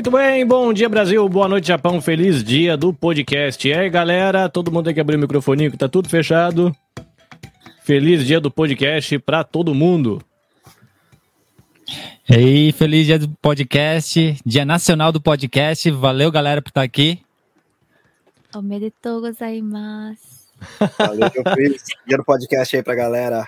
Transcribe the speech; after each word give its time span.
Muito 0.00 0.10
bem, 0.10 0.46
bom 0.46 0.72
dia 0.72 0.88
Brasil, 0.88 1.28
boa 1.28 1.46
noite 1.46 1.68
Japão, 1.68 2.00
feliz 2.00 2.42
dia 2.42 2.74
do 2.74 2.90
podcast. 2.90 3.68
E 3.68 3.74
aí 3.74 3.90
galera, 3.90 4.48
todo 4.48 4.72
mundo 4.72 4.86
tem 4.86 4.94
que 4.94 5.00
abrir 5.00 5.16
o 5.16 5.18
microfoninho 5.18 5.70
que 5.70 5.76
tá 5.76 5.90
tudo 5.90 6.08
fechado. 6.08 6.74
Feliz 7.82 8.26
dia 8.26 8.40
do 8.40 8.50
podcast 8.50 9.18
pra 9.18 9.44
todo 9.44 9.74
mundo. 9.74 10.22
E 12.26 12.34
aí, 12.34 12.72
feliz 12.72 13.04
dia 13.04 13.18
do 13.18 13.28
podcast, 13.42 14.38
dia 14.42 14.64
nacional 14.64 15.12
do 15.12 15.20
podcast. 15.20 15.90
Valeu 15.90 16.32
galera 16.32 16.62
por 16.62 16.70
estar 16.70 16.80
aqui. 16.80 17.20
Omedetou 18.56 19.20
gozaimasu. 19.20 20.48
Valeu, 20.96 21.30
feliz 21.54 21.82
dia 22.06 22.16
do 22.16 22.24
podcast 22.24 22.74
aí 22.74 22.82
pra 22.82 22.94
galera. 22.94 23.46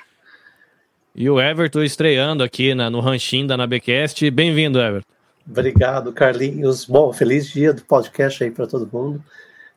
E 1.16 1.30
o 1.30 1.40
Everton 1.40 1.82
estreando 1.82 2.44
aqui 2.44 2.74
na, 2.74 2.90
no 2.90 3.00
ranchinho 3.00 3.46
da 3.46 3.56
Nabecast. 3.56 4.30
Bem-vindo, 4.30 4.78
Everton. 4.78 5.21
Obrigado, 5.48 6.12
Carlinhos. 6.12 6.84
Bom, 6.84 7.12
feliz 7.12 7.48
dia 7.48 7.72
do 7.72 7.82
podcast 7.82 8.42
aí 8.42 8.50
para 8.50 8.66
todo 8.66 8.88
mundo 8.92 9.22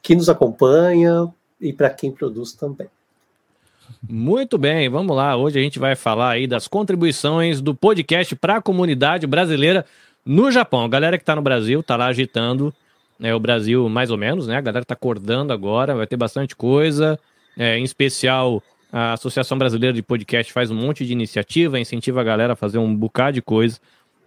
que 0.02 0.16
nos 0.16 0.30
acompanha 0.30 1.28
e 1.60 1.74
para 1.74 1.90
quem 1.90 2.12
produz 2.12 2.54
também. 2.54 2.88
Muito 4.08 4.58
bem, 4.58 4.88
vamos 4.88 5.16
lá. 5.16 5.36
Hoje 5.36 5.60
a 5.60 5.62
gente 5.62 5.80
vai 5.80 5.96
falar 5.96 6.32
aí 6.32 6.46
das 6.46 6.68
contribuições 6.68 7.60
do 7.60 7.74
podcast 7.74 8.36
para 8.36 8.58
a 8.58 8.62
comunidade 8.62 9.26
brasileira 9.26 9.86
no 10.24 10.52
Japão. 10.52 10.84
A 10.84 10.88
galera 10.88 11.18
que 11.18 11.24
está 11.24 11.36
no 11.36 11.42
Brasil 11.42 11.80
está 11.80 11.96
lá 11.96 12.08
agitando 12.08 12.74
né, 13.20 13.34
o 13.34 13.40
Brasil 13.40 13.90
mais 13.90 14.12
ou 14.12 14.18
menos, 14.18 14.48
né? 14.48 14.58
A 14.58 14.62
galera 14.62 14.84
está 14.84 14.94
acordando 14.94 15.52
agora, 15.52 15.96
vai 15.96 16.06
ter 16.06 16.18
bastante 16.18 16.56
coisa, 16.56 17.20
é, 17.58 17.78
em 17.78 17.84
especial 17.84 18.62
a 18.92 19.14
Associação 19.14 19.58
Brasileira 19.58 19.94
de 19.94 20.02
Podcast 20.02 20.54
faz 20.54 20.72
um 20.72 20.76
monte 20.76 21.06
de 21.06 21.12
iniciativa, 21.12 21.80
incentiva 21.80 22.22
a 22.22 22.24
galera 22.24 22.54
a 22.54 22.56
fazer 22.56 22.78
um 22.78 22.96
bocado 22.96 23.34
de 23.34 23.42
coisa. 23.42 23.78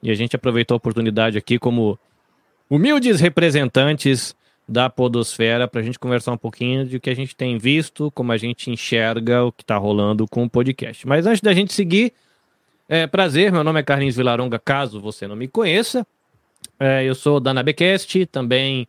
E 0.02 0.10
a 0.10 0.14
gente 0.14 0.36
aproveitou 0.36 0.74
a 0.74 0.78
oportunidade 0.78 1.36
aqui 1.36 1.58
como 1.58 1.98
humildes 2.70 3.20
representantes 3.20 4.36
da 4.68 4.90
podosfera 4.90 5.66
para 5.66 5.80
a 5.80 5.84
gente 5.84 5.98
conversar 5.98 6.32
um 6.32 6.36
pouquinho 6.36 6.84
de 6.84 6.98
o 6.98 7.00
que 7.00 7.08
a 7.08 7.16
gente 7.16 7.34
tem 7.34 7.56
visto, 7.56 8.10
como 8.10 8.32
a 8.32 8.36
gente 8.36 8.70
enxerga 8.70 9.44
o 9.44 9.50
que 9.50 9.62
está 9.62 9.78
rolando 9.78 10.26
com 10.28 10.44
o 10.44 10.50
podcast. 10.50 11.06
Mas 11.06 11.26
antes 11.26 11.40
da 11.40 11.54
gente 11.54 11.72
seguir, 11.72 12.12
é, 12.86 13.06
prazer, 13.06 13.50
meu 13.50 13.64
nome 13.64 13.80
é 13.80 13.82
Carlinhos 13.82 14.16
Vilaronga, 14.16 14.58
caso 14.58 15.00
você 15.00 15.26
não 15.26 15.36
me 15.36 15.48
conheça. 15.48 16.06
É, 16.78 17.02
eu 17.02 17.14
sou 17.14 17.40
da 17.40 17.54
Nabecast, 17.54 18.26
também 18.26 18.86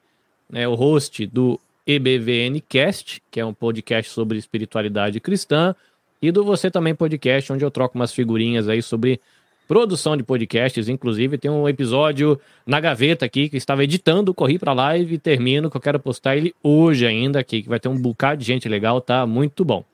é, 0.54 0.68
o 0.68 0.76
host 0.76 1.26
do 1.26 1.60
EBVNcast, 1.88 3.22
que 3.32 3.40
é 3.40 3.46
um 3.46 3.54
podcast 3.54 4.12
sobre 4.12 4.38
espiritualidade 4.38 5.20
cristã, 5.20 5.74
e 6.22 6.32
do 6.32 6.44
Você 6.44 6.70
Também 6.70 6.94
Podcast, 6.94 7.52
onde 7.54 7.64
eu 7.64 7.72
troco 7.72 7.98
umas 7.98 8.12
figurinhas 8.12 8.68
aí 8.68 8.82
sobre 8.82 9.22
produção 9.70 10.18
de 10.18 10.24
podcasts. 10.24 10.90
Inclusive, 10.90 11.38
tem 11.38 11.52
um 11.52 11.70
episódio 11.70 12.42
na 12.66 12.80
gaveta 12.80 13.24
aqui 13.24 13.48
que 13.48 13.56
estava 13.56 13.84
editando, 13.84 14.34
corri 14.34 14.58
para 14.58 14.74
live 14.74 15.14
e 15.14 15.20
termino, 15.20 15.70
que 15.70 15.78
eu 15.78 15.82
quero 15.82 16.00
postar 16.00 16.36
ele 16.36 16.56
hoje 16.64 17.06
ainda 17.06 17.40
aqui, 17.40 17.62
que 17.62 17.70
vai 17.70 17.80
ter 17.80 17.88
um 17.88 18.02
bocado 18.02 18.40
de 18.40 18.48
gente 18.48 18.68
legal, 18.68 19.00
tá 19.00 19.28
muito 19.28 19.64
bom. 19.64 19.86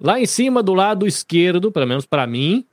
Lá 0.00 0.18
em 0.18 0.24
cima, 0.24 0.62
do 0.62 0.72
lado 0.72 1.06
esquerdo, 1.06 1.70
pelo 1.70 1.86
menos 1.86 2.06
para 2.06 2.26
mim, 2.26 2.64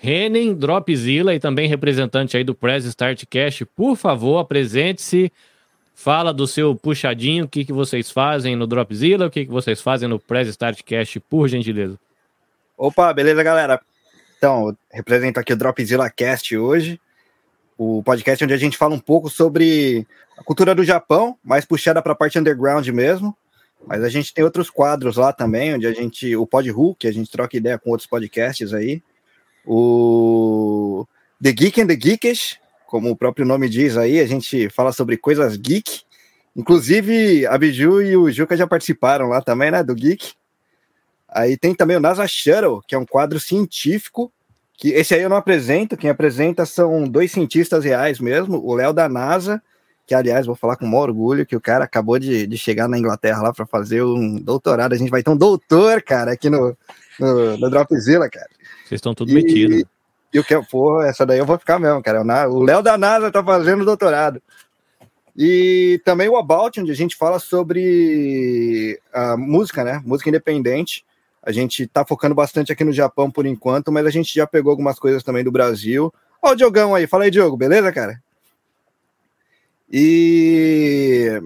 Renan 0.00 0.54
Dropzilla 0.54 1.34
e 1.34 1.40
também 1.40 1.68
representante 1.68 2.36
aí 2.36 2.44
do 2.44 2.54
Press 2.54 2.84
Start 2.84 3.24
Cash, 3.28 3.64
por 3.74 3.96
favor, 3.96 4.38
apresente-se. 4.38 5.32
Fala 5.94 6.32
do 6.32 6.46
seu 6.46 6.76
puxadinho, 6.76 7.44
o 7.44 7.48
que, 7.48 7.64
que 7.64 7.72
vocês 7.72 8.08
fazem 8.08 8.54
no 8.54 8.68
Dropzilla, 8.68 9.26
o 9.26 9.30
que, 9.30 9.44
que 9.44 9.50
vocês 9.52 9.80
fazem 9.82 10.08
no 10.08 10.20
Press 10.20 10.46
Start 10.48 10.80
Cash, 10.84 11.18
por 11.28 11.48
gentileza. 11.48 11.98
Opa, 12.78 13.12
beleza, 13.12 13.42
galera? 13.42 13.80
Então, 14.42 14.76
represento 14.90 15.38
aqui 15.38 15.52
o 15.52 15.56
Dropzilla 15.56 16.10
Cast 16.10 16.56
hoje, 16.56 17.00
o 17.78 18.02
podcast 18.02 18.42
onde 18.42 18.52
a 18.52 18.56
gente 18.56 18.76
fala 18.76 18.92
um 18.92 18.98
pouco 18.98 19.30
sobre 19.30 20.04
a 20.36 20.42
cultura 20.42 20.74
do 20.74 20.82
Japão, 20.82 21.38
mais 21.44 21.64
puxada 21.64 22.02
para 22.02 22.10
a 22.10 22.16
parte 22.16 22.40
underground 22.40 22.84
mesmo. 22.88 23.36
Mas 23.86 24.02
a 24.02 24.08
gente 24.08 24.34
tem 24.34 24.42
outros 24.42 24.68
quadros 24.68 25.16
lá 25.16 25.32
também, 25.32 25.76
onde 25.76 25.86
a 25.86 25.92
gente. 25.92 26.34
O 26.34 26.44
Pod 26.44 26.68
que 26.98 27.06
a 27.06 27.12
gente 27.12 27.30
troca 27.30 27.56
ideia 27.56 27.78
com 27.78 27.90
outros 27.90 28.08
podcasts 28.08 28.74
aí. 28.74 29.00
O 29.64 31.06
The 31.40 31.52
Geek 31.52 31.80
and 31.80 31.86
the 31.86 31.94
Geekish, 31.96 32.58
como 32.88 33.10
o 33.10 33.16
próprio 33.16 33.46
nome 33.46 33.68
diz 33.68 33.96
aí, 33.96 34.18
a 34.18 34.26
gente 34.26 34.68
fala 34.70 34.90
sobre 34.90 35.16
coisas 35.16 35.56
geek. 35.56 36.00
Inclusive, 36.56 37.46
a 37.46 37.56
Biju 37.56 38.02
e 38.02 38.16
o 38.16 38.28
Juca 38.28 38.56
já 38.56 38.66
participaram 38.66 39.28
lá 39.28 39.40
também, 39.40 39.70
né? 39.70 39.84
Do 39.84 39.94
Geek. 39.94 40.32
Aí 41.32 41.56
tem 41.56 41.74
também 41.74 41.96
o 41.96 42.00
NASA 42.00 42.26
Shuttle, 42.26 42.82
que 42.86 42.94
é 42.94 42.98
um 42.98 43.06
quadro 43.06 43.40
científico, 43.40 44.30
que 44.76 44.90
esse 44.90 45.14
aí 45.14 45.22
eu 45.22 45.30
não 45.30 45.36
apresento, 45.36 45.96
quem 45.96 46.10
apresenta 46.10 46.66
são 46.66 47.04
dois 47.04 47.32
cientistas 47.32 47.84
reais 47.84 48.20
mesmo, 48.20 48.60
o 48.62 48.74
Léo 48.74 48.92
da 48.92 49.08
NASA, 49.08 49.62
que 50.06 50.14
aliás 50.14 50.44
vou 50.44 50.54
falar 50.54 50.76
com 50.76 50.88
o 50.88 50.96
orgulho, 50.96 51.46
que 51.46 51.56
o 51.56 51.60
cara 51.60 51.84
acabou 51.84 52.18
de, 52.18 52.46
de 52.46 52.58
chegar 52.58 52.88
na 52.88 52.98
Inglaterra 52.98 53.42
lá 53.42 53.52
para 53.52 53.64
fazer 53.64 54.02
um 54.02 54.36
doutorado, 54.36 54.92
a 54.92 54.96
gente 54.96 55.10
vai 55.10 55.22
ter 55.22 55.30
um 55.30 55.36
doutor, 55.36 56.02
cara, 56.02 56.32
aqui 56.32 56.50
no, 56.50 56.76
no, 57.18 57.56
no 57.56 57.70
Dropzilla, 57.70 58.28
cara. 58.28 58.48
Vocês 58.84 58.98
estão 58.98 59.14
tudo 59.14 59.32
metidos. 59.32 59.84
E 60.32 60.38
o 60.38 60.44
que, 60.44 60.58
pô, 60.70 61.02
essa 61.02 61.24
daí 61.24 61.38
eu 61.38 61.46
vou 61.46 61.58
ficar 61.58 61.78
mesmo, 61.78 62.02
cara. 62.02 62.22
O 62.50 62.62
Léo 62.62 62.82
da 62.82 62.96
NASA 62.96 63.30
tá 63.30 63.44
fazendo 63.44 63.84
doutorado. 63.84 64.42
E 65.36 66.00
também 66.04 66.28
o 66.28 66.36
About, 66.36 66.80
onde 66.80 66.90
a 66.90 66.94
gente 66.94 67.16
fala 67.16 67.38
sobre 67.38 68.98
a 69.12 69.36
música, 69.36 69.84
né? 69.84 70.02
Música 70.04 70.28
independente. 70.28 71.04
A 71.42 71.50
gente 71.50 71.86
tá 71.86 72.04
focando 72.04 72.34
bastante 72.34 72.72
aqui 72.72 72.84
no 72.84 72.92
Japão 72.92 73.30
por 73.30 73.46
enquanto, 73.46 73.90
mas 73.90 74.06
a 74.06 74.10
gente 74.10 74.32
já 74.32 74.46
pegou 74.46 74.70
algumas 74.70 74.98
coisas 74.98 75.22
também 75.22 75.42
do 75.42 75.50
Brasil. 75.50 76.12
Ó 76.40 76.52
o 76.52 76.54
Diogão 76.54 76.94
aí, 76.94 77.06
fala 77.06 77.24
aí, 77.24 77.30
Diogo, 77.30 77.56
beleza, 77.56 77.90
cara? 77.92 78.22
E 79.90 81.42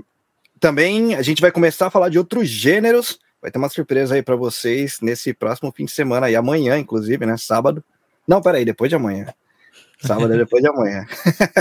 também 0.61 1.15
a 1.15 1.23
gente 1.23 1.41
vai 1.41 1.51
começar 1.51 1.87
a 1.87 1.91
falar 1.91 2.11
de 2.11 2.19
outros 2.19 2.47
gêneros. 2.49 3.19
Vai 3.41 3.51
ter 3.51 3.59
uma 3.59 3.69
surpresa 3.69 4.15
aí 4.15 4.23
para 4.23 4.37
vocês 4.37 4.99
nesse 5.01 5.33
próximo 5.33 5.73
fim 5.73 5.87
de 5.87 5.93
semana 5.93 6.27
aí, 6.27 6.37
amanhã, 6.37 6.79
inclusive, 6.79 7.25
né? 7.25 7.37
Sábado. 7.39 7.83
Não, 8.29 8.43
peraí, 8.43 8.65
depois 8.65 8.91
de 8.91 8.97
amanhã. 8.97 9.27
Sábado 10.01 10.35
é 10.35 10.37
depois 10.37 10.63
de 10.63 10.69
amanhã. 10.69 11.07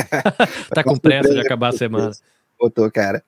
tá 0.73 0.83
com 0.83 0.97
pressa 0.97 1.33
de 1.33 1.39
acabar 1.39 1.69
a 1.69 1.77
semana. 1.77 2.11
Botou, 2.59 2.89
cara. 2.91 3.23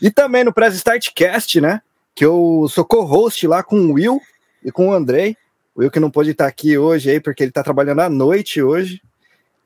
E 0.00 0.10
também 0.10 0.44
no 0.44 0.52
Press 0.52 0.74
Startcast, 0.74 1.60
né? 1.60 1.80
Que 2.14 2.24
eu 2.24 2.66
sou 2.70 2.84
co-host 2.84 3.46
lá 3.46 3.62
com 3.62 3.76
o 3.76 3.92
Will 3.94 4.20
e 4.64 4.72
com 4.72 4.88
o 4.88 4.92
Andrei. 4.92 5.36
O 5.74 5.80
Will 5.80 5.90
que 5.90 6.00
não 6.00 6.10
pôde 6.10 6.30
estar 6.30 6.46
aqui 6.46 6.78
hoje 6.78 7.10
aí, 7.10 7.20
porque 7.20 7.42
ele 7.42 7.50
está 7.50 7.62
trabalhando 7.62 8.00
à 8.00 8.08
noite 8.08 8.62
hoje. 8.62 9.02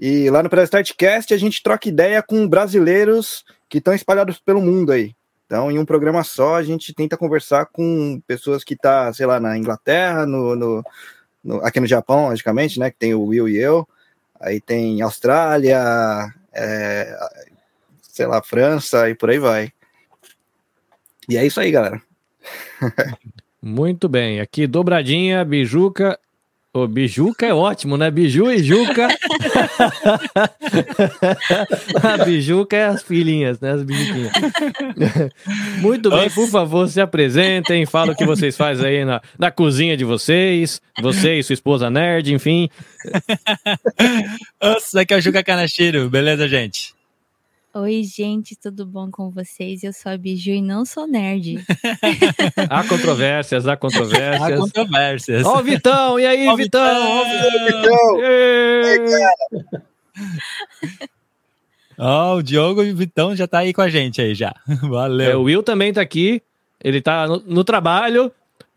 E 0.00 0.30
lá 0.30 0.42
no 0.42 0.48
Startcast 0.62 1.34
a 1.34 1.36
gente 1.36 1.62
troca 1.62 1.88
ideia 1.88 2.22
com 2.22 2.48
brasileiros 2.48 3.44
que 3.68 3.78
estão 3.78 3.94
espalhados 3.94 4.38
pelo 4.38 4.62
mundo 4.62 4.92
aí. 4.92 5.14
Então, 5.44 5.70
em 5.70 5.78
um 5.78 5.84
programa 5.84 6.22
só, 6.24 6.56
a 6.56 6.62
gente 6.62 6.92
tenta 6.94 7.16
conversar 7.16 7.66
com 7.66 8.20
pessoas 8.26 8.62
que 8.62 8.74
estão, 8.74 8.90
tá, 8.90 9.12
sei 9.14 9.24
lá, 9.24 9.40
na 9.40 9.56
Inglaterra, 9.56 10.26
no, 10.26 10.54
no, 10.54 10.84
no, 11.42 11.64
aqui 11.64 11.80
no 11.80 11.86
Japão, 11.86 12.28
logicamente, 12.28 12.78
né? 12.78 12.90
Que 12.90 12.98
tem 12.98 13.14
o 13.14 13.24
Will 13.24 13.48
e 13.48 13.56
eu. 13.56 13.88
Aí 14.38 14.60
tem 14.60 15.00
Austrália, 15.00 15.80
é, 16.52 17.18
sei 18.02 18.26
lá, 18.26 18.42
França 18.42 19.08
e 19.08 19.14
por 19.14 19.30
aí 19.30 19.38
vai. 19.38 19.72
E 21.28 21.36
é 21.36 21.46
isso 21.46 21.60
aí, 21.60 21.70
galera. 21.70 22.00
Muito 23.68 24.08
bem. 24.08 24.40
Aqui, 24.40 24.66
dobradinha, 24.66 25.44
bijuca. 25.44 26.18
O 26.72 26.86
bijuca 26.86 27.46
é 27.46 27.52
ótimo, 27.52 27.96
né? 27.96 28.10
Biju 28.10 28.50
e 28.50 28.62
Juca. 28.62 29.08
a 32.02 32.24
bijuca 32.24 32.76
é 32.76 32.84
as 32.86 33.02
filhinhas, 33.02 33.58
né? 33.60 33.72
As 33.72 33.82
bijuquinhas. 33.82 34.32
Muito 35.80 36.10
bem, 36.10 36.30
por 36.30 36.46
favor, 36.48 36.88
se 36.88 37.00
apresentem, 37.00 37.84
falem 37.86 38.12
o 38.12 38.16
que 38.16 38.24
vocês 38.24 38.56
fazem 38.56 38.86
aí 38.86 39.04
na, 39.04 39.20
na 39.38 39.50
cozinha 39.50 39.96
de 39.96 40.04
vocês. 40.04 40.80
Você 41.00 41.38
e 41.38 41.42
sua 41.42 41.54
esposa 41.54 41.90
nerd, 41.90 42.32
enfim. 42.32 42.68
Nossa, 44.62 45.00
aqui 45.00 45.14
é 45.14 45.16
o 45.16 45.20
Juca 45.20 45.42
Canachiro, 45.42 46.08
beleza, 46.08 46.46
gente? 46.48 46.97
Oi, 47.74 48.02
gente, 48.02 48.56
tudo 48.56 48.86
bom 48.86 49.10
com 49.10 49.30
vocês? 49.30 49.84
Eu 49.84 49.92
sou 49.92 50.10
a 50.10 50.16
Biju 50.16 50.52
e 50.52 50.62
não 50.62 50.86
sou 50.86 51.06
nerd. 51.06 51.62
há 52.68 52.82
controvérsias, 52.88 53.68
há 53.68 53.76
controvérsias. 53.76 54.40
Há 54.42 54.56
controvérsias. 54.56 55.44
Ó, 55.44 55.58
o 55.58 55.62
Vitão, 55.62 56.18
e 56.18 56.24
aí, 56.24 56.48
Ó, 56.48 56.56
Vitão? 56.56 56.80
Ó, 56.82 57.24
Vitão! 57.24 58.20
Ó, 61.98 62.34
oh, 62.34 62.38
o 62.38 62.42
Diogo 62.42 62.82
e 62.82 62.90
o 62.90 62.96
Vitão 62.96 63.36
já 63.36 63.46
tá 63.46 63.58
aí 63.58 63.74
com 63.74 63.82
a 63.82 63.88
gente 63.90 64.22
aí 64.22 64.34
já. 64.34 64.54
Valeu. 64.88 65.30
É, 65.30 65.36
o 65.36 65.42
Will 65.42 65.62
também 65.62 65.92
tá 65.92 66.00
aqui. 66.00 66.42
Ele 66.82 67.02
tá 67.02 67.26
no, 67.26 67.42
no, 67.46 67.64
trabalho. 67.64 68.32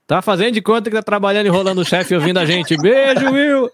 Tá 0.06 0.22
fazendo 0.22 0.56
de 0.56 0.62
conta 0.62 0.90
que 0.90 0.98
tá 0.98 1.02
trabalhando 1.02 1.46
e 1.46 1.50
rolando 1.50 1.80
o 1.80 1.86
chefe 1.86 2.14
ouvindo 2.14 2.40
a 2.40 2.46
gente. 2.46 2.76
Beijo, 2.76 3.32
Will! 3.32 3.72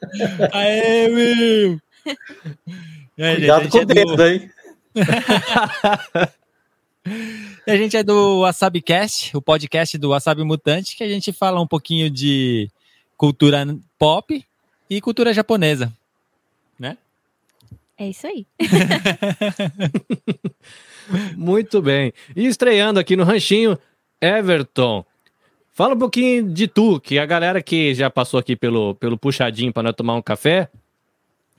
Aê, 0.54 1.08
Will! 1.10 1.82
Aí, 3.18 3.36
Cuidado 3.38 3.64
gente, 3.64 3.72
com 3.72 3.78
o 3.80 3.86
dedo, 3.86 4.16
do... 4.16 4.28
hein? 4.28 4.52
a 7.68 7.76
gente 7.76 7.98
é 7.98 8.04
do 8.04 8.42
WasabiCast, 8.42 9.36
o 9.36 9.42
podcast 9.42 9.98
do 9.98 10.10
Wasabi 10.10 10.44
Mutante, 10.44 10.96
que 10.96 11.04
a 11.04 11.08
gente 11.08 11.32
fala 11.32 11.62
um 11.62 11.68
pouquinho 11.68 12.10
de 12.10 12.70
cultura 13.16 13.66
pop 13.98 14.44
e 14.90 15.02
cultura 15.02 15.34
japonesa, 15.34 15.92
né? 16.80 16.98
É 17.98 18.10
isso 18.10 18.28
aí. 18.28 18.46
Muito 21.36 21.82
bem. 21.82 22.14
E 22.36 22.46
estreando 22.46 23.00
aqui 23.00 23.16
no 23.16 23.24
Ranchinho, 23.24 23.78
Everton. 24.22 25.06
Fala 25.74 25.96
um 25.96 26.00
pouquinho 26.00 26.52
de 26.52 26.68
tu, 26.68 27.00
que 27.00 27.20
a 27.20 27.26
galera 27.26 27.62
que 27.62 27.94
já 27.94 28.10
passou 28.10 28.40
aqui 28.40 28.56
pelo, 28.56 28.96
pelo 28.96 29.18
puxadinho 29.18 29.72
para 29.72 29.84
nós 29.84 29.96
tomar 29.96 30.16
um 30.16 30.22
café, 30.22 30.70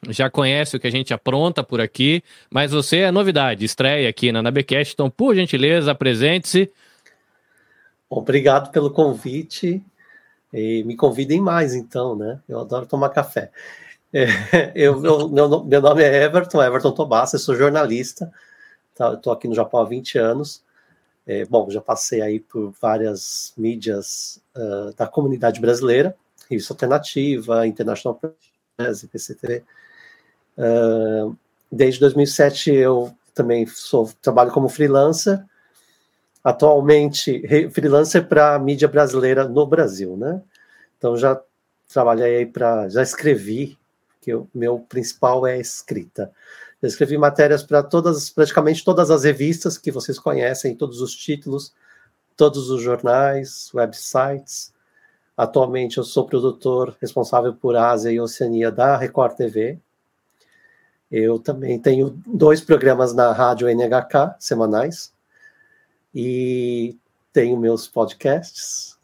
já 0.09 0.31
conhece 0.31 0.77
o 0.77 0.81
que 0.81 0.87
a 0.87 0.91
gente 0.91 1.13
apronta 1.13 1.63
por 1.63 1.81
aqui, 1.81 2.23
mas 2.51 2.73
você 2.73 2.99
é 2.99 3.11
novidade, 3.11 3.65
estreia 3.65 4.09
aqui 4.09 4.31
na 4.31 4.43
Nabecast, 4.43 4.95
então, 4.95 5.11
por 5.11 5.35
gentileza, 5.35 5.91
apresente-se. 5.91 6.71
Obrigado 8.09 8.71
pelo 8.71 8.91
convite. 8.91 9.85
E 10.53 10.83
me 10.85 10.97
convidem 10.97 11.41
mais, 11.41 11.75
então, 11.75 12.17
né? 12.17 12.41
Eu 12.49 12.61
adoro 12.61 12.87
tomar 12.87 13.11
café. 13.11 13.51
É, 14.13 14.27
eu, 14.75 14.99
meu, 14.99 15.29
meu, 15.29 15.65
meu, 15.65 15.81
nome 15.83 16.03
é 16.03 16.25
Everton, 16.25 16.63
Everton 16.63 16.93
Tobassa, 16.93 17.37
eu 17.37 17.41
sou 17.41 17.55
jornalista, 17.55 18.33
tá, 18.95 19.13
estou 19.13 19.33
aqui 19.33 19.47
no 19.47 19.55
Japão 19.55 19.81
há 19.81 19.85
20 19.85 20.19
anos. 20.19 20.63
É, 21.27 21.45
bom, 21.45 21.69
já 21.69 21.81
passei 21.81 22.23
aí 22.23 22.41
por 22.41 22.73
várias 22.81 23.53
mídias 23.57 24.41
uh, 24.57 24.95
da 24.97 25.07
comunidade 25.07 25.61
brasileira, 25.61 26.17
Revista 26.49 26.73
Alternativa, 26.73 27.67
International 27.67 28.19
Press, 28.79 29.03
IPCTV. 29.03 29.63
Uh, 30.59 31.37
desde 31.71 32.01
2007 32.01 32.75
eu 32.75 33.15
também 33.33 33.65
sou, 33.67 34.11
trabalho 34.21 34.51
como 34.51 34.69
freelancer, 34.69 35.41
atualmente 36.43 37.43
freelancer 37.71 38.27
para 38.27 38.59
mídia 38.59 38.89
brasileira 38.89 39.47
no 39.47 39.65
Brasil, 39.65 40.17
né? 40.17 40.43
Então 40.97 41.17
já 41.17 41.41
trabalhei 41.89 42.45
para, 42.45 42.89
já 42.89 43.03
escrevi, 43.03 43.79
que 44.21 44.35
o 44.35 44.49
meu 44.53 44.81
principal 44.81 45.47
é 45.47 45.59
escrita. 45.59 46.31
Já 46.83 46.89
escrevi 46.89 47.17
matérias 47.17 47.63
para 47.63 47.83
todas, 47.83 48.31
praticamente 48.31 48.85
todas 48.85 49.11
as 49.11 49.25
revistas 49.25 49.79
que 49.79 49.93
vocês 49.93 50.19
conhecem, 50.19 50.77
todos 50.77 51.01
os 51.01 51.15
títulos, 51.15 51.73
todos 52.37 52.71
os 52.71 52.83
jornais, 52.83 53.71
websites. 53.73 54.73
Atualmente 55.37 55.99
eu 55.99 56.05
sou 56.05 56.27
produtor 56.27 56.97
responsável 57.01 57.55
por 57.55 57.77
Ásia 57.77 58.11
e 58.11 58.21
Oceania 58.21 58.71
da 58.71 58.97
Record 58.97 59.37
TV, 59.37 59.79
eu 61.11 61.39
também 61.39 61.79
tenho 61.79 62.21
dois 62.27 62.61
programas 62.61 63.15
na 63.15 63.33
rádio 63.33 63.69
NHK 63.69 64.37
semanais 64.39 65.13
e 66.15 66.97
tenho 67.33 67.59
meus 67.59 67.89
podcasts. 67.89 68.97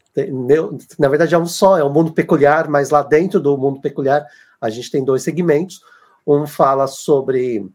Na 0.97 1.09
verdade 1.09 1.35
é 1.35 1.37
um 1.37 1.47
só, 1.47 1.77
é 1.77 1.83
o 1.83 1.87
um 1.87 1.93
Mundo 1.93 2.13
Peculiar, 2.13 2.69
mas 2.69 2.89
lá 2.89 3.01
dentro 3.01 3.39
do 3.39 3.57
Mundo 3.57 3.81
Peculiar 3.81 4.25
a 4.61 4.69
gente 4.69 4.91
tem 4.91 5.03
dois 5.03 5.23
segmentos. 5.23 5.81
Um 6.25 6.45
fala 6.47 6.87
sobre 6.87 7.67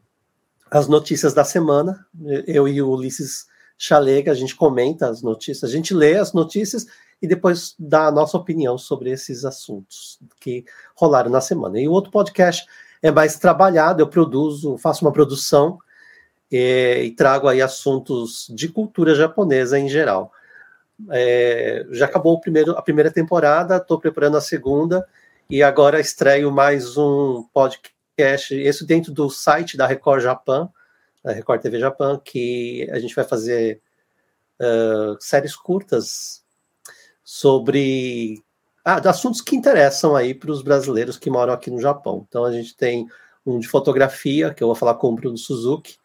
as 0.71 0.87
notícias 0.87 1.35
da 1.35 1.45
semana. 1.45 2.07
Eu 2.47 2.69
e 2.69 2.81
o 2.81 2.91
Ulisses 2.91 3.47
Chalega, 3.77 4.31
a 4.31 4.35
gente 4.35 4.55
comenta 4.55 5.09
as 5.09 5.23
notícias, 5.23 5.71
a 5.71 5.73
gente 5.73 5.95
lê 5.95 6.17
as 6.17 6.33
notícias 6.33 6.87
e 7.23 7.27
depois 7.27 7.75
dá 7.79 8.07
a 8.07 8.13
nossa 8.13 8.37
opinião 8.37 8.79
sobre 8.79 9.11
esses 9.11 9.45
assuntos 9.45 10.19
que 10.41 10.65
rolaram 10.95 11.31
na 11.31 11.41
semana. 11.41 11.81
E 11.81 11.89
o 11.89 11.93
outro 11.93 12.11
podcast 12.11 12.67
é 13.03 13.11
mais 13.11 13.39
trabalhado, 13.39 14.03
eu 14.03 14.09
produzo, 14.09 14.77
faço 14.79 15.05
uma 15.05 15.13
produção 15.13 15.79
é, 16.53 17.03
e 17.03 17.11
trago 17.13 17.49
aí 17.49 17.63
assuntos 17.63 18.47
de 18.51 18.69
cultura 18.69 19.15
japonesa 19.15 19.79
em 19.79 19.89
geral. 19.89 20.33
É, 21.11 21.87
já 21.91 22.05
acabou 22.05 22.35
o 22.35 22.41
primeiro, 22.41 22.73
a 22.73 22.83
primeira 22.83 23.11
temporada, 23.11 23.77
estou 23.77 23.99
preparando 23.99 24.37
a 24.37 24.41
segunda 24.41 25.07
e 25.49 25.63
agora 25.63 25.99
estreio 25.99 26.51
mais 26.53 26.97
um 26.99 27.45
podcast, 27.55 28.55
esse 28.55 28.85
dentro 28.85 29.13
do 29.13 29.31
site 29.31 29.77
da 29.77 29.87
Record 29.87 30.23
Japan, 30.23 30.69
da 31.25 31.33
Record 31.33 31.63
TV 31.63 31.79
Japan, 31.79 32.21
que 32.23 32.89
a 32.93 32.99
gente 32.99 33.15
vai 33.15 33.25
fazer 33.25 33.81
uh, 34.61 35.17
séries 35.21 35.57
curtas 35.57 36.45
sobre 37.25 38.43
ah, 38.85 39.01
de 39.01 39.09
assuntos 39.09 39.41
que 39.41 39.57
interessam 39.57 40.17
aí 40.17 40.35
para 40.35 40.51
os 40.51 40.63
brasileiros 40.63 41.17
que 41.17 41.31
moram 41.31 41.53
aqui 41.53 41.71
no 41.71 41.81
Japão. 41.81 42.25
Então 42.29 42.45
a 42.45 42.53
gente 42.53 42.77
tem 42.77 43.07
um 43.45 43.59
de 43.59 43.69
fotografia, 43.69 44.53
que 44.53 44.63
eu 44.63 44.69
vou 44.69 44.75
falar 44.75 44.95
com 44.95 45.09
o 45.09 45.15
Bruno 45.15 45.37
Suzuki. 45.37 45.97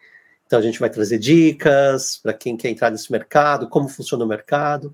Então 0.45 0.59
a 0.59 0.61
gente 0.61 0.79
vai 0.79 0.89
trazer 0.89 1.17
dicas 1.17 2.17
para 2.17 2.33
quem 2.33 2.55
quer 2.55 2.69
entrar 2.69 2.91
nesse 2.91 3.11
mercado, 3.11 3.67
como 3.69 3.89
funciona 3.89 4.23
o 4.23 4.27
mercado. 4.27 4.93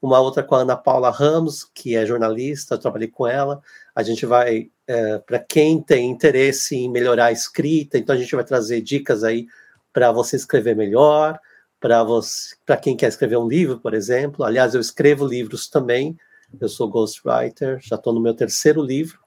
Uma 0.00 0.20
outra 0.20 0.42
com 0.42 0.54
a 0.54 0.60
Ana 0.60 0.76
Paula 0.76 1.10
Ramos, 1.10 1.64
que 1.64 1.96
é 1.96 2.04
jornalista, 2.04 2.74
eu 2.74 2.78
trabalhei 2.78 3.08
com 3.08 3.26
ela. 3.26 3.62
A 3.94 4.02
gente 4.02 4.26
vai, 4.26 4.70
é, 4.86 5.18
para 5.18 5.38
quem 5.38 5.80
tem 5.80 6.10
interesse 6.10 6.76
em 6.76 6.90
melhorar 6.90 7.26
a 7.26 7.32
escrita, 7.32 7.98
então 7.98 8.14
a 8.14 8.18
gente 8.18 8.34
vai 8.34 8.44
trazer 8.44 8.80
dicas 8.80 9.22
aí 9.22 9.46
para 9.92 10.10
você 10.10 10.36
escrever 10.36 10.74
melhor, 10.74 11.38
para 11.78 12.76
quem 12.76 12.96
quer 12.96 13.08
escrever 13.08 13.36
um 13.36 13.46
livro, 13.46 13.78
por 13.78 13.94
exemplo. 13.94 14.44
Aliás, 14.44 14.74
eu 14.74 14.80
escrevo 14.80 15.26
livros 15.26 15.68
também, 15.68 16.16
eu 16.60 16.68
sou 16.68 16.88
ghostwriter, 16.88 17.78
já 17.80 17.96
estou 17.96 18.12
no 18.12 18.20
meu 18.20 18.34
terceiro 18.34 18.82
livro 18.82 19.18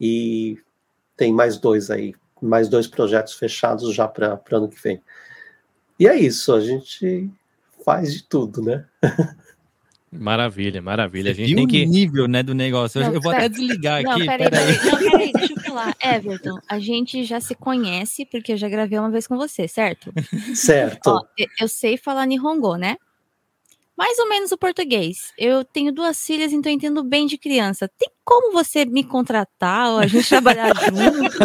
e 0.00 0.58
tem 1.16 1.32
mais 1.32 1.58
dois 1.58 1.90
aí, 1.90 2.14
mais 2.40 2.68
dois 2.68 2.86
projetos 2.86 3.34
fechados 3.34 3.94
já 3.94 4.06
para 4.06 4.40
o 4.50 4.56
ano 4.56 4.68
que 4.68 4.80
vem. 4.80 5.02
E 5.98 6.06
é 6.06 6.16
isso, 6.16 6.54
a 6.54 6.60
gente 6.60 7.28
faz 7.84 8.12
de 8.12 8.22
tudo, 8.22 8.62
né? 8.62 8.86
Maravilha, 10.10 10.80
maravilha. 10.80 11.34
Você 11.34 11.42
a 11.42 11.46
gente 11.46 11.54
tem 11.54 11.66
que. 11.66 11.84
nível, 11.84 12.26
né, 12.26 12.42
do 12.42 12.54
negócio. 12.54 13.00
Não, 13.00 13.12
eu, 13.12 13.20
vou 13.20 13.30
até 13.30 13.48
desligar 13.48 14.02
não, 14.02 14.12
aqui. 14.12 14.24
Peraí, 14.24 14.50
peraí. 14.50 14.76
Não, 14.84 14.98
peraí, 14.98 15.32
deixa 15.32 15.52
eu 15.52 15.60
falar. 15.60 15.94
Everton, 16.02 16.58
a 16.66 16.78
gente 16.78 17.24
já 17.24 17.40
se 17.40 17.54
conhece, 17.54 18.24
porque 18.24 18.52
eu 18.52 18.56
já 18.56 18.70
gravei 18.70 18.98
uma 18.98 19.10
vez 19.10 19.26
com 19.26 19.36
você, 19.36 19.68
certo? 19.68 20.10
Certo. 20.54 21.08
Ó, 21.08 21.20
eu 21.60 21.68
sei 21.68 21.98
falar 21.98 22.24
Nihongo, 22.24 22.76
né? 22.76 22.96
Mais 23.98 24.16
ou 24.20 24.28
menos 24.28 24.52
o 24.52 24.56
português. 24.56 25.32
Eu 25.36 25.64
tenho 25.64 25.92
duas 25.92 26.24
filhas, 26.24 26.52
então 26.52 26.70
eu 26.70 26.76
entendo 26.76 27.02
bem 27.02 27.26
de 27.26 27.36
criança. 27.36 27.90
Tem 27.98 28.08
como 28.24 28.52
você 28.52 28.84
me 28.84 29.02
contratar 29.02 29.90
ou 29.90 29.98
a 29.98 30.06
gente 30.06 30.28
trabalhar 30.28 30.72
junto? 30.86 31.36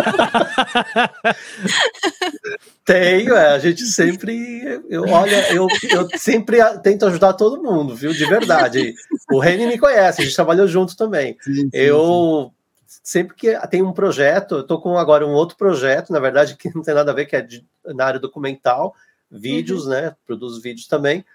Tenho, 2.86 3.36
é, 3.36 3.56
a 3.56 3.58
gente 3.58 3.82
sempre, 3.82 4.84
eu, 4.88 5.02
olha, 5.06 5.52
eu, 5.52 5.68
eu 5.90 6.08
sempre 6.16 6.60
tento 6.84 7.08
ajudar 7.08 7.34
todo 7.34 7.64
mundo, 7.64 7.96
viu? 7.96 8.14
De 8.14 8.26
verdade. 8.28 8.94
O 9.32 9.40
Reni 9.40 9.66
me 9.66 9.80
conhece, 9.80 10.22
a 10.22 10.24
gente 10.24 10.36
trabalhou 10.36 10.68
junto 10.68 10.96
também. 10.96 11.36
Sim, 11.42 11.56
sim, 11.56 11.70
eu 11.74 12.52
sim. 12.86 13.00
sempre 13.04 13.36
que 13.36 13.68
tem 13.70 13.82
um 13.82 13.94
projeto, 13.94 14.58
eu 14.58 14.62
estou 14.62 14.80
com 14.80 14.96
agora 15.00 15.26
um 15.26 15.32
outro 15.34 15.58
projeto, 15.58 16.14
na 16.14 16.20
verdade, 16.20 16.56
que 16.56 16.70
não 16.76 16.84
tem 16.84 16.94
nada 16.94 17.10
a 17.10 17.16
ver, 17.16 17.26
que 17.26 17.36
é 17.36 17.42
de, 17.42 17.66
na 17.84 18.06
área 18.06 18.20
documental, 18.20 18.94
vídeos, 19.32 19.86
uhum. 19.86 19.90
né? 19.90 20.16
Produzo 20.28 20.62
vídeos 20.62 20.86
também 20.86 21.26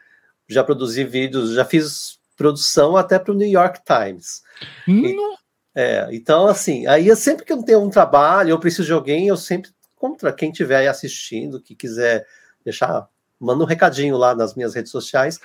já 0.49 0.65
produzi 0.65 1.05
vídeos, 1.05 1.53
já 1.53 1.65
fiz 1.65 2.19
produção 2.37 2.97
até 2.97 3.19
para 3.19 3.33
o 3.33 3.37
New 3.37 3.49
York 3.49 3.81
Times. 3.85 4.43
Hum. 4.89 5.37
É, 5.75 6.09
então, 6.11 6.47
assim, 6.47 6.87
aí 6.87 7.15
sempre 7.15 7.45
que 7.45 7.53
eu 7.53 7.63
tenho 7.63 7.83
um 7.83 7.91
trabalho, 7.91 8.51
eu 8.51 8.59
preciso 8.59 8.87
de 8.87 8.93
alguém, 8.93 9.29
eu 9.29 9.37
sempre, 9.37 9.71
contra 9.95 10.33
quem 10.33 10.51
estiver 10.51 10.79
aí 10.79 10.89
assistindo, 10.89 11.61
que 11.61 11.75
quiser 11.75 12.27
deixar, 12.65 13.07
manda 13.39 13.63
um 13.63 13.67
recadinho 13.67 14.17
lá 14.17 14.35
nas 14.35 14.55
minhas 14.55 14.75
redes 14.75 14.91
sociais. 14.91 15.39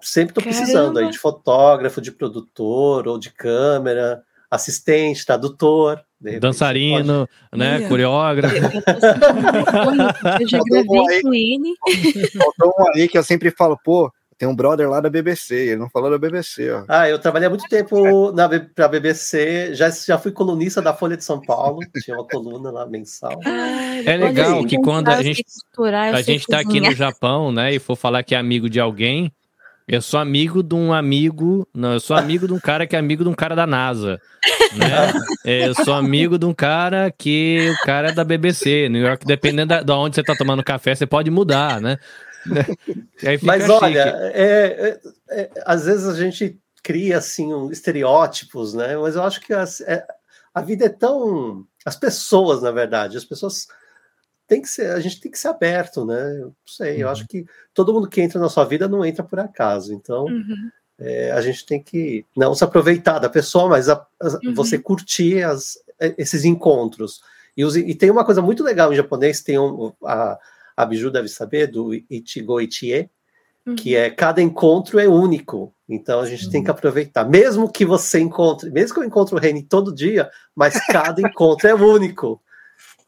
Sempre 0.00 0.32
estou 0.32 0.42
precisando 0.42 0.98
aí 0.98 1.08
de 1.10 1.18
fotógrafo, 1.18 2.00
de 2.00 2.12
produtor 2.12 3.08
ou 3.08 3.18
de 3.18 3.30
câmera, 3.30 4.22
assistente, 4.50 5.24
tradutor. 5.24 6.04
Dançarino, 6.40 7.28
né? 7.52 7.78
Minha. 7.78 7.88
Coreógrafo. 7.88 8.54
Eu 10.40 10.48
já 10.48 10.60
gravei 10.62 11.22
com 11.22 11.34
ele. 11.34 11.74
Faltou 12.36 12.74
um 12.78 12.88
aí 12.94 13.08
que 13.08 13.16
eu 13.16 13.24
sempre 13.24 13.50
falo, 13.50 13.78
pô, 13.82 14.12
tem 14.44 14.46
um 14.46 14.54
brother 14.54 14.90
lá 14.90 15.00
da 15.00 15.08
BBC, 15.08 15.54
ele 15.54 15.76
não 15.76 15.88
falou 15.88 16.10
da 16.10 16.18
BBC, 16.18 16.70
ó. 16.70 16.84
Ah, 16.86 17.08
eu 17.08 17.18
trabalhei 17.18 17.46
há 17.46 17.50
muito 17.50 17.66
tempo 17.66 18.30
na, 18.32 18.46
pra 18.74 18.88
BBC, 18.88 19.74
já, 19.74 19.88
já 19.88 20.18
fui 20.18 20.32
colunista 20.32 20.82
da 20.82 20.92
Folha 20.92 21.16
de 21.16 21.24
São 21.24 21.40
Paulo, 21.40 21.80
tinha 22.04 22.14
uma 22.14 22.28
coluna 22.28 22.70
lá 22.70 22.86
mensal. 22.86 23.40
é 24.04 24.16
legal 24.16 24.62
que 24.66 24.76
quando 24.76 25.08
a 25.08 25.22
gente, 25.22 25.42
a 26.12 26.20
gente 26.20 26.46
tá 26.46 26.60
aqui 26.60 26.78
no 26.78 26.92
Japão, 26.92 27.50
né, 27.50 27.74
e 27.74 27.78
for 27.78 27.96
falar 27.96 28.22
que 28.22 28.34
é 28.34 28.38
amigo 28.38 28.68
de 28.68 28.78
alguém, 28.78 29.32
eu 29.88 30.02
sou 30.02 30.20
amigo 30.20 30.62
de 30.62 30.74
um 30.74 30.94
amigo. 30.94 31.68
Não, 31.74 31.92
eu 31.92 32.00
sou 32.00 32.16
amigo 32.16 32.46
de 32.46 32.54
um 32.54 32.58
cara 32.58 32.86
que 32.86 32.96
é 32.96 32.98
amigo 32.98 33.22
de 33.22 33.28
um 33.28 33.34
cara 33.34 33.54
da 33.54 33.66
NASA. 33.66 34.20
Né? 34.74 35.12
É, 35.46 35.68
eu 35.68 35.74
sou 35.74 35.92
amigo 35.92 36.38
de 36.38 36.46
um 36.46 36.54
cara 36.54 37.10
que 37.10 37.70
o 37.70 37.84
cara 37.84 38.08
é 38.08 38.12
da 38.12 38.24
BBC. 38.24 38.88
New 38.88 39.02
York, 39.02 39.26
dependendo 39.26 39.68
da, 39.68 39.82
de 39.82 39.92
onde 39.92 40.14
você 40.14 40.22
tá 40.22 40.34
tomando 40.34 40.64
café, 40.64 40.94
você 40.94 41.04
pode 41.04 41.30
mudar, 41.30 41.82
né? 41.82 41.98
Mas 43.42 43.68
olha, 43.68 44.16
é, 44.34 45.00
é, 45.30 45.40
é, 45.40 45.50
às 45.64 45.84
vezes 45.84 46.06
a 46.06 46.14
gente 46.14 46.58
cria 46.82 47.18
assim 47.18 47.52
um, 47.52 47.70
estereótipos, 47.70 48.74
né? 48.74 48.96
Mas 48.96 49.16
eu 49.16 49.22
acho 49.22 49.40
que 49.40 49.52
as, 49.52 49.80
é, 49.80 50.06
a 50.52 50.60
vida 50.60 50.86
é 50.86 50.90
tão. 50.90 51.66
As 51.84 51.96
pessoas, 51.96 52.62
na 52.62 52.70
verdade, 52.70 53.16
as 53.16 53.24
pessoas 53.24 53.66
tem 54.46 54.60
que 54.60 54.68
ser, 54.68 54.90
a 54.90 55.00
gente 55.00 55.20
tem 55.20 55.30
que 55.30 55.38
ser 55.38 55.48
aberto, 55.48 56.04
né? 56.04 56.38
Eu 56.38 56.46
não 56.46 56.54
sei, 56.66 56.96
uhum. 56.96 57.00
eu 57.00 57.08
acho 57.08 57.26
que 57.26 57.46
todo 57.72 57.92
mundo 57.92 58.08
que 58.08 58.20
entra 58.20 58.38
na 58.38 58.48
sua 58.48 58.64
vida 58.64 58.86
não 58.86 59.04
entra 59.04 59.24
por 59.24 59.40
acaso. 59.40 59.92
Então, 59.92 60.24
uhum. 60.24 60.70
é, 60.98 61.32
a 61.32 61.40
gente 61.40 61.64
tem 61.64 61.82
que 61.82 62.24
não 62.36 62.54
se 62.54 62.62
aproveitar 62.62 63.18
da 63.18 63.28
pessoa, 63.28 63.68
mas 63.68 63.88
a, 63.88 63.94
a, 63.94 64.26
uhum. 64.44 64.54
você 64.54 64.78
curtir 64.78 65.42
as, 65.42 65.78
esses 66.18 66.44
encontros. 66.44 67.22
E, 67.56 67.64
os, 67.64 67.76
e 67.76 67.94
tem 67.94 68.10
uma 68.10 68.24
coisa 68.24 68.42
muito 68.42 68.62
legal 68.62 68.92
em 68.92 68.96
japonês, 68.96 69.42
tem 69.42 69.58
um, 69.58 69.92
a, 70.04 70.38
a 70.76 70.84
Biju 70.84 71.10
deve 71.10 71.28
saber, 71.28 71.66
do 71.66 71.94
Ichigo 72.10 72.60
Ichie, 72.60 73.08
uhum. 73.66 73.76
que 73.76 73.96
é 73.96 74.10
cada 74.10 74.42
encontro 74.42 74.98
é 74.98 75.08
único. 75.08 75.74
Então 75.88 76.20
a 76.20 76.26
gente 76.26 76.46
uhum. 76.46 76.50
tem 76.50 76.64
que 76.64 76.70
aproveitar. 76.70 77.28
Mesmo 77.28 77.70
que 77.70 77.84
você 77.84 78.20
encontre, 78.20 78.70
mesmo 78.70 78.94
que 78.94 79.00
eu 79.00 79.04
encontre 79.04 79.34
o 79.34 79.38
Reni 79.38 79.62
todo 79.62 79.94
dia, 79.94 80.30
mas 80.54 80.74
cada 80.86 81.20
encontro 81.20 81.68
é 81.68 81.74
único. 81.74 82.40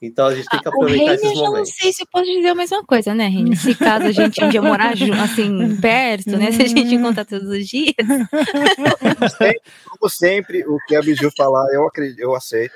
Então 0.01 0.27
a 0.27 0.35
gente 0.35 0.47
tem 0.49 0.61
que 0.61 0.69
aproveitar 0.69 1.05
ah, 1.05 1.13
o 1.13 1.15
esses 1.15 1.25
momentos. 1.25 1.45
Eu 1.45 1.53
não 1.53 1.65
sei 1.65 1.93
se 1.93 2.03
eu 2.03 2.07
posso 2.13 2.27
dizer 2.27 2.49
a 2.49 2.55
mesma 2.55 2.85
coisa, 2.85 3.15
né, 3.15 3.29
Reni? 3.29 3.57
Se 3.57 3.75
caso 3.75 4.07
a 4.07 4.13
gente 4.13 4.45
um 4.45 4.49
dia 4.51 4.61
morar 4.61 4.93
assim, 4.93 5.77
perto, 5.81 6.37
né? 6.37 6.53
Se 6.53 6.63
a 6.63 6.67
gente 6.67 6.95
encontrar 6.95 7.25
todos 7.25 7.49
os 7.49 7.67
dias. 7.67 7.95
Como 9.19 9.31
sempre, 9.31 9.61
como 9.89 10.11
sempre 10.11 10.67
o 10.67 10.77
que 10.87 10.95
a 10.95 11.01
Biju 11.01 11.31
falar, 11.35 11.67
eu 11.73 11.87
acredito, 11.87 12.21
eu 12.21 12.35
aceito. 12.35 12.75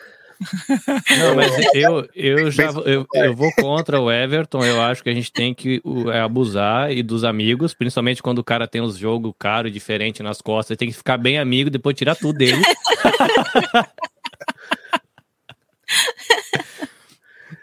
Não, 1.18 1.34
mas 1.34 1.52
eu, 1.74 2.08
eu 2.14 2.50
já 2.50 2.70
eu, 2.84 3.06
eu 3.14 3.34
vou 3.34 3.52
contra 3.52 4.00
o 4.00 4.10
Everton. 4.10 4.64
Eu 4.64 4.80
acho 4.80 5.02
que 5.02 5.10
a 5.10 5.14
gente 5.14 5.30
tem 5.32 5.54
que 5.54 5.82
é, 6.12 6.20
abusar 6.20 6.90
e 6.90 7.02
dos 7.02 7.24
amigos, 7.24 7.74
principalmente 7.74 8.22
quando 8.22 8.38
o 8.38 8.44
cara 8.44 8.66
tem 8.66 8.80
os 8.80 8.96
jogos 8.96 9.34
caro 9.38 9.68
e 9.68 9.70
diferente 9.70 10.22
nas 10.22 10.40
costas. 10.40 10.76
Tem 10.76 10.88
que 10.88 10.96
ficar 10.96 11.18
bem 11.18 11.38
amigo 11.38 11.68
e 11.68 11.70
depois 11.70 11.96
tirar 11.96 12.14
tudo 12.14 12.38
dele. 12.38 12.62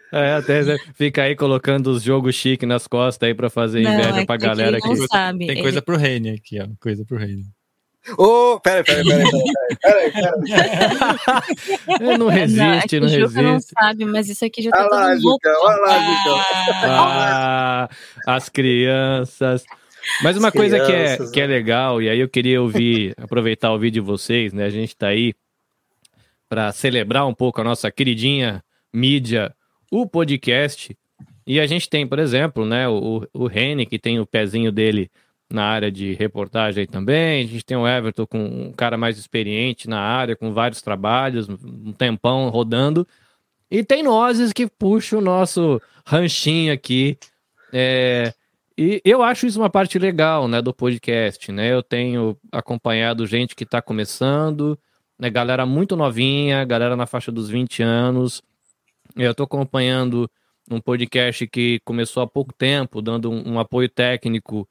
É, 0.09 0.35
até 0.35 0.63
fica 0.95 1.23
aí 1.23 1.35
colocando 1.35 1.87
os 1.87 2.01
jogos 2.01 2.33
chique 2.33 2.65
nas 2.65 2.87
costas 2.87 3.27
aí 3.27 3.35
pra 3.35 3.49
fazer 3.49 3.81
não, 3.81 3.93
inveja 3.93 4.21
é 4.21 4.25
pra 4.25 4.37
galera 4.37 4.77
aqui. 4.77 4.95
Sabe. 5.07 5.47
Tem 5.47 5.61
coisa 5.61 5.81
pro 5.81 5.97
Reine 5.97 6.29
aqui, 6.29 6.59
ó. 6.61 6.67
Coisa 6.79 7.03
pro 7.05 7.17
Reine. 7.17 7.43
Ô, 8.15 8.53
oh, 8.53 8.59
pera, 8.59 8.83
pera, 8.83 9.03
pera, 9.03 9.23
pera, 9.81 10.11
pera, 10.11 10.37
pera. 10.45 12.17
não 12.17 12.27
resiste, 12.27 12.99
não, 12.99 13.07
é 13.07 13.11
não 13.11 13.19
resiste. 13.19 13.41
não 13.41 13.59
sabe, 13.59 14.05
mas 14.05 14.29
isso 14.29 14.45
aqui 14.45 14.61
já 14.61 14.71
tá 14.71 14.79
olha 14.79 14.89
lá, 14.89 15.15
Jucão, 15.15 15.61
olha 15.63 15.77
lá, 15.77 15.99
Jucão. 15.99 16.39
Ah, 16.83 17.89
as 18.25 18.47
crianças. 18.47 19.65
Mas 20.23 20.37
uma 20.37 20.47
as 20.47 20.53
coisa 20.53 20.79
crianças, 20.79 21.17
que, 21.17 21.23
é, 21.23 21.33
que 21.33 21.41
é 21.41 21.47
legal, 21.47 22.01
e 22.01 22.09
aí 22.09 22.19
eu 22.19 22.29
queria 22.29 22.61
ouvir, 22.61 23.13
aproveitar 23.19 23.73
o 23.73 23.79
vídeo 23.79 24.01
de 24.01 24.07
vocês, 24.07 24.53
né? 24.53 24.63
A 24.65 24.69
gente 24.69 24.95
tá 24.95 25.07
aí 25.07 25.33
para 26.47 26.71
celebrar 26.71 27.27
um 27.27 27.33
pouco 27.33 27.59
a 27.59 27.63
nossa 27.63 27.91
queridinha 27.91 28.63
mídia, 28.93 29.53
o 29.91 30.07
podcast. 30.07 30.95
E 31.45 31.59
a 31.59 31.65
gente 31.65 31.89
tem, 31.89 32.07
por 32.07 32.19
exemplo, 32.19 32.65
né, 32.65 32.87
o, 32.87 33.27
o 33.33 33.47
Rene, 33.47 33.85
que 33.85 33.99
tem 33.99 34.19
o 34.19 34.25
pezinho 34.25 34.71
dele 34.71 35.09
na 35.49 35.63
área 35.63 35.91
de 35.91 36.13
reportagem 36.13 36.85
também. 36.85 37.43
A 37.43 37.47
gente 37.47 37.65
tem 37.65 37.77
o 37.77 37.87
Everton 37.87 38.25
com 38.25 38.39
um 38.39 38.73
cara 38.73 38.97
mais 38.97 39.17
experiente 39.17 39.89
na 39.89 39.99
área, 39.99 40.35
com 40.35 40.53
vários 40.53 40.81
trabalhos, 40.81 41.47
um 41.49 41.93
tempão 41.93 42.49
rodando. 42.49 43.07
E 43.69 43.83
tem 43.83 44.03
nós 44.03 44.53
que 44.53 44.67
puxam 44.67 45.19
o 45.19 45.21
nosso 45.21 45.81
ranchinho 46.05 46.73
aqui. 46.73 47.17
É, 47.71 48.33
e 48.77 49.01
eu 49.03 49.23
acho 49.23 49.45
isso 49.47 49.59
uma 49.59 49.69
parte 49.69 49.97
legal, 49.97 50.47
né, 50.47 50.61
do 50.61 50.73
podcast, 50.73 51.51
né? 51.51 51.73
Eu 51.73 51.81
tenho 51.81 52.37
acompanhado 52.51 53.25
gente 53.25 53.55
que 53.55 53.63
está 53.63 53.81
começando, 53.81 54.77
né, 55.19 55.29
galera 55.29 55.65
muito 55.65 55.95
novinha, 55.95 56.63
galera 56.63 56.95
na 56.95 57.05
faixa 57.05 57.31
dos 57.31 57.49
20 57.49 57.81
anos. 57.83 58.41
Eu 59.15 59.31
estou 59.31 59.45
acompanhando 59.45 60.29
um 60.69 60.79
podcast 60.79 61.47
que 61.47 61.79
começou 61.83 62.21
há 62.21 62.27
pouco 62.27 62.53
tempo, 62.53 63.01
dando 63.01 63.31
um, 63.31 63.53
um 63.53 63.59
apoio 63.59 63.89
técnico 63.89 64.67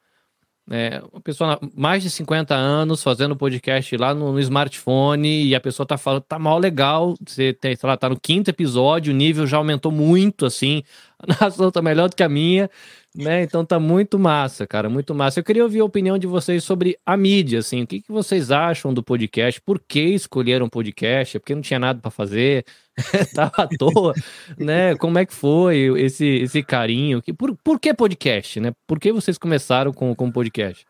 é, 0.70 1.00
uma 1.12 1.20
pessoa 1.20 1.58
mais 1.76 2.02
de 2.02 2.10
50 2.10 2.54
anos 2.54 3.02
fazendo 3.02 3.36
podcast 3.36 3.96
lá 3.96 4.12
no, 4.12 4.32
no, 4.32 4.40
smartphone 4.40 5.44
e 5.44 5.54
a 5.54 5.60
pessoa 5.60 5.86
tá 5.86 5.96
falando, 5.96 6.22
tá 6.22 6.38
mal 6.38 6.58
legal, 6.58 7.14
você 7.24 7.52
tem, 7.52 7.76
sei 7.76 7.88
lá, 7.88 7.96
tá 7.96 8.08
no 8.08 8.18
quinto 8.18 8.50
episódio, 8.50 9.12
o 9.12 9.16
nível 9.16 9.46
já 9.46 9.58
aumentou 9.58 9.92
muito, 9.92 10.44
assim, 10.44 10.82
a 11.18 11.26
narração 11.26 11.70
tá 11.70 11.80
melhor 11.80 12.08
do 12.08 12.16
que 12.16 12.22
a 12.22 12.28
minha, 12.28 12.70
né? 13.14 13.42
Então 13.42 13.64
tá 13.64 13.80
muito 13.80 14.18
massa, 14.18 14.66
cara, 14.66 14.88
muito 14.90 15.14
massa. 15.14 15.40
Eu 15.40 15.44
queria 15.44 15.62
ouvir 15.62 15.80
a 15.80 15.84
opinião 15.84 16.18
de 16.18 16.26
vocês 16.26 16.62
sobre 16.62 16.98
a 17.06 17.16
mídia, 17.16 17.60
assim, 17.60 17.82
o 17.82 17.86
que, 17.86 18.02
que 18.02 18.12
vocês 18.12 18.50
acham 18.50 18.92
do 18.92 19.02
podcast? 19.02 19.60
Por 19.60 19.80
que 19.80 20.00
escolheram 20.00 20.68
podcast? 20.68 21.36
É 21.36 21.40
porque 21.40 21.54
não 21.54 21.62
tinha 21.62 21.78
nada 21.78 22.00
para 22.00 22.10
fazer? 22.10 22.64
Tava 23.34 23.52
à 23.56 23.66
toa, 23.66 24.14
né? 24.58 24.94
Como 24.96 25.18
é 25.18 25.24
que 25.24 25.32
foi 25.32 25.92
esse, 25.98 26.26
esse 26.26 26.62
carinho? 26.62 27.22
Por, 27.36 27.56
por 27.56 27.80
que 27.80 27.94
podcast, 27.94 28.60
né? 28.60 28.72
Por 28.86 29.00
que 29.00 29.12
vocês 29.12 29.38
começaram 29.38 29.92
com 29.92 30.10
o 30.10 30.32
podcast? 30.32 30.84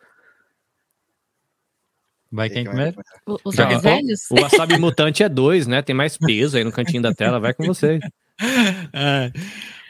Vai 2.31 2.51
quem 2.51 2.65
começa? 2.65 3.01
Os 3.45 3.55
Já, 3.55 3.79
velhos? 3.79 4.29
O 4.31 4.41
Wasabi 4.41 4.79
Mutante 4.79 5.23
é 5.23 5.29
dois, 5.29 5.67
né? 5.67 5.81
Tem 5.81 5.95
mais 5.95 6.19
peso 6.19 6.57
aí 6.57 6.65
no 6.65 6.73
cantinho 6.73 7.03
da 7.03 7.15
tela. 7.15 7.39
Vai 7.39 7.55
com 7.55 7.65
você. 7.65 8.01
É, 8.93 9.33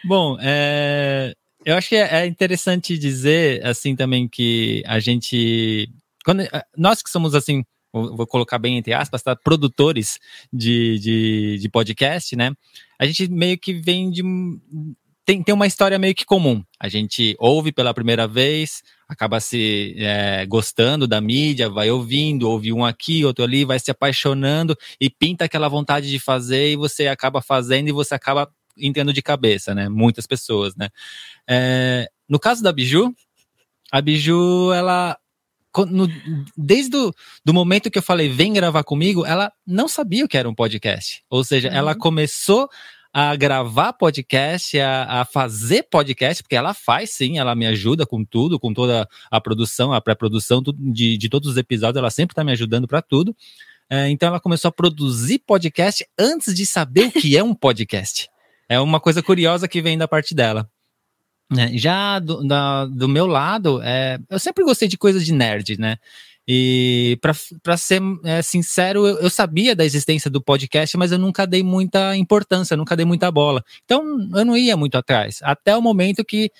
bom, 0.07 0.37
é, 0.41 1.35
eu 1.65 1.75
acho 1.77 1.89
que 1.89 1.97
é, 1.97 2.23
é 2.23 2.27
interessante 2.27 2.97
dizer, 2.97 3.65
assim, 3.67 3.97
também 3.97 4.29
que 4.29 4.83
a 4.87 5.01
gente. 5.01 5.91
Quando, 6.25 6.43
é, 6.43 6.65
nós 6.77 7.03
que 7.03 7.11
somos, 7.11 7.35
assim, 7.35 7.65
vou 7.93 8.27
colocar 8.27 8.59
bem 8.59 8.77
entre 8.77 8.93
aspas, 8.93 9.23
tá? 9.23 9.35
produtores 9.35 10.19
de, 10.53 10.99
de, 10.99 11.59
de 11.59 11.69
podcast, 11.69 12.37
né? 12.37 12.53
A 12.99 13.07
gente 13.07 13.29
meio 13.29 13.59
que 13.59 13.73
vem 13.73 14.11
de. 14.11 14.23
Tem, 15.25 15.43
tem 15.43 15.53
uma 15.53 15.67
história 15.67 15.99
meio 15.99 16.15
que 16.15 16.25
comum. 16.25 16.63
A 16.79 16.89
gente 16.89 17.35
ouve 17.41 17.73
pela 17.73 17.93
primeira 17.93 18.29
vez, 18.29 18.85
acaba 19.09 19.41
se 19.41 19.97
é, 19.99 20.47
gostando 20.47 21.09
da 21.09 21.21
mídia, 21.21 21.69
vai 21.69 21.91
ouvindo, 21.91 22.49
ouve 22.49 22.73
um 22.73 22.85
aqui, 22.85 23.25
outro 23.25 23.45
ali, 23.45 23.65
vai 23.65 23.81
se 23.81 23.91
apaixonando 23.91 24.77
e 25.01 25.11
pinta 25.11 25.45
aquela 25.45 25.67
vontade 25.67 26.09
de 26.09 26.21
fazer 26.21 26.71
e 26.71 26.77
você 26.77 27.09
acaba 27.09 27.43
fazendo 27.43 27.89
e 27.89 27.93
você 27.93 28.15
acaba 28.15 28.49
entrando 28.77 29.13
de 29.13 29.23
cabeça, 29.23 29.75
né? 29.75 29.89
Muitas 29.89 30.27
pessoas, 30.27 30.75
né? 30.77 30.89
É, 31.49 32.09
no 32.29 32.39
caso 32.39 32.63
da 32.63 32.73
Biju, 32.73 33.15
a 33.91 34.01
Biju, 34.01 34.73
ela 34.73 35.17
no, 35.85 36.09
desde 36.57 36.97
o 36.97 37.13
do 37.45 37.53
momento 37.53 37.91
que 37.91 37.99
eu 37.99 38.03
falei, 38.03 38.31
vem 38.31 38.53
gravar 38.53 38.83
comigo, 38.83 39.27
ela 39.27 39.53
não 39.67 39.89
sabia 39.89 40.25
o 40.25 40.29
que 40.29 40.39
era 40.39 40.49
um 40.49 40.55
podcast. 40.55 41.23
Ou 41.29 41.45
seja, 41.45 41.69
uhum. 41.69 41.75
ela 41.75 41.95
começou 41.95 42.69
a 43.13 43.35
gravar 43.35 43.95
podcast, 43.95 44.79
a, 44.79 45.21
a, 45.21 45.25
fazer 45.25 45.85
podcast, 45.91 46.43
porque 46.43 46.57
ela 46.57 46.75
faz 46.75 47.13
sim, 47.13 47.39
ela 47.39 47.55
me 47.55 47.67
ajuda 47.67 48.05
com 48.07 48.23
tudo, 48.25 48.61
com 48.61 48.75
toda 48.75 49.09
a 49.31 49.41
produção, 49.41 49.93
a 49.93 50.01
pré-produção 50.01 50.63
de, 50.63 51.17
de 51.17 51.29
todos 51.29 51.51
os 51.51 51.57
episódios, 51.57 51.97
ela 51.97 52.11
sempre 52.11 52.33
está 52.33 52.45
me 52.45 52.53
ajudando 52.53 52.87
para 52.87 53.01
tudo. 53.01 53.35
É, 53.89 54.11
então 54.11 54.29
ela 54.29 54.41
começou 54.41 54.69
a 54.69 54.73
produzir 54.73 55.39
podcast 55.47 56.05
antes 56.19 56.55
de 56.55 56.67
saber 56.67 57.07
o 57.07 57.13
que 57.13 57.37
é 57.37 57.43
um 57.43 57.55
podcast. 57.55 58.29
É 58.69 58.81
uma 58.81 59.01
coisa 59.01 59.23
curiosa 59.23 59.69
que 59.69 59.81
vem 59.81 59.97
da 59.97 60.09
parte 60.09 60.35
dela. 60.35 60.69
É, 61.57 61.77
já 61.79 62.19
do, 62.19 62.47
da, 62.47 62.87
do 62.87 63.09
meu 63.09 63.27
lado, 63.27 63.81
é, 63.83 64.19
eu 64.29 64.39
sempre 64.39 64.65
gostei 64.65 64.89
de 64.89 64.99
coisas 64.99 65.25
de 65.25 65.33
nerd, 65.33 65.79
né? 65.79 65.97
E 66.49 67.19
para 67.63 67.77
ser 67.77 68.01
é, 68.25 68.41
sincero, 68.41 69.07
eu, 69.07 69.19
eu, 69.19 69.31
sabia 69.31 69.75
da 69.75 69.85
existência 69.85 70.31
do 70.31 70.41
podcast, 70.41 70.97
mas 70.97 71.11
eu 71.11 71.19
nunca 71.19 71.45
dei 71.45 71.63
muita 71.63 72.17
importância, 72.17 72.77
nunca 72.77 72.97
dei 72.97 73.05
muita 73.05 73.31
bola. 73.33 73.65
Então 73.85 74.29
eu 74.35 74.45
não 74.45 74.57
ia 74.57 74.77
muito 74.77 74.97
atrás. 74.97 75.41
Até 75.43 75.77
o 75.77 75.83
momento 75.83 76.25
que 76.25 76.51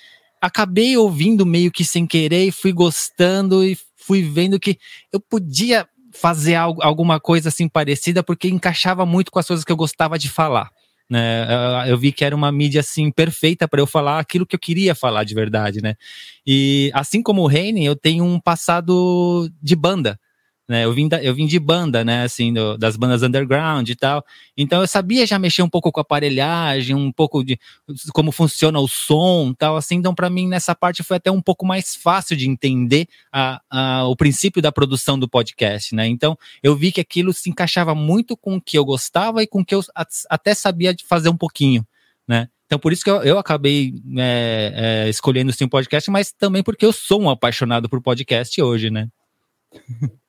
acabei 0.41 0.97
ouvindo 0.97 1.45
meio 1.45 1.71
que 1.71 1.85
sem 1.85 2.05
querer 2.05 2.45
e 2.45 2.51
fui 2.51 2.73
gostando 2.73 3.63
e 3.63 3.77
fui 3.95 4.21
vendo 4.21 4.59
que 4.59 4.77
eu 5.11 5.19
podia 5.21 5.87
fazer 6.13 6.55
algo, 6.55 6.81
alguma 6.83 7.19
coisa 7.19 7.49
assim 7.49 7.69
parecida, 7.69 8.21
porque 8.23 8.49
encaixava 8.49 9.05
muito 9.05 9.31
com 9.31 9.39
as 9.39 9.47
coisas 9.47 9.63
que 9.63 9.71
eu 9.71 9.77
gostava 9.77 10.17
de 10.17 10.29
falar. 10.29 10.69
Né? 11.09 11.47
Eu 11.89 11.97
vi 11.97 12.11
que 12.11 12.25
era 12.25 12.35
uma 12.35 12.51
mídia 12.51 12.81
assim 12.81 13.09
perfeita 13.11 13.67
para 13.67 13.79
eu 13.79 13.87
falar 13.87 14.19
aquilo 14.19 14.45
que 14.45 14.55
eu 14.55 14.59
queria 14.59 14.93
falar 14.93 15.23
de 15.23 15.33
verdade, 15.33 15.81
né? 15.81 15.95
E 16.45 16.91
assim 16.93 17.21
como 17.21 17.41
o 17.43 17.47
Reine, 17.47 17.85
eu 17.85 17.95
tenho 17.95 18.25
um 18.25 18.39
passado 18.39 19.49
de 19.61 19.75
banda. 19.75 20.19
Né, 20.67 20.83
eu, 20.83 20.91
vim 20.91 21.07
da, 21.07 21.23
eu 21.23 21.33
vim 21.33 21.47
de 21.47 21.57
banda, 21.59 22.03
né? 22.03 22.23
Assim, 22.23 22.51
do, 22.51 22.77
das 22.77 22.97
bandas 22.97 23.23
underground 23.23 23.87
e 23.87 23.95
tal. 23.95 24.21
Então 24.57 24.81
eu 24.81 24.87
sabia 24.87 25.25
já 25.25 25.39
mexer 25.39 25.61
um 25.61 25.69
pouco 25.69 25.89
com 25.93 25.99
a 25.99 26.01
aparelhagem, 26.01 26.93
um 26.93 27.09
pouco 27.09 27.41
de 27.41 27.57
como 28.11 28.33
funciona 28.33 28.77
o 28.77 28.87
som 28.87 29.53
tal. 29.53 29.77
Assim, 29.77 29.95
então, 29.95 30.13
para 30.13 30.29
mim, 30.29 30.45
nessa 30.45 30.75
parte 30.75 31.03
foi 31.03 31.17
até 31.17 31.31
um 31.31 31.41
pouco 31.41 31.65
mais 31.65 31.95
fácil 31.95 32.35
de 32.35 32.49
entender 32.49 33.07
a, 33.31 33.61
a, 33.69 34.07
o 34.07 34.15
princípio 34.15 34.61
da 34.61 34.69
produção 34.69 35.17
do 35.17 35.29
podcast, 35.29 35.95
né? 35.95 36.05
Então, 36.05 36.37
eu 36.61 36.75
vi 36.75 36.91
que 36.91 36.99
aquilo 36.99 37.31
se 37.31 37.49
encaixava 37.49 37.95
muito 37.95 38.35
com 38.35 38.57
o 38.57 38.61
que 38.61 38.77
eu 38.77 38.83
gostava 38.83 39.41
e 39.41 39.47
com 39.47 39.61
o 39.61 39.65
que 39.65 39.73
eu 39.73 39.81
até 40.29 40.53
sabia 40.53 40.93
fazer 41.07 41.29
um 41.29 41.37
pouquinho, 41.37 41.87
né? 42.27 42.49
Então, 42.65 42.77
por 42.77 42.91
isso 42.91 43.05
que 43.05 43.09
eu, 43.09 43.23
eu 43.23 43.39
acabei 43.39 43.93
é, 44.17 45.05
é, 45.05 45.09
escolhendo 45.09 45.53
sim 45.53 45.63
o 45.63 45.69
podcast, 45.69 46.11
mas 46.11 46.33
também 46.33 46.61
porque 46.61 46.85
eu 46.85 46.91
sou 46.91 47.21
um 47.21 47.29
apaixonado 47.29 47.87
por 47.87 48.01
podcast 48.01 48.61
hoje, 48.61 48.89
né? 48.89 49.07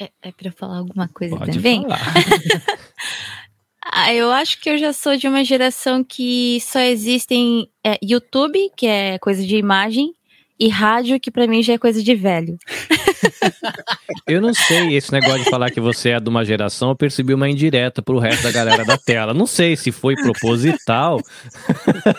É, 0.00 0.10
é 0.22 0.32
para 0.32 0.50
falar 0.50 0.78
alguma 0.78 1.08
coisa 1.08 1.36
Pode 1.36 1.52
também? 1.52 1.84
ah, 3.80 4.12
eu 4.12 4.30
acho 4.32 4.60
que 4.60 4.68
eu 4.68 4.76
já 4.76 4.92
sou 4.92 5.16
de 5.16 5.28
uma 5.28 5.44
geração 5.44 6.02
que 6.02 6.58
só 6.60 6.80
existem 6.80 7.68
é, 7.84 7.96
YouTube, 8.02 8.70
que 8.76 8.86
é 8.86 9.18
coisa 9.18 9.44
de 9.46 9.56
imagem, 9.56 10.12
e 10.58 10.68
rádio, 10.68 11.20
que 11.20 11.30
para 11.30 11.46
mim 11.46 11.62
já 11.62 11.74
é 11.74 11.78
coisa 11.78 12.02
de 12.02 12.14
velho. 12.14 12.56
Eu 14.26 14.40
não 14.40 14.54
sei, 14.54 14.94
esse 14.96 15.12
negócio 15.12 15.44
de 15.44 15.50
falar 15.50 15.70
que 15.70 15.80
você 15.80 16.10
é 16.10 16.20
de 16.20 16.28
uma 16.28 16.44
geração, 16.44 16.90
eu 16.90 16.96
percebi 16.96 17.34
uma 17.34 17.48
indireta 17.48 18.00
pro 18.00 18.18
resto 18.18 18.42
da 18.42 18.50
galera 18.50 18.84
da 18.84 18.96
tela. 18.96 19.34
Não 19.34 19.46
sei 19.46 19.76
se 19.76 19.92
foi 19.92 20.14
proposital. 20.14 21.20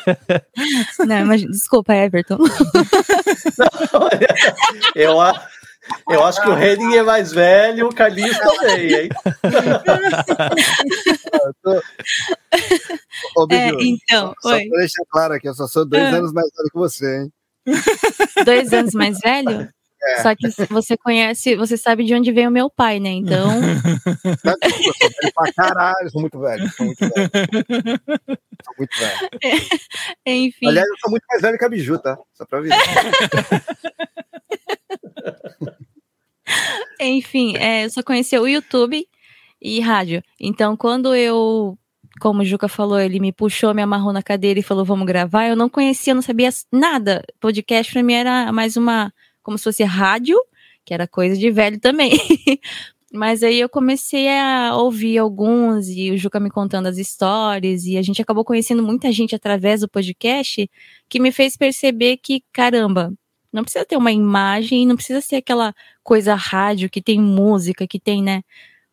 Não, 1.00 1.26
mas 1.26 1.42
desculpa, 1.42 1.96
Everton. 1.96 2.38
eu, 4.96 5.20
a- 5.20 5.48
eu 6.10 6.24
acho 6.24 6.42
que 6.42 6.50
o 6.50 6.58
Henning 6.58 6.96
é 6.98 7.04
mais 7.04 7.32
velho, 7.32 7.88
o 7.88 7.94
Carlinhos 7.96 8.38
também, 8.40 8.94
hein? 8.94 9.10
Ô, 13.38 13.48
É, 13.52 13.72
Bidu, 13.72 13.84
então, 13.84 14.34
só 14.42 14.54
oi. 14.56 14.68
pra 14.70 14.80
deixar 14.80 15.04
claro 15.10 15.34
aqui, 15.34 15.48
eu 15.48 15.54
só 15.54 15.68
sou 15.68 15.86
dois 15.86 16.04
Ah. 16.04 16.18
anos 16.18 16.34
mais 16.34 16.48
velho 16.56 16.70
que 16.72 16.78
você, 16.80 17.22
hein? 17.24 17.32
Dois 18.46 18.72
anos 18.74 18.94
mais 18.94 19.20
velho? 19.20 19.70
É. 20.08 20.22
Só 20.22 20.36
que 20.36 20.48
você 20.70 20.96
conhece, 20.98 21.56
você 21.56 21.76
sabe 21.78 22.04
de 22.04 22.14
onde 22.14 22.32
veio 22.32 22.50
o 22.50 22.52
meu 22.52 22.70
pai, 22.70 23.00
né? 23.00 23.10
Então, 23.10 23.48
Não, 23.60 24.56
eu 24.62 24.70
sou 24.70 24.94
velho 25.00 25.34
pra 25.34 25.52
caralho, 25.54 26.10
sou 26.12 26.22
muito 26.22 26.40
velho, 26.40 26.70
sou 26.74 26.86
muito 26.86 27.00
velho. 27.00 27.14
Sou 28.64 28.74
muito 28.78 28.96
velho. 29.00 29.30
enfim. 30.28 30.68
Aliás, 30.68 30.88
eu 30.88 30.96
sou 31.00 31.10
muito 31.10 31.24
mais 31.28 31.42
velho 31.42 31.58
que 31.58 31.66
a 31.66 31.70
Biju, 31.70 31.98
tá? 32.00 32.18
Só 32.36 32.46
pra 32.46 32.60
avisar. 32.60 32.78
Enfim, 37.00 37.56
é, 37.58 37.86
eu 37.86 37.90
só 37.90 38.02
conheci 38.04 38.38
o 38.38 38.48
YouTube 38.48 39.08
e 39.62 39.80
rádio. 39.80 40.24
Então, 40.40 40.76
quando 40.78 41.16
eu, 41.16 41.78
como 42.20 42.42
o 42.42 42.46
Juca 42.46 42.68
falou, 42.68 43.00
ele 43.00 43.20
me 43.20 43.32
puxou, 43.32 43.74
me 43.74 43.82
amarrou 43.82 44.14
na 44.14 44.24
cadeira 44.24 44.60
e 44.60 44.64
falou, 44.64 44.86
vamos 44.86 45.06
gravar, 45.06 45.48
eu 45.48 45.56
não 45.56 45.70
conhecia, 45.70 46.14
não 46.14 46.22
sabia 46.22 46.50
nada. 46.72 47.24
Podcast 47.40 47.92
pra 47.92 48.04
mim 48.04 48.14
era 48.14 48.52
mais 48.52 48.78
uma, 48.78 49.14
como 49.44 49.58
se 49.58 49.64
fosse 49.64 49.84
rádio, 49.84 50.38
que 50.84 50.94
era 50.94 51.08
coisa 51.08 51.38
de 51.38 51.50
velho 51.52 51.80
também. 51.80 52.12
Mas 53.14 53.44
aí 53.44 53.60
eu 53.60 53.70
comecei 53.70 54.28
a 54.30 54.76
ouvir 54.76 55.18
alguns 55.18 55.88
e 55.88 56.12
o 56.12 56.18
Juca 56.18 56.40
me 56.40 56.50
contando 56.50 56.88
as 56.88 56.98
histórias 56.98 57.86
e 57.86 57.98
a 57.98 58.02
gente 58.02 58.22
acabou 58.22 58.44
conhecendo 58.44 58.84
muita 58.84 59.12
gente 59.12 59.34
através 59.34 59.82
do 59.82 59.90
podcast 59.90 60.70
que 61.08 61.20
me 61.20 61.32
fez 61.32 61.56
perceber 61.56 62.18
que, 62.18 62.44
caramba, 62.52 63.14
não 63.56 63.64
precisa 63.64 63.86
ter 63.86 63.98
uma 63.98 64.12
imagem, 64.12 64.86
não 64.86 64.96
precisa 64.96 65.22
ser 65.22 65.38
aquela 65.38 65.74
coisa 66.04 66.36
rádio 66.36 66.90
que 66.90 67.02
tem 67.02 67.20
música, 67.20 67.88
que 67.88 68.00
tem, 68.00 68.22
né, 68.22 68.44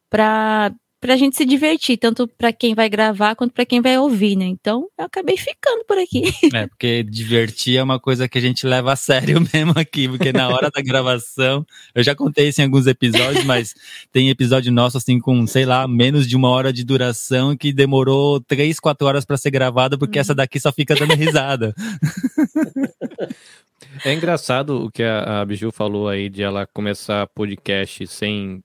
pra, 0.09 0.73
pra 1.03 1.17
gente 1.17 1.37
se 1.37 1.45
divertir, 1.45 1.97
tanto 1.97 2.29
pra 2.29 2.53
quem 2.53 2.77
vai 2.77 2.89
gravar 2.89 3.35
quanto 3.35 3.53
pra 3.53 3.67
quem 3.67 3.81
vai 3.81 3.99
ouvir, 3.99 4.37
né? 4.37 4.45
Então, 4.45 4.87
eu 4.97 5.05
acabei 5.05 5.37
ficando 5.37 5.85
por 5.85 5.99
aqui. 5.99 6.23
É, 6.55 6.67
porque 6.69 7.03
divertir 7.03 7.79
é 7.79 7.83
uma 7.83 7.99
coisa 7.99 8.29
que 8.29 8.39
a 8.39 8.41
gente 8.41 8.67
leva 8.67 8.93
a 8.93 8.97
sério 8.97 9.41
mesmo 9.53 9.73
aqui, 9.75 10.07
porque 10.07 10.33
na 10.33 10.49
hora 10.49 10.71
da 10.71 10.81
gravação, 10.81 11.67
eu 11.93 12.05
já 12.05 12.15
contei 12.15 12.49
isso 12.49 12.61
em 12.61 12.65
alguns 12.65 12.87
episódios, 12.87 13.43
mas 13.45 13.75
tem 14.13 14.29
episódio 14.29 14.71
nosso 14.71 14.99
assim 14.99 15.19
com, 15.19 15.45
sei 15.47 15.65
lá, 15.65 15.89
menos 15.89 16.29
de 16.29 16.37
uma 16.37 16.51
hora 16.51 16.73
de 16.73 16.85
duração 16.85 17.57
que 17.57 17.73
demorou 17.73 18.41
três, 18.41 18.79
quatro 18.79 19.07
horas 19.07 19.25
para 19.25 19.37
ser 19.37 19.51
gravada, 19.51 19.99
porque 19.99 20.21
essa 20.21 20.35
daqui 20.35 20.61
só 20.61 20.71
fica 20.73 20.95
dando 20.95 21.15
risada. 21.15 21.75
É 24.05 24.13
engraçado 24.13 24.85
o 24.85 24.91
que 24.91 25.03
a, 25.03 25.41
a 25.41 25.45
Biju 25.45 25.71
falou 25.73 26.09
aí 26.09 26.29
de 26.29 26.43
ela 26.43 26.67
começar 26.67 27.27
podcast 27.29 28.07
sem 28.07 28.63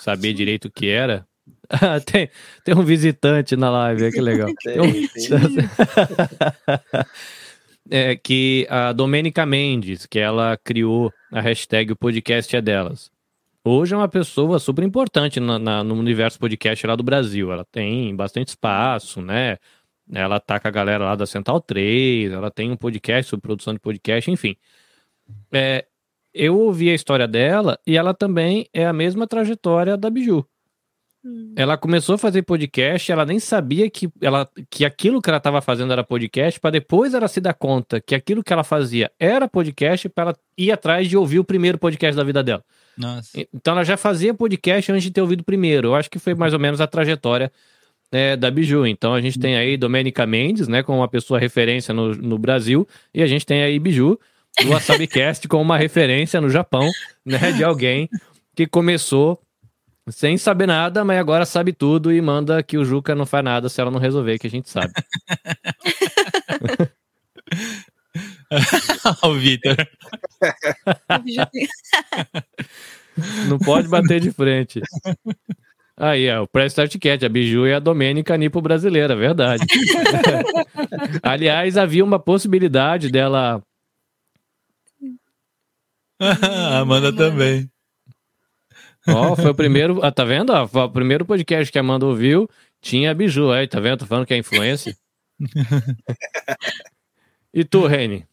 saber 0.00 0.32
direito 0.32 0.66
o 0.66 0.70
que 0.70 0.88
era. 0.88 1.26
Tem, 2.06 2.28
tem 2.64 2.74
um 2.74 2.82
visitante 2.82 3.56
na 3.56 3.70
live, 3.70 4.10
que 4.12 4.20
legal. 4.20 4.50
Tem 4.62 4.80
um- 4.80 4.92
Tem, 4.92 5.08
tem. 5.08 5.30
é, 7.90 8.16
que 8.16 8.66
a 8.70 8.92
Domênica 8.92 9.44
Mendes, 9.46 10.06
que 10.06 10.18
ela 10.18 10.58
criou 10.62 11.12
a 11.32 11.40
hashtag 11.40 11.92
o 11.92 11.96
podcast 11.96 12.54
é 12.54 12.60
delas. 12.60 13.10
Hoje 13.64 13.94
é 13.94 13.96
uma 13.96 14.08
pessoa 14.08 14.58
super 14.58 14.84
importante 14.84 15.40
na- 15.40 15.58
na- 15.58 15.82
no 15.84 15.94
universo 15.94 16.38
podcast 16.38 16.86
lá 16.86 16.94
do 16.96 17.02
Brasil. 17.02 17.50
Ela 17.50 17.64
tem 17.64 18.14
bastante 18.14 18.48
espaço, 18.48 19.22
né? 19.22 19.56
Ela 20.12 20.38
tá 20.38 20.60
com 20.60 20.68
a 20.68 20.70
galera 20.70 21.04
lá 21.04 21.14
da 21.14 21.26
Central 21.26 21.60
3, 21.60 22.32
ela 22.32 22.50
tem 22.50 22.70
um 22.70 22.76
podcast 22.76 23.30
sobre 23.30 23.42
produção 23.42 23.72
de 23.72 23.80
podcast, 23.80 24.30
enfim. 24.30 24.56
É, 25.52 25.86
eu 26.32 26.58
ouvi 26.58 26.90
a 26.90 26.94
história 26.94 27.26
dela 27.26 27.78
e 27.86 27.96
ela 27.96 28.12
também 28.12 28.68
é 28.72 28.86
a 28.86 28.92
mesma 28.92 29.26
trajetória 29.26 29.96
da 29.96 30.10
Biju. 30.10 30.46
Ela 31.56 31.78
começou 31.78 32.16
a 32.16 32.18
fazer 32.18 32.42
podcast, 32.42 33.10
ela 33.10 33.24
nem 33.24 33.38
sabia 33.38 33.88
que, 33.88 34.10
ela, 34.20 34.46
que 34.68 34.84
aquilo 34.84 35.22
que 35.22 35.30
ela 35.30 35.38
estava 35.38 35.62
fazendo 35.62 35.90
era 35.90 36.04
podcast, 36.04 36.60
para 36.60 36.72
depois 36.72 37.14
ela 37.14 37.26
se 37.28 37.40
dar 37.40 37.54
conta 37.54 37.98
que 37.98 38.14
aquilo 38.14 38.44
que 38.44 38.52
ela 38.52 38.62
fazia 38.62 39.10
era 39.18 39.48
podcast, 39.48 40.06
para 40.10 40.24
ela 40.24 40.36
ir 40.58 40.70
atrás 40.70 41.08
de 41.08 41.16
ouvir 41.16 41.38
o 41.38 41.44
primeiro 41.44 41.78
podcast 41.78 42.14
da 42.14 42.22
vida 42.22 42.42
dela. 42.42 42.62
Nossa. 42.96 43.30
Então 43.54 43.72
ela 43.72 43.84
já 43.84 43.96
fazia 43.96 44.34
podcast 44.34 44.92
antes 44.92 45.04
de 45.04 45.10
ter 45.10 45.22
ouvido 45.22 45.40
o 45.40 45.44
primeiro. 45.44 45.88
Eu 45.88 45.94
acho 45.94 46.10
que 46.10 46.18
foi 46.18 46.34
mais 46.34 46.52
ou 46.52 46.60
menos 46.60 46.78
a 46.82 46.86
trajetória 46.86 47.50
né, 48.14 48.36
da 48.36 48.48
Biju. 48.48 48.86
Então 48.86 49.12
a 49.12 49.20
gente 49.20 49.40
tem 49.40 49.56
aí 49.56 49.76
Domênica 49.76 50.24
Mendes, 50.24 50.68
né, 50.68 50.84
como 50.84 50.98
uma 50.98 51.08
pessoa 51.08 51.40
referência 51.40 51.92
no, 51.92 52.14
no 52.14 52.38
Brasil, 52.38 52.86
e 53.12 53.20
a 53.20 53.26
gente 53.26 53.44
tem 53.44 53.64
aí 53.64 53.76
Biju, 53.76 54.16
o 54.64 54.68
WasabiCast, 54.68 55.48
como 55.50 55.64
uma 55.64 55.76
referência 55.76 56.40
no 56.40 56.48
Japão, 56.48 56.88
né, 57.26 57.50
de 57.50 57.64
alguém 57.64 58.08
que 58.54 58.68
começou 58.68 59.42
sem 60.08 60.38
saber 60.38 60.68
nada, 60.68 61.04
mas 61.04 61.18
agora 61.18 61.44
sabe 61.44 61.72
tudo 61.72 62.12
e 62.12 62.20
manda 62.20 62.62
que 62.62 62.78
o 62.78 62.84
Juca 62.84 63.16
não 63.16 63.26
faz 63.26 63.42
nada 63.42 63.68
se 63.68 63.80
ela 63.80 63.90
não 63.90 63.98
resolver, 63.98 64.38
que 64.38 64.46
a 64.46 64.50
gente 64.50 64.70
sabe. 64.70 64.92
o 69.24 69.34
Vitor. 69.34 69.76
Não 73.48 73.60
pode 73.60 73.86
bater 73.86 74.20
de 74.20 74.32
frente. 74.32 74.82
Aí, 75.96 76.28
ó, 76.30 76.42
o 76.42 76.48
Press 76.48 76.72
Start 76.72 76.98
Cat, 76.98 77.24
a 77.24 77.28
Biju 77.28 77.66
e 77.66 77.72
a 77.72 77.78
Domênica 77.78 78.36
Nipo 78.36 78.60
brasileira, 78.60 79.14
verdade. 79.14 79.64
Aliás, 81.22 81.76
havia 81.76 82.04
uma 82.04 82.18
possibilidade 82.18 83.10
dela. 83.10 83.62
a 86.20 86.78
Amanda 86.78 87.12
também. 87.12 87.70
Ó, 89.06 89.36
foi 89.36 89.50
o 89.50 89.54
primeiro. 89.54 90.04
Ah, 90.04 90.10
tá 90.10 90.24
vendo? 90.24 90.52
foi 90.66 90.82
o 90.82 90.90
primeiro 90.90 91.24
podcast 91.24 91.70
que 91.70 91.78
a 91.78 91.80
Amanda 91.80 92.06
ouviu 92.06 92.48
tinha 92.84 93.10
a 93.10 93.14
Biju 93.14 93.50
aí, 93.50 93.66
tá 93.66 93.80
vendo? 93.80 94.00
Tô 94.00 94.06
falando 94.06 94.26
que 94.26 94.34
é 94.34 94.36
influência. 94.36 94.94
e 97.52 97.64
tu, 97.64 97.86
Reni? 97.86 98.28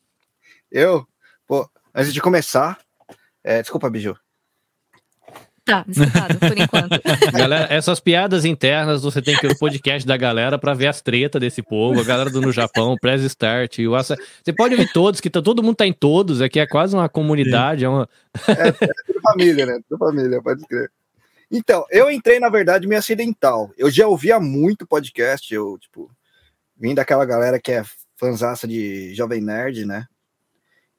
Eu, 0.70 1.08
pô, 1.48 1.68
antes 1.96 2.14
de 2.14 2.20
começar, 2.20 2.78
é, 3.44 3.62
desculpa, 3.62 3.90
Biju. 3.90 4.20
Tá, 5.72 5.86
desculpado, 5.88 6.40
por 6.40 6.58
enquanto. 6.58 7.02
Galera, 7.32 7.74
essas 7.74 8.00
piadas 8.00 8.46
internas, 8.46 9.04
você 9.04 9.22
tem 9.22 9.38
que 9.38 9.46
ir 9.46 9.50
no 9.50 9.58
podcast 9.58 10.08
da 10.08 10.18
galera 10.18 10.58
pra 10.60 10.74
ver 10.74 10.88
as 10.88 11.02
tretas 11.02 11.40
desse 11.40 11.62
povo, 11.62 12.00
a 12.00 12.04
galera 12.04 12.30
do 12.30 12.42
No 12.42 12.52
Japão, 12.52 12.94
o 12.94 13.00
Press 13.00 13.22
Start, 13.24 13.80
o 13.80 13.96
Asa... 13.96 14.18
Você 14.44 14.52
pode 14.52 14.76
ouvir 14.76 14.92
todos, 14.92 15.22
que 15.22 15.30
tá, 15.30 15.42
todo 15.42 15.64
mundo 15.64 15.76
tá 15.76 15.88
em 15.88 15.94
todos, 15.94 16.42
aqui 16.42 16.60
é 16.60 16.68
quase 16.68 16.96
uma 16.96 17.08
comunidade, 17.08 17.86
é 17.86 17.90
uma... 17.90 18.10
Tudo 19.06 19.22
família, 19.22 19.66
né? 19.66 19.80
Tudo 19.88 20.00
família, 20.00 20.42
pode 20.42 20.66
crer. 20.66 20.92
Então, 21.50 21.86
eu 21.90 22.10
entrei, 22.10 22.40
na 22.40 22.50
verdade, 22.50 22.88
meio 22.88 23.00
acidental. 23.00 23.72
Eu 23.78 23.90
já 23.90 24.08
ouvia 24.08 24.40
muito 24.40 24.88
podcast, 24.88 25.54
eu, 25.54 25.78
tipo, 25.78 26.10
vim 26.78 26.96
daquela 26.96 27.26
galera 27.26 27.60
que 27.60 27.72
é 27.72 27.84
fanzaça 28.16 28.68
de 28.68 29.14
Jovem 29.14 29.42
Nerd, 29.42 29.86
né? 29.86 30.06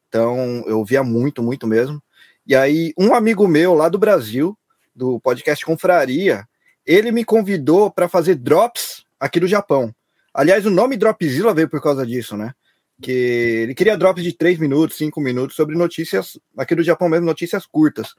Então, 0.08 0.62
eu 0.66 0.78
ouvia 0.78 1.02
muito, 1.02 1.42
muito 1.42 1.66
mesmo. 1.66 2.02
E 2.46 2.54
aí, 2.54 2.92
um 2.98 3.14
amigo 3.14 3.48
meu 3.48 3.72
lá 3.72 3.88
do 3.88 3.98
Brasil, 3.98 4.58
do 4.94 5.20
podcast 5.20 5.64
Confraria, 5.64 6.46
ele 6.84 7.12
me 7.12 7.24
convidou 7.24 7.90
para 7.90 8.08
fazer 8.08 8.34
drops 8.34 9.04
aqui 9.18 9.38
do 9.40 9.46
Japão. 9.46 9.94
Aliás, 10.34 10.66
o 10.66 10.70
nome 10.70 10.96
Dropzilla 10.96 11.54
veio 11.54 11.68
por 11.68 11.82
causa 11.82 12.06
disso, 12.06 12.36
né? 12.36 12.54
Que 13.00 13.10
ele 13.10 13.74
queria 13.74 13.96
drops 13.96 14.22
de 14.22 14.32
3 14.32 14.58
minutos, 14.58 14.96
5 14.96 15.20
minutos 15.20 15.56
sobre 15.56 15.76
notícias 15.76 16.38
aqui 16.56 16.74
do 16.74 16.82
Japão 16.82 17.08
mesmo, 17.08 17.26
notícias 17.26 17.66
curtas. 17.66 18.14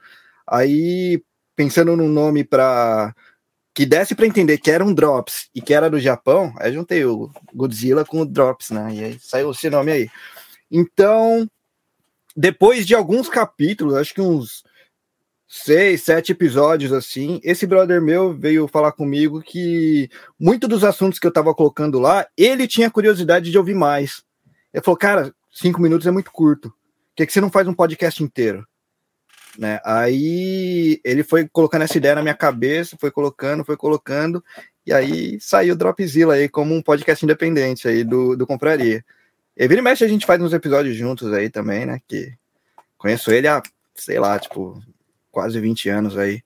Aí, 0.46 1.22
pensando 1.56 1.96
num 1.96 2.08
nome 2.08 2.44
para 2.44 3.14
que 3.74 3.84
desse 3.84 4.14
para 4.14 4.26
entender 4.26 4.58
que 4.58 4.70
era 4.70 4.84
um 4.84 4.94
drops 4.94 5.48
e 5.52 5.60
que 5.60 5.74
era 5.74 5.90
do 5.90 5.98
Japão, 5.98 6.54
aí 6.58 6.72
juntei 6.72 7.04
o 7.04 7.28
Godzilla 7.52 8.04
com 8.04 8.20
o 8.20 8.26
drops, 8.26 8.70
né? 8.70 8.94
E 8.94 9.04
aí 9.04 9.18
saiu 9.18 9.50
esse 9.50 9.68
nome 9.68 9.90
aí. 9.90 10.08
Então, 10.70 11.48
depois 12.36 12.86
de 12.86 12.94
alguns 12.94 13.28
capítulos, 13.28 13.94
acho 13.94 14.14
que 14.14 14.20
uns 14.20 14.62
seis, 15.56 16.02
sete 16.02 16.32
episódios 16.32 16.92
assim, 16.92 17.40
esse 17.44 17.64
brother 17.64 18.02
meu 18.02 18.34
veio 18.36 18.66
falar 18.66 18.90
comigo 18.90 19.40
que 19.40 20.10
muito 20.38 20.66
dos 20.66 20.82
assuntos 20.82 21.20
que 21.20 21.26
eu 21.28 21.32
tava 21.32 21.54
colocando 21.54 22.00
lá, 22.00 22.26
ele 22.36 22.66
tinha 22.66 22.90
curiosidade 22.90 23.52
de 23.52 23.56
ouvir 23.56 23.74
mais. 23.74 24.24
Ele 24.72 24.82
falou, 24.82 24.98
cara, 24.98 25.32
cinco 25.52 25.80
minutos 25.80 26.08
é 26.08 26.10
muito 26.10 26.32
curto. 26.32 26.70
Por 26.70 27.14
que, 27.14 27.26
que 27.26 27.32
você 27.32 27.40
não 27.40 27.52
faz 27.52 27.68
um 27.68 27.72
podcast 27.72 28.20
inteiro? 28.20 28.66
Né? 29.56 29.80
Aí 29.84 31.00
ele 31.04 31.22
foi 31.22 31.48
colocando 31.48 31.82
essa 31.82 31.96
ideia 31.96 32.16
na 32.16 32.22
minha 32.22 32.34
cabeça, 32.34 32.96
foi 32.98 33.12
colocando, 33.12 33.64
foi 33.64 33.76
colocando, 33.76 34.42
e 34.84 34.92
aí 34.92 35.38
saiu 35.40 35.74
o 35.74 35.78
Dropzilla 35.78 36.34
aí 36.34 36.48
como 36.48 36.74
um 36.74 36.82
podcast 36.82 37.24
independente 37.24 37.86
aí 37.86 38.02
do, 38.02 38.36
do 38.36 38.44
Compraria. 38.44 39.04
E 39.56 39.68
vira 39.68 39.80
e 39.80 39.84
mexe 39.84 40.04
a 40.04 40.08
gente 40.08 40.26
faz 40.26 40.42
uns 40.42 40.52
episódios 40.52 40.96
juntos 40.96 41.32
aí 41.32 41.48
também, 41.48 41.86
né? 41.86 42.00
Que 42.08 42.34
conheço 42.98 43.30
ele 43.30 43.46
há, 43.46 43.62
sei 43.94 44.18
lá, 44.18 44.36
tipo, 44.36 44.82
quase 45.34 45.60
20 45.60 45.88
anos 45.90 46.16
aí. 46.16 46.42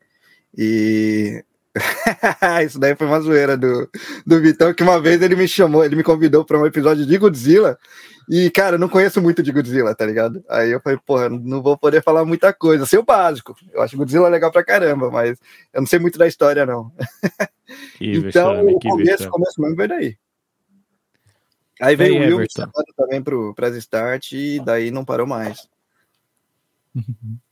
E 0.57 1.45
isso 2.67 2.79
daí 2.79 2.97
foi 2.97 3.07
uma 3.07 3.21
zoeira 3.21 3.57
do, 3.57 3.89
do 4.27 4.41
Vitão, 4.41 4.75
que 4.75 4.83
uma 4.83 5.01
vez 5.01 5.21
ele 5.23 5.37
me 5.37 5.47
chamou, 5.47 5.85
ele 5.85 5.95
me 5.95 6.03
convidou 6.03 6.45
para 6.45 6.59
um 6.59 6.67
episódio 6.67 7.07
de 7.07 7.19
Godzilla. 7.19 7.79
E, 8.31 8.51
cara, 8.51 8.77
eu 8.77 8.79
não 8.79 8.89
conheço 8.89 9.23
muito 9.23 9.43
de 9.43 9.53
Godzilla, 9.53 9.95
tá 9.95 10.05
ligado? 10.05 10.45
Aí 10.51 10.71
eu 10.71 10.81
falei, 10.81 10.99
porra, 11.05 11.29
não 11.29 11.63
vou 11.63 11.79
poder 11.79 12.03
falar 12.03 12.25
muita 12.25 12.53
coisa. 12.53 12.85
Sei 12.85 12.99
o 12.99 13.05
básico. 13.05 13.57
Eu 13.73 13.81
acho 13.81 13.97
Godzilla 13.97 14.29
legal 14.29 14.51
pra 14.51 14.65
caramba, 14.65 15.11
mas 15.11 15.39
eu 15.73 15.81
não 15.81 15.87
sei 15.87 15.99
muito 15.99 16.19
da 16.19 16.27
história, 16.27 16.67
não. 16.67 16.93
então, 18.01 18.67
o 18.67 18.79
começo, 18.81 19.31
começo 19.31 19.61
mesmo 19.61 19.77
veio 19.77 19.89
daí. 19.89 20.19
Aí 21.81 21.95
veio 21.95 22.17
o 22.17 22.19
Will 22.19 22.39
me 22.39 22.49
também 22.97 23.23
pro 23.23 23.55
Press 23.55 23.77
Start 23.77 24.33
e 24.33 24.61
daí 24.61 24.91
não 24.91 25.05
parou 25.05 25.27
mais. 25.27 25.69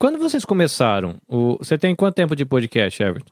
Quando 0.00 0.18
vocês 0.18 0.46
começaram, 0.46 1.20
o... 1.28 1.58
você 1.58 1.76
tem 1.76 1.94
quanto 1.94 2.14
tempo 2.14 2.34
de 2.34 2.46
podcast, 2.46 3.02
Everton? 3.02 3.30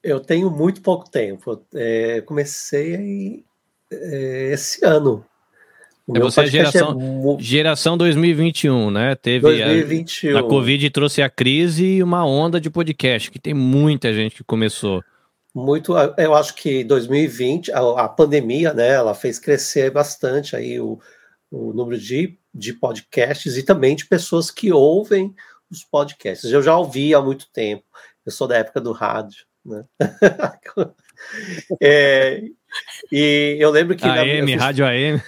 Eu 0.00 0.20
tenho 0.20 0.48
muito 0.52 0.80
pouco 0.80 1.10
tempo. 1.10 1.60
É, 1.74 2.20
comecei 2.20 3.44
é, 3.90 4.50
esse 4.52 4.86
ano. 4.86 5.24
é 6.14 6.20
você 6.20 6.42
é 6.42 6.46
geração, 6.46 7.36
é... 7.36 7.42
geração 7.42 7.98
2021, 7.98 8.92
né? 8.92 9.16
Teve 9.16 9.40
2021. 9.40 10.36
A, 10.36 10.40
a 10.40 10.44
Covid 10.44 10.90
trouxe 10.90 11.22
a 11.22 11.28
crise 11.28 11.84
e 11.84 12.02
uma 12.02 12.24
onda 12.24 12.60
de 12.60 12.70
podcast, 12.70 13.32
que 13.32 13.40
tem 13.40 13.52
muita 13.52 14.14
gente 14.14 14.36
que 14.36 14.44
começou. 14.44 15.02
Muito, 15.52 15.92
eu 16.16 16.34
acho 16.36 16.54
que 16.54 16.84
2020, 16.84 17.72
a, 17.72 17.80
a 18.04 18.08
pandemia, 18.08 18.72
né, 18.72 18.90
ela 18.90 19.12
fez 19.12 19.40
crescer 19.40 19.90
bastante 19.90 20.54
aí 20.54 20.78
o, 20.78 21.00
o 21.50 21.72
número 21.72 22.00
de, 22.00 22.38
de 22.58 22.72
podcasts 22.72 23.56
e 23.56 23.62
também 23.62 23.94
de 23.94 24.06
pessoas 24.06 24.50
que 24.50 24.72
ouvem 24.72 25.34
os 25.70 25.84
podcasts. 25.84 26.50
Eu 26.50 26.62
já 26.62 26.76
ouvi 26.76 27.14
há 27.14 27.20
muito 27.20 27.48
tempo, 27.52 27.84
eu 28.26 28.32
sou 28.32 28.48
da 28.48 28.56
época 28.56 28.80
do 28.80 28.92
rádio, 28.92 29.46
né? 29.64 29.84
é, 31.80 32.42
e 33.10 33.56
eu 33.58 33.70
lembro 33.70 33.96
que. 33.96 34.04
AM, 34.04 34.52
fiz... 34.52 34.60
Rádio 34.60 34.86
AM. 34.86 35.22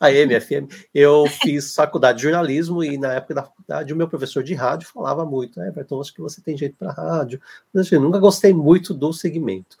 AM, 0.00 0.40
FM. 0.40 0.88
Eu 0.94 1.26
fiz 1.26 1.74
faculdade 1.74 2.18
de 2.18 2.24
jornalismo 2.24 2.82
e 2.82 2.98
na 2.98 3.14
época 3.14 3.34
da 3.34 3.42
faculdade 3.42 3.92
o 3.92 3.96
meu 3.96 4.08
professor 4.08 4.42
de 4.42 4.54
rádio 4.54 4.88
falava 4.88 5.24
muito: 5.24 5.60
é, 5.60 5.68
Everton, 5.68 6.00
acho 6.00 6.14
que 6.14 6.20
você 6.20 6.40
tem 6.40 6.56
jeito 6.56 6.76
para 6.76 6.92
rádio. 6.92 7.40
Mas, 7.72 7.86
assim, 7.86 7.98
nunca 7.98 8.18
gostei 8.18 8.52
muito 8.52 8.94
do 8.94 9.12
segmento. 9.12 9.76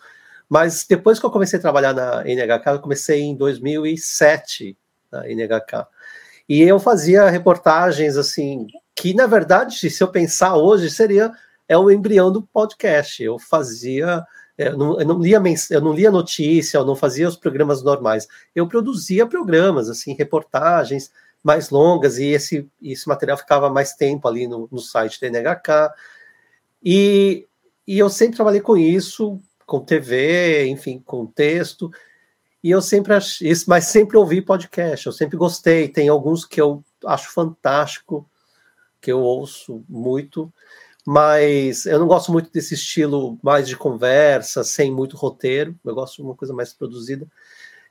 Mas 0.48 0.86
depois 0.88 1.18
que 1.18 1.26
eu 1.26 1.30
comecei 1.30 1.58
a 1.58 1.62
trabalhar 1.62 1.92
na 1.92 2.22
NHK, 2.22 2.66
eu 2.68 2.80
comecei 2.80 3.20
em 3.20 3.36
2007 3.36 4.76
na 5.10 5.26
NHK. 5.26 5.86
E 6.48 6.62
eu 6.62 6.78
fazia 6.78 7.28
reportagens 7.28 8.16
assim, 8.16 8.66
que 8.94 9.14
na 9.14 9.26
verdade, 9.26 9.90
se 9.90 10.02
eu 10.02 10.08
pensar 10.08 10.56
hoje, 10.56 10.90
seria 10.90 11.32
é 11.68 11.76
um 11.76 11.90
embrião 11.90 12.30
do 12.30 12.42
podcast. 12.42 13.22
Eu 13.22 13.38
fazia 13.38 14.24
eu 14.58 14.76
não, 14.76 14.98
eu 14.98 15.06
não, 15.06 15.18
lia 15.18 15.42
eu 15.70 15.80
não 15.82 15.92
lia 15.92 16.10
notícia, 16.10 16.78
eu 16.78 16.84
não 16.84 16.96
fazia 16.96 17.28
os 17.28 17.36
programas 17.36 17.82
normais. 17.82 18.26
Eu 18.54 18.66
produzia 18.66 19.26
programas, 19.26 19.90
assim, 19.90 20.14
reportagens 20.14 21.10
mais 21.44 21.68
longas, 21.70 22.18
e 22.18 22.26
esse, 22.26 22.68
esse 22.82 23.06
material 23.06 23.36
ficava 23.36 23.68
mais 23.68 23.92
tempo 23.92 24.26
ali 24.26 24.48
no, 24.48 24.68
no 24.72 24.78
site 24.78 25.20
da 25.20 25.28
NHK. 25.28 25.92
E, 26.82 27.46
e 27.86 27.98
eu 27.98 28.08
sempre 28.08 28.36
trabalhei 28.36 28.60
com 28.60 28.76
isso, 28.76 29.38
com 29.66 29.78
TV, 29.78 30.66
enfim, 30.68 31.02
com 31.04 31.26
texto. 31.26 31.90
E 32.66 32.70
eu 32.70 32.82
sempre 32.82 33.14
achei, 33.14 33.52
mas 33.68 33.84
sempre 33.84 34.16
ouvi 34.16 34.42
podcast, 34.42 35.06
eu 35.06 35.12
sempre 35.12 35.36
gostei. 35.36 35.88
Tem 35.88 36.08
alguns 36.08 36.44
que 36.44 36.60
eu 36.60 36.84
acho 37.04 37.32
fantástico, 37.32 38.28
que 39.00 39.12
eu 39.12 39.20
ouço 39.20 39.84
muito 39.88 40.52
mas 41.06 41.86
eu 41.86 42.00
não 42.00 42.08
gosto 42.08 42.32
muito 42.32 42.50
desse 42.50 42.74
estilo 42.74 43.38
mais 43.40 43.68
de 43.68 43.76
conversa, 43.76 44.64
sem 44.64 44.90
muito 44.90 45.16
roteiro. 45.16 45.78
Eu 45.84 45.94
gosto 45.94 46.16
de 46.16 46.22
uma 46.22 46.34
coisa 46.34 46.52
mais 46.52 46.72
produzida. 46.72 47.28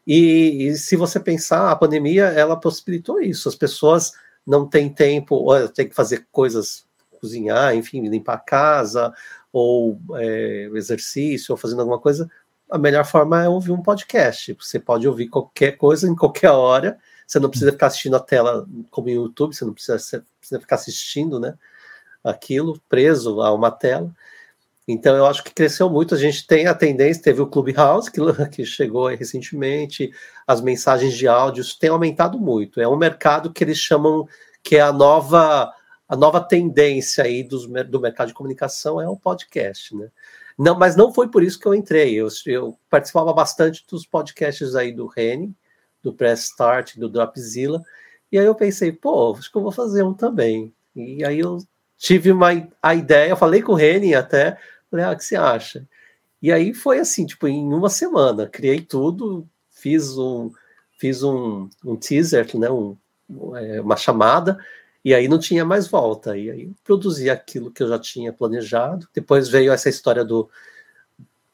E, 0.05 0.67
e 0.67 0.75
se 0.75 0.97
você 0.97 1.17
pensar, 1.17 1.71
a 1.71 1.75
pandemia 1.77 2.25
ela 2.25 2.59
possibilitou 2.59 3.21
isso. 3.21 3.47
As 3.47 3.55
pessoas 3.55 4.11
não 4.45 4.67
têm 4.67 4.89
tempo, 4.89 5.35
ou 5.35 5.69
tem 5.69 5.87
que 5.87 5.95
fazer 5.95 6.27
coisas, 6.29 6.85
cozinhar, 7.21 7.73
enfim, 7.73 8.05
limpar 8.09 8.33
a 8.33 8.39
casa, 8.39 9.13
ou 9.53 9.97
é, 10.15 10.69
exercício, 10.73 11.53
ou 11.53 11.57
fazendo 11.57 11.79
alguma 11.79 11.99
coisa. 11.99 12.29
A 12.69 12.77
melhor 12.77 13.05
forma 13.05 13.43
é 13.43 13.49
ouvir 13.49 13.71
um 13.71 13.81
podcast. 13.81 14.55
Você 14.59 14.79
pode 14.79 15.07
ouvir 15.07 15.27
qualquer 15.27 15.73
coisa 15.77 16.07
em 16.07 16.15
qualquer 16.15 16.51
hora. 16.51 16.97
Você 17.25 17.39
não 17.39 17.49
precisa 17.49 17.71
ficar 17.71 17.87
assistindo 17.87 18.15
a 18.15 18.19
tela 18.19 18.67
como 18.91 19.07
no 19.07 19.13
YouTube, 19.13 19.55
você 19.55 19.65
não 19.65 19.73
precisa, 19.73 19.97
você 19.97 20.23
precisa 20.39 20.59
ficar 20.59 20.75
assistindo, 20.75 21.39
né? 21.39 21.55
aquilo 22.25 22.81
preso 22.89 23.41
a 23.41 23.53
uma 23.53 23.69
tela. 23.69 24.11
Então 24.87 25.15
eu 25.15 25.25
acho 25.25 25.43
que 25.43 25.53
cresceu 25.53 25.89
muito. 25.89 26.15
A 26.15 26.17
gente 26.17 26.45
tem 26.45 26.67
a 26.67 26.73
tendência, 26.73 27.23
teve 27.23 27.41
o 27.41 27.47
Clubhouse 27.47 28.11
que, 28.11 28.19
que 28.51 28.65
chegou 28.65 29.07
recentemente, 29.07 30.11
as 30.45 30.61
mensagens 30.61 31.13
de 31.13 31.27
áudios 31.27 31.75
têm 31.75 31.89
aumentado 31.89 32.39
muito. 32.39 32.81
É 32.81 32.87
um 32.87 32.97
mercado 32.97 33.53
que 33.53 33.63
eles 33.63 33.77
chamam 33.77 34.27
que 34.63 34.75
é 34.75 34.81
a 34.81 34.91
nova 34.91 35.71
a 36.07 36.15
nova 36.15 36.39
tendência 36.39 37.23
aí 37.23 37.41
dos, 37.41 37.65
do 37.65 37.99
mercado 37.99 38.27
de 38.27 38.33
comunicação 38.33 39.01
é 39.01 39.09
o 39.09 39.17
podcast, 39.17 39.95
né? 39.95 40.07
Não, 40.57 40.77
mas 40.77 40.95
não 40.95 41.13
foi 41.13 41.27
por 41.27 41.43
isso 41.43 41.59
que 41.59 41.67
eu 41.67 41.75
entrei. 41.75 42.13
Eu, 42.15 42.27
eu 42.45 42.79
participava 42.89 43.33
bastante 43.33 43.85
dos 43.89 44.05
podcasts 44.05 44.75
aí 44.75 44.91
do 44.91 45.07
Rene, 45.07 45.53
do 46.01 46.13
Press 46.13 46.45
Start, 46.45 46.97
do 46.97 47.09
Dropzilla, 47.09 47.83
e 48.31 48.37
aí 48.37 48.45
eu 48.45 48.55
pensei, 48.55 48.91
pô, 48.91 49.33
acho 49.33 49.51
que 49.51 49.57
eu 49.57 49.61
vou 49.61 49.71
fazer 49.71 50.03
um 50.03 50.13
também. 50.13 50.73
E 50.95 51.23
aí 51.23 51.39
eu 51.39 51.57
tive 51.97 52.31
uma 52.31 52.49
a 52.81 52.95
ideia, 52.95 53.35
falei 53.35 53.61
com 53.61 53.73
o 53.73 53.75
Reni 53.75 54.13
até, 54.13 54.57
falei, 54.89 55.05
ah, 55.05 55.11
o 55.11 55.17
que 55.17 55.23
você 55.23 55.35
acha? 55.35 55.87
E 56.41 56.51
aí 56.51 56.73
foi 56.73 56.99
assim, 56.99 57.25
tipo, 57.25 57.47
em 57.47 57.73
uma 57.73 57.89
semana, 57.89 58.47
criei 58.47 58.81
tudo, 58.81 59.47
fiz 59.71 60.17
um, 60.17 60.51
fiz 60.99 61.23
um, 61.23 61.69
um 61.83 61.95
teaser, 61.95 62.47
né, 62.57 62.69
um, 62.69 62.95
é, 63.55 63.81
uma 63.81 63.97
chamada, 63.97 64.57
e 65.05 65.13
aí 65.13 65.27
não 65.27 65.37
tinha 65.37 65.63
mais 65.63 65.87
volta. 65.87 66.35
E 66.35 66.49
aí 66.49 66.71
produzi 66.83 67.29
aquilo 67.29 67.71
que 67.71 67.83
eu 67.83 67.87
já 67.87 67.99
tinha 67.99 68.33
planejado. 68.33 69.07
Depois 69.13 69.47
veio 69.47 69.71
essa 69.71 69.87
história 69.87 70.25
do, 70.25 70.49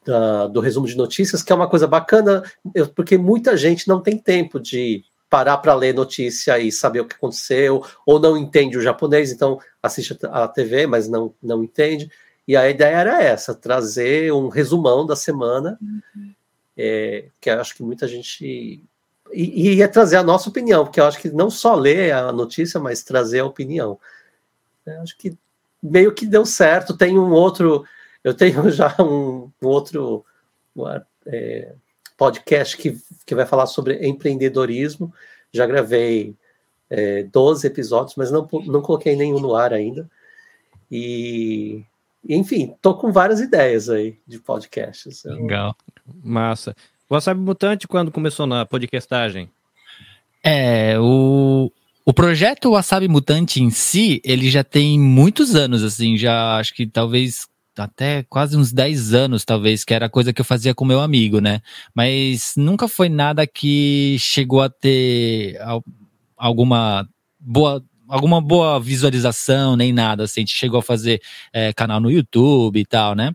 da, 0.06 0.48
do 0.48 0.62
resumo 0.62 0.88
de 0.88 0.96
notícias, 0.96 1.44
que 1.44 1.52
é 1.52 1.56
uma 1.56 1.70
coisa 1.70 1.86
bacana, 1.86 2.44
eu, 2.74 2.88
porque 2.88 3.18
muita 3.18 3.58
gente 3.58 3.90
não 3.90 4.02
tem 4.02 4.18
tempo 4.18 4.58
de 4.58 5.04
parar 5.30 5.58
para 5.58 5.76
ler 5.76 5.94
notícia 5.94 6.58
e 6.60 6.72
saber 6.72 7.02
o 7.02 7.06
que 7.06 7.16
aconteceu, 7.16 7.86
ou 8.06 8.20
não 8.20 8.38
entende 8.38 8.78
o 8.78 8.82
japonês, 8.82 9.32
então 9.32 9.60
assiste 9.82 10.18
a 10.24 10.48
TV, 10.48 10.88
mas 10.88 11.08
não, 11.08 11.34
não 11.42 11.64
entende. 11.64 12.10
E 12.48 12.56
a 12.56 12.70
ideia 12.70 12.96
era 12.96 13.24
essa, 13.24 13.54
trazer 13.54 14.34
um 14.34 14.50
resumão 14.50 15.06
da 15.06 15.16
semana, 15.16 15.78
uhum. 15.82 16.34
é, 16.78 17.28
que 17.40 17.50
eu 17.50 17.60
acho 17.60 17.76
que 17.76 17.84
muita 17.84 18.08
gente. 18.08 18.84
E, 19.34 19.70
e 19.70 19.74
ia 19.76 19.88
trazer 19.88 20.18
a 20.18 20.24
nossa 20.24 20.50
opinião, 20.50 20.84
porque 20.84 21.00
eu 21.00 21.06
acho 21.06 21.20
que 21.20 21.30
não 21.30 21.50
só 21.50 21.76
ler 21.76 22.14
a 22.14 22.32
notícia, 22.32 22.80
mas 22.80 23.04
trazer 23.04 23.40
a 23.40 23.46
opinião. 23.46 24.00
Eu 24.86 25.02
acho 25.02 25.18
que 25.18 25.38
meio 25.82 26.14
que 26.14 26.26
deu 26.26 26.46
certo. 26.46 26.98
Tem 26.98 27.18
um 27.18 27.32
outro. 27.32 27.86
Eu 28.24 28.34
tenho 28.34 28.70
já 28.72 28.96
um, 29.00 29.52
um 29.62 29.68
outro. 29.68 30.26
É, 31.26 31.74
podcast 32.22 32.78
que, 32.78 33.02
que 33.26 33.34
vai 33.34 33.48
falar 33.48 33.66
sobre 33.66 34.08
empreendedorismo. 34.08 35.12
Já 35.52 35.66
gravei 35.66 36.36
é, 36.88 37.24
12 37.24 37.66
episódios, 37.66 38.16
mas 38.16 38.30
não, 38.30 38.48
não 38.68 38.80
coloquei 38.80 39.16
nenhum 39.16 39.40
no 39.40 39.56
ar 39.56 39.74
ainda. 39.74 40.08
E, 40.92 41.84
enfim, 42.30 42.76
tô 42.80 42.96
com 42.96 43.12
várias 43.12 43.40
ideias 43.40 43.90
aí 43.90 44.20
de 44.28 44.38
podcasts. 44.38 45.24
Legal, 45.24 45.76
massa. 46.24 46.76
Wasabi 47.12 47.42
Mutante, 47.42 47.90
quando 47.90 48.10
começou 48.10 48.48
na 48.48 48.66
podcastagem? 48.66 49.50
É, 50.42 50.98
o, 50.98 51.70
o 52.06 52.14
projeto 52.14 52.72
Wasabi 52.72 53.10
Mutante 53.10 53.62
em 53.62 53.70
si, 53.70 54.22
ele 54.24 54.50
já 54.50 54.64
tem 54.64 54.98
muitos 54.98 55.54
anos, 55.54 55.84
assim, 55.84 56.16
já 56.16 56.56
acho 56.56 56.74
que 56.74 56.88
talvez 56.88 57.50
até 57.78 58.24
quase 58.24 58.56
uns 58.56 58.72
10 58.72 59.14
anos, 59.14 59.44
talvez, 59.44 59.84
que 59.84 59.94
era 59.94 60.08
coisa 60.08 60.32
que 60.32 60.40
eu 60.40 60.46
fazia 60.46 60.74
com 60.74 60.86
meu 60.86 61.02
amigo, 61.02 61.42
né? 61.42 61.62
Mas 61.94 62.54
nunca 62.56 62.88
foi 62.88 63.10
nada 63.10 63.46
que 63.46 64.16
chegou 64.18 64.62
a 64.62 64.70
ter 64.70 65.58
alguma 66.38 67.06
boa 67.38 67.84
alguma 68.08 68.40
boa 68.40 68.80
visualização, 68.80 69.76
nem 69.76 69.92
nada, 69.92 70.24
assim, 70.24 70.40
a 70.40 70.44
gente 70.44 70.56
chegou 70.56 70.80
a 70.80 70.84
fazer 70.84 71.22
é, 71.52 71.74
canal 71.74 72.00
no 72.00 72.10
YouTube 72.10 72.80
e 72.80 72.86
tal, 72.86 73.16
né? 73.16 73.34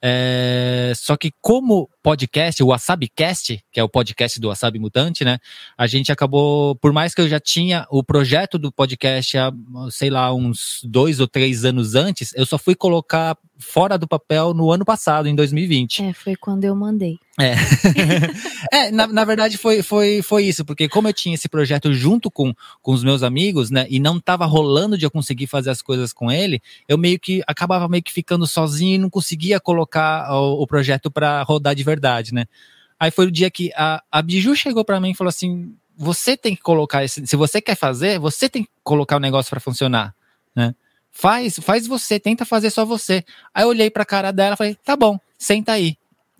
É, 0.00 0.92
só 0.94 1.16
que 1.16 1.32
como 1.40 1.88
podcast, 2.06 2.62
o 2.62 2.68
WasabiCast, 2.68 3.64
que 3.72 3.80
é 3.80 3.82
o 3.82 3.88
podcast 3.88 4.38
do 4.38 4.46
Wasabi 4.46 4.78
Mutante, 4.78 5.24
né? 5.24 5.40
A 5.76 5.88
gente 5.88 6.12
acabou, 6.12 6.76
por 6.76 6.92
mais 6.92 7.12
que 7.12 7.20
eu 7.20 7.28
já 7.28 7.40
tinha 7.40 7.84
o 7.90 8.00
projeto 8.00 8.60
do 8.60 8.70
podcast 8.70 9.36
há, 9.36 9.52
sei 9.90 10.08
lá, 10.08 10.32
uns 10.32 10.82
dois 10.84 11.18
ou 11.18 11.26
três 11.26 11.64
anos 11.64 11.96
antes, 11.96 12.32
eu 12.36 12.46
só 12.46 12.58
fui 12.58 12.76
colocar 12.76 13.36
fora 13.58 13.98
do 13.98 14.06
papel 14.06 14.54
no 14.54 14.70
ano 14.70 14.84
passado, 14.84 15.28
em 15.28 15.34
2020. 15.34 16.04
É, 16.04 16.12
foi 16.12 16.36
quando 16.36 16.64
eu 16.64 16.76
mandei. 16.76 17.18
É, 17.38 17.54
é 18.72 18.90
na, 18.90 19.06
na 19.06 19.24
verdade 19.24 19.58
foi, 19.58 19.82
foi, 19.82 20.22
foi 20.22 20.44
isso, 20.44 20.64
porque 20.64 20.88
como 20.88 21.08
eu 21.08 21.12
tinha 21.12 21.34
esse 21.34 21.48
projeto 21.48 21.92
junto 21.92 22.30
com, 22.30 22.54
com 22.80 22.92
os 22.92 23.04
meus 23.04 23.22
amigos, 23.22 23.70
né, 23.70 23.86
e 23.90 24.00
não 24.00 24.18
tava 24.18 24.46
rolando 24.46 24.96
de 24.96 25.04
eu 25.04 25.10
conseguir 25.10 25.46
fazer 25.46 25.70
as 25.70 25.82
coisas 25.82 26.14
com 26.14 26.30
ele, 26.32 26.62
eu 26.88 26.96
meio 26.96 27.20
que 27.20 27.42
acabava 27.46 27.88
meio 27.88 28.02
que 28.02 28.12
ficando 28.12 28.46
sozinho 28.46 28.94
e 28.94 28.98
não 28.98 29.10
conseguia 29.10 29.60
colocar 29.60 30.32
o, 30.32 30.62
o 30.62 30.66
projeto 30.66 31.10
para 31.10 31.42
rodar 31.42 31.74
de 31.74 31.84
verdade, 31.84 31.95
né. 32.32 32.46
Aí 32.98 33.10
foi 33.10 33.26
o 33.26 33.30
dia 33.30 33.50
que 33.50 33.70
a, 33.76 34.02
a 34.10 34.22
Biju 34.22 34.54
chegou 34.56 34.84
para 34.84 35.00
mim 35.00 35.10
e 35.10 35.14
falou 35.14 35.28
assim: 35.28 35.74
você 35.96 36.36
tem 36.36 36.54
que 36.54 36.62
colocar 36.62 37.04
esse, 37.04 37.26
se 37.26 37.36
você 37.36 37.60
quer 37.60 37.76
fazer, 37.76 38.18
você 38.18 38.48
tem 38.48 38.64
que 38.64 38.70
colocar 38.82 39.16
o 39.16 39.20
negócio 39.20 39.50
para 39.50 39.60
funcionar, 39.60 40.14
né. 40.54 40.74
Faz, 41.10 41.58
faz 41.60 41.86
você, 41.86 42.20
tenta 42.20 42.44
fazer 42.44 42.68
só 42.68 42.84
você. 42.84 43.24
Aí 43.54 43.64
eu 43.64 43.68
olhei 43.68 43.90
pra 43.90 44.04
cara 44.04 44.30
dela 44.30 44.52
e 44.52 44.56
falei, 44.58 44.74
tá 44.84 44.94
bom, 44.94 45.18
senta 45.38 45.72
aí. 45.72 45.96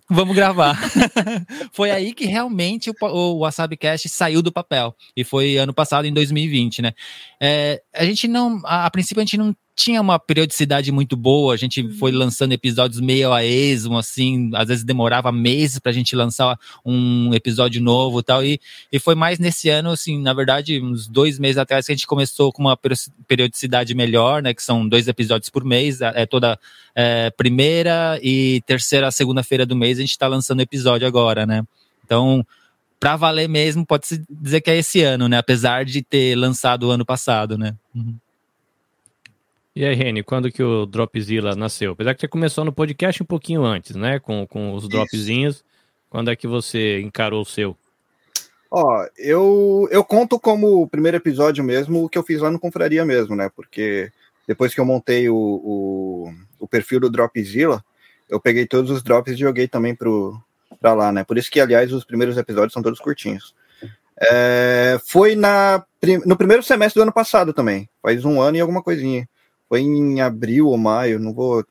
Vamos 0.09 0.35
gravar. 0.35 0.77
foi 1.73 1.89
aí 1.89 2.13
que 2.13 2.25
realmente 2.25 2.89
o, 2.89 2.93
o 3.01 3.39
WasabiCast 3.39 4.07
saiu 4.07 4.41
do 4.41 4.51
papel. 4.51 4.95
E 5.15 5.23
foi 5.23 5.57
ano 5.57 5.73
passado, 5.73 6.05
em 6.05 6.13
2020, 6.13 6.81
né? 6.83 6.93
É, 7.41 7.81
a 7.91 8.05
gente 8.05 8.27
não, 8.27 8.61
a, 8.63 8.85
a 8.85 8.91
princípio, 8.91 9.19
a 9.19 9.25
gente 9.25 9.37
não 9.37 9.55
tinha 9.77 10.01
uma 10.01 10.17
periodicidade 10.17 10.91
muito 10.91 11.15
boa, 11.15 11.53
a 11.53 11.57
gente 11.57 11.87
foi 11.99 12.11
uhum. 12.11 12.17
lançando 12.17 12.51
episódios 12.51 12.99
meio 12.99 13.31
a 13.31 13.45
esmo, 13.45 13.95
assim, 13.95 14.49
às 14.55 14.69
vezes 14.69 14.83
demorava 14.83 15.31
meses 15.31 15.77
pra 15.77 15.91
gente 15.91 16.15
lançar 16.15 16.59
um 16.83 17.31
episódio 17.31 17.79
novo 17.79 18.19
e 18.19 18.23
tal, 18.23 18.43
e, 18.43 18.59
e 18.91 18.97
foi 18.97 19.13
mais 19.13 19.37
nesse 19.37 19.69
ano, 19.69 19.91
assim, 19.91 20.19
na 20.19 20.33
verdade, 20.33 20.81
uns 20.81 21.07
dois 21.07 21.37
meses 21.37 21.59
atrás 21.59 21.85
que 21.85 21.91
a 21.91 21.95
gente 21.95 22.07
começou 22.07 22.51
com 22.51 22.63
uma 22.63 22.75
periodicidade 23.27 23.93
melhor, 23.93 24.41
né, 24.41 24.51
que 24.51 24.63
são 24.63 24.87
dois 24.89 25.07
episódios 25.07 25.51
por 25.51 25.63
mês, 25.63 26.01
é 26.01 26.25
toda 26.25 26.59
é, 26.95 27.29
primeira 27.29 28.19
e 28.23 28.63
terceira, 28.65 29.11
segunda-feira 29.11 29.63
do 29.63 29.75
mês 29.75 29.99
a 29.99 30.01
gente 30.01 30.17
tá 30.17 30.27
lançando 30.27 30.59
episódio 30.59 31.07
agora, 31.07 31.45
né, 31.45 31.63
então 32.03 32.43
para 32.99 33.15
valer 33.15 33.47
mesmo, 33.47 33.85
pode-se 33.85 34.25
dizer 34.27 34.59
que 34.59 34.71
é 34.71 34.77
esse 34.77 35.03
ano, 35.03 35.27
né? 35.27 35.37
Apesar 35.37 35.85
de 35.85 36.01
ter 36.01 36.35
lançado 36.35 36.87
o 36.87 36.89
ano 36.89 37.05
passado, 37.05 37.55
né? 37.55 37.75
Uhum. 37.93 38.15
E 39.77 39.85
aí, 39.85 39.93
Reni, 39.93 40.23
quando 40.23 40.51
que 40.51 40.63
o 40.63 40.87
Dropzilla 40.87 41.55
nasceu? 41.55 41.91
Apesar 41.91 42.15
que 42.15 42.21
você 42.21 42.27
começou 42.27 42.65
no 42.65 42.73
podcast 42.73 43.21
um 43.21 43.25
pouquinho 43.27 43.63
antes, 43.63 43.95
né? 43.95 44.17
Com, 44.17 44.47
com 44.47 44.73
os 44.73 44.89
dropzinhos. 44.89 45.63
Quando 46.09 46.31
é 46.31 46.35
que 46.35 46.47
você 46.47 46.99
encarou 46.99 47.43
o 47.43 47.45
seu? 47.45 47.77
Ó, 48.71 49.05
eu, 49.15 49.87
eu 49.91 50.03
conto 50.03 50.39
como 50.39 50.81
o 50.81 50.87
primeiro 50.87 51.17
episódio 51.17 51.63
mesmo 51.63 52.03
o 52.03 52.09
que 52.09 52.17
eu 52.17 52.23
fiz 52.23 52.41
lá 52.41 52.49
no 52.49 52.59
Confraria 52.59 53.05
mesmo, 53.05 53.35
né? 53.35 53.51
Porque 53.55 54.11
depois 54.47 54.73
que 54.73 54.81
eu 54.81 54.85
montei 54.85 55.29
o, 55.29 55.35
o, 55.35 56.33
o 56.59 56.67
perfil 56.67 56.99
do 56.99 57.11
Dropzilla, 57.11 57.85
eu 58.27 58.39
peguei 58.39 58.65
todos 58.65 58.89
os 58.89 59.03
drops 59.03 59.33
e 59.33 59.37
joguei 59.37 59.67
também 59.67 59.93
pro, 59.93 60.41
pra 60.81 60.95
lá, 60.95 61.11
né? 61.11 61.23
Por 61.23 61.37
isso 61.37 61.51
que, 61.51 61.61
aliás, 61.61 61.93
os 61.93 62.03
primeiros 62.03 62.35
episódios 62.35 62.73
são 62.73 62.81
todos 62.81 62.99
curtinhos. 62.99 63.53
É, 64.19 64.99
foi 65.05 65.35
na, 65.35 65.85
no 66.25 66.35
primeiro 66.35 66.63
semestre 66.63 66.99
do 66.99 67.03
ano 67.03 67.13
passado 67.13 67.53
também. 67.53 67.87
Faz 68.01 68.25
um 68.25 68.41
ano 68.41 68.57
e 68.57 68.59
alguma 68.59 68.81
coisinha. 68.81 69.29
Foi 69.67 69.81
em 69.81 70.21
abril 70.21 70.67
ou 70.67 70.77
maio, 70.77 71.19
não 71.19 71.33
vou 71.33 71.65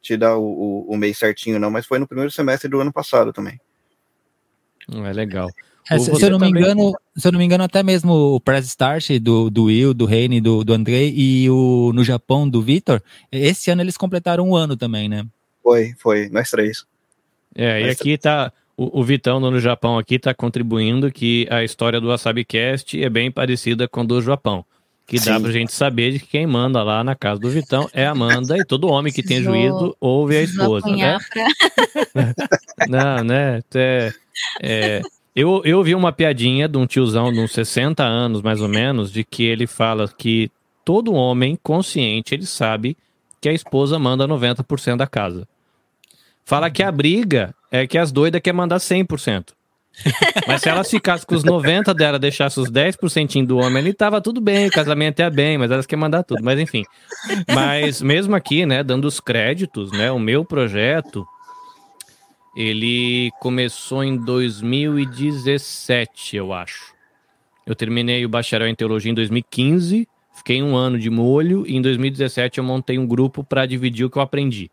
te 0.00 0.16
dar 0.16 0.36
o, 0.36 0.44
o, 0.44 0.92
o 0.92 0.96
mês 0.96 1.18
certinho, 1.18 1.58
não, 1.58 1.70
mas 1.70 1.84
foi 1.84 1.98
no 1.98 2.06
primeiro 2.06 2.30
semestre 2.30 2.70
do 2.70 2.80
ano 2.80 2.92
passado 2.92 3.32
também. 3.32 3.60
É 4.88 5.12
legal. 5.12 5.48
É, 5.90 5.98
se, 5.98 6.10
eu 6.10 6.30
não 6.30 6.38
também... 6.38 6.52
me 6.52 6.60
engano, 6.60 6.92
se 7.16 7.28
eu 7.28 7.32
não 7.32 7.38
me 7.38 7.44
engano, 7.44 7.64
até 7.64 7.82
mesmo 7.82 8.12
o 8.12 8.40
press 8.40 8.66
start 8.66 9.10
do, 9.20 9.50
do 9.50 9.64
Will, 9.64 9.94
do 9.94 10.04
Reine, 10.04 10.40
do, 10.40 10.64
do 10.64 10.72
Andrei 10.72 11.12
e 11.16 11.48
o 11.48 11.92
no 11.94 12.02
Japão 12.02 12.48
do 12.48 12.60
Vitor, 12.60 13.00
esse 13.30 13.70
ano 13.70 13.82
eles 13.82 13.96
completaram 13.96 14.48
um 14.48 14.56
ano 14.56 14.76
também, 14.76 15.08
né? 15.08 15.24
Foi, 15.62 15.94
foi, 15.98 16.28
nós 16.28 16.50
três. 16.50 16.84
É, 17.54 17.80
nós 17.80 17.88
e 17.88 17.90
aqui 17.90 18.18
três. 18.18 18.20
tá 18.20 18.52
o, 18.76 19.00
o 19.00 19.04
Vitão 19.04 19.38
no 19.38 19.60
Japão 19.60 19.96
aqui 19.98 20.18
tá 20.18 20.34
contribuindo 20.34 21.10
que 21.10 21.46
a 21.50 21.62
história 21.62 22.00
do 22.00 22.08
WasabiCast 22.08 23.02
é 23.02 23.08
bem 23.08 23.30
parecida 23.30 23.88
com 23.88 24.00
a 24.00 24.04
do 24.04 24.20
Japão 24.20 24.64
que 25.06 25.18
Sim. 25.18 25.30
dá 25.30 25.40
pra 25.40 25.52
gente 25.52 25.72
saber 25.72 26.12
de 26.12 26.18
que 26.18 26.26
quem 26.26 26.46
manda 26.46 26.82
lá 26.82 27.04
na 27.04 27.14
casa 27.14 27.40
do 27.40 27.48
Vitão 27.48 27.88
é 27.92 28.04
a 28.06 28.10
Amanda 28.10 28.58
e 28.58 28.64
todo 28.64 28.88
homem 28.88 29.12
que 29.12 29.22
tem 29.22 29.40
juízo 29.40 29.96
ouve 30.00 30.36
a 30.36 30.42
esposa, 30.42 30.88
né? 30.88 31.18
Pra... 32.12 32.34
Não, 32.88 33.24
né? 33.24 33.62
É, 33.74 34.12
é, 34.60 35.02
eu, 35.34 35.62
eu 35.64 35.82
vi 35.82 35.94
uma 35.94 36.12
piadinha 36.12 36.68
de 36.68 36.76
um 36.76 36.86
tiozão 36.86 37.32
de 37.32 37.38
uns 37.38 37.52
60 37.52 38.02
anos, 38.02 38.42
mais 38.42 38.60
ou 38.60 38.68
menos, 38.68 39.12
de 39.12 39.22
que 39.22 39.44
ele 39.44 39.66
fala 39.66 40.08
que 40.08 40.50
todo 40.84 41.14
homem 41.14 41.58
consciente, 41.62 42.34
ele 42.34 42.46
sabe 42.46 42.96
que 43.40 43.48
a 43.48 43.52
esposa 43.52 43.98
manda 43.98 44.26
90% 44.26 44.96
da 44.96 45.06
casa. 45.06 45.46
Fala 46.44 46.70
que 46.70 46.82
a 46.82 46.90
briga 46.90 47.54
é 47.70 47.86
que 47.86 47.98
as 47.98 48.10
doidas 48.10 48.40
quer 48.40 48.52
mandar 48.52 48.78
100%. 48.78 49.48
Mas 50.46 50.62
se 50.62 50.68
elas 50.68 50.88
ficassem 50.90 51.26
com 51.26 51.34
os 51.34 51.42
90 51.44 51.94
dela, 51.94 52.18
deixasse 52.18 52.60
os 52.60 52.70
10% 52.70 53.46
do 53.46 53.56
homem 53.58 53.78
ali, 53.78 53.94
tava 53.94 54.20
tudo 54.20 54.40
bem, 54.40 54.68
o 54.68 54.70
casamento 54.70 55.20
ia 55.20 55.30
bem, 55.30 55.58
mas 55.58 55.70
elas 55.70 55.86
querem 55.86 56.00
mandar 56.00 56.22
tudo. 56.22 56.42
Mas 56.42 56.60
enfim. 56.60 56.84
Mas 57.52 58.00
mesmo 58.02 58.36
aqui, 58.36 58.66
né, 58.66 58.82
dando 58.82 59.06
os 59.06 59.20
créditos, 59.20 59.90
né, 59.92 60.12
o 60.12 60.18
meu 60.18 60.44
projeto, 60.44 61.26
ele 62.56 63.30
começou 63.40 64.04
em 64.04 64.16
2017, 64.16 66.36
eu 66.36 66.52
acho. 66.52 66.94
Eu 67.66 67.74
terminei 67.74 68.24
o 68.24 68.28
bacharel 68.28 68.68
em 68.68 68.74
teologia 68.74 69.10
em 69.10 69.14
2015, 69.14 70.06
fiquei 70.36 70.62
um 70.62 70.76
ano 70.76 70.98
de 70.98 71.08
molho, 71.10 71.66
e 71.66 71.74
em 71.74 71.82
2017 71.82 72.58
eu 72.58 72.64
montei 72.64 72.98
um 72.98 73.06
grupo 73.06 73.42
para 73.42 73.66
dividir 73.66 74.04
o 74.04 74.10
que 74.10 74.18
eu 74.18 74.22
aprendi 74.22 74.70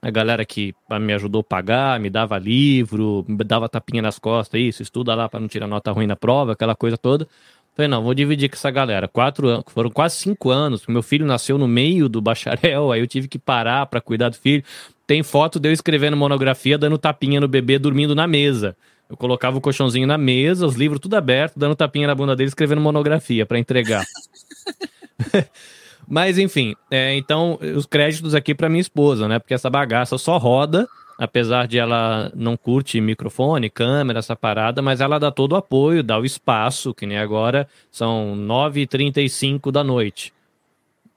a 0.00 0.10
galera 0.10 0.44
que 0.44 0.74
me 1.00 1.12
ajudou 1.12 1.40
a 1.40 1.44
pagar, 1.44 1.98
me 1.98 2.08
dava 2.08 2.38
livro, 2.38 3.24
me 3.26 3.42
dava 3.44 3.68
tapinha 3.68 4.00
nas 4.00 4.18
costas, 4.18 4.60
isso, 4.60 4.82
estuda 4.82 5.14
lá 5.14 5.28
para 5.28 5.40
não 5.40 5.48
tirar 5.48 5.66
nota 5.66 5.90
ruim 5.90 6.06
na 6.06 6.16
prova, 6.16 6.52
aquela 6.52 6.74
coisa 6.74 6.96
toda. 6.96 7.26
Falei, 7.74 7.88
não, 7.88 8.02
vou 8.02 8.12
dividir 8.12 8.48
com 8.48 8.56
essa 8.56 8.72
galera. 8.72 9.06
Quatro 9.06 9.48
anos, 9.48 9.64
foram 9.68 9.88
quase 9.88 10.16
cinco 10.16 10.50
anos. 10.50 10.84
Meu 10.88 11.00
filho 11.00 11.24
nasceu 11.24 11.56
no 11.56 11.68
meio 11.68 12.08
do 12.08 12.20
bacharel, 12.20 12.90
aí 12.92 13.00
eu 13.00 13.06
tive 13.06 13.28
que 13.28 13.38
parar 13.38 13.86
para 13.86 14.00
cuidar 14.00 14.30
do 14.30 14.36
filho. 14.36 14.64
Tem 15.06 15.22
foto 15.22 15.60
de 15.60 15.68
eu 15.68 15.72
escrevendo 15.72 16.16
monografia, 16.16 16.76
dando 16.76 16.98
tapinha 16.98 17.40
no 17.40 17.46
bebê, 17.46 17.78
dormindo 17.78 18.14
na 18.14 18.26
mesa. 18.26 18.76
Eu 19.08 19.16
colocava 19.16 19.56
o 19.56 19.60
colchãozinho 19.60 20.06
na 20.06 20.18
mesa, 20.18 20.66
os 20.66 20.74
livros 20.74 21.00
tudo 21.00 21.14
aberto, 21.14 21.56
dando 21.56 21.74
tapinha 21.74 22.06
na 22.06 22.14
bunda 22.14 22.36
dele, 22.36 22.48
escrevendo 22.48 22.80
monografia 22.80 23.46
para 23.46 23.58
entregar. 23.58 24.04
Mas 26.08 26.38
enfim, 26.38 26.74
é, 26.90 27.14
então 27.16 27.58
os 27.76 27.84
créditos 27.84 28.34
aqui 28.34 28.54
para 28.54 28.68
minha 28.68 28.80
esposa, 28.80 29.28
né? 29.28 29.38
Porque 29.38 29.52
essa 29.52 29.68
bagaça 29.68 30.16
só 30.16 30.38
roda, 30.38 30.88
apesar 31.18 31.66
de 31.66 31.78
ela 31.78 32.32
não 32.34 32.56
curte 32.56 32.98
microfone, 32.98 33.68
câmera, 33.68 34.20
essa 34.20 34.34
parada, 34.34 34.80
mas 34.80 35.02
ela 35.02 35.18
dá 35.18 35.30
todo 35.30 35.52
o 35.52 35.56
apoio, 35.56 36.02
dá 36.02 36.18
o 36.18 36.24
espaço, 36.24 36.94
que 36.94 37.04
nem 37.04 37.18
agora 37.18 37.68
são 37.90 38.34
9h35 38.38 39.70
da 39.70 39.84
noite. 39.84 40.32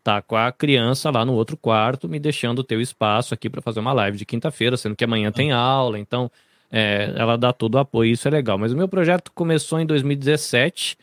Tá 0.03 0.21
com 0.21 0.35
a 0.35 0.51
criança 0.51 1.09
lá 1.09 1.23
no 1.23 1.33
outro 1.33 1.55
quarto, 1.55 2.09
me 2.09 2.19
deixando 2.19 2.61
ter 2.61 2.75
o 2.75 2.81
espaço 2.81 3.33
aqui 3.33 3.49
para 3.49 3.61
fazer 3.61 3.79
uma 3.79 3.93
live 3.93 4.17
de 4.17 4.25
quinta-feira, 4.25 4.75
sendo 4.75 4.95
que 4.95 5.05
amanhã 5.05 5.31
tem 5.31 5.53
aula, 5.53 5.97
então 5.97 6.29
é, 6.69 7.13
ela 7.15 7.37
dá 7.37 7.53
todo 7.53 7.75
o 7.75 7.77
apoio, 7.79 8.11
isso 8.11 8.27
é 8.27 8.31
legal. 8.31 8.57
Mas 8.57 8.73
o 8.73 8.77
meu 8.77 8.89
projeto 8.89 9.31
começou 9.33 9.79
em 9.79 9.85
2017, 9.85 10.97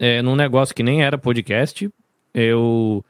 é, 0.00 0.20
num 0.20 0.34
negócio 0.34 0.74
que 0.74 0.82
nem 0.82 1.04
era 1.04 1.16
podcast. 1.16 1.88
Eu 2.32 3.04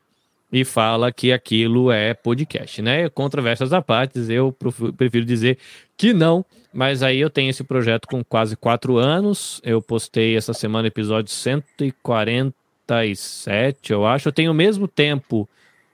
e 0.55 0.63
fala 0.63 1.11
que 1.11 1.33
aquilo 1.33 1.91
é 1.91 2.13
podcast, 2.13 2.81
né? 2.81 3.09
Controvérsias 3.09 3.73
à 3.73 3.81
parte, 3.81 4.17
eu 4.31 4.55
prefiro 4.95 5.25
dizer 5.25 5.57
que 5.97 6.13
não, 6.13 6.45
mas 6.73 7.03
aí 7.03 7.19
eu 7.19 7.29
tenho 7.29 7.49
esse 7.49 7.61
projeto 7.61 8.07
com 8.07 8.23
quase 8.23 8.55
quatro 8.55 8.95
anos. 8.95 9.59
Eu 9.65 9.81
postei 9.81 10.37
essa 10.37 10.53
semana 10.53 10.87
episódio 10.87 11.29
147, 11.29 13.91
eu 13.91 14.05
acho. 14.05 14.29
Eu 14.29 14.31
tenho 14.31 14.51
o 14.51 14.55
mesmo 14.55 14.87
tempo 14.87 15.45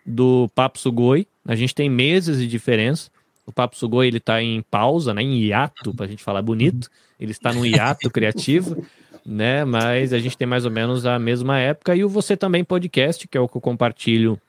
do 0.06 0.48
Papo 0.54 0.78
Sugoi, 0.78 1.26
a 1.44 1.56
gente 1.56 1.74
tem 1.74 1.90
meses 1.90 2.38
de 2.38 2.46
diferença. 2.46 3.10
O 3.48 3.52
Papo 3.52 3.76
Sugoi 3.76 4.06
ele 4.06 4.20
tá 4.20 4.44
em 4.44 4.62
pausa, 4.70 5.12
né? 5.12 5.24
Em 5.24 5.40
hiato, 5.40 5.92
pra 5.92 6.06
gente 6.06 6.22
falar 6.22 6.44
bonito. 6.44 6.88
Ele 7.20 7.32
está 7.32 7.52
num 7.52 7.66
hiato 7.66 8.08
criativo 8.14 8.86
né? 9.26 9.64
Mas 9.66 10.14
a 10.14 10.20
gente 10.20 10.38
tem 10.38 10.48
mais 10.48 10.66
ou 10.66 10.72
menos 10.72 11.06
a 11.06 11.18
mesma 11.20 11.60
época. 11.60 11.96
E 11.96 12.04
o 12.04 12.10
Você 12.10 12.36
Também 12.36 12.64
Podcast, 12.64 13.28
que 13.28 13.38
é 13.38 13.42
o 13.42 13.48
que 13.48 13.56
eu 13.56 13.62
compartilho 13.62 14.40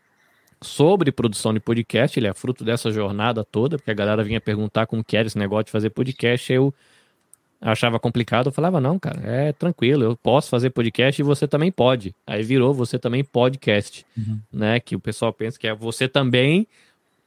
sobre 0.62 1.12
produção 1.12 1.52
de 1.52 1.60
podcast. 1.60 2.18
Ele 2.18 2.28
é 2.28 2.34
fruto 2.34 2.64
dessa 2.64 2.90
jornada 2.90 3.44
toda, 3.44 3.76
porque 3.76 3.90
a 3.90 3.94
galera 3.94 4.22
vinha 4.24 4.40
perguntar 4.40 4.86
como 4.86 5.04
que 5.04 5.16
era 5.16 5.26
esse 5.26 5.38
negócio 5.38 5.64
de 5.64 5.70
fazer 5.70 5.90
podcast. 5.90 6.52
Eu 6.52 6.74
achava 7.60 7.98
complicado. 7.98 8.46
Eu 8.46 8.52
falava, 8.52 8.80
não, 8.80 8.98
cara, 8.98 9.20
é 9.24 9.52
tranquilo, 9.52 10.02
eu 10.02 10.16
posso 10.16 10.48
fazer 10.48 10.70
podcast 10.70 11.20
e 11.20 11.24
você 11.24 11.46
também 11.46 11.70
pode. 11.70 12.14
Aí 12.26 12.42
virou 12.42 12.74
Você 12.74 12.98
Também 12.98 13.22
Podcast, 13.22 14.04
uhum. 14.16 14.40
né? 14.52 14.80
Que 14.80 14.96
o 14.96 15.00
pessoal 15.00 15.32
pensa 15.32 15.58
que 15.58 15.68
é 15.68 15.74
você 15.74 16.08
também 16.08 16.66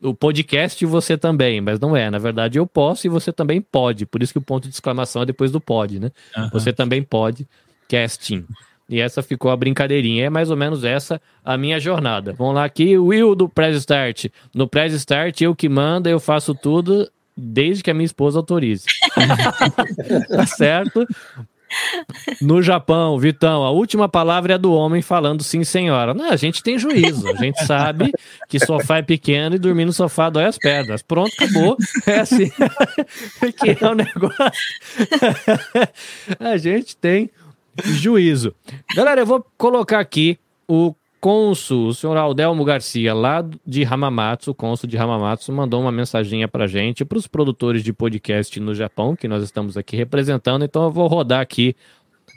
o 0.01 0.13
podcast 0.13 0.83
e 0.83 0.87
você 0.87 1.17
também, 1.17 1.61
mas 1.61 1.79
não 1.79 1.95
é. 1.95 2.09
Na 2.11 2.19
verdade, 2.19 2.59
eu 2.59 2.67
posso 2.67 3.07
e 3.07 3.09
você 3.09 3.31
também 3.31 3.61
pode. 3.61 4.05
Por 4.05 4.21
isso 4.21 4.33
que 4.33 4.39
o 4.39 4.41
ponto 4.41 4.67
de 4.67 4.73
exclamação 4.73 5.21
é 5.21 5.25
depois 5.25 5.51
do 5.51 5.59
pode, 5.59 5.99
né? 5.99 6.11
Uhum. 6.35 6.49
Você 6.51 6.73
também 6.73 7.01
pode, 7.01 7.47
casting. 7.89 8.45
E 8.87 8.99
essa 8.99 9.23
ficou 9.23 9.51
a 9.51 9.57
brincadeirinha. 9.57 10.25
É 10.25 10.29
mais 10.29 10.51
ou 10.51 10.57
menos 10.57 10.83
essa 10.83 11.21
a 11.43 11.57
minha 11.57 11.79
jornada. 11.79 12.33
Vamos 12.33 12.55
lá 12.55 12.65
aqui, 12.65 12.97
Will 12.97 13.35
do 13.35 13.49
Press 13.49 13.77
Start. 13.77 14.25
No 14.53 14.67
Press 14.67 14.93
Start, 14.93 15.41
eu 15.41 15.55
que 15.55 15.67
mando, 15.67 16.07
eu 16.07 16.19
faço 16.19 16.53
tudo 16.53 17.09
desde 17.35 17.83
que 17.83 17.91
a 17.91 17.93
minha 17.93 18.05
esposa 18.05 18.39
autorize. 18.39 18.85
tá 20.29 20.45
certo? 20.45 21.05
No 22.41 22.61
Japão, 22.61 23.17
Vitão, 23.19 23.63
a 23.63 23.71
última 23.71 24.07
palavra 24.07 24.53
é 24.53 24.57
do 24.57 24.71
homem 24.71 25.01
falando 25.01 25.43
sim, 25.43 25.63
senhora. 25.63 26.13
Não, 26.13 26.29
a 26.29 26.35
gente 26.35 26.63
tem 26.63 26.77
juízo, 26.77 27.27
a 27.27 27.35
gente 27.35 27.65
sabe 27.65 28.13
que 28.47 28.59
sofá 28.59 28.99
é 28.99 29.01
pequeno 29.01 29.55
e 29.55 29.59
dormir 29.59 29.85
no 29.85 29.91
sofá 29.91 30.29
dói 30.29 30.45
as 30.45 30.57
pedras. 30.57 31.01
Pronto, 31.01 31.31
acabou. 31.37 31.75
É 32.05 32.19
assim 32.19 32.49
que 33.59 33.83
é 33.83 33.89
o 33.89 33.95
negócio. 33.95 34.51
a 36.39 36.57
gente 36.57 36.95
tem 36.95 37.29
juízo. 37.83 38.53
Galera, 38.95 39.21
eu 39.21 39.25
vou 39.25 39.45
colocar 39.57 39.99
aqui 39.99 40.37
o 40.67 40.93
cônsul, 41.19 41.87
o 41.87 41.93
senhor 41.93 42.15
Aldelmo 42.17 42.63
Garcia, 42.63 43.13
lá 43.13 43.43
de 43.65 43.83
Hamamatsu, 43.83 44.51
o 44.51 44.53
cônsul 44.55 44.87
de 44.87 44.97
Hamamatsu, 44.97 45.51
mandou 45.51 45.81
uma 45.81 45.91
mensaginha 45.91 46.47
pra 46.47 46.67
gente, 46.67 47.03
para 47.03 47.17
os 47.17 47.25
produtores 47.25 47.83
de 47.83 47.91
podcast 47.91 48.59
no 48.59 48.75
Japão, 48.75 49.15
que 49.15 49.27
nós 49.27 49.43
estamos 49.43 49.75
aqui 49.75 49.95
representando. 49.95 50.63
Então 50.63 50.83
eu 50.83 50.91
vou 50.91 51.07
rodar 51.07 51.41
aqui 51.41 51.75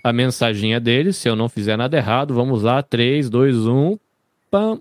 a 0.02 0.12
mensaginha 0.12 0.80
dele, 0.80 1.12
se 1.12 1.28
eu 1.28 1.36
não 1.36 1.48
fizer 1.48 1.76
nada 1.76 1.96
errado. 1.96 2.32
Vamos 2.32 2.62
lá, 2.62 2.82
3, 2.82 3.28
2, 3.28 3.66
1. 3.66 3.98
Pam. 4.50 4.80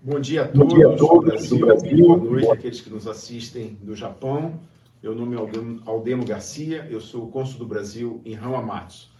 Bom 0.00 0.20
dia 0.20 0.42
a 0.42 0.48
todos, 0.48 0.68
Bom 0.68 0.76
dia 0.76 0.86
a 0.86 0.96
todos 0.96 1.48
do 1.48 1.58
Brasil, 1.58 1.66
Brasil. 1.66 2.06
boa 2.06 2.16
noite 2.18 2.50
àqueles 2.50 2.80
que 2.80 2.90
nos 2.90 3.08
assistem 3.08 3.76
do 3.82 3.96
Japão. 3.96 4.60
Meu 5.02 5.14
nome 5.14 5.34
é 5.34 5.38
Aldemo, 5.38 5.82
Aldemo 5.84 6.24
Garcia, 6.24 6.86
eu 6.90 7.00
sou 7.00 7.24
o 7.24 7.28
cônsul 7.28 7.58
do 7.58 7.66
Brasil 7.66 8.20
em 8.24 8.36
Hamamatsu. 8.36 9.13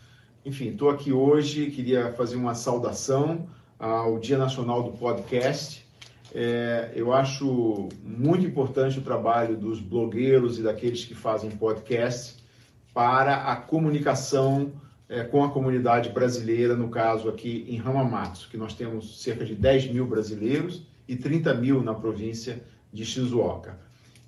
Enfim, 0.44 0.68
estou 0.68 0.90
aqui 0.90 1.10
hoje, 1.10 1.70
queria 1.70 2.12
fazer 2.12 2.36
uma 2.36 2.54
saudação 2.54 3.46
ao 3.78 4.18
Dia 4.18 4.36
Nacional 4.36 4.82
do 4.82 4.92
Podcast. 4.92 5.86
É, 6.34 6.92
eu 6.94 7.14
acho 7.14 7.88
muito 8.02 8.44
importante 8.44 8.98
o 8.98 9.02
trabalho 9.02 9.56
dos 9.56 9.80
blogueiros 9.80 10.58
e 10.58 10.62
daqueles 10.62 11.02
que 11.02 11.14
fazem 11.14 11.50
podcast 11.50 12.44
para 12.92 13.50
a 13.50 13.56
comunicação 13.56 14.72
é, 15.08 15.24
com 15.24 15.42
a 15.42 15.50
comunidade 15.50 16.10
brasileira, 16.10 16.76
no 16.76 16.90
caso 16.90 17.30
aqui 17.30 17.64
em 17.66 17.80
Hamamatsu, 17.80 18.50
que 18.50 18.58
nós 18.58 18.74
temos 18.74 19.22
cerca 19.22 19.46
de 19.46 19.54
10 19.54 19.92
mil 19.92 20.06
brasileiros 20.06 20.86
e 21.08 21.16
30 21.16 21.54
mil 21.54 21.82
na 21.82 21.94
província 21.94 22.62
de 22.92 23.02
Shizuoka. 23.02 23.80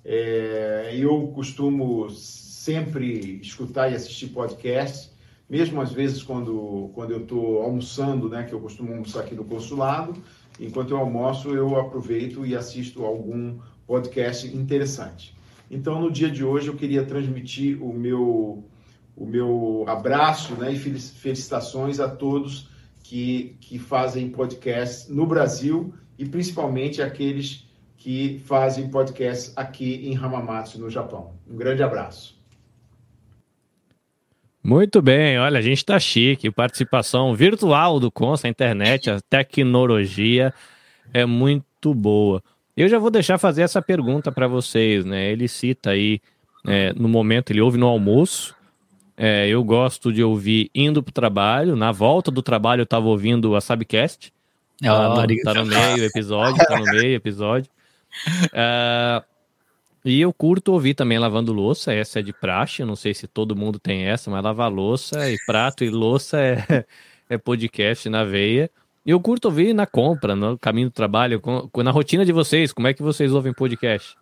É, 0.03 0.95
eu 0.97 1.27
costumo 1.27 2.09
sempre 2.09 3.39
escutar 3.39 3.91
e 3.91 3.93
assistir 3.93 4.29
podcasts 4.29 5.15
mesmo 5.49 5.81
às 5.81 5.91
vezes 5.91 6.21
quando, 6.23 6.91
quando 6.93 7.11
eu 7.11 7.21
estou 7.21 7.61
almoçando, 7.61 8.29
né, 8.29 8.43
que 8.43 8.53
eu 8.53 8.59
costumo 8.59 8.91
almoçar 8.91 9.21
aqui 9.21 9.35
no 9.35 9.45
consulado, 9.45 10.15
enquanto 10.59 10.91
eu 10.91 10.97
almoço 10.97 11.49
eu 11.49 11.79
aproveito 11.79 12.45
e 12.45 12.55
assisto 12.55 13.05
algum 13.05 13.57
podcast 13.85 14.47
interessante. 14.47 15.35
Então, 15.69 16.01
no 16.01 16.11
dia 16.11 16.29
de 16.29 16.43
hoje, 16.43 16.67
eu 16.67 16.75
queria 16.75 17.03
transmitir 17.03 17.81
o 17.81 17.93
meu, 17.93 18.63
o 19.15 19.25
meu 19.25 19.85
abraço 19.87 20.53
né, 20.55 20.71
e 20.71 20.77
felicitações 20.77 21.99
a 21.99 22.09
todos 22.09 22.69
que, 23.03 23.57
que 23.61 23.79
fazem 23.79 24.29
podcast 24.29 25.11
no 25.11 25.25
Brasil 25.25 25.93
e 26.17 26.25
principalmente 26.25 27.01
aqueles 27.01 27.67
que 27.97 28.39
fazem 28.45 28.89
podcast 28.89 29.51
aqui 29.55 30.07
em 30.07 30.15
Hamamatsu, 30.15 30.79
no 30.79 30.89
Japão. 30.89 31.33
Um 31.49 31.55
grande 31.55 31.83
abraço. 31.83 32.36
Muito 34.63 35.01
bem, 35.01 35.39
olha, 35.39 35.59
a 35.59 35.61
gente 35.61 35.85
tá 35.85 35.99
chique. 35.99 36.51
Participação 36.51 37.33
virtual 37.33 37.99
do 37.99 38.11
Consta, 38.11 38.47
a 38.47 38.49
internet, 38.49 39.09
a 39.09 39.19
tecnologia 39.21 40.53
é 41.13 41.25
muito 41.25 41.93
boa. 41.93 42.43
Eu 42.75 42.87
já 42.87 42.99
vou 42.99 43.09
deixar 43.09 43.37
fazer 43.37 43.63
essa 43.63 43.81
pergunta 43.81 44.31
para 44.31 44.47
vocês, 44.47 45.05
né? 45.05 45.31
Ele 45.31 45.47
cita 45.47 45.91
aí, 45.91 46.19
é, 46.67 46.93
no 46.93 47.07
momento, 47.07 47.51
ele 47.51 47.61
ouve 47.61 47.77
no 47.77 47.87
almoço. 47.87 48.55
É, 49.15 49.47
eu 49.47 49.63
gosto 49.63 50.13
de 50.13 50.23
ouvir 50.23 50.69
indo 50.75 51.01
pro 51.01 51.11
trabalho. 51.11 51.75
Na 51.75 51.91
volta 51.91 52.29
do 52.29 52.43
trabalho 52.43 52.81
eu 52.81 52.85
tava 52.85 53.07
ouvindo 53.07 53.55
a 53.55 53.61
Sabcast. 53.61 54.31
Tá, 54.79 55.09
no, 55.09 55.43
tá 55.43 55.53
no 55.55 55.65
meio 55.65 56.03
episódio, 56.05 56.63
tá 56.65 56.77
no 56.77 56.85
meio 56.85 57.15
episódio. 57.15 57.71
Uh, 58.47 59.25
e 60.07 60.21
eu 60.21 60.31
curto 60.31 60.71
ouvir 60.71 60.93
também 60.93 61.19
lavando 61.19 61.51
louça, 61.51 61.93
essa 61.93 62.19
é 62.19 62.21
de 62.21 62.31
praxe, 62.31 62.85
não 62.85 62.95
sei 62.95 63.13
se 63.13 63.27
todo 63.27 63.55
mundo 63.55 63.77
tem 63.77 64.05
essa, 64.05 64.31
mas 64.31 64.41
lavar 64.41 64.71
louça 64.71 65.29
e 65.29 65.37
prato 65.45 65.83
e 65.83 65.89
louça 65.89 66.39
é, 66.39 66.85
é 67.29 67.37
podcast 67.37 68.07
na 68.07 68.23
veia. 68.23 68.71
E 69.05 69.09
eu 69.09 69.19
curto 69.19 69.45
ouvir 69.45 69.73
na 69.73 69.85
compra, 69.85 70.33
no 70.33 70.57
caminho 70.57 70.87
do 70.87 70.93
trabalho, 70.93 71.41
na 71.83 71.91
rotina 71.91 72.25
de 72.25 72.31
vocês, 72.31 72.71
como 72.71 72.87
é 72.87 72.93
que 72.93 73.03
vocês 73.03 73.33
ouvem 73.33 73.53
podcast? 73.53 74.15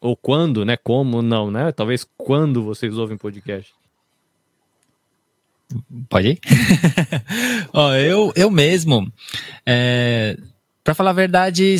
Ou 0.00 0.16
quando, 0.16 0.64
né? 0.64 0.76
Como 0.78 1.20
não, 1.20 1.50
né? 1.50 1.70
Talvez 1.72 2.06
quando 2.16 2.62
vocês 2.62 2.96
ouvem 2.96 3.18
podcast. 3.18 3.74
Pode 6.08 6.28
ir? 6.28 6.40
Ó, 7.72 7.94
eu, 7.94 8.32
eu 8.34 8.50
mesmo, 8.50 9.12
é, 9.66 10.36
para 10.82 10.94
falar 10.94 11.10
a 11.10 11.14
verdade, 11.14 11.76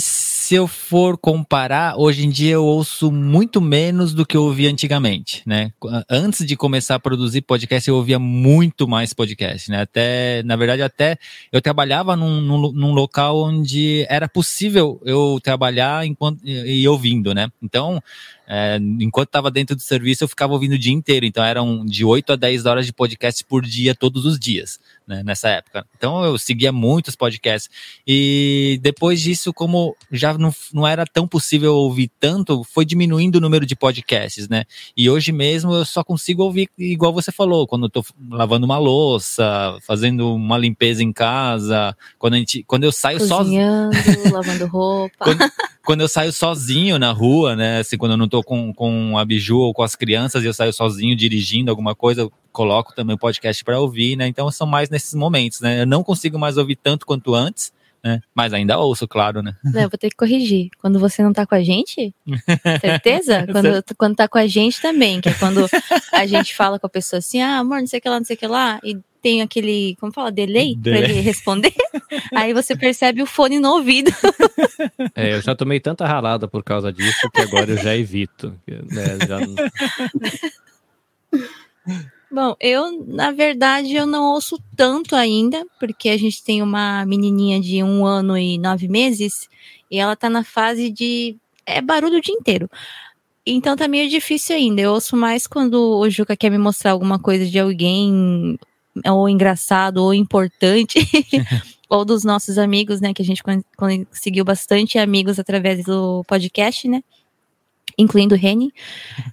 se 0.51 0.57
eu 0.57 0.67
for 0.67 1.17
comparar, 1.17 1.97
hoje 1.97 2.27
em 2.27 2.29
dia 2.29 2.55
eu 2.55 2.65
ouço 2.65 3.13
muito 3.13 3.61
menos 3.61 4.13
do 4.13 4.27
que 4.27 4.37
eu 4.37 4.43
ouvia 4.43 4.69
antigamente, 4.69 5.45
né? 5.47 5.71
Antes 6.11 6.45
de 6.45 6.57
começar 6.57 6.97
a 6.97 6.99
produzir 6.99 7.43
podcast, 7.43 7.89
eu 7.89 7.95
ouvia 7.95 8.19
muito 8.19 8.89
mais 8.89 9.13
podcast, 9.13 9.71
né? 9.71 9.83
Até, 9.83 10.43
na 10.43 10.57
verdade, 10.57 10.83
até 10.83 11.19
eu 11.53 11.63
trabalhava 11.63 12.17
num, 12.17 12.41
num, 12.41 12.73
num 12.73 12.93
local 12.93 13.45
onde 13.45 14.05
era 14.09 14.29
possível 14.29 15.01
eu 15.05 15.39
trabalhar 15.41 16.05
enquanto 16.05 16.41
e, 16.45 16.89
ouvindo, 16.89 17.33
né? 17.33 17.49
Então, 17.63 18.03
é, 18.53 18.81
enquanto 18.99 19.29
estava 19.29 19.49
dentro 19.49 19.77
do 19.77 19.81
serviço, 19.81 20.25
eu 20.25 20.29
ficava 20.29 20.53
ouvindo 20.53 20.73
o 20.73 20.79
dia 20.79 20.93
inteiro. 20.93 21.25
Então, 21.25 21.45
eram 21.45 21.87
de 21.87 22.05
8 22.05 22.33
a 22.33 22.37
10 22.37 22.67
horas 22.67 22.85
de 22.85 22.93
podcast 22.93 23.45
por 23.45 23.63
dia, 23.63 23.95
todos 23.95 24.25
os 24.25 24.41
dias, 24.41 24.81
né, 25.07 25.23
nessa 25.25 25.49
época. 25.51 25.87
Então, 25.97 26.25
eu 26.25 26.37
seguia 26.37 26.73
muitos 26.73 27.15
podcasts. 27.15 27.71
E 28.05 28.81
depois 28.83 29.21
disso, 29.21 29.53
como 29.53 29.97
já 30.11 30.37
não, 30.37 30.53
não 30.73 30.85
era 30.85 31.07
tão 31.07 31.29
possível 31.29 31.77
ouvir 31.77 32.11
tanto, 32.19 32.65
foi 32.65 32.85
diminuindo 32.85 33.37
o 33.37 33.41
número 33.41 33.65
de 33.65 33.77
podcasts, 33.77 34.49
né? 34.49 34.65
E 34.97 35.09
hoje 35.09 35.31
mesmo 35.31 35.73
eu 35.73 35.85
só 35.85 36.03
consigo 36.03 36.43
ouvir, 36.43 36.69
igual 36.77 37.13
você 37.13 37.31
falou, 37.31 37.69
quando 37.69 37.85
eu 37.85 37.91
tô 37.91 38.05
lavando 38.29 38.67
uma 38.67 38.79
louça, 38.79 39.79
fazendo 39.87 40.35
uma 40.35 40.59
limpeza 40.59 41.05
em 41.05 41.13
casa, 41.13 41.97
quando, 42.19 42.35
a 42.35 42.39
gente, 42.39 42.65
quando 42.65 42.83
eu 42.83 42.91
saio 42.91 43.21
sozinho. 43.21 43.91
lavando 44.33 44.67
roupa. 44.67 45.15
Quando, 45.21 45.53
quando 45.85 46.01
eu 46.01 46.09
saio 46.09 46.33
sozinho 46.33 46.99
na 46.99 47.13
rua, 47.13 47.55
né? 47.55 47.79
Assim, 47.79 47.97
quando 47.97 48.13
eu 48.13 48.17
não 48.17 48.29
tô 48.29 48.40
com, 48.43 48.73
com 48.73 49.19
a 49.19 49.25
Biju 49.25 49.59
ou 49.59 49.75
com 49.75 49.83
as 49.83 49.95
crianças 49.95 50.43
e 50.43 50.47
eu 50.47 50.55
saio 50.55 50.73
sozinho 50.73 51.17
dirigindo 51.17 51.71
alguma 51.71 51.95
coisa, 51.95 52.23
eu 52.23 52.33
coloco 52.53 52.95
também 52.95 53.15
o 53.15 53.19
podcast 53.19 53.65
para 53.65 53.81
ouvir, 53.81 54.17
né? 54.17 54.27
Então 54.27 54.51
são 54.51 54.67
mais 54.67 54.91
nesses 54.91 55.15
momentos, 55.15 55.61
né? 55.61 55.83
Eu 55.83 55.87
não 55.87 56.03
consigo 56.03 56.39
mais 56.39 56.57
ouvir 56.57 56.77
tanto 56.77 57.07
quanto 57.07 57.35
antes, 57.35 57.73
né? 58.03 58.21
Mas 58.35 58.53
ainda 58.53 58.79
ouço, 58.79 59.07
claro, 59.07 59.43
né? 59.43 59.55
Não, 59.63 59.83
vou 59.83 59.99
ter 59.99 60.11
que 60.11 60.17
corrigir. 60.17 60.71
Quando 60.79 60.99
você 60.99 61.23
não 61.23 61.33
tá 61.33 61.47
com 61.47 61.55
a 61.55 61.63
gente, 61.63 62.15
certeza? 62.81 63.47
quando, 63.51 63.85
quando 63.97 64.17
tá 64.17 64.29
com 64.29 64.39
a 64.39 64.47
gente 64.47 64.81
também, 64.81 65.21
que 65.21 65.29
é 65.29 65.35
quando 65.35 65.67
a 66.13 66.27
gente 66.27 66.55
fala 66.55 66.79
com 66.79 66.87
a 66.87 66.91
pessoa 66.91 67.19
assim, 67.19 67.41
ah, 67.41 67.59
amor, 67.59 67.81
não 67.81 67.87
sei 67.87 67.99
o 67.99 68.03
que 68.03 68.09
lá, 68.09 68.19
não 68.19 68.25
sei 68.25 68.37
o 68.37 68.39
que 68.39 68.47
lá, 68.47 68.81
e 68.83 68.99
tem 69.23 69.43
aquele, 69.43 69.97
como 70.01 70.13
fala, 70.13 70.31
delay, 70.31 70.75
delay. 70.75 71.03
para 71.03 71.11
ele 71.11 71.21
responder. 71.21 71.75
Aí 72.35 72.53
você 72.53 72.77
percebe 72.77 73.23
o 73.23 73.27
fone 73.27 73.59
no 73.59 73.71
ouvido. 73.75 74.11
É, 75.15 75.35
eu 75.35 75.43
já 75.43 75.55
tomei 75.55 75.81
tanta 75.81 76.07
ralada 76.07 76.49
por 76.49 76.63
causa 76.63 76.93
disso 76.93 77.31
que 77.31 77.41
agora 77.41 77.71
eu 77.71 77.77
já 77.77 77.97
evito. 77.97 78.55
Né, 78.67 79.19
já... 79.27 79.39
Bom, 82.31 82.55
eu, 82.61 83.05
na 83.07 83.33
verdade, 83.33 83.95
eu 83.95 84.07
não 84.07 84.33
ouço 84.33 84.57
tanto 84.77 85.17
ainda, 85.17 85.67
porque 85.81 86.09
a 86.09 86.17
gente 86.17 86.43
tem 86.45 86.63
uma 86.63 87.05
menininha 87.05 87.61
de 87.61 87.83
um 87.83 88.07
ano 88.07 88.39
e 88.39 88.57
nove 88.57 88.87
meses 88.87 89.49
e 89.91 89.99
ela 89.99 90.15
tá 90.15 90.31
na 90.31 90.45
fase 90.45 90.91
de. 90.91 91.37
É 91.67 91.81
barulho 91.81 92.19
o 92.19 92.21
dia 92.21 92.35
inteiro. 92.35 92.71
Então 93.45 93.77
tá 93.77 93.89
meio 93.89 94.09
difícil 94.09 94.55
ainda. 94.55 94.81
Eu 94.81 94.93
ouço 94.93 95.17
mais 95.17 95.47
quando 95.47 95.99
o 95.99 96.09
Juca 96.09 96.37
quer 96.37 96.51
me 96.51 96.59
mostrar 96.59 96.93
alguma 96.93 97.19
coisa 97.19 97.47
de 97.47 97.59
alguém 97.59 98.57
ou 99.07 99.29
engraçado 99.29 99.99
ou 99.99 100.15
importante, 100.15 100.99
ou 101.89 102.05
dos 102.05 102.25
nossos 102.25 102.59
amigos, 102.59 103.01
né, 103.01 103.13
que 103.13 103.23
a 103.23 103.25
gente 103.25 103.43
conseguiu 103.77 104.45
bastante 104.45 104.99
amigos 104.99 105.39
através 105.39 105.85
do 105.85 106.25
podcast, 106.25 106.89
né, 106.89 107.03
incluindo 107.97 108.35
o 108.35 108.39
Reni. 108.39 108.73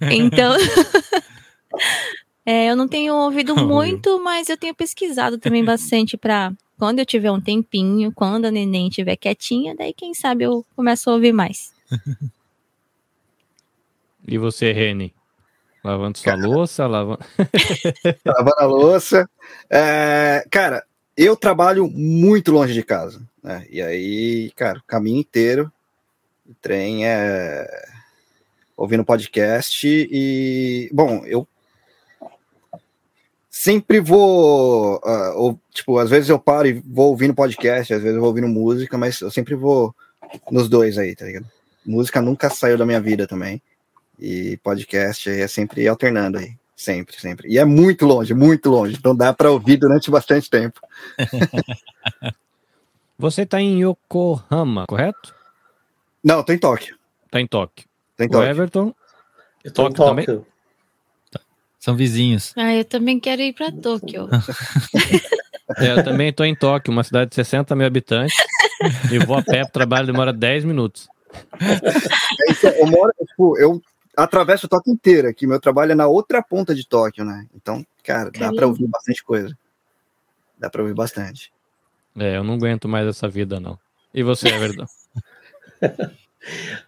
Então, 0.10 0.56
é, 2.44 2.70
eu 2.70 2.76
não 2.76 2.88
tenho 2.88 3.14
ouvido 3.14 3.54
muito, 3.56 4.22
mas 4.22 4.48
eu 4.48 4.56
tenho 4.56 4.74
pesquisado 4.74 5.38
também 5.38 5.64
bastante 5.64 6.16
para 6.16 6.52
quando 6.78 7.00
eu 7.00 7.06
tiver 7.06 7.30
um 7.30 7.40
tempinho, 7.40 8.12
quando 8.12 8.46
a 8.46 8.50
neném 8.50 8.88
estiver 8.88 9.16
quietinha, 9.16 9.74
daí 9.76 9.92
quem 9.92 10.14
sabe 10.14 10.44
eu 10.44 10.64
começo 10.76 11.10
a 11.10 11.14
ouvir 11.14 11.32
mais. 11.32 11.72
E 14.26 14.38
você, 14.38 14.72
Reni? 14.72 15.12
Lavando 15.84 16.18
sua 16.18 16.34
louça, 16.34 16.86
lavando. 16.86 17.20
lavando 18.24 18.56
a 18.58 18.64
louça. 18.64 19.30
É, 19.70 20.44
cara, 20.50 20.84
eu 21.16 21.36
trabalho 21.36 21.88
muito 21.88 22.52
longe 22.52 22.74
de 22.74 22.82
casa. 22.82 23.20
Né? 23.42 23.66
E 23.70 23.80
aí, 23.80 24.50
cara, 24.56 24.78
o 24.78 24.84
caminho 24.84 25.20
inteiro, 25.20 25.72
o 26.46 26.54
trem 26.54 27.06
é 27.06 27.66
ouvindo 28.76 29.04
podcast 29.04 29.86
e, 29.88 30.88
bom, 30.92 31.24
eu 31.26 31.46
sempre 33.50 33.98
vou, 33.98 34.98
uh, 34.98 35.32
ou, 35.34 35.60
tipo, 35.72 35.98
às 35.98 36.08
vezes 36.08 36.28
eu 36.28 36.38
paro 36.38 36.68
e 36.68 36.74
vou 36.74 37.08
ouvindo 37.08 37.34
podcast, 37.34 37.92
às 37.92 38.00
vezes 38.00 38.14
eu 38.14 38.20
vou 38.20 38.28
ouvindo 38.28 38.46
música, 38.46 38.96
mas 38.96 39.20
eu 39.20 39.32
sempre 39.32 39.56
vou 39.56 39.92
nos 40.48 40.68
dois 40.68 40.96
aí, 40.96 41.16
tá 41.16 41.24
ligado? 41.24 41.46
Música 41.84 42.22
nunca 42.22 42.48
saiu 42.48 42.78
da 42.78 42.86
minha 42.86 43.00
vida 43.00 43.26
também. 43.26 43.60
E 44.18 44.56
podcast 44.58 45.30
é 45.30 45.46
sempre 45.46 45.86
alternando 45.86 46.38
aí. 46.38 46.56
Sempre, 46.74 47.20
sempre. 47.20 47.48
E 47.48 47.58
é 47.58 47.64
muito 47.64 48.06
longe, 48.06 48.32
muito 48.34 48.70
longe. 48.70 48.96
Então 48.96 49.14
dá 49.14 49.32
para 49.32 49.50
ouvir 49.50 49.76
durante 49.76 50.10
bastante 50.10 50.48
tempo. 50.48 50.80
Você 53.18 53.42
está 53.42 53.60
em 53.60 53.82
Yokohama, 53.82 54.86
correto? 54.86 55.34
Não, 56.22 56.42
tô 56.42 56.52
em 56.52 56.58
Tóquio. 56.58 56.96
Tá 57.30 57.40
em 57.40 57.46
Tóquio. 57.46 57.84
Tá 58.16 58.24
em 58.24 58.28
Tóquio. 58.28 58.46
O 58.46 58.50
Everton? 58.50 58.94
Eu 59.64 59.72
tô 59.72 59.82
Tóquio, 59.82 59.92
em 59.92 59.96
Tóquio. 59.96 60.24
também? 60.26 60.46
São 61.80 61.96
vizinhos. 61.96 62.52
Ah, 62.56 62.74
eu 62.74 62.84
também 62.84 63.18
quero 63.18 63.42
ir 63.42 63.52
para 63.52 63.72
Tóquio. 63.72 64.28
é, 65.78 65.92
eu 65.92 66.04
também 66.04 66.28
estou 66.28 66.46
em 66.46 66.54
Tóquio, 66.54 66.92
uma 66.92 67.04
cidade 67.04 67.30
de 67.30 67.36
60 67.36 67.74
mil 67.74 67.86
habitantes. 67.86 68.36
e 69.10 69.18
vou 69.18 69.36
a 69.36 69.42
pé 69.42 69.62
para 69.62 69.68
o 69.68 69.72
trabalho, 69.72 70.06
demora 70.06 70.32
10 70.32 70.64
minutos. 70.64 71.08
eu 72.78 72.86
moro, 72.86 73.12
tipo, 73.26 73.58
eu 73.58 73.82
atravesso 74.24 74.66
o 74.66 74.68
Tóquio 74.68 74.92
inteiro 74.92 75.28
aqui. 75.28 75.46
Meu 75.46 75.60
trabalho 75.60 75.92
é 75.92 75.94
na 75.94 76.08
outra 76.08 76.42
ponta 76.42 76.74
de 76.74 76.86
Tóquio, 76.86 77.24
né? 77.24 77.46
Então, 77.54 77.86
cara, 78.02 78.30
dá 78.30 78.52
para 78.52 78.66
ouvir 78.66 78.88
bastante 78.88 79.22
coisa. 79.22 79.56
Dá 80.58 80.68
para 80.68 80.82
ouvir 80.82 80.94
bastante. 80.94 81.52
É, 82.16 82.36
eu 82.36 82.42
não 82.42 82.54
aguento 82.54 82.88
mais 82.88 83.06
essa 83.06 83.28
vida, 83.28 83.60
não. 83.60 83.78
E 84.12 84.22
você, 84.24 84.48
Everton? 84.52 84.86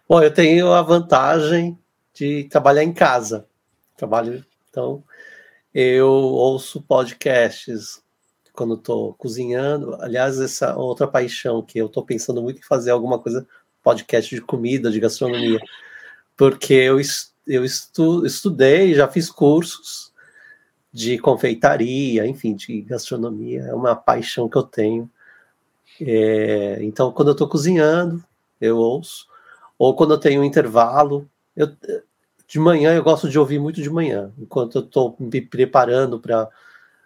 Bom, 0.07 0.21
eu 0.21 0.33
tenho 0.33 0.73
a 0.73 0.81
vantagem 0.81 1.79
de 2.13 2.43
trabalhar 2.45 2.83
em 2.83 2.91
casa. 2.91 3.47
Trabalho, 3.95 4.45
então, 4.69 5.01
eu 5.73 6.09
ouço 6.09 6.81
podcasts 6.81 8.03
quando 8.51 8.73
estou 8.73 9.13
cozinhando. 9.13 9.95
Aliás, 10.01 10.39
essa 10.41 10.75
outra 10.75 11.07
paixão 11.07 11.61
que 11.61 11.79
eu 11.79 11.85
estou 11.85 12.03
pensando 12.03 12.41
muito 12.41 12.59
em 12.59 12.63
fazer 12.63 12.91
alguma 12.91 13.17
coisa, 13.17 13.47
podcast 13.81 14.35
de 14.35 14.41
comida, 14.41 14.91
de 14.91 14.99
gastronomia 14.99 15.59
porque 16.41 16.73
eu, 16.73 16.99
eu 17.45 17.63
estu, 17.63 18.25
estudei, 18.25 18.95
já 18.95 19.07
fiz 19.07 19.29
cursos 19.29 20.11
de 20.91 21.19
confeitaria, 21.19 22.25
enfim, 22.25 22.55
de 22.55 22.81
gastronomia, 22.81 23.61
é 23.65 23.75
uma 23.75 23.95
paixão 23.95 24.49
que 24.49 24.57
eu 24.57 24.63
tenho. 24.63 25.07
É, 26.01 26.79
então, 26.81 27.11
quando 27.11 27.27
eu 27.27 27.33
estou 27.33 27.47
cozinhando, 27.47 28.23
eu 28.59 28.75
ouço, 28.75 29.27
ou 29.77 29.95
quando 29.95 30.15
eu 30.15 30.17
tenho 30.17 30.41
um 30.41 30.43
intervalo, 30.43 31.29
eu, 31.55 31.67
de 32.47 32.57
manhã 32.57 32.95
eu 32.95 33.03
gosto 33.03 33.29
de 33.29 33.37
ouvir 33.37 33.59
muito 33.59 33.79
de 33.79 33.89
manhã, 33.91 34.33
enquanto 34.35 34.79
eu 34.79 34.81
estou 34.81 35.15
me 35.19 35.41
preparando 35.41 36.19
para 36.19 36.49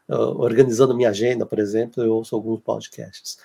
uh, 0.08 0.40
organizando 0.40 0.96
minha 0.96 1.10
agenda, 1.10 1.46
por 1.46 1.60
exemplo, 1.60 2.02
eu 2.02 2.14
ouço 2.14 2.34
alguns 2.34 2.62
podcasts. 2.62 3.38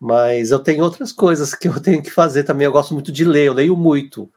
Mas 0.00 0.52
eu 0.52 0.58
tenho 0.58 0.82
outras 0.82 1.12
coisas 1.12 1.54
que 1.54 1.68
eu 1.68 1.78
tenho 1.82 2.02
que 2.02 2.10
fazer 2.10 2.44
também. 2.44 2.64
Eu 2.64 2.72
gosto 2.72 2.94
muito 2.94 3.12
de 3.12 3.26
ler, 3.26 3.48
eu 3.48 3.52
leio 3.52 3.76
muito 3.76 4.32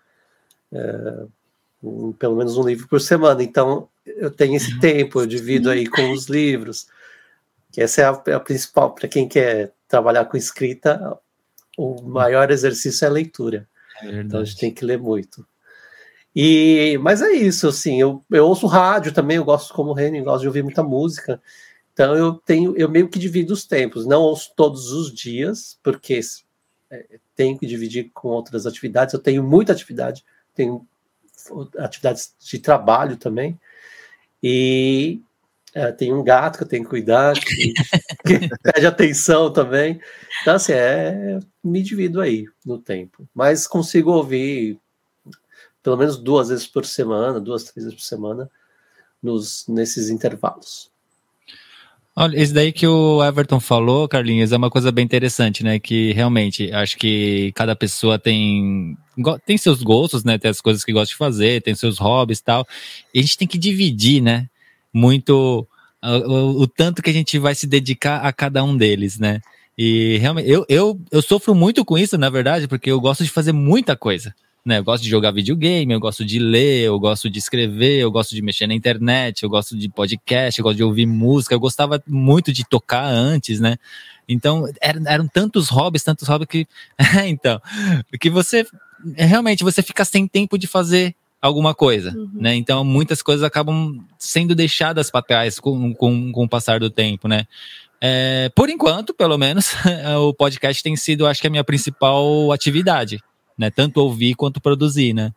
um, 1.81 2.11
pelo 2.13 2.35
menos 2.35 2.57
um 2.57 2.67
livro 2.67 2.87
por 2.87 3.01
semana. 3.01 3.43
Então, 3.43 3.87
eu 4.05 4.31
tenho 4.31 4.55
esse 4.55 4.79
tempo, 4.79 5.21
eu 5.21 5.25
divido 5.25 5.69
aí 5.69 5.87
com 5.87 6.11
os 6.11 6.25
livros. 6.25 6.87
Que 7.71 7.81
essa 7.81 8.01
é 8.01 8.05
a, 8.05 8.23
é 8.27 8.33
a 8.33 8.39
principal, 8.39 8.93
para 8.93 9.07
quem 9.07 9.27
quer 9.27 9.73
trabalhar 9.87 10.25
com 10.25 10.37
escrita, 10.37 11.17
o 11.77 12.01
maior 12.01 12.51
exercício 12.51 13.05
é 13.05 13.07
a 13.07 13.11
leitura. 13.11 13.67
É 14.01 14.21
então, 14.21 14.41
a 14.41 14.43
gente 14.43 14.59
tem 14.59 14.73
que 14.73 14.85
ler 14.85 14.97
muito. 14.97 15.45
E, 16.35 16.97
mas 17.01 17.21
é 17.21 17.31
isso, 17.31 17.69
assim, 17.69 18.01
eu, 18.01 18.21
eu 18.29 18.45
ouço 18.45 18.67
rádio 18.67 19.13
também, 19.13 19.37
eu 19.37 19.45
gosto 19.45 19.73
como 19.73 19.91
o 19.91 19.93
Renan, 19.93 20.21
gosto 20.21 20.41
de 20.41 20.47
ouvir 20.47 20.63
muita 20.63 20.83
música. 20.83 21.41
Então 21.93 22.13
eu 22.13 22.33
tenho, 22.33 22.75
eu 22.75 22.89
meio 22.89 23.07
que 23.07 23.17
divido 23.17 23.53
os 23.53 23.65
tempos, 23.65 24.05
não 24.05 24.21
ouço 24.21 24.51
todos 24.53 24.91
os 24.91 25.13
dias, 25.13 25.79
porque 25.81 26.19
é, 26.91 27.19
tenho 27.33 27.57
que 27.57 27.65
dividir 27.65 28.11
com 28.13 28.27
outras 28.27 28.65
atividades. 28.65 29.13
Eu 29.13 29.19
tenho 29.21 29.41
muita 29.41 29.71
atividade, 29.71 30.25
tenho 30.55 30.87
atividades 31.77 32.33
de 32.39 32.59
trabalho 32.59 33.17
também. 33.17 33.59
E 34.41 35.21
é, 35.73 35.91
tem 35.91 36.13
um 36.13 36.23
gato 36.23 36.57
que 36.57 36.63
eu 36.63 36.67
tenho 36.67 36.83
que 36.83 36.89
cuidar, 36.89 37.33
que, 37.33 37.73
que 38.25 38.49
pede 38.63 38.87
atenção 38.87 39.51
também. 39.51 39.99
Então, 40.41 40.55
assim, 40.55 40.73
é, 40.73 41.39
me 41.63 41.83
divido 41.83 42.21
aí 42.21 42.45
no 42.65 42.77
tempo. 42.77 43.27
Mas 43.35 43.67
consigo 43.67 44.11
ouvir 44.11 44.79
pelo 45.83 45.97
menos 45.97 46.17
duas 46.17 46.49
vezes 46.49 46.65
por 46.65 46.83
semana, 46.83 47.39
duas, 47.39 47.65
três 47.65 47.85
vezes 47.85 47.93
por 47.93 48.05
semana, 48.05 48.49
nos, 49.21 49.67
nesses 49.67 50.09
intervalos. 50.09 50.89
Olha, 52.15 52.41
isso 52.41 52.53
daí 52.53 52.71
que 52.71 52.87
o 52.87 53.23
Everton 53.23 53.59
falou, 53.59 54.07
Carlinhos, 54.07 54.51
é 54.51 54.57
uma 54.57 54.71
coisa 54.71 54.91
bem 54.91 55.05
interessante, 55.05 55.63
né? 55.63 55.77
Que 55.79 56.13
realmente 56.13 56.71
acho 56.71 56.97
que 56.97 57.51
cada 57.53 57.75
pessoa 57.75 58.17
tem 58.17 58.97
tem 59.45 59.57
seus 59.57 59.81
gostos, 59.81 60.23
né? 60.23 60.37
Tem 60.37 60.51
as 60.51 60.61
coisas 60.61 60.83
que 60.83 60.93
gosta 60.93 61.07
de 61.07 61.15
fazer, 61.15 61.61
tem 61.61 61.75
seus 61.75 61.97
hobbies 61.97 62.39
e 62.39 62.43
tal. 62.43 62.67
E 63.13 63.19
a 63.19 63.21
gente 63.21 63.37
tem 63.37 63.47
que 63.47 63.57
dividir, 63.57 64.21
né? 64.21 64.47
Muito 64.93 65.67
o, 66.03 66.07
o, 66.07 66.61
o 66.61 66.67
tanto 66.67 67.01
que 67.01 67.09
a 67.09 67.13
gente 67.13 67.37
vai 67.39 67.55
se 67.55 67.67
dedicar 67.67 68.17
a 68.17 68.31
cada 68.31 68.63
um 68.63 68.75
deles, 68.75 69.17
né? 69.17 69.41
E 69.77 70.17
realmente, 70.17 70.49
eu, 70.49 70.65
eu, 70.69 70.99
eu 71.11 71.21
sofro 71.21 71.53
muito 71.53 71.83
com 71.83 71.97
isso, 71.97 72.17
na 72.17 72.29
verdade, 72.29 72.67
porque 72.67 72.89
eu 72.89 72.99
gosto 72.99 73.23
de 73.23 73.29
fazer 73.29 73.51
muita 73.51 73.95
coisa. 73.95 74.33
Né, 74.65 74.79
eu 74.79 74.83
gosto 74.83 75.03
de 75.03 75.09
jogar 75.11 75.29
videogame, 75.29 75.93
eu 75.93 75.99
gosto 75.99 76.25
de 76.25 76.39
ler, 76.39 76.85
eu 76.85 76.99
gosto 76.99 77.29
de 77.29 77.37
escrever, 77.37 77.99
eu 77.99 78.09
gosto 78.09 78.33
de 78.33 78.41
mexer 78.41 78.65
na 78.65 78.73
internet, 78.73 79.43
eu 79.43 79.49
gosto 79.49 79.77
de 79.77 79.87
podcast, 79.87 80.59
eu 80.59 80.63
gosto 80.63 80.77
de 80.77 80.83
ouvir 80.83 81.05
música, 81.05 81.53
eu 81.53 81.59
gostava 81.59 82.01
muito 82.07 82.51
de 82.51 82.67
tocar 82.67 83.05
antes, 83.05 83.59
né? 83.59 83.77
Então, 84.27 84.67
eram, 84.81 85.03
eram 85.05 85.27
tantos 85.27 85.69
hobbies, 85.69 86.03
tantos 86.03 86.27
hobbies 86.27 86.49
que. 86.49 86.67
então, 87.27 87.61
que 88.19 88.27
você. 88.27 88.65
Realmente, 89.15 89.63
você 89.63 89.81
fica 89.81 90.03
sem 90.05 90.27
tempo 90.27 90.57
de 90.57 90.67
fazer 90.67 91.15
alguma 91.41 91.75
coisa, 91.75 92.11
uhum. 92.11 92.29
né? 92.33 92.55
Então, 92.55 92.83
muitas 92.83 93.21
coisas 93.21 93.43
acabam 93.43 94.03
sendo 94.17 94.55
deixadas 94.55 95.11
para 95.11 95.21
trás 95.21 95.59
com, 95.59 95.93
com, 95.93 96.31
com 96.31 96.43
o 96.43 96.49
passar 96.49 96.79
do 96.79 96.89
tempo, 96.89 97.27
né? 97.27 97.45
É, 98.01 98.49
por 98.55 98.69
enquanto, 98.69 99.13
pelo 99.13 99.37
menos, 99.37 99.73
o 100.19 100.33
podcast 100.33 100.81
tem 100.81 100.95
sido, 100.95 101.27
acho 101.27 101.41
que, 101.41 101.47
a 101.47 101.49
minha 101.49 101.63
principal 101.63 102.51
atividade, 102.51 103.21
né? 103.57 103.69
Tanto 103.69 103.97
ouvir 103.97 104.35
quanto 104.35 104.61
produzir, 104.61 105.13
né? 105.13 105.31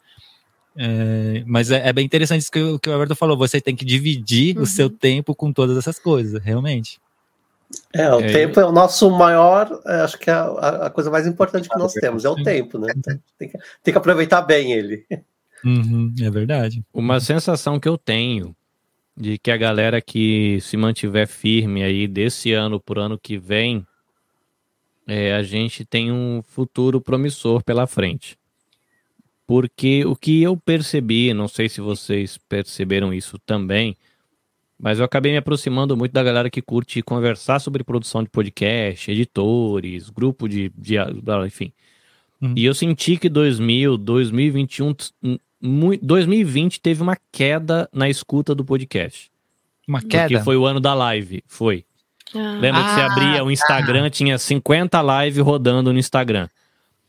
É, 0.77 1.43
mas 1.45 1.71
é, 1.71 1.89
é, 1.89 1.93
bem 1.93 2.05
interessante 2.05 2.43
isso 2.43 2.53
que, 2.53 2.61
o, 2.61 2.79
que 2.79 2.89
o 2.89 2.93
Alberto 2.93 3.17
falou. 3.17 3.37
Você 3.37 3.61
tem 3.61 3.75
que 3.75 3.85
dividir 3.85 4.57
uhum. 4.57 4.63
o 4.63 4.67
seu 4.67 4.89
tempo 4.89 5.35
com 5.35 5.53
todas 5.53 5.77
essas 5.77 5.99
coisas, 5.99 6.43
realmente. 6.43 6.99
É, 7.93 8.11
o 8.13 8.21
é, 8.21 8.33
tempo 8.33 8.59
é 8.61 8.65
o 8.65 8.73
nosso 8.73 9.11
maior, 9.11 9.81
é, 9.87 10.01
acho 10.01 10.19
que 10.19 10.31
é 10.31 10.33
a, 10.33 10.87
a, 10.87 10.91
coisa 10.91 11.11
mais 11.11 11.27
importante 11.27 11.69
que 11.69 11.79
nós 11.79 11.93
temos, 11.93 12.25
é 12.25 12.29
o 12.29 12.43
tempo, 12.43 12.79
né? 12.79 12.93
Tem 13.39 13.49
que, 13.49 13.59
tem 13.83 13.93
que 13.93 13.99
aproveitar 13.99 14.43
bem 14.43 14.73
ele. 14.73 15.05
Uhum, 15.65 16.15
é 16.21 16.31
verdade. 16.31 16.83
Uma 16.93 17.21
sensação 17.21 17.79
que 17.79 17.89
eu 17.89 17.99
tenho 17.99 18.55
de 19.17 19.37
que 19.37 19.51
a 19.51 19.57
galera 19.57 20.01
que 20.01 20.61
se 20.61 20.77
mantiver 20.77 21.27
firme 21.27 21.83
aí 21.83 22.07
desse 22.07 22.53
ano 22.53 22.79
por 22.79 22.99
ano 22.99 23.19
que 23.19 23.37
vem, 23.37 23.85
é, 25.07 25.35
a 25.35 25.43
gente 25.43 25.85
tem 25.85 26.13
um 26.13 26.43
futuro 26.43 27.01
promissor 27.01 27.63
pela 27.65 27.87
frente. 27.87 28.39
Porque 29.47 30.05
o 30.05 30.15
que 30.15 30.43
eu 30.43 30.57
percebi, 30.57 31.35
não 31.35 31.49
sei 31.49 31.69
se 31.69 31.81
vocês 31.81 32.39
perceberam 32.49 33.13
isso 33.13 33.39
também, 33.45 33.97
mas 34.79 34.99
eu 34.99 35.05
acabei 35.05 35.33
me 35.33 35.39
aproximando 35.39 35.97
muito 35.97 36.13
da 36.13 36.23
galera 36.23 36.49
que 36.49 36.63
curte 36.63 37.03
conversar 37.03 37.59
sobre 37.59 37.83
produção 37.83 38.23
de 38.23 38.29
podcast, 38.29 39.11
editores, 39.11 40.09
grupo 40.09 40.49
de, 40.49 40.71
de 40.77 40.95
enfim. 41.45 41.73
Uhum. 42.41 42.55
E 42.57 42.65
eu 42.65 42.75
senti 42.75 43.17
que 43.17 43.29
2000, 43.29 43.99
2021 43.99 44.95
2020 46.01 46.81
teve 46.81 47.03
uma 47.03 47.17
queda 47.33 47.89
na 47.93 48.09
escuta 48.09 48.55
do 48.55 48.65
podcast. 48.65 49.31
Uma 49.89 50.01
queda? 50.01 50.29
Porque 50.29 50.45
foi 50.45 50.57
o 50.57 50.65
ano 50.65 50.79
da 50.79 50.95
live, 50.95 51.43
foi. 51.49 51.85
Ah. 52.33 52.59
Lembra 52.61 52.85
que 52.85 52.91
você 52.91 53.01
abria 53.01 53.45
o 53.45 53.51
Instagram, 53.51 54.07
ah. 54.07 54.11
tinha 54.11 54.39
50 54.39 55.25
lives 55.25 55.43
rodando 55.43 55.93
no 55.93 55.99
Instagram. 55.99 56.49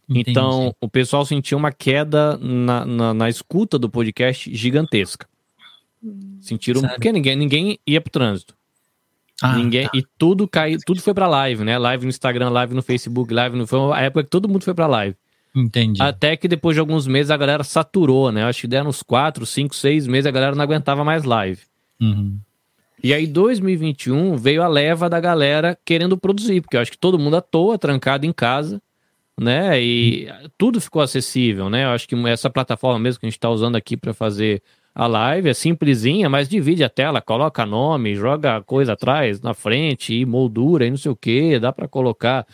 Entendi. 0.09 0.31
Então, 0.31 0.73
o 0.81 0.89
pessoal 0.89 1.23
sentiu 1.23 1.59
uma 1.59 1.71
queda 1.71 2.35
na, 2.37 2.83
na, 2.83 3.13
na 3.13 3.29
escuta 3.29 3.77
do 3.77 3.87
podcast 3.87 4.51
gigantesca. 4.55 5.28
Sentiram, 6.41 6.81
Sério? 6.81 6.95
porque 6.95 7.11
ninguém, 7.11 7.35
ninguém 7.35 7.79
ia 7.85 7.99
pro 7.99 8.11
trânsito. 8.11 8.55
Ah, 9.41 9.55
ninguém, 9.55 9.85
tá. 9.85 9.91
E 9.93 10.03
tudo 10.17 10.47
caiu, 10.47 10.77
tudo 10.85 11.01
foi 11.01 11.13
pra 11.13 11.27
live, 11.27 11.63
né? 11.63 11.77
Live 11.77 12.03
no 12.03 12.09
Instagram, 12.09 12.49
live 12.49 12.73
no 12.73 12.81
Facebook, 12.81 13.33
live 13.33 13.57
no. 13.57 13.65
Foi 13.65 13.79
a 13.93 14.01
época 14.01 14.23
que 14.23 14.29
todo 14.29 14.49
mundo 14.49 14.63
foi 14.63 14.73
pra 14.73 14.87
live. 14.87 15.15
Entendi. 15.55 16.01
Até 16.01 16.37
que 16.37 16.47
depois 16.47 16.75
de 16.75 16.79
alguns 16.79 17.07
meses 17.07 17.31
a 17.31 17.37
galera 17.37 17.63
saturou, 17.63 18.31
né? 18.31 18.43
Acho 18.43 18.61
que 18.61 18.67
deram 18.67 18.89
uns 18.89 19.01
4, 19.01 19.45
5, 19.45 19.75
6 19.75 20.07
meses 20.07 20.25
a 20.25 20.31
galera 20.31 20.55
não 20.55 20.63
aguentava 20.63 21.03
mais 21.03 21.23
live. 21.23 21.61
Uhum. 21.99 22.37
E 23.01 23.13
aí 23.13 23.25
2021 23.25 24.35
veio 24.35 24.61
a 24.61 24.67
leva 24.67 25.09
da 25.09 25.19
galera 25.19 25.77
querendo 25.85 26.17
produzir, 26.17 26.61
porque 26.61 26.75
eu 26.75 26.81
acho 26.81 26.91
que 26.91 26.97
todo 26.97 27.17
mundo 27.17 27.37
à 27.37 27.41
toa, 27.41 27.77
trancado 27.77 28.25
em 28.25 28.33
casa, 28.33 28.81
né? 29.39 29.81
E 29.81 30.27
uhum. 30.27 30.49
tudo 30.57 30.81
ficou 30.81 31.01
acessível, 31.01 31.69
né? 31.69 31.85
Eu 31.85 31.89
acho 31.89 32.07
que 32.07 32.15
essa 32.27 32.49
plataforma 32.49 32.99
mesmo 32.99 33.21
que 33.21 33.25
a 33.25 33.29
gente 33.29 33.37
está 33.37 33.49
usando 33.49 33.75
aqui 33.75 33.95
para 33.95 34.13
fazer 34.13 34.61
a 34.93 35.07
live 35.07 35.49
é 35.49 35.53
simplesinha, 35.53 36.29
mas 36.29 36.49
divide 36.49 36.83
a 36.83 36.89
tela, 36.89 37.21
coloca 37.21 37.65
nome, 37.65 38.15
joga 38.15 38.61
coisa 38.61 38.93
atrás, 38.93 39.41
na 39.41 39.53
frente, 39.53 40.13
e 40.13 40.25
moldura 40.25 40.85
e 40.85 40.89
não 40.89 40.97
sei 40.97 41.11
o 41.11 41.15
que, 41.15 41.59
dá 41.59 41.71
para 41.71 41.87
colocar, 41.87 42.45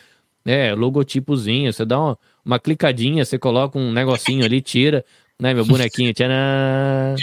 né, 0.44 0.76
logotipozinho, 0.76 1.74
você 1.74 1.86
dá 1.86 2.00
uma 2.00 2.18
uma 2.46 2.60
clicadinha, 2.60 3.26
você 3.26 3.40
coloca 3.40 3.80
um 3.80 3.92
negocinho 3.92 4.46
ali, 4.46 4.62
tira, 4.62 5.04
né, 5.40 5.54
meu 5.54 5.66
bonequinho, 5.66 6.14
tcharam! 6.14 6.36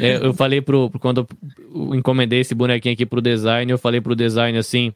é, 0.00 0.24
eu 0.24 0.32
falei 0.32 0.62
pro, 0.62 0.90
quando 0.98 1.28
eu 1.74 1.94
encomendei 1.94 2.40
esse 2.40 2.54
bonequinho 2.54 2.94
aqui 2.94 3.04
pro 3.04 3.20
design, 3.20 3.70
eu 3.70 3.78
falei 3.78 4.00
pro 4.00 4.16
design 4.16 4.56
assim, 4.56 4.94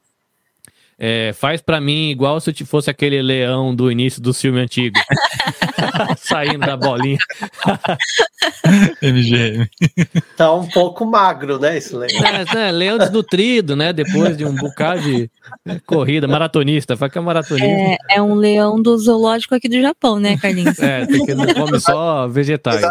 é, 0.99 1.33
faz 1.35 1.61
para 1.61 1.81
mim 1.81 2.09
igual 2.09 2.41
se 2.41 2.51
eu 2.51 2.67
fosse 2.67 2.89
aquele 2.89 3.21
leão 3.21 3.75
do 3.75 3.93
início 3.93 4.23
do 4.23 4.33
filme 4.33 4.61
antigo. 4.61 4.99
Saindo 6.19 6.67
da 6.67 6.77
bolinha. 6.77 7.19
MGM. 9.03 9.69
Tá 10.37 10.53
um 10.53 10.69
pouco 10.69 11.05
magro, 11.05 11.59
né, 11.59 11.77
esse 11.77 11.95
leão? 11.95 12.09
É, 12.25 12.69
é, 12.69 12.73
leão 12.73 12.99
desnutrido, 12.99 13.77
né? 13.77 13.93
Depois 13.93 14.37
de 14.37 14.45
um 14.45 14.55
bocado 14.55 15.03
de 15.03 15.31
corrida, 15.87 16.27
maratonista. 16.27 16.97
Fala 16.97 17.11
que 17.11 17.19
é 17.19 17.21
maratonista. 17.21 17.67
É, 17.67 17.97
é, 18.11 18.23
um 18.23 18.35
leão 18.35 18.81
do 18.81 18.97
zoológico 18.99 19.55
aqui 19.55 19.69
do 19.69 19.81
Japão, 19.81 20.19
né, 20.19 20.37
Carlinhos? 20.37 20.79
É, 20.79 21.07
tem 21.07 21.25
que 21.25 21.35
não 21.35 21.47
come 21.55 21.81
só 21.81 22.27
vegetais. 22.29 22.83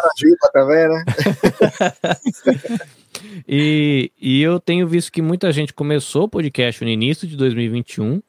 também, 0.51 0.88
né? 0.88 1.04
E, 3.47 4.12
e 4.20 4.41
eu 4.41 4.60
tenho 4.60 4.88
visto 4.88 5.12
que 5.12 5.22
muita 5.22 5.51
gente 5.51 5.74
começou 5.74 6.24
o 6.24 6.30
podcast 6.30 6.84
no 6.84 6.89
início 6.89 7.28
de 7.28 7.36
2021, 7.36 8.22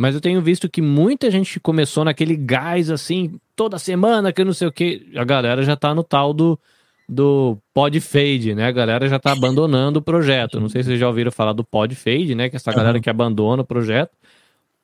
mas 0.00 0.14
eu 0.14 0.20
tenho 0.22 0.40
visto 0.40 0.66
que 0.66 0.80
muita 0.80 1.30
gente 1.30 1.60
começou 1.60 2.06
naquele 2.06 2.34
gás 2.34 2.88
assim, 2.88 3.38
toda 3.54 3.78
semana, 3.78 4.32
que 4.32 4.42
não 4.42 4.54
sei 4.54 4.66
o 4.66 4.72
que. 4.72 5.06
A 5.14 5.24
galera 5.24 5.62
já 5.62 5.76
tá 5.76 5.94
no 5.94 6.02
tal 6.02 6.32
do, 6.32 6.58
do 7.06 7.58
pod 7.74 8.00
fade, 8.00 8.54
né? 8.54 8.64
A 8.64 8.72
galera 8.72 9.06
já 9.06 9.18
tá 9.18 9.32
abandonando 9.32 9.98
o 9.98 10.02
projeto. 10.02 10.58
Não 10.58 10.70
sei 10.70 10.82
se 10.82 10.86
vocês 10.88 11.00
já 11.00 11.06
ouviram 11.06 11.30
falar 11.30 11.52
do 11.52 11.62
pod 11.62 11.94
fade, 11.94 12.34
né? 12.34 12.48
Que 12.48 12.56
é 12.56 12.58
essa 12.58 12.72
galera 12.72 12.98
que 12.98 13.10
abandona 13.10 13.60
o 13.60 13.64
projeto. 13.66 14.12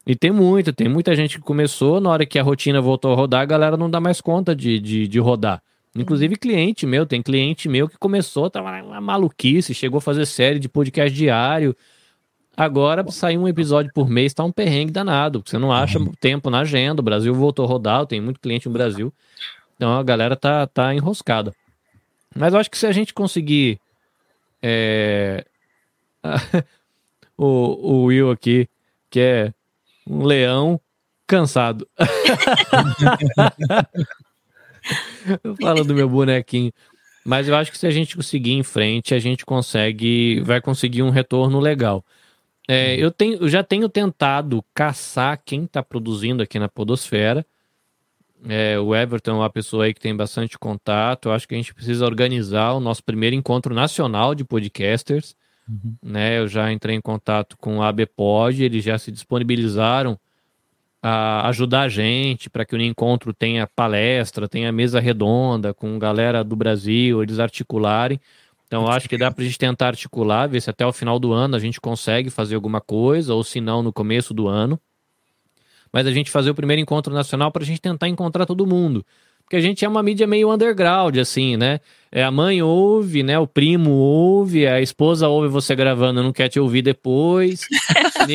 E 0.06 0.14
tem 0.14 0.30
muito, 0.30 0.70
tem 0.70 0.86
muita 0.86 1.16
gente 1.16 1.38
que 1.38 1.42
começou, 1.42 1.98
na 1.98 2.10
hora 2.10 2.26
que 2.26 2.38
a 2.38 2.42
rotina 2.42 2.82
voltou 2.82 3.10
a 3.10 3.16
rodar, 3.16 3.40
a 3.40 3.46
galera 3.46 3.78
não 3.78 3.88
dá 3.88 3.98
mais 3.98 4.20
conta 4.20 4.54
de, 4.54 4.78
de, 4.78 5.08
de 5.08 5.18
rodar. 5.18 5.62
Inclusive 5.96 6.36
cliente 6.36 6.84
meu, 6.84 7.06
tem 7.06 7.22
cliente 7.22 7.70
meu 7.70 7.88
que 7.88 7.96
começou, 7.96 8.50
tava 8.50 8.82
uma 8.82 9.00
maluquice, 9.00 9.72
chegou 9.72 9.96
a 9.96 10.02
fazer 10.02 10.26
série 10.26 10.58
de 10.58 10.68
podcast 10.68 11.16
diário. 11.16 11.74
Agora, 12.56 13.08
sair 13.10 13.36
um 13.36 13.46
episódio 13.46 13.92
por 13.92 14.08
mês 14.08 14.32
tá 14.32 14.42
um 14.42 14.50
perrengue 14.50 14.90
danado, 14.90 15.40
porque 15.40 15.50
você 15.50 15.58
não 15.58 15.70
acha 15.70 15.98
uhum. 15.98 16.10
tempo 16.18 16.48
na 16.48 16.60
agenda. 16.60 17.00
O 17.00 17.04
Brasil 17.04 17.34
voltou 17.34 17.66
a 17.66 17.68
rodar, 17.68 18.06
tem 18.06 18.20
muito 18.20 18.40
cliente 18.40 18.66
no 18.66 18.72
Brasil. 18.72 19.12
Então 19.76 19.98
a 19.98 20.02
galera 20.02 20.34
tá, 20.34 20.66
tá 20.66 20.94
enroscada. 20.94 21.52
Mas 22.34 22.54
eu 22.54 22.60
acho 22.60 22.70
que 22.70 22.78
se 22.78 22.86
a 22.86 22.92
gente 22.92 23.12
conseguir. 23.12 23.78
É... 24.62 25.44
o, 27.36 27.46
o 27.46 28.04
Will 28.04 28.30
aqui, 28.30 28.66
que 29.10 29.20
é 29.20 29.52
um 30.06 30.24
leão 30.24 30.80
cansado. 31.26 31.86
falo 35.60 35.84
do 35.84 35.94
meu 35.94 36.08
bonequinho. 36.08 36.72
Mas 37.24 37.48
eu 37.48 37.56
acho 37.56 37.72
que 37.72 37.78
se 37.78 37.86
a 37.86 37.90
gente 37.90 38.16
conseguir 38.16 38.52
em 38.52 38.62
frente, 38.62 39.12
a 39.12 39.18
gente 39.18 39.44
consegue, 39.44 40.40
vai 40.40 40.60
conseguir 40.60 41.02
um 41.02 41.10
retorno 41.10 41.58
legal. 41.58 42.04
É, 42.68 42.96
eu, 42.96 43.10
tenho, 43.10 43.36
eu 43.36 43.48
já 43.48 43.62
tenho 43.62 43.88
tentado 43.88 44.64
caçar 44.74 45.40
quem 45.44 45.64
está 45.64 45.82
produzindo 45.82 46.42
aqui 46.42 46.58
na 46.58 46.68
Podosfera. 46.68 47.46
É, 48.48 48.78
o 48.78 48.94
Everton 48.94 49.32
é 49.32 49.34
uma 49.34 49.50
pessoa 49.50 49.84
aí 49.84 49.94
que 49.94 50.00
tem 50.00 50.14
bastante 50.14 50.58
contato. 50.58 51.28
Eu 51.28 51.32
acho 51.32 51.46
que 51.46 51.54
a 51.54 51.58
gente 51.58 51.74
precisa 51.74 52.04
organizar 52.04 52.72
o 52.72 52.80
nosso 52.80 53.02
primeiro 53.02 53.36
encontro 53.36 53.74
nacional 53.74 54.34
de 54.34 54.44
podcasters. 54.44 55.36
Uhum. 55.68 55.96
Né, 56.02 56.38
eu 56.38 56.46
já 56.46 56.72
entrei 56.72 56.94
em 56.94 57.00
contato 57.00 57.56
com 57.58 57.82
a 57.82 57.88
ABPod, 57.88 58.62
eles 58.62 58.84
já 58.84 58.96
se 58.98 59.10
disponibilizaram 59.10 60.16
a 61.02 61.48
ajudar 61.48 61.82
a 61.82 61.88
gente 61.88 62.48
para 62.48 62.64
que 62.64 62.74
o 62.74 62.80
encontro 62.80 63.32
tenha 63.32 63.66
palestra, 63.66 64.48
tenha 64.48 64.72
mesa 64.72 65.00
redonda 65.00 65.74
com 65.74 65.98
galera 65.98 66.42
do 66.42 66.56
Brasil, 66.56 67.22
eles 67.22 67.38
articularem. 67.38 68.20
Então, 68.66 68.88
acho 68.88 69.08
que 69.08 69.16
dá 69.16 69.30
para 69.30 69.42
a 69.42 69.46
gente 69.46 69.58
tentar 69.58 69.88
articular, 69.88 70.48
ver 70.48 70.60
se 70.60 70.68
até 70.68 70.84
o 70.84 70.92
final 70.92 71.18
do 71.18 71.32
ano 71.32 71.54
a 71.54 71.58
gente 71.58 71.80
consegue 71.80 72.30
fazer 72.30 72.56
alguma 72.56 72.80
coisa, 72.80 73.32
ou 73.32 73.44
se 73.44 73.60
não, 73.60 73.82
no 73.82 73.92
começo 73.92 74.34
do 74.34 74.48
ano. 74.48 74.80
Mas 75.92 76.06
a 76.06 76.12
gente 76.12 76.30
fazer 76.30 76.50
o 76.50 76.54
primeiro 76.54 76.82
encontro 76.82 77.14
nacional 77.14 77.52
para 77.52 77.62
a 77.62 77.66
gente 77.66 77.80
tentar 77.80 78.08
encontrar 78.08 78.44
todo 78.44 78.66
mundo. 78.66 79.06
Porque 79.46 79.56
a 79.56 79.60
gente 79.60 79.84
é 79.84 79.88
uma 79.88 80.02
mídia 80.02 80.26
meio 80.26 80.52
underground, 80.52 81.16
assim, 81.18 81.56
né? 81.56 81.78
É, 82.10 82.24
a 82.24 82.32
mãe 82.32 82.60
ouve, 82.60 83.22
né? 83.22 83.38
O 83.38 83.46
primo 83.46 83.92
ouve, 83.92 84.66
a 84.66 84.80
esposa 84.80 85.28
ouve 85.28 85.46
você 85.46 85.76
gravando, 85.76 86.20
não 86.20 86.32
quer 86.32 86.48
te 86.48 86.58
ouvir 86.58 86.82
depois. 86.82 87.60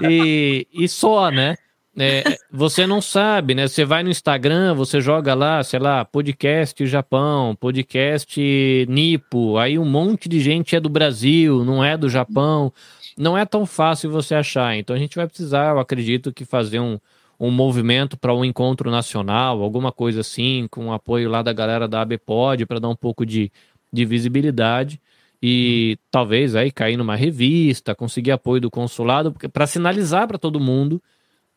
e, 0.08 0.66
e, 0.72 0.88
só, 0.88 1.30
né? 1.30 1.56
É, 1.98 2.36
você 2.50 2.86
não 2.86 3.00
sabe, 3.00 3.54
né? 3.54 3.66
Você 3.66 3.84
vai 3.84 4.02
no 4.02 4.10
Instagram, 4.10 4.74
você 4.74 5.00
joga 5.00 5.34
lá, 5.34 5.62
sei 5.64 5.78
lá, 5.78 6.04
podcast 6.04 6.86
Japão, 6.86 7.56
podcast 7.56 8.86
Nipo, 8.88 9.56
aí 9.56 9.78
um 9.78 9.84
monte 9.84 10.28
de 10.28 10.38
gente 10.40 10.76
é 10.76 10.80
do 10.80 10.90
Brasil, 10.90 11.64
não 11.64 11.82
é 11.82 11.96
do 11.96 12.08
Japão. 12.08 12.72
Não 13.16 13.36
é 13.36 13.46
tão 13.46 13.64
fácil 13.64 14.10
você 14.10 14.34
achar. 14.34 14.76
Então 14.76 14.94
a 14.94 14.98
gente 14.98 15.16
vai 15.16 15.26
precisar, 15.26 15.70
eu 15.70 15.78
acredito, 15.78 16.32
que 16.32 16.44
fazer 16.44 16.80
um, 16.80 16.98
um 17.40 17.50
movimento 17.50 18.16
para 18.18 18.34
um 18.34 18.44
encontro 18.44 18.90
nacional, 18.90 19.62
alguma 19.62 19.90
coisa 19.90 20.20
assim, 20.20 20.68
com 20.70 20.92
apoio 20.92 21.30
lá 21.30 21.40
da 21.40 21.52
galera 21.52 21.88
da 21.88 22.02
ABPOD 22.02 22.66
para 22.66 22.78
dar 22.78 22.90
um 22.90 22.96
pouco 22.96 23.24
de, 23.24 23.50
de 23.90 24.04
visibilidade 24.04 25.00
e 25.42 25.98
talvez 26.10 26.54
aí 26.54 26.70
cair 26.70 26.98
numa 26.98 27.16
revista, 27.16 27.94
conseguir 27.94 28.32
apoio 28.32 28.60
do 28.60 28.70
consulado 28.70 29.34
para 29.50 29.66
sinalizar 29.66 30.28
para 30.28 30.38
todo 30.38 30.60
mundo 30.60 31.00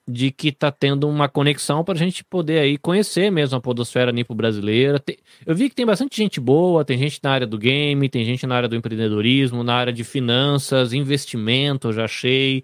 de 0.10 0.32
que 0.32 0.50
está 0.50 0.72
tendo 0.72 1.08
uma 1.08 1.30
conexão 1.30 1.84
para 1.84 1.94
a 1.94 1.98
gente 1.98 2.24
poder 2.24 2.60
aí 2.60 2.78
conhecer 2.78 3.32
mesmo 3.32 3.58
a 3.58 3.62
podosfera 3.62 4.12
nipo 4.12 4.34
brasileira. 4.34 5.02
Eu 5.46 5.56
vi 5.56 5.70
que 5.70 5.76
tem 5.76 5.86
bastante 5.86 6.18
gente 6.18 6.40
boa, 6.40 6.84
tem 6.84 6.98
gente 6.98 7.20
na 7.22 7.32
área 7.32 7.46
do 7.46 7.58
game, 7.58 8.10
tem 8.10 8.26
gente 8.26 8.48
na 8.48 8.56
área 8.56 8.68
do 8.68 8.76
empreendedorismo, 8.76 9.64
na 9.64 9.76
área 9.76 9.94
de 9.94 10.04
finanças, 10.04 10.94
investimento, 10.94 11.90
eu 11.90 11.94
já 11.94 12.06
achei, 12.06 12.64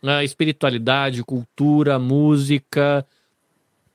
na 0.00 0.22
espiritualidade, 0.22 1.24
cultura, 1.24 1.98
música. 1.98 3.04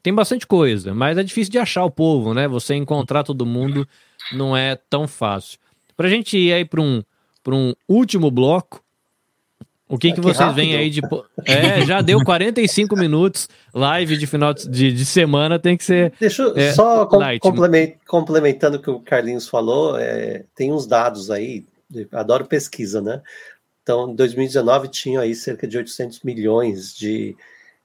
Tem 0.01 0.13
bastante 0.13 0.45
coisa, 0.45 0.93
mas 0.93 1.17
é 1.17 1.23
difícil 1.23 1.51
de 1.51 1.59
achar 1.59 1.85
o 1.85 1.91
povo, 1.91 2.33
né? 2.33 2.47
Você 2.49 2.75
encontrar 2.75 3.23
todo 3.23 3.45
mundo 3.45 3.87
não 4.33 4.55
é 4.55 4.75
tão 4.75 5.07
fácil. 5.07 5.57
Para 5.95 6.07
a 6.07 6.09
gente 6.09 6.37
ir 6.37 6.51
aí 6.51 6.65
para 6.65 6.81
um, 6.81 7.01
um 7.47 7.73
último 7.87 8.29
bloco, 8.29 8.83
o 9.87 9.97
que, 9.97 10.07
é, 10.07 10.11
que, 10.11 10.15
que 10.15 10.21
vocês 10.21 10.55
veem 10.55 10.75
aí 10.75 10.89
de. 10.89 11.01
É, 11.45 11.85
já 11.85 12.01
deu 12.01 12.19
45 12.25 12.95
minutos. 12.95 13.49
Live 13.73 14.17
de 14.17 14.25
final 14.25 14.53
de, 14.53 14.91
de 14.91 15.05
semana 15.05 15.59
tem 15.59 15.75
que 15.75 15.83
ser. 15.83 16.13
Deixa 16.19 16.43
eu 16.43 16.57
é, 16.57 16.73
só 16.73 17.05
com, 17.05 17.19
complement, 17.39 17.93
complementando 18.07 18.77
o 18.77 18.81
que 18.81 18.89
o 18.89 18.99
Carlinhos 18.99 19.47
falou, 19.47 19.97
é, 19.99 20.45
tem 20.55 20.71
uns 20.71 20.87
dados 20.87 21.29
aí. 21.29 21.65
Adoro 22.11 22.45
pesquisa, 22.45 23.01
né? 23.01 23.21
Então, 23.83 24.09
em 24.09 24.15
2019 24.15 24.87
tinha 24.87 25.19
aí 25.19 25.35
cerca 25.35 25.67
de 25.67 25.77
800 25.77 26.21
milhões 26.23 26.95
de, 26.95 27.35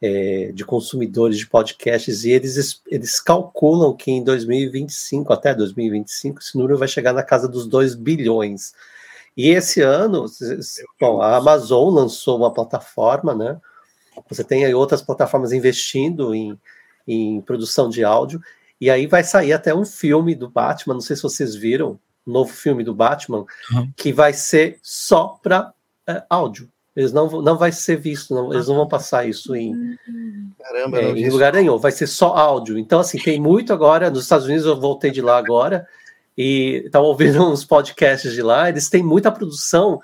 é, 0.00 0.52
de 0.54 0.64
consumidores 0.64 1.36
de 1.36 1.46
podcasts 1.46 2.24
e 2.24 2.30
eles, 2.30 2.80
eles 2.86 3.20
calculam 3.20 3.94
que 3.94 4.10
em 4.10 4.22
2025, 4.22 5.32
até 5.32 5.52
2025, 5.52 6.38
esse 6.40 6.56
número 6.56 6.78
vai 6.78 6.86
chegar 6.86 7.12
na 7.12 7.22
casa 7.22 7.48
dos 7.48 7.66
2 7.66 7.96
bilhões. 7.96 8.72
E 9.38 9.50
esse 9.50 9.80
ano, 9.80 10.26
bom, 11.00 11.22
a 11.22 11.36
Amazon 11.36 11.94
lançou 11.94 12.36
uma 12.36 12.52
plataforma, 12.52 13.36
né? 13.36 13.56
Você 14.28 14.42
tem 14.42 14.64
aí 14.64 14.74
outras 14.74 15.00
plataformas 15.00 15.52
investindo 15.52 16.34
em, 16.34 16.58
em 17.06 17.40
produção 17.42 17.88
de 17.88 18.02
áudio, 18.02 18.40
e 18.80 18.90
aí 18.90 19.06
vai 19.06 19.22
sair 19.22 19.52
até 19.52 19.72
um 19.72 19.84
filme 19.84 20.34
do 20.34 20.50
Batman, 20.50 20.94
não 20.94 21.00
sei 21.00 21.14
se 21.14 21.22
vocês 21.22 21.54
viram, 21.54 22.00
um 22.26 22.32
novo 22.32 22.52
filme 22.52 22.82
do 22.82 22.92
Batman, 22.92 23.46
uhum. 23.70 23.92
que 23.96 24.12
vai 24.12 24.32
ser 24.32 24.80
só 24.82 25.38
para 25.40 25.72
é, 26.04 26.20
áudio. 26.28 26.68
Eles 26.96 27.12
não, 27.12 27.40
não 27.40 27.56
vai 27.56 27.70
ser 27.70 27.94
visto, 27.94 28.34
não, 28.34 28.52
eles 28.52 28.66
não 28.66 28.74
vão 28.74 28.88
passar 28.88 29.24
isso 29.28 29.54
em, 29.54 29.96
Caramba, 30.58 31.00
é, 31.00 31.10
em 31.10 31.30
lugar 31.30 31.52
nenhum, 31.52 31.78
vai 31.78 31.92
ser 31.92 32.08
só 32.08 32.36
áudio. 32.36 32.76
Então, 32.76 32.98
assim, 32.98 33.18
tem 33.18 33.40
muito 33.40 33.72
agora, 33.72 34.10
nos 34.10 34.24
Estados 34.24 34.46
Unidos 34.46 34.66
eu 34.66 34.80
voltei 34.80 35.12
de 35.12 35.22
lá 35.22 35.38
agora, 35.38 35.86
e 36.38 36.84
estava 36.86 37.04
ouvindo 37.04 37.42
uns 37.50 37.64
podcasts 37.64 38.32
de 38.32 38.40
lá, 38.40 38.68
eles 38.68 38.88
têm 38.88 39.02
muita 39.02 39.32
produção 39.32 40.00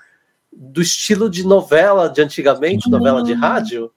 do 0.51 0.81
estilo 0.81 1.29
de 1.29 1.47
novela 1.47 2.09
de 2.09 2.21
antigamente, 2.21 2.89
novela 2.89 3.23
de 3.23 3.31
rádio, 3.31 3.89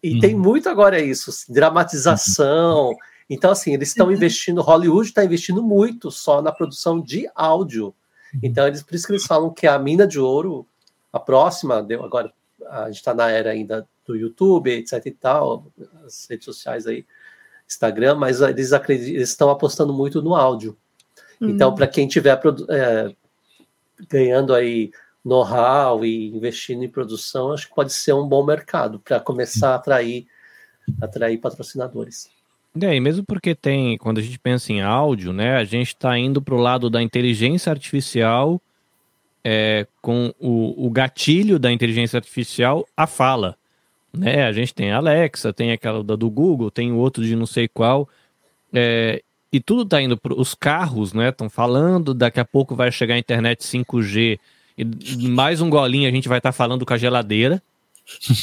e 0.00 0.14
uhum. 0.14 0.20
tem 0.20 0.34
muito 0.34 0.68
agora 0.68 1.00
isso, 1.00 1.30
assim, 1.30 1.52
dramatização. 1.52 2.94
Então, 3.28 3.50
assim, 3.50 3.74
eles 3.74 3.88
estão 3.88 4.10
investindo, 4.10 4.62
Hollywood 4.62 5.08
está 5.08 5.24
investindo 5.24 5.62
muito 5.62 6.10
só 6.10 6.40
na 6.40 6.52
produção 6.52 7.00
de 7.00 7.28
áudio. 7.34 7.94
Uhum. 8.32 8.40
Então, 8.42 8.66
eles, 8.66 8.82
por 8.82 8.94
isso 8.94 9.06
que 9.06 9.12
eles 9.12 9.26
falam 9.26 9.50
que 9.52 9.66
a 9.66 9.78
mina 9.78 10.06
de 10.06 10.18
ouro, 10.18 10.66
a 11.12 11.18
próxima, 11.18 11.82
deu 11.82 12.04
agora, 12.04 12.32
a 12.70 12.86
gente 12.86 12.96
está 12.96 13.12
na 13.12 13.28
era 13.28 13.50
ainda 13.50 13.86
do 14.06 14.16
YouTube, 14.16 14.70
etc 14.70 15.04
e 15.04 15.10
tal, 15.10 15.66
as 16.04 16.26
redes 16.30 16.44
sociais 16.44 16.86
aí, 16.86 17.04
Instagram, 17.68 18.14
mas 18.14 18.40
eles, 18.40 18.72
acreditam, 18.72 19.14
eles 19.14 19.28
estão 19.28 19.50
apostando 19.50 19.92
muito 19.92 20.22
no 20.22 20.34
áudio. 20.34 20.76
Então, 21.40 21.70
uhum. 21.70 21.74
para 21.74 21.86
quem 21.86 22.06
tiver 22.06 22.38
é, 22.68 23.14
ganhando 24.08 24.54
aí 24.54 24.90
know-how 25.24 26.04
e 26.04 26.28
investindo 26.28 26.82
em 26.84 26.88
produção, 26.88 27.52
acho 27.52 27.68
que 27.68 27.74
pode 27.74 27.92
ser 27.92 28.12
um 28.12 28.26
bom 28.26 28.44
mercado 28.44 29.00
para 29.00 29.20
começar 29.20 29.70
a 29.70 29.74
atrair, 29.76 30.26
atrair 31.00 31.38
patrocinadores. 31.38 32.28
É, 32.80 32.94
e 32.94 33.00
mesmo 33.00 33.24
porque 33.24 33.54
tem, 33.54 33.98
quando 33.98 34.18
a 34.18 34.22
gente 34.22 34.38
pensa 34.38 34.72
em 34.72 34.80
áudio, 34.80 35.32
né, 35.32 35.56
a 35.56 35.64
gente 35.64 35.88
está 35.88 36.16
indo 36.18 36.40
para 36.40 36.54
o 36.54 36.60
lado 36.60 36.88
da 36.88 37.02
inteligência 37.02 37.70
artificial 37.70 38.60
é, 39.42 39.86
com 40.00 40.32
o, 40.38 40.86
o 40.86 40.90
gatilho 40.90 41.58
da 41.58 41.72
inteligência 41.72 42.18
artificial, 42.18 42.86
a 42.96 43.06
fala. 43.06 43.56
Né? 44.12 44.44
A 44.44 44.52
gente 44.52 44.74
tem 44.74 44.92
a 44.92 44.98
Alexa, 44.98 45.52
tem 45.52 45.72
aquela 45.72 46.04
da 46.04 46.16
do 46.16 46.30
Google, 46.30 46.70
tem 46.70 46.92
o 46.92 46.96
outro 46.96 47.24
de 47.24 47.34
não 47.34 47.46
sei 47.46 47.66
qual. 47.66 48.08
É, 48.72 49.22
e 49.52 49.60
tudo 49.60 49.82
está 49.82 50.00
indo 50.00 50.16
para 50.16 50.34
os 50.34 50.54
carros, 50.54 51.12
né? 51.12 51.30
Estão 51.30 51.50
falando, 51.50 52.14
daqui 52.14 52.38
a 52.38 52.44
pouco 52.44 52.74
vai 52.74 52.92
chegar 52.92 53.14
a 53.14 53.18
internet 53.18 53.62
5G 53.62 54.38
e 54.78 55.28
mais 55.28 55.60
um 55.60 55.68
golinho 55.68 56.08
a 56.08 56.12
gente 56.12 56.28
vai 56.28 56.38
estar 56.38 56.50
tá 56.50 56.52
falando 56.52 56.86
com 56.86 56.94
a 56.94 56.98
geladeira. 56.98 57.62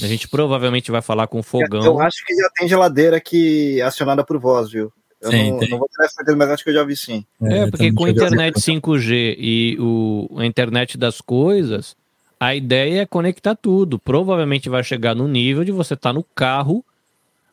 A 0.02 0.08
gente 0.08 0.28
provavelmente 0.28 0.92
vai 0.92 1.02
falar 1.02 1.28
com 1.28 1.40
o 1.40 1.44
fogão. 1.44 1.84
Eu 1.84 2.00
acho 2.00 2.26
que 2.26 2.34
já 2.34 2.50
tem 2.56 2.68
geladeira 2.68 3.20
que 3.20 3.80
é 3.82 3.84
acionada 3.84 4.24
por 4.24 4.38
voz, 4.38 4.70
viu? 4.70 4.92
Eu 5.20 5.32
sim, 5.32 5.52
não, 5.52 5.60
não, 5.68 5.80
vou 5.80 5.90
ter 5.90 6.08
certeza, 6.10 6.38
mas 6.38 6.50
acho 6.50 6.64
que 6.64 6.70
eu 6.70 6.74
já 6.76 6.84
vi 6.84 6.96
sim. 6.96 7.26
É, 7.42 7.60
é 7.60 7.70
porque 7.70 7.92
com 7.92 8.06
a 8.06 8.10
internet 8.10 8.56
5G 8.56 9.36
e 9.38 9.78
o, 9.80 10.30
a 10.38 10.46
internet 10.46 10.98
das 10.98 11.20
coisas, 11.20 11.98
a 12.40 12.54
ideia 12.54 13.02
é 13.02 13.06
conectar 13.06 13.56
tudo. 13.56 13.98
Provavelmente 13.98 14.70
vai 14.70 14.84
chegar 14.84 15.16
no 15.16 15.28
nível 15.28 15.64
de 15.64 15.72
você 15.72 15.96
estar 15.96 16.10
tá 16.10 16.14
no 16.14 16.24
carro, 16.24 16.86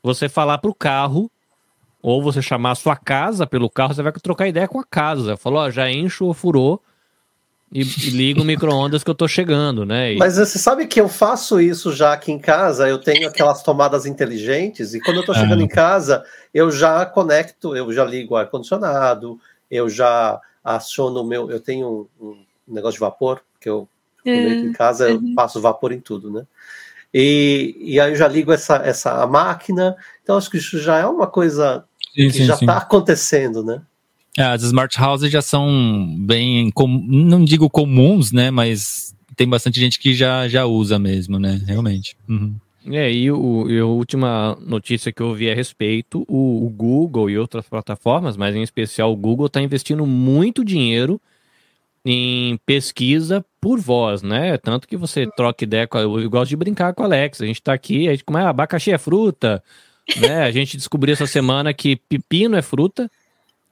você 0.03 0.29
falar 0.29 0.59
para 0.59 0.71
o 0.71 0.75
carro 0.75 1.31
ou 2.05 2.23
você 2.23 2.43
chamar 2.43 2.73
a 2.73 2.75
sua 2.75 2.97
casa 2.97 3.47
pelo 3.47 3.71
carro, 3.71 3.95
você 3.95 4.03
vai 4.03 4.13
trocar 4.13 4.47
ideia 4.47 4.69
com 4.69 4.79
a 4.79 4.85
casa. 4.85 5.39
Falou, 5.39 5.61
ó, 5.61 5.71
já 5.71 5.91
encho 5.91 6.27
ou 6.27 6.35
furou 6.35 6.83
e, 7.73 7.81
e 7.81 8.11
liga 8.11 8.43
o 8.43 8.45
micro-ondas 8.45 9.03
que 9.03 9.09
eu 9.09 9.15
tô 9.15 9.27
chegando, 9.27 9.87
né? 9.87 10.13
E... 10.13 10.19
Mas 10.19 10.37
você 10.37 10.59
sabe 10.59 10.87
que 10.87 11.01
eu 11.01 11.09
faço 11.09 11.59
isso 11.59 11.93
já 11.93 12.13
aqui 12.13 12.31
em 12.31 12.39
casa, 12.39 12.87
eu 12.87 12.99
tenho 12.99 13.27
aquelas 13.27 13.63
tomadas 13.63 14.05
inteligentes, 14.05 14.93
e 14.93 15.01
quando 15.01 15.21
eu 15.21 15.25
tô 15.25 15.33
chegando 15.33 15.63
em 15.63 15.67
casa, 15.67 16.23
eu 16.53 16.71
já 16.71 17.07
conecto, 17.07 17.75
eu 17.75 17.91
já 17.91 18.05
ligo 18.05 18.35
o 18.35 18.37
ar-condicionado, 18.37 19.41
eu 19.71 19.89
já 19.89 20.39
aciono 20.63 21.23
o 21.23 21.27
meu. 21.27 21.51
Eu 21.51 21.59
tenho 21.59 22.07
um, 22.21 22.37
negócio 22.69 22.99
de 22.99 23.01
vapor, 23.01 23.41
que 23.59 23.71
eu 23.71 23.89
uhum. 24.27 24.67
em 24.67 24.73
casa, 24.75 25.09
eu 25.09 25.17
uhum. 25.17 25.35
passo 25.35 25.59
vapor 25.59 25.91
em 25.91 26.01
tudo, 26.01 26.31
né? 26.31 26.47
E, 27.15 27.77
e 27.79 27.99
aí 27.99 28.13
eu 28.13 28.17
já 28.17 28.29
ligo 28.29 28.53
essa, 28.53 28.77
essa 28.77 29.27
máquina, 29.27 29.97
então 30.23 30.37
acho 30.37 30.51
que 30.51 30.59
isso 30.59 30.79
já 30.79 30.99
é 30.99 31.07
uma 31.07 31.29
coisa 31.29 31.85
sim, 32.15 32.29
que 32.29 32.33
sim, 32.33 32.45
já 32.45 32.55
está 32.55 32.77
acontecendo, 32.79 33.63
né? 33.63 33.83
É, 34.37 34.43
as 34.43 34.63
smart 34.63 35.01
houses 35.01 35.31
já 35.31 35.41
são 35.41 36.17
bem, 36.21 36.73
não 37.07 37.45
digo 37.45 37.71
comuns, 37.71 38.33
né? 38.33 38.51
Mas 38.51 39.15
tem 39.37 39.49
bastante 39.49 39.79
gente 39.79 39.99
que 39.99 40.15
já, 40.15 40.49
já 40.49 40.65
usa 40.65 40.99
mesmo, 40.99 41.39
né? 41.39 41.61
Realmente. 41.67 42.17
Uhum. 42.29 42.55
É, 42.87 43.11
e, 43.11 43.31
o, 43.31 43.71
e 43.71 43.79
a 43.79 43.87
última 43.87 44.59
notícia 44.61 45.11
que 45.11 45.23
eu 45.23 45.29
ouvi 45.29 45.51
a 45.51 45.55
respeito, 45.55 46.25
o, 46.29 46.67
o, 46.67 46.69
Google 46.69 47.31
e 47.31 47.39
outras 47.39 47.67
plataformas, 47.67 48.37
mas 48.37 48.55
em 48.55 48.63
especial 48.63 49.11
o 49.11 49.17
Google, 49.17 49.47
está 49.47 49.63
investindo 49.63 50.05
muito 50.05 50.63
dinheiro 50.63 51.21
em 52.05 52.59
pesquisa 52.67 53.43
por 53.59 53.81
voz, 53.81 54.23
né? 54.23 54.59
Tanto 54.59 54.87
que 54.87 54.97
você 54.97 55.27
troca 55.35 55.65
ideia 55.65 55.87
com. 55.87 55.99
Eu 55.99 56.29
gosto 56.29 56.51
de 56.51 56.57
brincar 56.57 56.93
com 56.93 57.03
a 57.03 57.07
Alex. 57.07 57.41
A 57.41 57.47
gente 57.47 57.61
está 57.61 57.73
aqui, 57.73 58.07
a 58.09 58.11
gente, 58.11 58.25
como 58.25 58.37
é 58.37 58.43
abacaxi 58.43 58.93
é 58.93 58.99
fruta, 58.99 59.63
né? 60.21 60.43
A 60.43 60.51
gente 60.51 60.77
descobriu 60.77 61.13
essa 61.13 61.27
semana 61.27 61.73
que 61.73 61.97
pepino 61.97 62.57
é 62.57 62.63
fruta, 62.63 63.11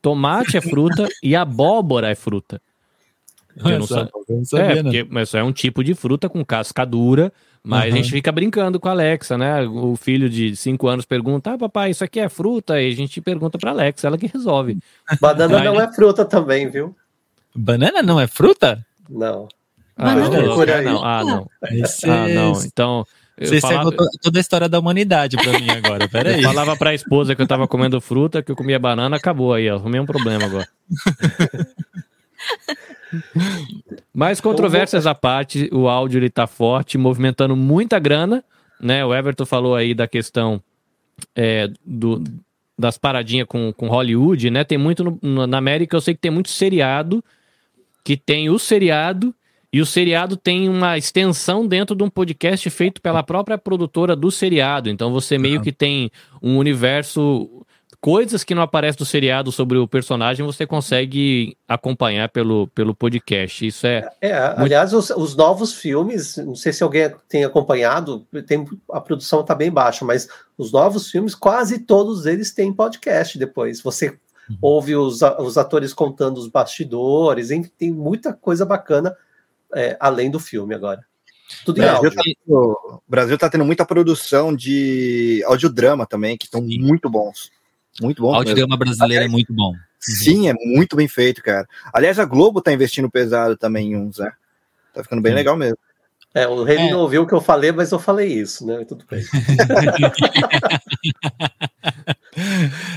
tomate 0.01 0.57
é 0.57 0.61
fruta 0.61 1.09
e 1.23 1.37
abóbora 1.37 2.11
é 2.11 2.15
fruta. 2.15 2.61
Eu 3.57 3.79
não, 3.81 3.87
sabia, 3.87 4.11
não 4.29 4.45
sabia, 4.45 4.67
é, 4.67 4.83
porque, 4.83 5.07
mas 5.11 5.35
é 5.35 5.43
um 5.43 5.53
tipo 5.53 5.85
de 5.85 5.95
fruta 5.95 6.29
com 6.29 6.43
casca 6.43 6.87
dura, 6.87 7.31
mas 7.63 7.85
uhum. 7.85 7.93
a 7.93 7.97
gente 7.97 8.11
fica 8.11 8.33
brincando 8.33 8.81
com 8.81 8.89
a 8.89 8.93
Alexa, 8.93 9.37
né? 9.37 9.63
O 9.63 9.95
filho 9.95 10.29
de 10.29 10.57
5 10.57 10.89
anos 10.89 11.05
pergunta: 11.05 11.53
Ah, 11.53 11.59
papai, 11.59 11.91
isso 11.91 12.03
aqui 12.03 12.19
é 12.19 12.29
fruta? 12.29 12.81
E 12.81 12.91
a 12.91 12.95
gente 12.95 13.21
pergunta 13.21 13.59
pra 13.59 13.71
Alexa, 13.71 14.07
ela 14.07 14.17
que 14.17 14.27
resolve. 14.27 14.79
Banana 15.21 15.63
não 15.63 15.81
é 15.81 15.93
fruta 15.93 16.25
também, 16.25 16.69
viu? 16.71 16.97
Banana 17.55 18.03
não 18.03 18.19
é 18.19 18.27
fruta? 18.27 18.85
Não. 19.09 19.47
Ah, 19.97 20.15
não, 20.15 20.61
aí. 20.63 20.85
não, 20.85 21.05
ah, 21.05 21.23
não. 21.23 21.51
Esse, 21.71 22.09
Ah, 22.09 22.27
não. 22.27 22.65
Então. 22.65 23.07
Eu 23.39 23.49
Você 23.49 23.61
falava, 23.61 23.91
toda 24.23 24.39
a 24.39 24.41
história 24.41 24.69
da 24.69 24.79
humanidade 24.79 25.37
pra 25.37 25.59
mim 25.59 25.69
agora. 25.71 26.05
eu 26.05 26.09
Peraí. 26.09 26.43
falava 26.43 26.77
pra 26.77 26.95
esposa 26.95 27.35
que 27.35 27.43
eu 27.43 27.47
tava 27.47 27.67
comendo 27.67 28.01
fruta, 28.01 28.43
que 28.43 28.53
eu 28.53 28.57
comia 28.57 28.79
banana, 28.79 29.17
acabou 29.17 29.55
aí, 29.55 29.69
ó. 29.71 29.77
Arrumei 29.77 30.01
um 30.01 30.07
problema 30.07 30.45
agora. 30.45 30.69
Mas 34.15 34.41
controvérsias 34.41 35.07
à 35.07 35.15
parte, 35.15 35.69
o 35.73 35.89
áudio 35.89 36.19
ele 36.19 36.31
tá 36.31 36.47
forte, 36.47 36.97
movimentando 36.99 37.57
muita 37.57 37.99
grana, 37.99 38.45
né? 38.81 39.05
O 39.05 39.15
Everton 39.15 39.47
falou 39.47 39.75
aí 39.75 39.95
da 39.95 40.07
questão 40.07 40.63
é, 41.35 41.71
do, 41.85 42.23
das 42.79 42.99
paradinhas 42.99 43.47
com, 43.47 43.73
com 43.73 43.89
Hollywood, 43.89 44.51
né? 44.51 44.65
Tem 44.65 44.79
muito 44.79 45.19
no- 45.23 45.47
na 45.47 45.59
América, 45.59 45.97
eu 45.97 46.01
sei 46.01 46.15
que 46.15 46.21
tem 46.21 46.31
muito 46.31 46.51
seriado 46.51 47.23
que 48.05 48.17
tem 48.17 48.51
o 48.51 48.59
seriado 48.59 49.35
e 49.73 49.81
o 49.81 49.87
seriado 49.87 50.37
tem 50.37 50.69
uma 50.69 50.99
extensão 50.99 51.67
dentro 51.67 51.97
de 51.97 52.05
um 52.05 52.11
podcast 52.11 52.69
feito 52.69 53.01
pela 53.01 53.23
própria 53.23 53.57
produtora 53.57 54.15
do 54.15 54.31
seriado. 54.31 54.91
Então 54.91 55.11
você 55.11 55.39
meio 55.39 55.63
que 55.63 55.73
tem 55.73 56.11
um 56.43 56.59
universo, 56.59 57.65
coisas 57.99 58.45
que 58.45 58.55
não 58.55 58.61
aparecem 58.61 58.99
do 58.99 59.07
seriado 59.07 59.51
sobre 59.51 59.79
o 59.79 59.89
personagem, 59.89 60.45
você 60.45 60.67
consegue 60.67 61.57
acompanhar 61.67 62.29
pelo, 62.29 62.67
pelo 62.75 62.95
podcast. 62.95 63.67
Isso 63.67 63.87
é 63.87 64.07
É, 64.21 64.35
aliás, 64.35 64.93
os, 64.93 65.09
os 65.09 65.35
novos 65.35 65.73
filmes, 65.73 66.37
não 66.37 66.55
sei 66.55 66.75
se 66.75 66.83
alguém 66.83 67.11
tem 67.27 67.43
acompanhado, 67.43 68.27
tem, 68.47 68.67
a 68.91 69.01
produção 69.01 69.41
está 69.41 69.55
bem 69.55 69.71
baixa, 69.71 70.05
mas 70.05 70.29
os 70.59 70.71
novos 70.71 71.11
filmes, 71.11 71.35
quase 71.35 71.79
todos 71.79 72.27
eles 72.27 72.53
têm 72.53 72.75
podcast 72.75 73.39
depois. 73.39 73.81
Você 73.81 74.19
ouve 74.61 74.95
os, 74.95 75.23
os 75.39 75.57
atores 75.57 75.95
contando 75.95 76.37
os 76.37 76.47
bastidores, 76.47 77.49
tem 77.79 77.91
muita 77.91 78.35
coisa 78.35 78.67
bacana 78.67 79.17
é, 79.75 79.97
além 80.01 80.31
do 80.31 80.41
filme 80.41 80.75
agora. 80.75 81.05
Tudo 81.65 81.83
em 81.83 81.87
áudio. 81.87 82.13
tô- 82.47 83.03
O 83.07 83.11
Brasil 83.11 83.37
tá 83.37 83.49
tendo 83.51 83.65
muita 83.65 83.85
produção 83.85 84.55
de 84.55 85.43
audiodrama 85.47 86.07
também, 86.07 86.37
que 86.37 86.47
estão 86.47 86.63
muito 86.63 87.11
bons. 87.11 87.51
Muito 88.01 88.23
mesmo. 88.23 88.35
audiodrama 88.37 88.77
brasileiro 88.77 89.25
é 89.25 89.29
muito 89.29 89.53
bom. 89.53 89.75
Sim, 90.01 90.49
é 90.49 90.55
muito 90.55 90.97
bem 90.97 91.07
feito, 91.07 91.43
cara. 91.43 91.69
Aliás, 91.93 92.19
a 92.19 92.25
Globo 92.25 92.61
tá 92.63 92.73
investindo 92.73 93.11
pesado 93.11 93.57
também 93.57 93.93
em 93.93 93.97
uns, 93.97 94.19
né? 94.19 94.33
Tá 94.95 95.03
ficando 95.03 95.21
bem 95.23 95.33
Sim. 95.33 95.37
legal 95.37 95.57
mesmo. 95.57 95.77
É, 96.35 96.49
o 96.49 96.65
Rei 96.65 96.79
É. 96.79 96.91
não 96.91 97.01
ouviu 97.01 97.23
o 97.23 97.27
que 97.27 97.35
eu 97.35 97.41
falei, 97.43 97.71
mas 97.71 97.93
eu 97.93 97.99
falei 97.99 98.29
isso, 98.33 98.67
né? 98.67 98.83
Tudo 98.87 99.05
bem. 99.11 99.23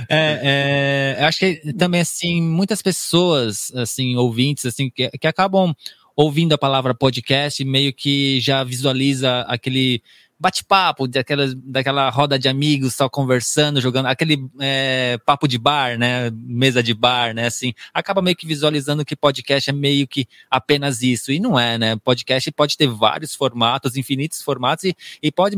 É, 0.07 1.15
é, 1.17 1.21
eu 1.21 1.26
acho 1.26 1.39
que 1.39 1.73
também, 1.73 2.01
assim, 2.01 2.41
muitas 2.41 2.82
pessoas, 2.82 3.71
assim, 3.76 4.15
ouvintes, 4.15 4.65
assim, 4.65 4.89
que, 4.89 5.09
que 5.09 5.28
acabam 5.28 5.73
ouvindo 6.16 6.53
a 6.53 6.57
palavra 6.57 6.93
podcast, 6.93 7.63
meio 7.66 7.93
que 7.93 8.39
já 8.39 8.63
visualiza 8.63 9.41
aquele 9.41 10.01
bate-papo, 10.38 11.07
daquela, 11.07 11.45
daquela 11.55 12.09
roda 12.09 12.38
de 12.38 12.49
amigos 12.49 12.93
só 12.93 13.07
conversando, 13.07 13.80
jogando, 13.80 14.07
aquele 14.07 14.45
é, 14.59 15.18
papo 15.26 15.47
de 15.47 15.57
bar, 15.57 15.97
né, 15.97 16.30
mesa 16.34 16.84
de 16.84 16.93
bar, 16.93 17.34
né, 17.34 17.47
assim, 17.47 17.74
acaba 17.93 18.22
meio 18.22 18.36
que 18.36 18.45
visualizando 18.45 19.05
que 19.05 19.16
podcast 19.16 19.70
é 19.70 19.74
meio 19.74 20.05
que 20.05 20.28
apenas 20.51 21.01
isso, 21.01 21.32
e 21.32 21.39
não 21.39 21.57
é, 21.57 21.78
né, 21.78 21.95
podcast 21.95 22.51
pode 22.51 22.76
ter 22.76 22.86
vários 22.88 23.34
formatos, 23.34 23.95
infinitos 23.95 24.41
formatos, 24.41 24.84
e, 24.84 24.95
e 25.24 25.32
pode, 25.32 25.55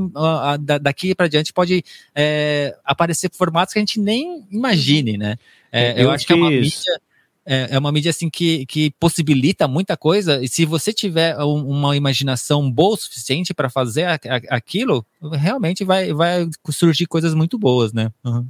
da- 0.62 0.78
daqui 0.78 1.16
para 1.16 1.28
diante, 1.28 1.52
pode 1.52 1.84
é, 2.14 2.78
aparecer 2.86 3.32
formatos 3.34 3.74
que 3.74 3.80
a 3.80 3.82
gente 3.82 4.00
nem 4.00 4.46
imagine, 4.52 5.18
né, 5.18 5.38
É, 5.72 5.94
eu, 5.94 6.04
Eu 6.06 6.12
acho 6.12 6.26
que 6.28 6.34
é 6.34 6.36
uma 6.36 6.52
mídia 6.52 7.02
é, 7.48 7.70
é 7.72 7.80
uma 7.80 7.92
mídia 7.92 8.10
assim 8.10 8.30
que, 8.30 8.66
que 8.66 8.92
possibilita 9.00 9.68
muita 9.68 9.96
coisa 9.96 10.44
e 10.44 10.48
se 10.50 10.66
você 10.66 10.92
tiver 10.92 11.38
um- 11.40 11.66
uma 11.70 11.96
imaginação 11.96 12.70
boa 12.70 12.96
o 12.96 12.98
suficiente 12.98 13.54
para 13.54 13.70
fazer 13.70 14.04
a- 14.04 14.14
a- 14.16 14.56
aquilo, 14.58 15.06
realmente 15.34 15.86
vai, 15.86 16.12
vai 16.14 16.48
surgir 16.70 17.06
coisas 17.06 17.34
muito 17.34 17.58
boas, 17.58 17.94
né? 17.94 18.12
Uhum. 18.26 18.46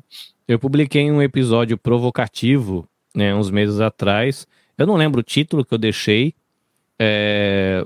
Eu 0.48 0.58
publiquei 0.58 1.12
um 1.12 1.22
episódio 1.22 1.78
provocativo, 1.78 2.88
né, 3.16 3.36
uns 3.36 3.52
meses 3.52 3.80
atrás. 3.80 4.48
Eu 4.78 4.88
não 4.88 4.96
lembro 4.96 5.20
o 5.20 5.24
título 5.24 5.64
que 5.64 5.74
eu 5.74 5.78
deixei. 5.78 6.34
É... 7.00 7.86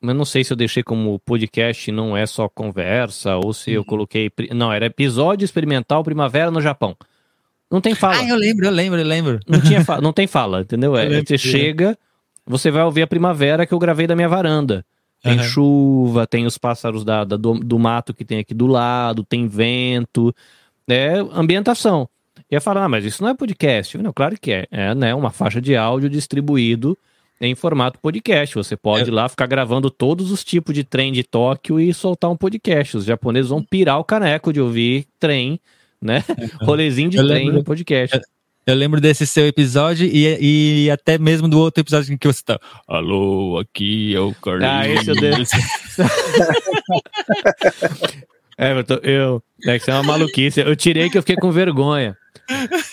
Mas 0.00 0.14
não 0.14 0.24
sei 0.24 0.44
se 0.44 0.52
eu 0.52 0.56
deixei 0.56 0.82
como 0.82 1.18
podcast 1.18 1.90
não 1.90 2.16
é 2.16 2.24
só 2.24 2.48
conversa, 2.48 3.36
ou 3.36 3.52
se 3.52 3.72
eu 3.72 3.80
Uhum. 3.80 3.86
coloquei. 3.86 4.30
Não, 4.54 4.72
era 4.72 4.86
episódio 4.86 5.44
experimental 5.44 6.04
Primavera 6.04 6.50
no 6.52 6.60
Japão. 6.60 6.96
Não 7.70 7.80
tem 7.80 7.94
fala. 7.94 8.16
Ah, 8.20 8.28
eu 8.28 8.36
lembro, 8.36 8.64
eu 8.66 8.70
lembro, 8.70 8.98
eu 9.00 9.04
lembro. 9.06 9.40
Não, 9.46 9.60
tinha 9.60 9.84
não 10.02 10.12
tem 10.12 10.26
fala, 10.26 10.62
entendeu? 10.62 10.96
É, 10.96 11.08
você 11.08 11.22
que- 11.24 11.38
chega, 11.38 11.98
você 12.46 12.70
vai 12.70 12.82
ouvir 12.82 13.02
a 13.02 13.06
primavera 13.06 13.66
que 13.66 13.74
eu 13.74 13.78
gravei 13.78 14.06
da 14.06 14.16
minha 14.16 14.28
varanda. 14.28 14.84
Tem 15.22 15.34
Aham. 15.34 15.42
chuva, 15.42 16.26
tem 16.26 16.46
os 16.46 16.56
pássaros 16.56 17.04
da, 17.04 17.24
da- 17.24 17.36
do, 17.36 17.54
do 17.54 17.78
mato 17.78 18.14
que 18.14 18.24
tem 18.24 18.38
aqui 18.38 18.54
do 18.54 18.66
lado, 18.66 19.24
tem 19.24 19.46
vento, 19.48 20.34
é 20.88 21.16
ambientação. 21.32 22.08
E 22.50 22.54
eu 22.54 22.60
falo, 22.62 22.78
ah, 22.78 22.88
mas 22.88 23.04
isso 23.04 23.22
não 23.22 23.30
é 23.30 23.34
podcast. 23.34 23.98
Não, 23.98 24.12
claro 24.12 24.36
que 24.40 24.52
é. 24.52 24.66
É 24.70 24.94
né, 24.94 25.14
uma 25.14 25.30
faixa 25.30 25.60
de 25.60 25.76
áudio 25.76 26.08
distribuído 26.08 26.96
em 27.40 27.54
formato 27.54 27.98
podcast. 28.00 28.54
Você 28.54 28.76
pode 28.76 29.10
ir 29.10 29.12
lá 29.12 29.28
ficar 29.28 29.46
gravando 29.46 29.90
todos 29.90 30.30
os 30.30 30.42
tipos 30.42 30.74
de 30.74 30.84
trem 30.84 31.12
de 31.12 31.22
Tóquio 31.24 31.78
e 31.80 31.92
soltar 31.92 32.30
um 32.30 32.36
podcast. 32.36 32.96
Os 32.96 33.04
japoneses 33.04 33.50
vão 33.50 33.62
pirar 33.62 33.98
o 33.98 34.04
caneco 34.04 34.52
de 34.52 34.60
ouvir 34.60 35.06
trem, 35.20 35.60
né? 36.00 36.24
Rolezinho 36.62 37.10
de 37.10 37.16
Eu 37.16 37.26
trem 37.26 37.38
lembro- 37.46 37.58
no 37.58 37.64
podcast. 37.64 38.20
Eu 38.66 38.74
lembro 38.74 39.00
desse 39.00 39.26
seu 39.26 39.46
episódio 39.46 40.06
e, 40.06 40.84
e 40.84 40.90
até 40.90 41.16
mesmo 41.16 41.48
do 41.48 41.58
outro 41.58 41.80
episódio 41.80 42.12
em 42.12 42.18
que 42.18 42.26
você 42.26 42.42
tá. 42.44 42.60
Alô, 42.86 43.58
aqui 43.58 44.14
é 44.14 44.20
o 44.20 44.34
Carlinhos. 44.34 44.70
Ah, 44.70 44.86
esse 44.88 45.10
eu 45.10 45.14
dei. 45.16 45.32
É, 48.60 48.72
eu, 48.72 48.84
eu 49.04 49.42
é 49.66 49.76
que 49.76 49.82
isso 49.82 49.90
é 49.90 49.94
uma 49.94 50.02
maluquice. 50.02 50.60
Eu 50.60 50.74
tirei 50.74 51.08
que 51.08 51.16
eu 51.16 51.22
fiquei 51.22 51.36
com 51.36 51.52
vergonha. 51.52 52.16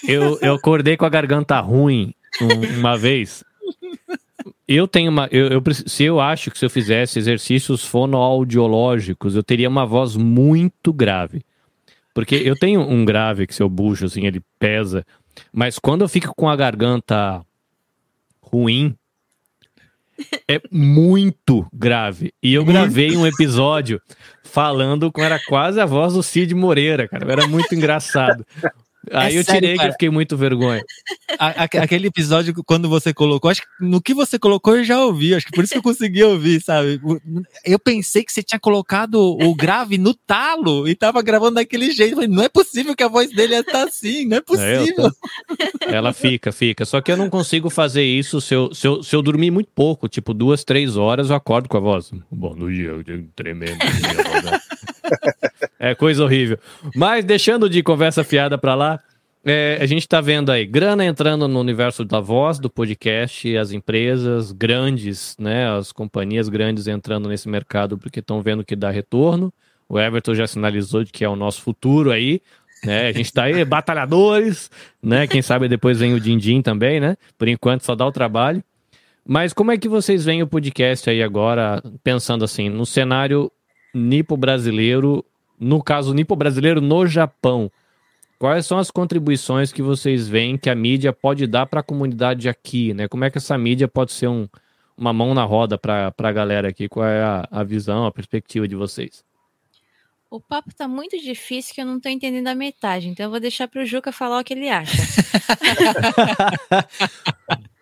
Eu, 0.07 0.37
eu 0.39 0.53
acordei 0.53 0.95
com 0.95 1.05
a 1.05 1.09
garganta 1.09 1.59
ruim 1.59 2.13
um- 2.39 2.79
uma 2.79 2.95
vez. 2.95 3.43
Eu 4.67 4.87
tenho 4.87 5.09
uma. 5.09 5.27
Eu, 5.31 5.47
eu 5.47 5.63
se 5.73 6.03
eu 6.03 6.19
acho 6.19 6.51
que 6.51 6.59
se 6.59 6.65
eu 6.65 6.69
fizesse 6.69 7.17
exercícios 7.17 7.83
fonoaudiológicos, 7.83 9.35
eu 9.35 9.41
teria 9.43 9.67
uma 9.67 9.85
voz 9.87 10.15
muito 10.15 10.93
grave. 10.93 11.41
Porque 12.15 12.35
eu 12.35 12.55
tenho 12.55 12.79
um 12.79 13.03
grave 13.03 13.45
que 13.45 13.53
se 13.53 13.61
eu 13.61 13.67
bucho, 13.67 14.05
assim, 14.05 14.25
ele 14.25 14.41
pesa. 14.57 15.05
Mas 15.51 15.77
quando 15.77 16.01
eu 16.01 16.07
fico 16.07 16.33
com 16.33 16.47
a 16.47 16.55
garganta 16.55 17.45
ruim, 18.41 18.95
é 20.47 20.61
muito 20.71 21.67
grave. 21.73 22.33
E 22.41 22.53
eu 22.53 22.63
gravei 22.63 23.17
um 23.17 23.27
episódio 23.27 24.01
falando 24.45 25.11
com 25.11 25.21
era 25.21 25.37
quase 25.45 25.81
a 25.81 25.85
voz 25.85 26.13
do 26.13 26.23
Cid 26.23 26.55
Moreira, 26.55 27.05
cara. 27.05 27.29
Era 27.29 27.47
muito 27.47 27.75
engraçado. 27.75 28.45
Aí 29.11 29.35
eu 29.35 29.43
sério, 29.43 29.61
tirei 29.61 29.71
que 29.73 29.77
cara? 29.77 29.89
eu 29.89 29.93
fiquei 29.93 30.09
muito 30.09 30.35
vergonha. 30.37 30.83
A- 31.37 31.63
a- 31.63 31.83
aquele 31.83 32.07
episódio 32.07 32.53
quando 32.65 32.87
você 32.87 33.13
colocou, 33.13 33.51
acho 33.51 33.61
que 33.61 33.67
no 33.81 34.01
que 34.01 34.13
você 34.13 34.39
colocou 34.39 34.77
eu 34.77 34.83
já 34.85 35.03
ouvi, 35.03 35.35
acho 35.35 35.45
que 35.45 35.51
por 35.51 35.63
isso 35.63 35.73
que 35.73 35.79
eu 35.79 35.83
consegui 35.83 36.23
ouvir, 36.23 36.61
sabe? 36.61 37.01
Eu 37.65 37.77
pensei 37.77 38.23
que 38.23 38.31
você 38.31 38.41
tinha 38.41 38.59
colocado 38.59 39.15
o 39.15 39.53
grave 39.53 39.97
no 39.97 40.13
talo 40.13 40.87
e 40.87 40.95
tava 40.95 41.21
gravando 41.21 41.55
daquele 41.55 41.91
jeito. 41.91 42.11
Eu 42.11 42.15
Falei, 42.15 42.29
não 42.29 42.43
é 42.43 42.47
possível 42.49 42.95
que 42.95 43.03
a 43.03 43.07
voz 43.09 43.29
dele 43.31 43.61
tá 43.63 43.83
assim, 43.83 44.25
não 44.25 44.37
é 44.37 44.39
É, 44.39 44.41
eu 44.41 44.45
possível. 44.45 45.11
Ela 45.87 46.13
fica, 46.13 46.51
fica. 46.53 46.85
Só 46.85 47.01
que 47.01 47.11
eu 47.11 47.17
não 47.17 47.29
consigo 47.29 47.69
fazer 47.69 48.03
isso 48.03 48.39
se 48.39 48.53
eu, 48.53 48.73
se 48.73 48.87
eu, 48.87 49.03
se 49.03 49.13
eu 49.15 49.21
dormir 49.21 49.51
muito 49.51 49.69
pouco, 49.75 50.07
tipo 50.07 50.33
duas, 50.33 50.63
três 50.63 50.95
horas, 50.95 51.29
eu 51.29 51.35
acordo 51.35 51.67
com 51.67 51.75
a 51.77 51.81
voz. 51.81 52.11
Bom, 52.31 52.55
no 52.55 52.71
dia, 52.71 52.89
eu 52.89 53.03
tenho 53.03 53.27
tremendo. 53.35 53.77
É 55.79 55.93
coisa 55.93 56.23
horrível. 56.23 56.57
Mas 56.95 57.25
deixando 57.25 57.69
de 57.69 57.83
conversa 57.83 58.23
fiada 58.23 58.57
pra 58.57 58.75
lá, 58.75 58.99
é, 59.43 59.77
a 59.79 59.85
gente 59.85 60.07
tá 60.07 60.19
vendo 60.21 60.51
aí 60.51 60.65
grana 60.65 61.05
entrando 61.05 61.47
no 61.47 61.59
universo 61.59 62.03
da 62.03 62.19
voz, 62.19 62.57
do 62.57 62.69
podcast, 62.69 63.55
as 63.55 63.71
empresas 63.71 64.51
grandes, 64.51 65.35
né, 65.39 65.69
as 65.69 65.91
companhias 65.91 66.49
grandes 66.49 66.87
entrando 66.87 67.29
nesse 67.29 67.47
mercado 67.47 67.95
porque 67.97 68.21
estão 68.21 68.41
vendo 68.41 68.65
que 68.65 68.75
dá 68.75 68.89
retorno. 68.89 69.53
O 69.87 69.99
Everton 69.99 70.33
já 70.33 70.47
sinalizou 70.47 71.03
de 71.03 71.11
que 71.11 71.23
é 71.23 71.29
o 71.29 71.35
nosso 71.35 71.61
futuro 71.61 72.11
aí, 72.11 72.41
né? 72.83 73.07
A 73.07 73.11
gente 73.11 73.31
tá 73.31 73.43
aí, 73.43 73.63
batalhadores, 73.65 74.71
né? 75.01 75.27
Quem 75.27 75.43
sabe 75.43 75.67
depois 75.67 75.99
vem 75.99 76.15
o 76.15 76.19
Dindim 76.19 76.63
também, 76.63 76.99
né? 76.99 77.15
Por 77.37 77.47
enquanto 77.47 77.85
só 77.85 77.93
dá 77.93 78.03
o 78.03 78.11
trabalho. 78.11 78.63
Mas 79.27 79.53
como 79.53 79.71
é 79.71 79.77
que 79.77 79.87
vocês 79.87 80.25
veem 80.25 80.41
o 80.41 80.47
podcast 80.47 81.07
aí 81.07 81.21
agora, 81.21 81.83
pensando 82.03 82.43
assim, 82.43 82.67
no 82.67 82.85
cenário 82.85 83.51
nipo 83.93 84.35
brasileiro, 84.35 85.23
no 85.59 85.81
caso 85.81 86.13
nipo 86.13 86.35
brasileiro 86.35 86.81
no 86.81 87.07
Japão? 87.07 87.71
Quais 88.37 88.65
são 88.65 88.77
as 88.77 88.91
contribuições 88.91 89.71
que 89.71 89.81
vocês 89.81 90.27
veem 90.27 90.57
que 90.57 90.69
a 90.69 90.75
mídia 90.75 91.13
pode 91.13 91.47
dar 91.47 91.65
para 91.65 91.79
a 91.79 91.83
comunidade 91.83 92.49
aqui, 92.49 92.93
né? 92.93 93.07
Como 93.07 93.23
é 93.23 93.29
que 93.29 93.37
essa 93.37 93.57
mídia 93.57 93.87
pode 93.87 94.11
ser 94.11 94.27
um, 94.27 94.47
uma 94.97 95.13
mão 95.13 95.33
na 95.33 95.43
roda 95.43 95.77
para 95.77 96.13
a 96.17 96.31
galera 96.31 96.69
aqui? 96.69 96.89
Qual 96.89 97.05
é 97.05 97.23
a, 97.23 97.47
a 97.49 97.63
visão, 97.63 98.05
a 98.05 98.11
perspectiva 98.11 98.67
de 98.67 98.75
vocês? 98.75 99.23
O 100.29 100.39
papo 100.39 100.73
tá 100.75 100.87
muito 100.87 101.17
difícil 101.17 101.73
que 101.73 101.81
eu 101.81 101.85
não 101.85 101.99
tô 101.99 102.09
entendendo 102.09 102.47
a 102.47 102.55
metade, 102.55 103.07
então 103.07 103.25
eu 103.25 103.29
vou 103.29 103.39
deixar 103.39 103.69
pro 103.69 103.85
Juca 103.85 104.11
falar 104.11 104.41
o 104.41 104.43
que 104.43 104.53
ele 104.53 104.69
acha. 104.69 104.97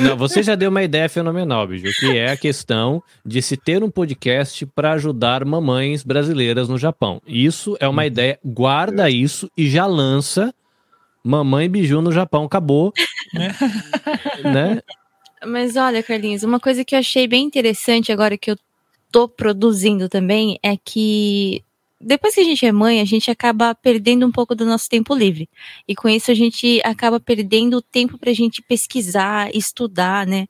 Não, 0.00 0.16
você 0.16 0.42
já 0.42 0.54
deu 0.54 0.70
uma 0.70 0.82
ideia 0.82 1.08
fenomenal, 1.08 1.66
Biju, 1.66 1.90
que 1.98 2.16
é 2.16 2.30
a 2.30 2.36
questão 2.36 3.02
de 3.24 3.42
se 3.42 3.56
ter 3.56 3.82
um 3.82 3.90
podcast 3.90 4.64
para 4.66 4.92
ajudar 4.92 5.44
mamães 5.44 6.02
brasileiras 6.02 6.68
no 6.68 6.78
Japão. 6.78 7.20
Isso 7.26 7.76
é 7.80 7.88
uma 7.88 8.06
ideia, 8.06 8.38
guarda 8.44 9.10
isso 9.10 9.50
e 9.56 9.68
já 9.68 9.86
lança 9.86 10.54
Mamãe 11.28 11.68
Biju 11.68 12.00
no 12.00 12.12
Japão. 12.12 12.44
Acabou. 12.44 12.92
né? 14.42 14.80
Mas 15.44 15.76
olha, 15.76 16.02
Carlinhos, 16.02 16.42
uma 16.42 16.58
coisa 16.58 16.84
que 16.84 16.94
eu 16.94 16.98
achei 16.98 17.28
bem 17.28 17.44
interessante 17.44 18.10
agora 18.10 18.38
que 18.38 18.50
eu 18.50 18.56
tô 19.10 19.28
produzindo 19.28 20.08
também 20.08 20.58
é 20.62 20.76
que 20.76 21.62
depois 22.00 22.34
que 22.34 22.40
a 22.40 22.44
gente 22.44 22.64
é 22.64 22.72
mãe, 22.72 23.00
a 23.00 23.04
gente 23.04 23.30
acaba 23.30 23.74
perdendo 23.74 24.26
um 24.26 24.30
pouco 24.32 24.54
do 24.54 24.64
nosso 24.64 24.88
tempo 24.88 25.14
livre. 25.14 25.48
E 25.86 25.94
com 25.94 26.08
isso 26.08 26.30
a 26.30 26.34
gente 26.34 26.80
acaba 26.84 27.18
perdendo 27.18 27.78
o 27.78 27.82
tempo 27.82 28.16
pra 28.18 28.32
gente 28.32 28.62
pesquisar, 28.62 29.54
estudar, 29.54 30.26
né? 30.26 30.46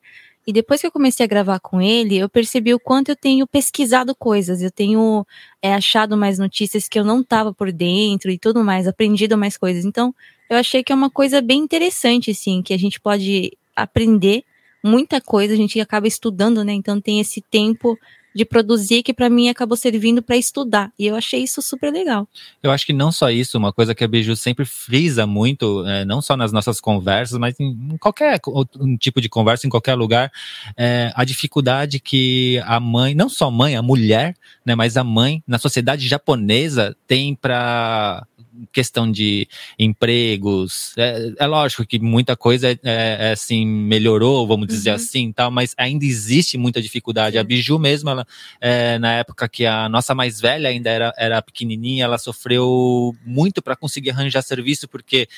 E 0.47 0.53
depois 0.53 0.81
que 0.81 0.87
eu 0.87 0.93
comecei 0.93 1.25
a 1.25 1.29
gravar 1.29 1.61
com 1.61 1.81
ele, 1.81 2.17
eu 2.17 2.29
percebi 2.29 2.73
o 2.73 2.81
quanto 2.81 3.11
eu 3.11 3.17
tenho 3.17 3.47
pesquisado 3.47 4.15
coisas, 4.15 4.63
eu 4.63 4.71
tenho 4.71 5.27
é, 5.61 5.75
achado 5.75 6.17
mais 6.17 6.39
notícias 6.39 6.89
que 6.89 6.99
eu 6.99 7.05
não 7.05 7.21
estava 7.21 7.53
por 7.53 7.71
dentro 7.71 8.31
e 8.31 8.39
tudo 8.39 8.65
mais, 8.65 8.89
aprendido 8.89 9.37
mais 9.37 9.59
coisas. 9.59 9.85
Então, 9.85 10.15
eu 10.49 10.57
achei 10.57 10.83
que 10.83 10.91
é 10.91 10.95
uma 10.95 11.11
coisa 11.11 11.43
bem 11.43 11.59
interessante, 11.59 12.31
assim, 12.31 12.63
que 12.63 12.73
a 12.73 12.79
gente 12.79 12.99
pode 12.99 13.53
aprender 13.77 14.43
muita 14.83 15.21
coisa, 15.21 15.53
a 15.53 15.57
gente 15.57 15.79
acaba 15.81 16.07
estudando, 16.07 16.65
né? 16.65 16.73
Então 16.73 17.01
tem 17.01 17.21
esse 17.21 17.43
tempo 17.43 17.99
de 18.39 18.45
produzir 18.45 19.03
que 19.03 19.13
para 19.13 19.29
mim 19.29 19.49
acabou 19.49 19.77
servindo 19.77 20.23
para 20.23 20.37
estudar. 20.37 20.93
E 20.97 21.09
eu 21.09 21.17
achei 21.17 21.43
isso 21.43 21.61
super 21.61 21.93
legal. 21.93 22.29
Eu 22.63 22.71
acho 22.71 22.87
que 22.87 22.93
não 22.93 23.11
só 23.11 23.33
isso, 23.33 23.59
uma 23.59 23.73
coisa 23.73 23.97
que 23.97 24.05
a 24.05 24.07
Biju 24.07 24.37
sempre 24.37 24.65
frisa 24.65 25.27
muito, 25.27 25.85
é, 25.85 26.05
não 26.05 26.23
só 26.23 26.37
nas 26.37 26.53
nossas 26.53 26.81
conversas, 26.81 27.37
mas 27.37 27.59
em, 27.59 27.97
qualquer 27.99 28.39
um 28.79 28.97
tipo 28.97 29.21
de 29.21 29.29
conversa, 29.29 29.67
em 29.67 29.71
qualquer 29.71 29.97
lugar, 29.97 30.31
é, 30.77 31.11
a 31.17 31.25
dificuldade 31.25 31.99
que 31.99 32.63
a 32.65 32.79
mãe, 32.79 33.13
não 33.13 33.29
só 33.29 33.51
mãe, 33.51 33.75
a 33.75 33.83
mulher, 33.83 34.37
né, 34.65 34.77
mas 34.77 34.97
a 34.97 35.03
mãe 35.03 35.43
na 35.45 35.59
sociedade 35.59 36.07
japonesa 36.07 36.97
tem 37.09 37.35
para 37.35 38.25
questão 38.73 39.11
de 39.11 39.49
empregos, 39.79 40.93
é, 40.97 41.33
é, 41.39 41.47
lógico 41.47 41.85
que 41.87 41.99
muita 41.99 42.37
coisa 42.37 42.71
é, 42.71 42.79
é 42.83 43.33
assim 43.33 43.67
melhorou, 43.67 44.47
vamos 44.47 44.67
dizer 44.67 44.91
uhum. 44.91 44.97
assim, 44.97 45.33
tal, 45.33 45.51
mas 45.51 45.75
ainda 45.77 46.05
existe 46.05 46.57
muita 46.59 46.81
dificuldade. 46.81 47.39
A 47.39 47.45
Biju 47.45 47.79
mesmo, 47.79 48.11
ela, 48.11 48.27
é, 48.61 48.99
na 48.99 49.13
época 49.15 49.49
que 49.49 49.67
a 49.67 49.89
nossa 49.89 50.15
mais 50.15 50.41
velha 50.41 50.69
ainda 50.69 50.91
era, 50.91 51.15
era 51.17 51.43
pequenininha, 51.43 52.05
ela 52.05 52.19
sofreu 52.19 53.15
muito 53.25 53.63
para 53.63 53.77
conseguir 53.77 54.11
arranjar 54.11 54.43
serviço, 54.43 54.89
porque 54.89 55.29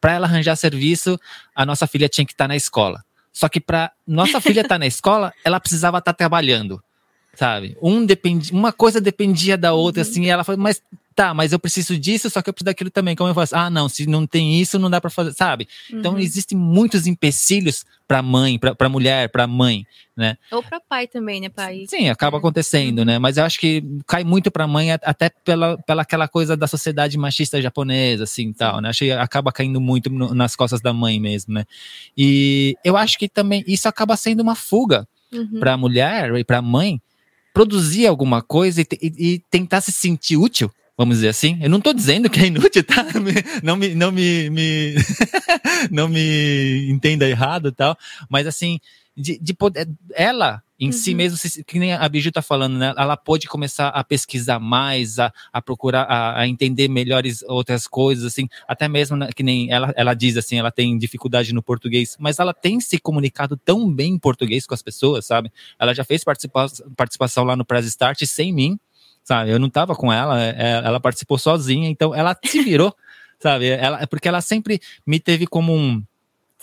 para 0.00 0.14
ela 0.14 0.26
arranjar 0.26 0.56
serviço, 0.56 1.18
a 1.54 1.64
nossa 1.64 1.86
filha 1.86 2.08
tinha 2.08 2.26
que 2.26 2.32
estar 2.32 2.44
tá 2.44 2.48
na 2.48 2.56
escola. 2.56 3.04
Só 3.32 3.48
que 3.48 3.60
para 3.60 3.90
nossa 4.06 4.40
filha 4.40 4.60
estar 4.60 4.76
tá 4.76 4.78
na 4.78 4.86
escola, 4.86 5.32
ela 5.44 5.58
precisava 5.58 5.98
estar 5.98 6.12
tá 6.12 6.16
trabalhando 6.16 6.82
sabe? 7.36 7.76
Um 7.82 8.04
dependi, 8.06 8.52
uma 8.52 8.72
coisa 8.72 9.00
dependia 9.00 9.56
da 9.56 9.72
outra, 9.72 10.02
uhum. 10.02 10.08
assim, 10.08 10.24
e 10.24 10.28
ela 10.28 10.44
falou, 10.44 10.60
mas 10.60 10.80
tá, 11.14 11.32
mas 11.32 11.52
eu 11.52 11.58
preciso 11.58 11.98
disso, 11.98 12.28
só 12.28 12.42
que 12.42 12.50
eu 12.50 12.52
preciso 12.52 12.66
daquilo 12.66 12.90
também. 12.90 13.14
Como 13.14 13.30
eu 13.30 13.34
faço? 13.34 13.54
Ah, 13.54 13.70
não, 13.70 13.88
se 13.88 14.06
não 14.06 14.26
tem 14.26 14.60
isso, 14.60 14.78
não 14.78 14.90
dá 14.90 15.00
para 15.00 15.10
fazer, 15.10 15.32
sabe? 15.32 15.68
Então, 15.86 15.96
uhum. 15.96 16.00
Então 16.00 16.18
existem 16.18 16.58
muitos 16.58 17.06
empecilhos 17.06 17.84
para 18.06 18.20
mãe, 18.20 18.58
para 18.58 18.88
mulher, 18.88 19.28
para 19.30 19.46
mãe, 19.46 19.86
né? 20.16 20.36
Ou 20.50 20.62
para 20.62 20.80
pai 20.80 21.06
também, 21.06 21.40
né, 21.40 21.48
pai? 21.48 21.84
Sim, 21.88 22.08
acaba 22.08 22.38
acontecendo, 22.38 23.00
uhum. 23.00 23.04
né? 23.04 23.18
Mas 23.18 23.36
eu 23.36 23.44
acho 23.44 23.58
que 23.58 23.82
cai 24.06 24.24
muito 24.24 24.50
para 24.50 24.66
mãe 24.66 24.92
até 24.92 25.30
pela, 25.30 25.78
pela 25.78 26.02
aquela 26.02 26.28
coisa 26.28 26.56
da 26.56 26.66
sociedade 26.66 27.16
machista 27.16 27.60
japonesa, 27.62 28.24
assim, 28.24 28.52
tal, 28.52 28.80
né? 28.80 28.90
Acho 28.90 29.04
que 29.04 29.12
acaba 29.12 29.52
caindo 29.52 29.80
muito 29.80 30.10
no, 30.10 30.34
nas 30.34 30.54
costas 30.54 30.80
da 30.80 30.92
mãe 30.92 31.18
mesmo, 31.20 31.54
né? 31.54 31.64
E 32.16 32.76
eu 32.84 32.96
acho 32.96 33.18
que 33.18 33.28
também 33.28 33.64
isso 33.66 33.88
acaba 33.88 34.16
sendo 34.16 34.40
uma 34.40 34.54
fuga 34.54 35.06
uhum. 35.32 35.60
para 35.60 35.72
a 35.72 35.76
mulher 35.76 36.34
e 36.36 36.44
para 36.44 36.58
a 36.58 36.62
mãe 36.62 37.00
produzir 37.52 38.06
alguma 38.06 38.42
coisa 38.42 38.82
e, 38.82 38.86
e, 39.00 39.34
e 39.34 39.38
tentar 39.50 39.80
se 39.80 39.92
sentir 39.92 40.36
útil 40.36 40.70
vamos 40.96 41.16
dizer 41.16 41.28
assim. 41.28 41.58
Eu 41.62 41.70
não 41.70 41.78
estou 41.78 41.92
dizendo 41.92 42.30
que 42.30 42.40
é 42.40 42.46
inútil, 42.46 42.84
tá? 42.84 43.04
Não 43.62 43.76
me, 43.76 43.94
não 43.94 44.12
me, 44.12 44.50
me 44.50 44.94
não 45.90 46.08
me 46.08 46.90
entenda 46.90 47.28
errado, 47.28 47.72
tal. 47.72 47.96
Mas 48.28 48.46
assim, 48.46 48.78
de, 49.16 49.38
de 49.38 49.54
poder, 49.54 49.88
ela 50.14 50.62
em 50.78 50.86
uhum. 50.86 50.92
si 50.92 51.14
mesmo, 51.14 51.38
que 51.66 51.78
nem 51.78 51.92
a 51.92 52.08
Biju 52.08 52.32
tá 52.32 52.42
falando, 52.42 52.76
né? 52.76 52.92
Ela 52.96 53.16
pode 53.16 53.46
começar 53.46 53.88
a 53.88 54.02
pesquisar 54.02 54.58
mais, 54.58 55.20
a, 55.20 55.32
a 55.52 55.62
procurar, 55.62 56.02
a, 56.02 56.40
a, 56.40 56.48
entender 56.48 56.88
melhores 56.88 57.42
outras 57.42 57.86
coisas, 57.86 58.24
assim, 58.24 58.48
até 58.66 58.88
mesmo 58.88 59.16
né, 59.16 59.30
que 59.34 59.42
nem 59.42 59.70
ela, 59.70 59.92
ela 59.96 60.14
diz 60.14 60.36
assim, 60.36 60.58
ela 60.58 60.72
tem 60.72 60.98
dificuldade 60.98 61.54
no 61.54 61.62
português, 61.62 62.16
mas 62.18 62.40
ela 62.40 62.52
tem 62.52 62.80
se 62.80 62.98
comunicado 62.98 63.56
tão 63.56 63.90
bem 63.90 64.14
em 64.14 64.18
português 64.18 64.66
com 64.66 64.74
as 64.74 64.82
pessoas, 64.82 65.26
sabe? 65.26 65.50
Ela 65.78 65.94
já 65.94 66.04
fez 66.04 66.24
participa 66.24 66.66
participação 66.96 67.44
lá 67.44 67.54
no 67.54 67.64
Press 67.64 67.86
Start 67.86 68.24
sem 68.24 68.52
mim, 68.52 68.78
sabe? 69.24 69.50
Eu 69.50 69.58
não 69.58 69.70
tava 69.70 69.96
com 69.96 70.12
ela, 70.12 70.40
é, 70.40 70.54
é, 70.56 70.70
ela 70.84 71.00
participou 71.00 71.38
sozinha, 71.38 71.88
então 71.88 72.14
ela 72.14 72.38
se 72.44 72.62
virou, 72.62 72.94
sabe? 73.40 73.68
Ela, 73.68 74.06
porque 74.06 74.28
ela 74.28 74.40
sempre 74.40 74.80
me 75.06 75.18
teve 75.18 75.46
como 75.46 75.74
um 75.74 76.02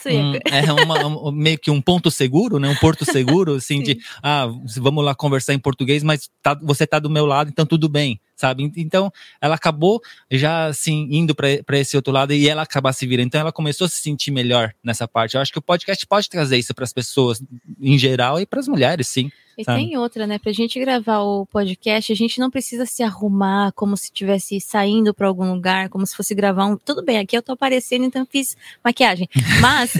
um, 0.09 0.33
é 0.49 0.71
uma, 0.83 1.05
um, 1.05 1.31
meio 1.31 1.59
que 1.59 1.69
um 1.69 1.81
ponto 1.81 2.09
seguro, 2.09 2.57
né? 2.57 2.67
Um 2.67 2.75
porto 2.75 3.05
seguro, 3.05 3.55
assim, 3.55 3.77
Sim. 3.77 3.83
de 3.83 3.99
ah, 4.23 4.47
vamos 4.77 5.03
lá 5.03 5.13
conversar 5.13 5.53
em 5.53 5.59
português, 5.59 6.01
mas 6.01 6.29
tá, 6.41 6.57
você 6.61 6.87
tá 6.87 6.97
do 6.97 7.09
meu 7.09 7.25
lado, 7.25 7.49
então 7.49 7.65
tudo 7.65 7.87
bem, 7.87 8.19
sabe? 8.35 8.71
Então, 8.75 9.11
ela 9.39 9.55
acabou 9.55 10.01
já 10.31 10.65
assim 10.65 11.07
indo 11.11 11.35
para 11.35 11.77
esse 11.77 11.95
outro 11.95 12.11
lado 12.11 12.33
e 12.33 12.47
ela 12.47 12.63
acabar 12.63 12.93
se 12.93 13.05
virando. 13.05 13.27
Então, 13.27 13.41
ela 13.41 13.51
começou 13.51 13.85
a 13.85 13.89
se 13.89 13.97
sentir 13.97 14.31
melhor 14.31 14.73
nessa 14.83 15.07
parte. 15.07 15.35
Eu 15.35 15.41
acho 15.41 15.51
que 15.51 15.59
o 15.59 15.61
podcast 15.61 16.05
pode 16.07 16.29
trazer 16.29 16.57
isso 16.57 16.73
para 16.73 16.83
as 16.83 16.93
pessoas 16.93 17.43
em 17.79 17.97
geral 17.97 18.39
e 18.39 18.45
para 18.45 18.59
as 18.59 18.67
mulheres, 18.67 19.07
sim. 19.07 19.31
E 19.61 19.63
sabe? 19.63 19.79
tem 19.79 19.97
outra, 19.97 20.27
né? 20.27 20.37
Pra 20.39 20.51
gente 20.51 20.79
gravar 20.79 21.19
o 21.19 21.45
podcast, 21.45 22.11
a 22.11 22.15
gente 22.15 22.39
não 22.39 22.49
precisa 22.49 22.85
se 22.85 23.03
arrumar 23.03 23.71
como 23.73 23.95
se 23.95 24.05
estivesse 24.05 24.59
saindo 24.59 25.13
para 25.13 25.27
algum 25.27 25.53
lugar, 25.53 25.89
como 25.89 26.05
se 26.05 26.15
fosse 26.15 26.33
gravar 26.33 26.65
um. 26.65 26.75
Tudo 26.77 27.03
bem, 27.03 27.19
aqui 27.19 27.37
eu 27.37 27.41
tô 27.41 27.53
aparecendo, 27.53 28.05
então 28.05 28.25
fiz 28.25 28.57
maquiagem. 28.83 29.29
Mas 29.61 29.93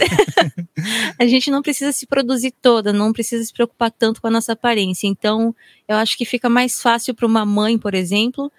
a 1.18 1.26
gente 1.26 1.50
não 1.50 1.62
precisa 1.62 1.92
se 1.92 2.06
produzir 2.06 2.52
toda, 2.60 2.92
não 2.92 3.12
precisa 3.12 3.44
se 3.44 3.52
preocupar 3.52 3.90
tanto 3.90 4.20
com 4.20 4.26
a 4.26 4.30
nossa 4.30 4.52
aparência. 4.52 5.06
Então, 5.06 5.54
eu 5.86 5.96
acho 5.96 6.16
que 6.16 6.24
fica 6.24 6.48
mais 6.48 6.80
fácil 6.80 7.14
para 7.14 7.26
uma 7.26 7.44
mãe, 7.46 7.78
por 7.78 7.94
exemplo, 7.94 8.50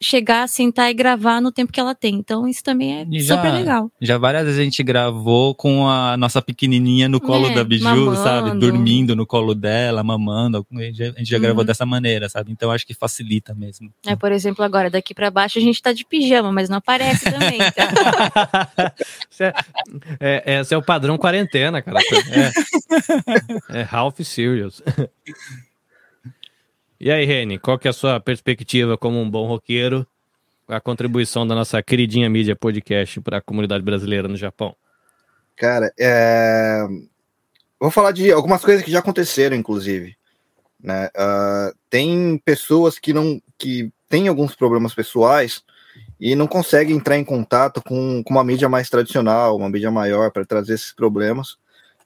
chegar, 0.00 0.48
sentar 0.48 0.90
e 0.90 0.94
gravar 0.94 1.40
no 1.40 1.52
tempo 1.52 1.72
que 1.72 1.80
ela 1.80 1.94
tem. 1.94 2.14
Então, 2.14 2.46
isso 2.46 2.62
também 2.62 3.00
é 3.00 3.06
já, 3.20 3.36
super 3.36 3.52
legal. 3.52 3.90
Já 4.00 4.18
várias 4.18 4.44
vezes 4.44 4.60
a 4.60 4.64
gente 4.64 4.82
gravou 4.82 5.54
com 5.54 5.88
a 5.88 6.16
nossa 6.16 6.40
pequenininha 6.42 7.08
no 7.08 7.20
colo 7.20 7.48
é, 7.48 7.54
da 7.54 7.64
Biju, 7.64 7.84
mamando. 7.84 8.16
sabe? 8.16 8.58
Dormindo 8.58 9.16
no 9.16 9.26
colo 9.26 9.54
dela, 9.54 10.02
mamando. 10.02 10.66
A 10.72 10.82
gente 10.82 10.98
já, 10.98 11.04
a 11.04 11.18
gente 11.18 11.30
já 11.30 11.36
uhum. 11.36 11.42
gravou 11.42 11.64
dessa 11.64 11.86
maneira, 11.86 12.28
sabe? 12.28 12.52
Então, 12.52 12.70
acho 12.70 12.86
que 12.86 12.94
facilita 12.94 13.54
mesmo. 13.54 13.92
É, 14.06 14.14
por 14.16 14.32
exemplo, 14.32 14.64
agora, 14.64 14.90
daqui 14.90 15.14
para 15.14 15.30
baixo, 15.30 15.58
a 15.58 15.62
gente 15.62 15.80
tá 15.80 15.92
de 15.92 16.04
pijama, 16.04 16.52
mas 16.52 16.68
não 16.68 16.78
aparece 16.78 17.30
também. 17.30 17.58
Tá? 17.74 19.52
é, 20.20 20.42
é, 20.46 20.60
esse 20.60 20.74
é 20.74 20.76
o 20.76 20.82
padrão 20.82 21.18
quarentena, 21.18 21.82
cara. 21.82 21.98
É, 23.70 23.80
é 23.80 23.88
half 23.90 24.18
serious. 24.20 24.82
E 27.04 27.10
aí, 27.10 27.26
Reni, 27.26 27.58
qual 27.58 27.78
que 27.78 27.86
é 27.86 27.90
a 27.90 27.92
sua 27.92 28.18
perspectiva 28.18 28.96
como 28.96 29.20
um 29.20 29.28
bom 29.28 29.46
roqueiro, 29.46 30.06
a 30.66 30.80
contribuição 30.80 31.46
da 31.46 31.54
nossa 31.54 31.82
queridinha 31.82 32.30
mídia 32.30 32.56
podcast 32.56 33.20
para 33.20 33.36
a 33.36 33.40
comunidade 33.42 33.84
brasileira 33.84 34.26
no 34.26 34.38
Japão? 34.38 34.74
Cara, 35.54 35.92
é... 36.00 36.82
vou 37.78 37.90
falar 37.90 38.12
de 38.12 38.32
algumas 38.32 38.64
coisas 38.64 38.82
que 38.82 38.90
já 38.90 39.00
aconteceram, 39.00 39.54
inclusive. 39.54 40.16
Né? 40.82 41.10
Uh, 41.14 41.76
tem 41.90 42.40
pessoas 42.42 42.98
que 42.98 43.12
não 43.12 43.38
que 43.58 43.92
têm 44.08 44.26
alguns 44.26 44.54
problemas 44.54 44.94
pessoais 44.94 45.62
e 46.18 46.34
não 46.34 46.46
conseguem 46.46 46.96
entrar 46.96 47.18
em 47.18 47.24
contato 47.24 47.82
com, 47.82 48.22
com 48.24 48.32
uma 48.32 48.42
mídia 48.42 48.66
mais 48.70 48.88
tradicional, 48.88 49.58
uma 49.58 49.68
mídia 49.68 49.90
maior 49.90 50.30
para 50.30 50.46
trazer 50.46 50.72
esses 50.72 50.94
problemas. 50.94 51.58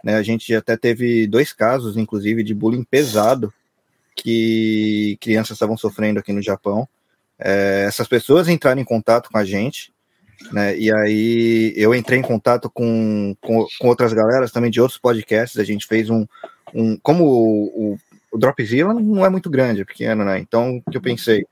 Né? 0.02 0.16
A 0.16 0.24
gente 0.24 0.52
até 0.56 0.76
teve 0.76 1.28
dois 1.28 1.52
casos, 1.52 1.96
inclusive, 1.96 2.42
de 2.42 2.52
bullying 2.52 2.82
pesado 2.82 3.54
que 4.18 5.16
crianças 5.20 5.52
estavam 5.52 5.76
sofrendo 5.76 6.18
aqui 6.18 6.32
no 6.32 6.42
Japão. 6.42 6.88
É, 7.38 7.84
essas 7.86 8.08
pessoas 8.08 8.48
entraram 8.48 8.80
em 8.80 8.84
contato 8.84 9.30
com 9.30 9.38
a 9.38 9.44
gente, 9.44 9.92
né? 10.52 10.76
E 10.76 10.92
aí 10.92 11.72
eu 11.76 11.94
entrei 11.94 12.18
em 12.18 12.22
contato 12.22 12.68
com, 12.68 13.34
com, 13.40 13.66
com 13.78 13.88
outras 13.88 14.12
galeras 14.12 14.50
também 14.50 14.70
de 14.70 14.80
outros 14.80 14.98
podcasts. 14.98 15.58
A 15.58 15.64
gente 15.64 15.86
fez 15.86 16.10
um. 16.10 16.26
um 16.74 16.96
como 16.98 17.24
o, 17.24 17.98
o, 18.32 18.38
Dropzilla 18.38 18.92
não 18.92 19.24
é 19.24 19.30
muito 19.30 19.48
grande, 19.48 19.82
é 19.82 19.84
pequeno, 19.84 20.24
né? 20.24 20.38
Então, 20.38 20.82
o 20.84 20.90
que 20.90 20.96
eu 20.96 21.02
pensei? 21.02 21.46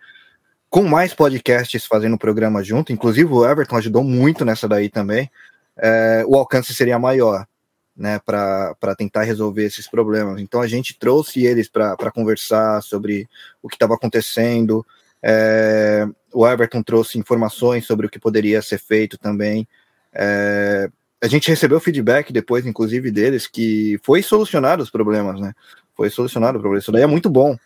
Com 0.68 0.82
mais 0.82 1.14
podcasts 1.14 1.86
fazendo 1.86 2.14
o 2.14 2.18
programa 2.18 2.62
junto, 2.62 2.92
inclusive 2.92 3.32
o 3.32 3.48
Everton 3.48 3.76
ajudou 3.76 4.02
muito 4.02 4.44
nessa 4.44 4.68
daí 4.68 4.90
também, 4.90 5.30
é, 5.78 6.24
o 6.26 6.34
alcance 6.34 6.74
seria 6.74 6.98
maior 6.98 7.46
né, 7.97 8.20
para 8.24 8.94
tentar 8.97 9.22
resolver 9.22 9.64
esses 9.64 9.88
problemas. 9.88 10.40
Então 10.40 10.61
a 10.61 10.66
gente 10.66 10.99
trouxe 10.99 11.44
eles 11.44 11.68
para 11.68 12.11
conversar 12.12 12.82
sobre 12.82 13.28
o 13.62 13.68
que 13.68 13.76
estava 13.76 13.94
acontecendo. 13.94 14.84
É, 15.22 16.07
o 16.32 16.47
Everton 16.47 16.82
trouxe 16.82 17.18
informações 17.18 17.86
sobre 17.86 18.07
o 18.07 18.11
que 18.11 18.18
poderia 18.18 18.61
ser 18.61 18.78
feito 18.78 19.16
também. 19.16 19.66
É, 20.12 20.90
a 21.22 21.26
gente 21.26 21.49
recebeu 21.49 21.80
feedback 21.80 22.32
depois, 22.32 22.66
inclusive, 22.66 23.11
deles, 23.11 23.47
que 23.47 23.99
foi 24.03 24.22
solucionado 24.22 24.82
os 24.82 24.90
problemas, 24.90 25.40
né? 25.40 25.55
Foi 25.97 26.11
solucionado 26.11 26.59
o 26.59 26.61
problema. 26.61 26.80
Isso 26.80 26.92
daí 26.92 27.03
é 27.03 27.07
muito 27.07 27.30
bom. 27.30 27.57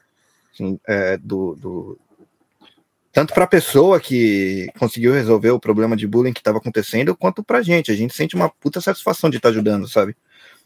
Assim, 0.55 0.79
é, 0.87 1.17
do, 1.17 1.57
do, 1.57 1.99
tanto 3.13 3.35
para 3.35 3.45
a 3.45 3.49
pessoa 3.49 4.01
que 4.01 4.69
conseguiu 4.79 5.13
resolver 5.13 5.51
o 5.51 5.61
problema 5.61 5.97
de 5.97 6.07
bullying 6.07 6.33
que 6.33 6.41
estava 6.41 6.59
acontecendo, 6.59 7.17
quanto 7.17 7.43
para 7.43 7.59
a 7.59 7.63
gente. 7.63 7.91
A 7.91 7.95
gente 7.95 8.15
sente 8.15 8.35
uma 8.35 8.49
puta 8.49 8.81
satisfação 8.81 9.29
de 9.29 9.37
estar 9.37 9.49
tá 9.49 9.53
ajudando, 9.53 9.89
sabe? 9.89 10.17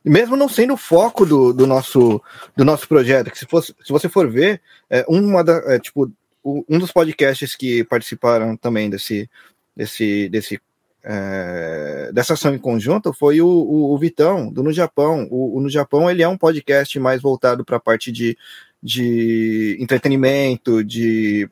Mesmo 0.04 0.36
não 0.36 0.48
sendo 0.48 0.74
o 0.74 0.78
foco 0.78 1.24
do, 1.24 1.52
do, 1.52 1.66
nosso, 1.66 2.20
do 2.54 2.64
nosso 2.64 2.86
projeto, 2.86 3.30
que 3.30 3.38
se, 3.38 3.46
fosse, 3.46 3.74
se 3.82 3.90
você 3.90 4.08
for 4.08 4.30
ver, 4.30 4.60
é, 4.90 5.04
uma 5.08 5.42
da, 5.42 5.74
é, 5.74 5.78
tipo, 5.78 6.12
um 6.44 6.78
dos 6.78 6.92
podcasts 6.92 7.56
que 7.56 7.82
participaram 7.84 8.54
também 8.54 8.90
desse, 8.90 9.30
desse, 9.74 10.28
desse 10.28 10.60
é, 11.06 12.10
dessa 12.14 12.32
ação 12.32 12.54
em 12.54 12.58
conjunto 12.58 13.12
foi 13.12 13.40
o, 13.40 13.46
o, 13.46 13.94
o 13.94 13.98
Vitão, 13.98 14.50
do 14.50 14.62
No 14.62 14.72
Japão. 14.72 15.28
O, 15.30 15.58
o, 15.58 15.60
No 15.60 15.68
Japão 15.68 16.10
ele 16.10 16.22
é 16.22 16.28
um 16.28 16.38
podcast 16.38 16.98
mais 16.98 17.20
voltado 17.20 17.64
para 17.64 17.76
a 17.76 17.80
parte 17.80 18.10
de, 18.10 18.36
de 18.82 19.76
entretenimento, 19.80 20.82
de. 20.82 21.48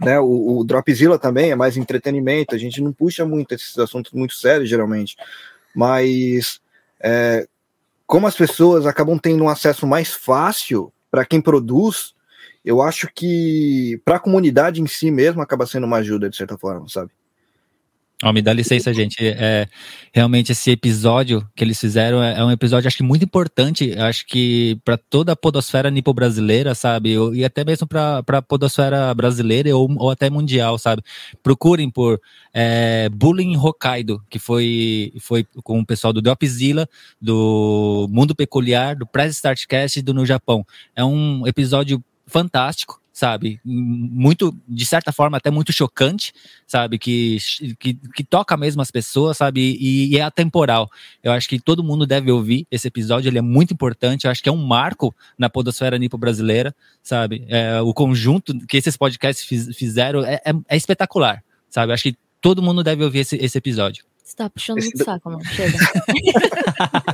Né, 0.00 0.18
o, 0.18 0.58
o 0.58 0.64
Dropzilla 0.64 1.18
também 1.18 1.52
é 1.52 1.54
mais 1.54 1.76
entretenimento, 1.76 2.54
a 2.54 2.58
gente 2.58 2.80
não 2.80 2.92
puxa 2.92 3.24
muito 3.24 3.54
esses 3.54 3.78
assuntos 3.78 4.10
muito 4.12 4.34
sérios, 4.34 4.68
geralmente. 4.68 5.16
Mas 5.74 6.60
é, 7.00 7.46
como 8.06 8.26
as 8.26 8.36
pessoas 8.36 8.86
acabam 8.86 9.18
tendo 9.18 9.44
um 9.44 9.48
acesso 9.48 9.86
mais 9.86 10.12
fácil 10.12 10.92
para 11.10 11.24
quem 11.24 11.40
produz, 11.40 12.14
eu 12.64 12.82
acho 12.82 13.08
que 13.14 14.00
para 14.04 14.16
a 14.16 14.20
comunidade 14.20 14.80
em 14.80 14.86
si 14.86 15.10
mesmo 15.10 15.40
acaba 15.40 15.66
sendo 15.66 15.86
uma 15.86 15.98
ajuda, 15.98 16.28
de 16.28 16.36
certa 16.36 16.56
forma, 16.58 16.88
sabe? 16.88 17.10
Oh, 18.22 18.32
me 18.32 18.40
dá 18.40 18.52
licença, 18.52 18.92
gente. 18.94 19.16
É, 19.20 19.66
realmente 20.12 20.52
esse 20.52 20.70
episódio 20.70 21.44
que 21.56 21.64
eles 21.64 21.78
fizeram 21.78 22.22
é, 22.22 22.38
é 22.38 22.44
um 22.44 22.52
episódio, 22.52 22.86
acho 22.86 22.96
que 22.96 23.02
muito 23.02 23.24
importante, 23.24 23.98
acho 23.98 24.24
que 24.26 24.78
para 24.84 24.96
toda 24.96 25.32
a 25.32 25.36
podosfera 25.36 25.90
nipo-brasileira, 25.90 26.74
sabe? 26.74 27.16
E 27.34 27.44
até 27.44 27.64
mesmo 27.64 27.86
para 27.86 28.22
a 28.24 28.42
podosfera 28.42 29.12
brasileira 29.12 29.76
ou, 29.76 29.92
ou 29.98 30.10
até 30.10 30.30
mundial, 30.30 30.78
sabe? 30.78 31.02
Procurem 31.42 31.90
por 31.90 32.20
é, 32.54 33.08
Bullying 33.08 33.56
Hokkaido, 33.56 34.22
que 34.30 34.38
foi, 34.38 35.12
foi 35.20 35.44
com 35.64 35.80
o 35.80 35.86
pessoal 35.86 36.12
do 36.12 36.22
Dropzilla, 36.22 36.88
do 37.20 38.06
Mundo 38.08 38.36
Peculiar, 38.36 38.94
do 38.94 39.06
Press 39.06 39.34
Startcast 39.36 39.98
e 39.98 40.02
do 40.02 40.14
No 40.14 40.24
Japão. 40.24 40.64
É 40.94 41.04
um 41.04 41.44
episódio 41.46 42.02
fantástico 42.26 43.01
sabe? 43.12 43.60
Muito, 43.64 44.56
de 44.66 44.86
certa 44.86 45.12
forma, 45.12 45.36
até 45.36 45.50
muito 45.50 45.72
chocante, 45.72 46.32
sabe? 46.66 46.98
Que, 46.98 47.36
que, 47.78 47.94
que 47.94 48.24
toca 48.24 48.56
mesmo 48.56 48.80
as 48.80 48.90
pessoas, 48.90 49.36
sabe? 49.36 49.60
E, 49.78 50.14
e, 50.14 50.18
é 50.18 50.22
atemporal. 50.22 50.90
Eu 51.22 51.32
acho 51.32 51.48
que 51.48 51.60
todo 51.60 51.84
mundo 51.84 52.06
deve 52.06 52.32
ouvir 52.32 52.66
esse 52.70 52.88
episódio, 52.88 53.28
ele 53.28 53.38
é 53.38 53.42
muito 53.42 53.74
importante. 53.74 54.24
Eu 54.24 54.30
acho 54.30 54.42
que 54.42 54.48
é 54.48 54.52
um 54.52 54.64
marco 54.66 55.14
na 55.36 55.50
podosfera 55.50 55.98
nipo 55.98 56.16
brasileira, 56.16 56.74
sabe? 57.02 57.44
É, 57.48 57.80
o 57.82 57.92
conjunto 57.92 58.58
que 58.66 58.78
esses 58.78 58.96
podcasts 58.96 59.44
fiz, 59.44 59.76
fizeram 59.76 60.24
é, 60.24 60.40
é, 60.44 60.52
é, 60.68 60.76
espetacular, 60.76 61.44
sabe? 61.68 61.90
Eu 61.90 61.94
acho 61.94 62.04
que 62.04 62.16
todo 62.40 62.62
mundo 62.62 62.82
deve 62.82 63.04
ouvir 63.04 63.20
esse, 63.20 63.36
esse 63.36 63.58
episódio. 63.58 64.04
Você 64.24 64.36
tá 64.36 64.48
puxando 64.48 64.78
esse 64.78 64.88
muito 64.88 64.98
do... 64.98 65.04
saco, 65.04 65.30
mano. 65.30 65.44
Chega. 65.52 65.76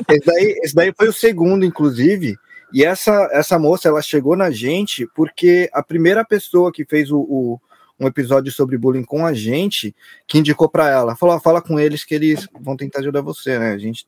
esse, 0.09 0.26
daí, 0.26 0.61
esse 0.62 0.74
daí 0.74 0.92
foi 0.96 1.09
o 1.09 1.12
segundo, 1.12 1.64
inclusive, 1.64 2.36
e 2.72 2.84
essa, 2.84 3.28
essa 3.32 3.58
moça, 3.58 3.88
ela 3.88 4.02
chegou 4.02 4.36
na 4.36 4.50
gente 4.50 5.06
porque 5.14 5.68
a 5.72 5.82
primeira 5.82 6.24
pessoa 6.24 6.72
que 6.72 6.84
fez 6.84 7.10
o, 7.10 7.18
o 7.18 7.60
um 8.00 8.06
episódio 8.06 8.52
sobre 8.52 8.78
bullying 8.78 9.02
com 9.02 9.26
a 9.26 9.32
gente, 9.32 9.94
que 10.26 10.38
indicou 10.38 10.68
para 10.68 10.88
ela, 10.88 11.16
falou, 11.16 11.40
fala 11.40 11.60
com 11.60 11.80
eles 11.80 12.04
que 12.04 12.14
eles 12.14 12.46
vão 12.60 12.76
tentar 12.76 13.00
ajudar 13.00 13.22
você, 13.22 13.58
né? 13.58 13.72
A 13.72 13.78
gente 13.78 14.06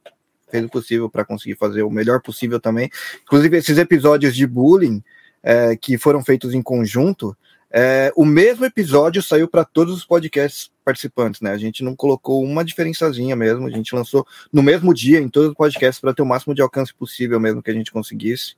fez 0.49 0.65
o 0.65 0.69
possível 0.69 1.11
para 1.11 1.25
conseguir 1.25 1.57
fazer 1.57 1.83
o 1.83 1.91
melhor 1.91 2.21
possível 2.21 2.61
também. 2.61 2.89
Inclusive, 3.23 3.57
esses 3.57 3.79
episódios 3.79 4.35
de 4.35 4.47
bullying 4.47 5.03
é, 5.43 5.75
que 5.77 5.99
foram 5.99 6.23
feitos 6.23 6.55
em 6.55 6.63
conjunto, 6.63 7.37
é, 7.73 8.13
o 8.17 8.25
mesmo 8.25 8.65
episódio 8.65 9.23
saiu 9.23 9.47
para 9.47 9.65
todos 9.65 9.95
os 9.95 10.05
podcasts 10.05 10.71
participantes, 10.85 11.41
né? 11.41 11.53
A 11.53 11.59
gente 11.59 11.85
não 11.85 11.95
colocou 11.95 12.43
uma 12.43 12.65
diferençazinha 12.65 13.37
mesmo, 13.37 13.67
a 13.67 13.71
gente 13.71 13.95
lançou 13.95 14.27
no 14.53 14.63
mesmo 14.63 14.93
dia 14.93 15.21
em 15.21 15.29
todos 15.29 15.51
os 15.51 15.55
podcasts 15.55 16.01
para 16.01 16.13
ter 16.13 16.23
o 16.23 16.27
máximo 16.27 16.55
de 16.55 16.63
alcance 16.63 16.93
possível 16.93 17.39
mesmo 17.39 17.63
que 17.63 17.71
a 17.71 17.75
gente 17.75 17.93
conseguisse, 17.93 18.57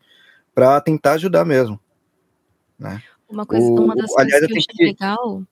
para 0.55 0.81
tentar 0.81 1.13
ajudar 1.13 1.45
mesmo. 1.45 1.79
Né? 2.79 3.03
Uma 3.29 3.45
coisa, 3.45 3.67
o, 3.67 3.85
uma 3.85 3.95
das 3.95 4.11
coisas 4.11 4.35
aliás, 4.35 4.47
que 4.47 4.53
eu 4.53 4.59
achei 4.59 4.75
que... 4.75 4.85
legal. 4.85 5.43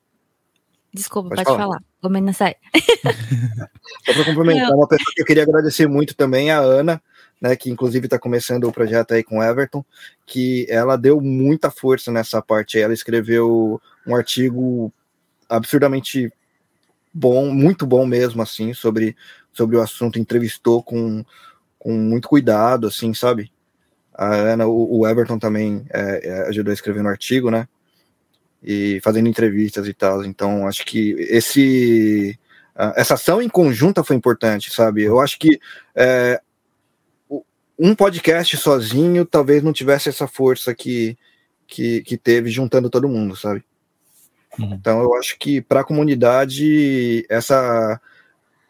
Desculpa, 0.93 1.29
pode, 1.29 1.45
pode 1.45 1.57
falar. 1.57 1.83
Gomes 2.03 2.37
sai. 2.37 2.57
Só 4.07 4.13
para 4.15 4.25
complementar, 4.25 4.75
uma 4.75 4.89
pessoa 4.89 5.13
que 5.15 5.23
eu 5.23 5.27
queria 5.27 5.43
agradecer 5.43 5.87
muito 5.87 6.17
também, 6.17 6.51
a 6.51 6.59
Ana, 6.59 7.01
né, 7.41 7.57
que 7.57 7.70
inclusive 7.70 8.07
está 8.07 8.18
começando 8.18 8.64
o 8.64 8.72
projeto 8.72 9.14
aí 9.14 9.24
com 9.24 9.43
Everton, 9.43 9.84
que 10.26 10.66
ela 10.68 10.97
deu 10.97 11.20
muita 11.20 11.70
força 11.70 12.12
nessa 12.12 12.43
parte. 12.43 12.78
Ela 12.78 12.93
escreveu 12.93 13.80
um 14.07 14.14
artigo 14.14 14.93
absurdamente 15.49 16.30
bom, 17.12 17.51
muito 17.51 17.86
bom 17.86 18.07
mesmo, 18.07 18.43
assim, 18.43 18.74
sobre, 18.74 19.16
sobre 19.53 19.76
o 19.76 19.80
assunto, 19.80 20.18
entrevistou 20.18 20.82
com, 20.82 21.24
com 21.78 21.93
muito 21.93 22.28
cuidado, 22.28 22.86
assim, 22.86 23.14
sabe? 23.14 23.51
A 24.14 24.34
Ana, 24.34 24.66
o, 24.66 25.01
o 25.01 25.09
Everton 25.09 25.38
também 25.38 25.86
é, 25.91 26.28
é, 26.28 26.49
ajudou 26.49 26.70
a 26.70 26.74
escrever 26.74 27.03
no 27.03 27.09
artigo, 27.09 27.51
né? 27.51 27.66
E 28.62 29.01
fazendo 29.03 29.28
entrevistas 29.28 29.88
e 29.88 29.95
tal. 29.95 30.24
Então, 30.24 30.68
acho 30.68 30.84
que 30.84 31.12
esse 31.30 32.38
essa 32.97 33.14
ação 33.14 33.43
em 33.43 33.49
conjunta 33.49 34.03
foi 34.03 34.16
importante, 34.16 34.70
sabe? 34.72 35.03
Eu 35.03 35.20
acho 35.20 35.38
que 35.38 35.61
é, 35.95 36.41
um 37.83 37.95
podcast 37.95 38.59
sozinho 38.59 39.24
talvez 39.24 39.62
não 39.62 39.72
tivesse 39.72 40.11
essa 40.11 40.26
força 40.28 40.74
que, 40.74 41.16
que, 41.66 42.03
que 42.03 42.18
teve 42.18 42.51
juntando 42.51 42.91
todo 42.91 43.09
mundo, 43.09 43.35
sabe? 43.35 43.64
Uhum. 44.59 44.74
Então 44.74 45.01
eu 45.01 45.14
acho 45.14 45.39
que 45.39 45.62
para 45.62 45.81
a 45.81 45.85
comunidade 45.85 47.24
essa 47.31 47.99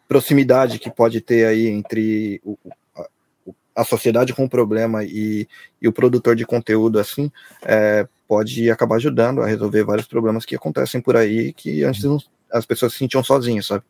proximidade 0.07 0.79
que 0.79 0.89
pode 0.89 1.19
ter 1.19 1.45
aí 1.45 1.67
entre 1.67 2.39
o, 2.45 2.57
a, 2.95 3.07
a, 3.81 3.83
sociedade 3.83 4.33
com 4.33 4.45
o 4.45 4.49
problema 4.49 5.03
e, 5.03 5.45
e, 5.81 5.87
o 5.89 5.93
produtor 5.93 6.33
de 6.35 6.45
conteúdo 6.45 6.97
assim 6.97 7.29
é, 7.63 8.07
pode 8.27 8.71
acabar 8.71 8.95
ajudando 8.95 9.41
a 9.41 9.47
resolver 9.47 9.83
vários 9.83 10.07
problemas 10.07 10.45
que 10.45 10.55
acontecem 10.55 11.01
por 11.01 11.17
aí 11.17 11.51
que 11.51 11.83
antes 11.83 12.03
uhum. 12.05 12.17
as 12.49 12.65
pessoas 12.65 12.93
se 12.93 12.99
sentiam 12.99 13.23
sozinhas, 13.23 13.67
sabe? 13.67 13.83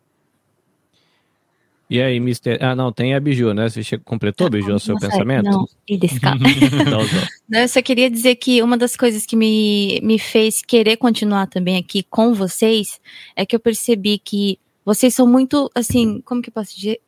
E 1.91 2.01
aí, 2.01 2.21
Mister. 2.21 2.57
Ah, 2.63 2.73
não, 2.73 2.89
tem 2.89 3.13
a 3.13 3.19
Biju, 3.19 3.53
né? 3.53 3.67
Você 3.67 3.97
completou, 3.97 4.49
Biju, 4.49 4.75
o 4.75 4.79
seu 4.79 4.97
pensamento? 4.97 5.51
Não, 5.51 5.67
e 5.85 5.97
desse 5.97 6.21
Eu 7.51 7.67
só 7.67 7.81
queria 7.81 8.09
dizer 8.09 8.35
que 8.35 8.63
uma 8.63 8.77
das 8.77 8.95
coisas 8.95 9.25
que 9.25 9.35
me, 9.35 9.99
me 10.01 10.17
fez 10.17 10.61
querer 10.61 10.95
continuar 10.95 11.47
também 11.47 11.75
aqui 11.75 12.01
com 12.01 12.33
vocês 12.33 12.97
é 13.35 13.45
que 13.45 13.53
eu 13.53 13.59
percebi 13.59 14.17
que 14.17 14.57
vocês 14.85 15.13
são 15.13 15.27
muito, 15.27 15.69
assim, 15.75 16.21
como 16.21 16.41
que 16.41 16.47
eu 16.47 16.53
posso 16.53 16.73
dizer? 16.73 17.01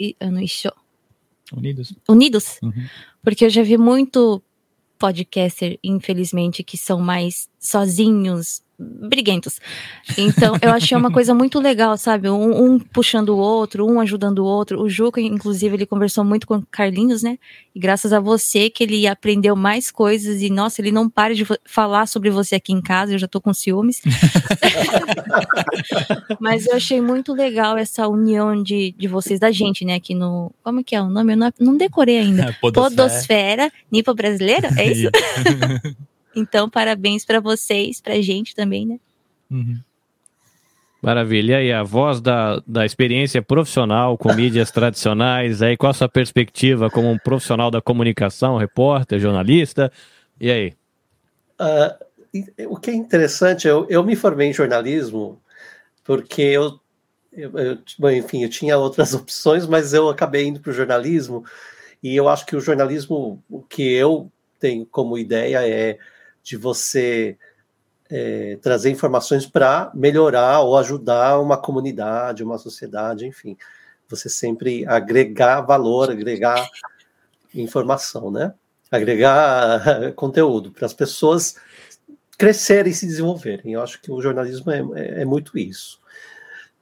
Unidos. 1.53 1.93
Unidos? 2.09 2.59
Uhum. 2.61 2.85
Porque 3.23 3.45
eu 3.45 3.49
já 3.49 3.63
vi 3.63 3.77
muito 3.77 4.43
podcaster, 4.99 5.79
infelizmente, 5.81 6.61
que 6.61 6.77
são 6.77 6.99
mais 6.99 7.47
sozinhos, 7.63 8.61
briguentos. 8.77 9.59
Então, 10.17 10.57
eu 10.61 10.71
achei 10.71 10.97
uma 10.97 11.11
coisa 11.11 11.33
muito 11.33 11.59
legal, 11.59 11.97
sabe? 11.97 12.29
Um, 12.29 12.65
um, 12.65 12.79
puxando 12.79 13.29
o 13.29 13.37
outro, 13.37 13.87
um 13.87 13.99
ajudando 13.99 14.39
o 14.39 14.45
outro. 14.45 14.81
O 14.81 14.89
Juca, 14.89 15.21
inclusive, 15.21 15.75
ele 15.75 15.85
conversou 15.85 16.25
muito 16.25 16.45
com 16.45 16.57
o 16.57 16.65
Carlinhos, 16.69 17.23
né? 17.23 17.37
E 17.73 17.79
graças 17.79 18.11
a 18.11 18.19
você 18.19 18.69
que 18.69 18.83
ele 18.83 19.07
aprendeu 19.07 19.55
mais 19.55 19.89
coisas 19.89 20.41
e, 20.41 20.49
nossa, 20.49 20.81
ele 20.81 20.91
não 20.91 21.09
para 21.09 21.33
de 21.33 21.45
falar 21.65 22.07
sobre 22.07 22.29
você 22.29 22.55
aqui 22.55 22.73
em 22.73 22.81
casa, 22.81 23.13
eu 23.13 23.19
já 23.19 23.27
tô 23.27 23.39
com 23.39 23.53
ciúmes. 23.53 24.01
Mas 26.39 26.65
eu 26.65 26.75
achei 26.75 26.99
muito 26.99 27.33
legal 27.33 27.77
essa 27.77 28.07
união 28.07 28.61
de, 28.61 28.93
de 28.97 29.07
vocês, 29.07 29.39
da 29.39 29.51
gente, 29.51 29.85
né? 29.85 29.95
Aqui 29.95 30.13
no... 30.13 30.51
Como 30.63 30.83
que 30.83 30.95
é 30.95 31.01
o 31.01 31.09
nome? 31.09 31.33
Eu 31.33 31.37
não, 31.37 31.53
não 31.59 31.77
decorei 31.77 32.19
ainda. 32.19 32.55
Podosfera. 32.59 32.89
Podosfera 32.89 33.71
Nipo 33.91 34.13
Brasileira, 34.13 34.69
é 34.77 34.91
isso? 34.91 35.09
Então, 36.35 36.69
parabéns 36.69 37.25
para 37.25 37.39
vocês, 37.39 38.01
para 38.01 38.13
a 38.13 38.21
gente 38.21 38.55
também, 38.55 38.85
né? 38.85 38.99
Uhum. 39.49 39.79
Maravilha. 41.01 41.53
E 41.53 41.55
aí, 41.55 41.71
a 41.73 41.83
voz 41.83 42.21
da, 42.21 42.63
da 42.65 42.85
experiência 42.85 43.41
profissional 43.41 44.17
com 44.17 44.33
mídias 44.33 44.71
tradicionais, 44.71 45.61
aí 45.61 45.75
qual 45.75 45.91
a 45.91 45.93
sua 45.93 46.07
perspectiva 46.07 46.89
como 46.89 47.11
um 47.11 47.17
profissional 47.17 47.69
da 47.69 47.81
comunicação, 47.81 48.57
repórter, 48.57 49.19
jornalista? 49.19 49.91
E 50.39 50.49
aí? 50.49 50.73
Uh, 51.59 52.67
o 52.69 52.77
que 52.77 52.89
é 52.89 52.93
interessante, 52.93 53.67
eu, 53.67 53.85
eu 53.89 54.03
me 54.03 54.15
formei 54.15 54.47
em 54.47 54.53
jornalismo 54.53 55.41
porque 56.03 56.41
eu, 56.41 56.79
eu, 57.31 57.57
eu 57.57 57.77
bom, 57.99 58.09
enfim, 58.09 58.43
eu 58.43 58.49
tinha 58.49 58.77
outras 58.77 59.13
opções, 59.13 59.67
mas 59.67 59.93
eu 59.93 60.09
acabei 60.09 60.47
indo 60.47 60.59
para 60.59 60.71
o 60.71 60.73
jornalismo 60.73 61.43
e 62.01 62.15
eu 62.15 62.27
acho 62.27 62.45
que 62.45 62.55
o 62.55 62.61
jornalismo, 62.61 63.43
o 63.49 63.61
que 63.61 63.83
eu 63.93 64.31
tenho 64.59 64.85
como 64.85 65.17
ideia 65.17 65.67
é 65.67 65.97
de 66.43 66.57
você 66.57 67.37
é, 68.09 68.57
trazer 68.61 68.91
informações 68.91 69.45
para 69.45 69.91
melhorar 69.93 70.59
ou 70.59 70.77
ajudar 70.77 71.39
uma 71.39 71.57
comunidade, 71.57 72.43
uma 72.43 72.57
sociedade, 72.57 73.25
enfim. 73.25 73.57
Você 74.09 74.29
sempre 74.29 74.85
agregar 74.85 75.61
valor, 75.61 76.11
agregar 76.11 76.69
informação, 77.55 78.29
né? 78.29 78.53
Agregar 78.91 80.13
conteúdo 80.13 80.71
para 80.71 80.85
as 80.85 80.93
pessoas 80.93 81.55
crescerem 82.37 82.91
e 82.91 82.95
se 82.95 83.05
desenvolverem. 83.05 83.73
Eu 83.73 83.81
acho 83.81 84.01
que 84.01 84.11
o 84.11 84.21
jornalismo 84.21 84.69
é, 84.71 84.79
é, 84.95 85.21
é 85.21 85.25
muito 85.25 85.57
isso. 85.57 85.99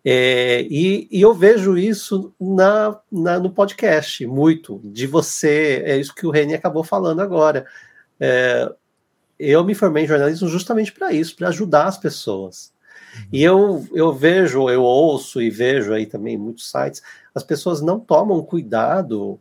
É, 0.04 0.64
e, 0.64 1.08
e, 1.12 1.22
eu 1.22 1.32
vejo 1.34 1.78
isso 1.78 2.34
na, 2.40 3.00
na, 3.12 3.40
no 3.40 3.52
podcast, 3.52 4.26
muito, 4.26 4.82
de 4.84 5.06
você, 5.06 5.84
é 5.86 5.96
isso 5.98 6.16
que 6.16 6.26
o 6.26 6.32
Reni 6.32 6.56
acabou 6.56 6.84
falando 6.84 7.22
agora. 7.22 7.68
É, 8.20 8.68
eu 9.50 9.64
me 9.64 9.74
formei 9.74 10.04
em 10.04 10.08
jornalismo 10.08 10.48
justamente 10.48 10.92
para 10.92 11.12
isso, 11.12 11.36
para 11.36 11.50
ajudar 11.50 11.86
as 11.86 11.98
pessoas. 11.98 12.72
E 13.32 13.44
eu, 13.44 13.86
eu 13.94 14.14
vejo, 14.14 14.70
eu 14.70 14.84
ouço 14.84 15.42
e 15.42 15.50
vejo 15.50 15.94
aí 15.94 16.06
também 16.06 16.38
muitos 16.38 16.70
sites, 16.70 17.02
as 17.34 17.44
pessoas 17.44 17.82
não 17.82 18.00
tomam 18.00 18.42
cuidado 18.44 19.40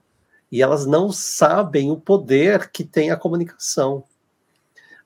e 0.51 0.62
elas 0.62 0.86
não 0.86 1.12
sabem 1.12 1.90
o 1.90 1.96
poder 1.96 2.70
que 2.70 2.82
tem 2.82 3.11
a 3.11 3.16
comunicação. 3.16 4.03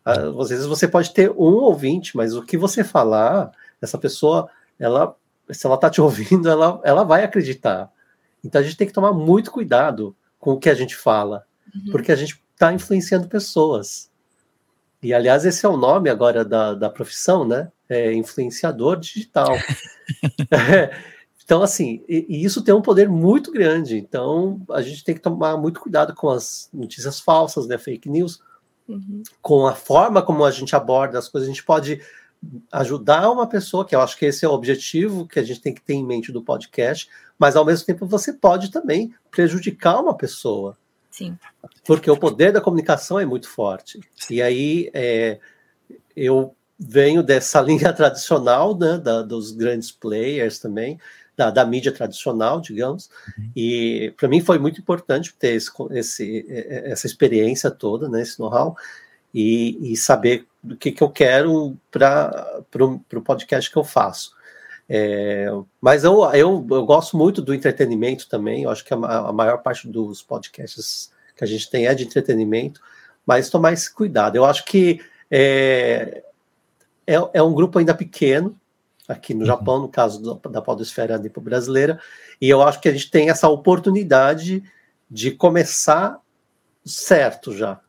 Às 0.05 0.51
vezes 0.51 0.66
você 0.66 0.86
pode 0.86 1.12
ter 1.12 1.30
um 1.30 1.55
ouvinte, 1.55 2.16
mas 2.16 2.34
o 2.34 2.42
que 2.42 2.57
você 2.57 2.84
falar, 2.84 3.51
essa 3.80 3.99
pessoa, 3.99 4.49
ela, 4.78 5.16
se 5.51 5.66
ela 5.66 5.76
está 5.76 5.90
te 5.90 6.01
ouvindo, 6.03 6.49
ela, 6.49 6.80
ela 6.84 7.05
vai 7.05 7.24
acreditar. 7.24 7.90
Então 8.42 8.61
a 8.61 8.64
gente 8.64 8.76
tem 8.76 8.86
que 8.86 8.92
tomar 8.92 9.12
muito 9.12 9.51
cuidado 9.51 10.14
com 10.38 10.53
o 10.53 10.59
que 10.59 10.68
a 10.68 10.74
gente 10.74 10.95
fala, 10.95 11.45
uhum. 11.74 11.90
porque 11.90 12.12
a 12.12 12.16
gente 12.16 12.40
está 12.53 12.72
influenciando 12.72 13.28
pessoas. 13.28 14.11
E, 15.05 15.12
aliás, 15.12 15.44
esse 15.44 15.66
é 15.66 15.68
o 15.68 15.76
nome 15.76 16.09
agora 16.09 16.42
da, 16.42 16.72
da 16.72 16.88
profissão, 16.88 17.46
né? 17.46 17.70
É 17.86 18.14
influenciador 18.14 18.98
digital. 18.98 19.55
é, 20.50 20.96
então, 21.44 21.62
assim, 21.62 22.02
e, 22.09 22.24
e, 22.26 22.42
isso 22.42 22.64
tem 22.64 22.74
um 22.74 22.80
poder 22.80 23.07
muito 23.07 23.52
grande. 23.52 23.98
Então, 23.98 24.62
a 24.70 24.80
gente 24.80 25.05
tem 25.05 25.14
que 25.14 25.20
tomar 25.20 25.59
muito 25.59 25.78
cuidado 25.78 26.14
com 26.14 26.30
as 26.30 26.70
notícias 26.72 27.20
falsas, 27.20 27.66
né? 27.66 27.76
Fake 27.76 28.09
news, 28.09 28.40
uhum. 28.88 29.22
com 29.42 29.66
a 29.66 29.74
forma 29.74 30.22
como 30.22 30.42
a 30.42 30.50
gente 30.50 30.74
aborda 30.74 31.18
as 31.18 31.28
coisas. 31.28 31.50
A 31.50 31.52
gente 31.52 31.64
pode 31.64 32.00
ajudar 32.72 33.30
uma 33.30 33.46
pessoa, 33.46 33.84
que 33.84 33.94
eu 33.94 34.00
acho 34.00 34.16
que 34.16 34.24
esse 34.24 34.46
é 34.46 34.48
o 34.48 34.52
objetivo 34.52 35.28
que 35.28 35.38
a 35.38 35.42
gente 35.42 35.61
tem 35.61 35.74
que 35.74 35.82
ter 35.82 35.92
em 35.92 36.05
mente 36.05 36.32
do 36.32 36.42
podcast, 36.42 37.11
mas 37.38 37.57
ao 37.57 37.64
mesmo 37.64 37.84
tempo 37.84 38.07
você 38.07 38.32
pode 38.32 38.70
também 38.70 39.14
prejudicar 39.30 40.00
uma 40.00 40.16
pessoa. 40.16 40.78
Sim. 41.15 41.39
Porque 41.87 42.11
o 42.11 42.17
poder 42.17 42.51
da 42.51 42.61
comunicação 42.61 43.21
é 43.21 43.25
muito 43.25 43.49
forte. 43.49 44.01
E 44.29 44.43
aí 44.43 44.91
é, 44.93 45.39
eu 46.17 46.57
venho 46.77 47.23
dessa 47.23 47.61
linha 47.62 47.93
tradicional, 47.93 48.77
né, 48.77 48.99
da, 48.99 49.23
dos 49.23 49.53
grandes 49.53 49.93
players 49.93 50.59
também, 50.59 50.99
da, 51.37 51.53
da 51.53 51.65
mídia 51.65 51.93
tradicional, 51.93 52.61
digamos, 52.61 53.09
uhum. 53.39 53.51
e 53.55 54.12
para 54.17 54.27
mim 54.27 54.41
foi 54.41 54.59
muito 54.59 54.81
importante 54.81 55.33
ter 55.39 55.55
esse, 55.55 55.71
esse, 55.93 56.45
essa 56.49 57.07
experiência 57.07 57.71
toda, 57.71 58.09
né, 58.09 58.23
esse 58.23 58.41
know-how, 58.41 58.77
e, 59.33 59.93
e, 59.93 59.97
saber 59.97 60.49
do 60.61 60.77
que, 60.77 60.91
que 60.91 61.03
eu 61.03 61.11
quero 61.11 61.77
para 61.93 62.61
o 62.85 63.23
podcast 63.23 63.71
que 63.71 63.77
eu 63.77 63.85
faço. 63.85 64.34
É, 64.89 65.47
mas 65.80 66.05
eu, 66.05 66.22
eu, 66.35 66.66
eu, 66.70 66.85
gosto 66.85 67.16
muito 67.16 67.41
do 67.41 67.55
entretenimento 67.55 68.28
também. 68.28 68.64
Eu 68.64 68.70
acho 68.70 68.85
que 68.85 68.93
a, 68.93 68.97
a, 68.97 69.32
maior 69.32 69.59
parte 69.59 69.89
dos 69.89 70.22
podcasts 70.22 71.11
que 71.37 71.43
a 71.43 71.47
gente 71.47 71.70
tem 71.70 71.87
é 71.87 71.95
de 71.95 72.05
entretenimento, 72.05 72.80
mas 73.26 73.51
tomar 73.51 73.72
esse 73.72 73.93
cuidado. 73.93 74.37
Eu 74.37 74.45
acho 74.45 74.64
que 74.64 75.01
é, 75.30 76.22
é, 77.07 77.14
é 77.32 77.43
um 77.43 77.55
grupo 77.55 77.78
ainda 77.78 77.95
pequeno, 77.95 78.59
aqui 79.09 79.35
no 79.35 79.41
uhum. 79.41 79.47
Japão, 79.47 79.80
no 79.80 79.89
caso 79.89 80.20
do, 80.20 80.49
da 80.51 80.62
podosfera 80.62 81.18
nipo 81.18 81.41
brasileira, 81.41 81.99
e 82.41 82.49
eu 82.49 82.62
acho 82.62 82.80
que 82.80 82.89
a 82.89 82.93
gente 82.93 83.11
tem 83.11 83.30
essa 83.30 83.49
oportunidade 83.49 84.62
de 85.11 85.30
começar 85.30 86.18
certo 86.85 87.53
já, 87.57 87.80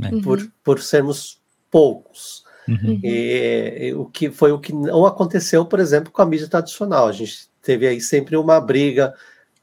uhum. 0.00 0.22
por, 0.22 0.52
por 0.62 0.80
sermos 0.80 1.40
poucos. 1.70 2.45
Uhum. 2.68 3.00
E, 3.02 3.88
e, 3.88 3.94
o 3.94 4.06
que 4.06 4.30
foi 4.30 4.52
o 4.52 4.58
que 4.58 4.72
não 4.72 5.06
aconteceu, 5.06 5.64
por 5.64 5.78
exemplo, 5.78 6.12
com 6.12 6.22
a 6.22 6.26
mídia 6.26 6.48
tradicional. 6.48 7.06
A 7.06 7.12
gente 7.12 7.48
teve 7.62 7.86
aí 7.86 8.00
sempre 8.00 8.36
uma 8.36 8.60
briga. 8.60 9.14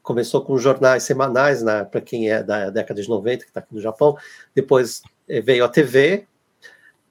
Começou 0.02 0.42
com 0.44 0.58
jornais 0.58 1.02
semanais, 1.02 1.62
né, 1.62 1.84
para 1.84 2.00
quem 2.00 2.30
é 2.30 2.42
da 2.42 2.68
década 2.70 3.00
de 3.00 3.08
90, 3.08 3.44
que 3.44 3.50
está 3.50 3.60
aqui 3.60 3.74
no 3.74 3.80
Japão. 3.80 4.16
Depois 4.54 5.02
eh, 5.28 5.40
veio 5.40 5.64
a 5.64 5.68
TV, 5.68 6.26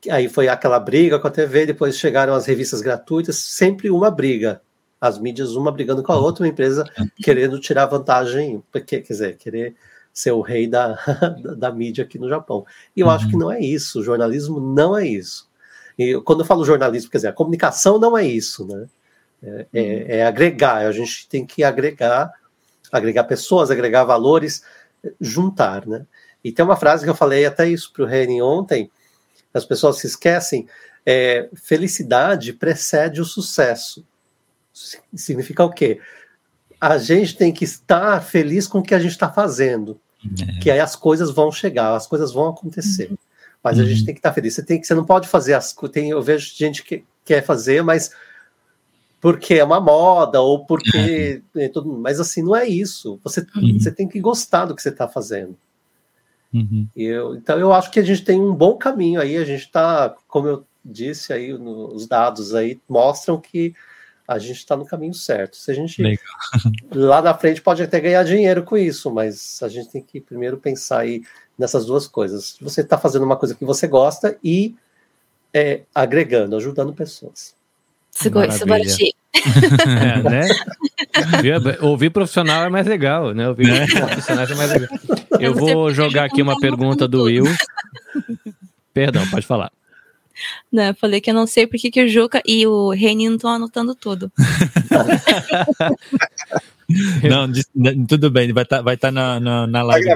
aí 0.09 0.29
foi 0.29 0.47
aquela 0.47 0.79
briga 0.79 1.17
com 1.19 1.27
a 1.27 1.31
TV. 1.31 1.65
Depois 1.65 1.97
chegaram 1.97 2.33
as 2.33 2.45
revistas 2.45 2.81
gratuitas, 2.81 3.37
sempre 3.37 3.89
uma 3.89 4.11
briga. 4.11 4.61
As 5.01 5.19
mídias, 5.19 5.55
uma 5.55 5.71
brigando 5.71 6.03
com 6.03 6.13
a 6.13 6.19
outra, 6.19 6.43
uma 6.43 6.49
empresa 6.49 6.85
querendo 7.17 7.59
tirar 7.59 7.87
vantagem, 7.87 8.63
porque, 8.71 9.01
quer 9.01 9.13
dizer, 9.13 9.37
querer 9.37 9.75
ser 10.13 10.31
o 10.31 10.41
rei 10.41 10.67
da, 10.67 10.93
da, 11.41 11.55
da 11.55 11.71
mídia 11.71 12.03
aqui 12.03 12.19
no 12.19 12.29
Japão. 12.29 12.65
E 12.95 13.01
eu 13.01 13.07
uhum. 13.07 13.13
acho 13.13 13.27
que 13.27 13.35
não 13.35 13.51
é 13.51 13.59
isso. 13.59 13.99
O 13.99 14.03
jornalismo 14.03 14.59
não 14.59 14.95
é 14.95 15.05
isso. 15.05 15.49
E 15.97 16.19
quando 16.21 16.41
eu 16.41 16.45
falo 16.45 16.65
jornalismo, 16.65 17.11
quer 17.11 17.17
dizer, 17.19 17.27
a 17.29 17.33
comunicação 17.33 17.99
não 17.99 18.17
é 18.17 18.25
isso, 18.25 18.65
né? 18.65 18.87
É, 19.41 19.47
é, 19.47 19.81
uhum. 19.81 20.05
é, 20.07 20.25
agregar, 20.25 20.77
a 20.77 20.91
gente 20.91 21.27
tem 21.27 21.45
que 21.45 21.63
agregar, 21.63 22.31
agregar 22.91 23.25
pessoas, 23.25 23.69
agregar 23.69 24.03
valores, 24.05 24.63
juntar, 25.19 25.85
né? 25.85 26.05
E 26.43 26.51
tem 26.51 26.63
uma 26.63 26.75
frase 26.75 27.03
que 27.03 27.09
eu 27.09 27.15
falei 27.15 27.45
até 27.45 27.67
isso 27.67 27.91
para 27.93 28.03
o 28.03 28.07
Reni 28.07 28.41
ontem, 28.41 28.89
as 29.53 29.65
pessoas 29.65 29.99
se 29.99 30.07
esquecem, 30.07 30.67
é, 31.05 31.49
felicidade 31.53 32.53
precede 32.53 33.21
o 33.21 33.25
sucesso. 33.25 34.05
Significa 35.13 35.63
o 35.63 35.71
quê? 35.71 35.99
A 36.81 36.97
gente 36.97 37.37
tem 37.37 37.53
que 37.53 37.63
estar 37.63 38.21
feliz 38.21 38.67
com 38.67 38.79
o 38.79 38.83
que 38.83 38.95
a 38.95 38.99
gente 38.99 39.11
está 39.11 39.31
fazendo, 39.31 39.99
é. 40.41 40.59
que 40.59 40.71
aí 40.71 40.79
as 40.79 40.95
coisas 40.95 41.29
vão 41.29 41.51
chegar, 41.51 41.95
as 41.95 42.07
coisas 42.07 42.33
vão 42.33 42.49
acontecer. 42.49 43.11
Mas 43.63 43.77
uhum. 43.77 43.83
a 43.83 43.87
gente 43.87 43.99
uhum. 43.99 44.05
tem 44.05 44.13
que 44.13 44.19
estar 44.19 44.29
tá 44.29 44.35
feliz. 44.35 44.53
Você 44.53 44.63
tem 44.63 44.79
que, 44.79 44.85
você 44.85 44.93
não 44.93 45.05
pode 45.05 45.27
fazer 45.27 45.53
as 45.53 45.73
tem 45.91 46.09
Eu 46.09 46.21
vejo 46.21 46.53
gente 46.55 46.83
que 46.83 47.03
quer 47.23 47.43
fazer, 47.43 47.81
mas 47.81 48.11
porque 49.21 49.53
é 49.53 49.63
uma 49.63 49.79
moda 49.79 50.41
ou 50.41 50.65
porque 50.65 51.41
é 51.55 51.69
tudo, 51.69 51.87
mas 51.97 52.19
assim 52.19 52.43
não 52.43 52.53
é 52.53 52.67
isso. 52.67 53.19
Você, 53.23 53.39
uhum. 53.55 53.79
você 53.79 53.89
tem 53.89 54.07
que 54.07 54.19
gostar 54.19 54.65
do 54.65 54.75
que 54.75 54.81
você 54.81 54.89
está 54.89 55.07
fazendo. 55.07 55.57
Uhum. 56.53 56.87
Eu, 56.93 57.35
então 57.35 57.57
eu 57.57 57.71
acho 57.71 57.89
que 57.89 57.99
a 57.99 58.03
gente 58.03 58.23
tem 58.23 58.39
um 58.39 58.53
bom 58.53 58.77
caminho 58.77 59.21
aí. 59.21 59.37
A 59.37 59.45
gente 59.45 59.61
está, 59.61 60.13
como 60.27 60.47
eu 60.47 60.65
disse 60.83 61.31
aí, 61.31 61.53
no, 61.53 61.93
os 61.95 62.05
dados 62.05 62.53
aí 62.53 62.81
mostram 62.87 63.39
que 63.39 63.73
a 64.27 64.37
gente 64.37 64.57
está 64.57 64.75
no 64.75 64.85
caminho 64.85 65.13
certo. 65.13 65.55
Se 65.55 65.71
a 65.71 65.73
gente 65.73 66.01
Legal. 66.01 66.23
lá 66.93 67.21
na 67.21 67.33
frente 67.33 67.61
pode 67.61 67.81
até 67.81 67.99
ganhar 67.99 68.23
dinheiro 68.23 68.63
com 68.63 68.77
isso, 68.77 69.09
mas 69.09 69.61
a 69.63 69.69
gente 69.69 69.89
tem 69.89 70.01
que 70.01 70.19
primeiro 70.19 70.57
pensar 70.57 70.99
aí 70.99 71.23
nessas 71.57 71.85
duas 71.85 72.07
coisas. 72.07 72.57
Você 72.61 72.81
está 72.81 72.97
fazendo 72.97 73.23
uma 73.23 73.35
coisa 73.35 73.55
que 73.55 73.65
você 73.65 73.87
gosta 73.87 74.37
e 74.43 74.75
é, 75.53 75.81
agregando, 75.93 76.55
ajudando 76.55 76.93
pessoas. 76.93 77.53
é, 79.33 80.21
né? 80.29 80.47
Ouvir 81.81 82.11
profissional 82.11 82.65
é 82.65 82.69
mais 82.69 82.85
legal, 82.85 83.33
né? 83.33 83.47
Ouvir 83.49 83.69
é. 83.69 83.87
profissionais 84.07 84.51
é 84.51 84.55
mais 84.55 84.71
legal. 84.71 84.89
Eu 85.39 85.53
vou 85.53 85.91
jogar 85.91 86.25
aqui 86.25 86.41
uma 86.41 86.59
pergunta 86.59 87.07
do 87.07 87.23
Will. 87.23 87.45
Perdão, 88.93 89.27
pode 89.29 89.45
falar. 89.45 89.71
Não, 90.71 90.83
eu 90.83 90.95
falei 90.95 91.21
que 91.21 91.29
eu 91.29 91.33
não 91.33 91.45
sei 91.45 91.67
porque 91.67 91.91
que 91.91 92.03
o 92.03 92.07
Juca 92.07 92.41
e 92.45 92.65
o 92.65 92.89
Renin 92.89 93.35
estão 93.35 93.51
anotando 93.51 93.93
tudo. 93.95 94.31
Não, 97.23 97.51
tudo 98.07 98.29
bem, 98.29 98.53
vai 98.53 98.63
estar 98.63 98.77
tá, 98.77 98.81
vai 98.81 98.97
tá 98.97 99.11
na, 99.11 99.39
na, 99.39 99.67
na 99.67 99.83
live. 99.83 100.09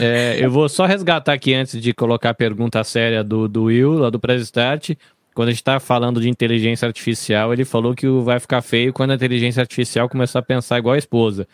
é, 0.00 0.38
eu 0.40 0.50
vou 0.50 0.68
só 0.68 0.86
resgatar 0.86 1.32
aqui 1.32 1.54
antes 1.54 1.80
de 1.80 1.92
colocar 1.92 2.30
a 2.30 2.34
pergunta 2.34 2.82
séria 2.84 3.24
do, 3.24 3.48
do 3.48 3.64
Will, 3.64 3.94
lá 3.94 4.10
do 4.10 4.20
Press 4.20 4.42
Start. 4.42 4.90
Quando 5.34 5.48
a 5.48 5.52
gente 5.52 5.60
está 5.60 5.78
falando 5.78 6.20
de 6.20 6.28
inteligência 6.28 6.86
artificial, 6.86 7.52
ele 7.52 7.64
falou 7.64 7.94
que 7.94 8.08
vai 8.22 8.40
ficar 8.40 8.62
feio 8.62 8.92
quando 8.92 9.12
a 9.12 9.14
inteligência 9.14 9.60
artificial 9.60 10.08
começar 10.08 10.40
a 10.40 10.42
pensar 10.42 10.78
igual 10.78 10.94
a 10.94 10.98
esposa. 10.98 11.46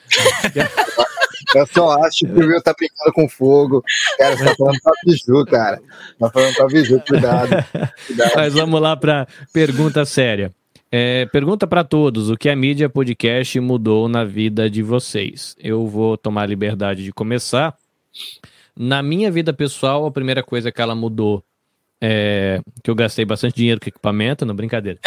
Eu 1.55 1.67
só 1.67 2.03
acho 2.03 2.27
que 2.27 2.33
o 2.33 2.49
Will 2.49 2.63
tá 2.63 2.75
brincando 2.77 3.13
com 3.13 3.29
fogo. 3.29 3.83
Cara, 4.19 4.37
você 4.37 4.45
tá 4.45 4.55
falando 4.57 4.81
pra 4.83 4.93
Biju, 5.05 5.47
cara. 5.47 5.81
Tá 6.19 6.31
falando 6.31 6.55
pra 6.55 6.67
Biju, 6.67 7.03
cuidado. 7.07 7.49
cuidado. 8.07 8.33
Mas 8.35 8.55
vamos 8.55 8.81
lá 8.81 8.97
pra 8.97 9.27
pergunta 9.53 10.05
séria. 10.05 10.53
É, 10.99 11.27
pergunta 11.27 11.67
para 11.67 11.85
todos: 11.85 12.31
o 12.31 12.39
que 12.39 12.49
a 12.49 12.57
mídia 12.57 12.89
podcast 12.89 13.61
mudou 13.61 14.09
na 14.09 14.25
vida 14.25 14.71
de 14.71 14.83
vocês? 14.83 15.55
Eu 15.61 15.87
vou 15.87 16.17
tomar 16.17 16.45
a 16.45 16.47
liberdade 16.47 17.05
de 17.05 17.13
começar. 17.13 17.77
Na 18.75 19.03
minha 19.03 19.31
vida 19.31 19.53
pessoal, 19.53 20.07
a 20.07 20.11
primeira 20.11 20.43
coisa 20.43 20.73
que 20.73 20.81
ela 20.81 20.95
mudou 20.95 21.45
é 22.01 22.63
que 22.83 22.91
eu 22.91 22.95
gastei 22.95 23.27
bastante 23.27 23.57
dinheiro 23.57 23.79
com 23.79 23.91
equipamento, 23.91 24.47
não 24.47 24.57
brincadeira. 24.57 24.99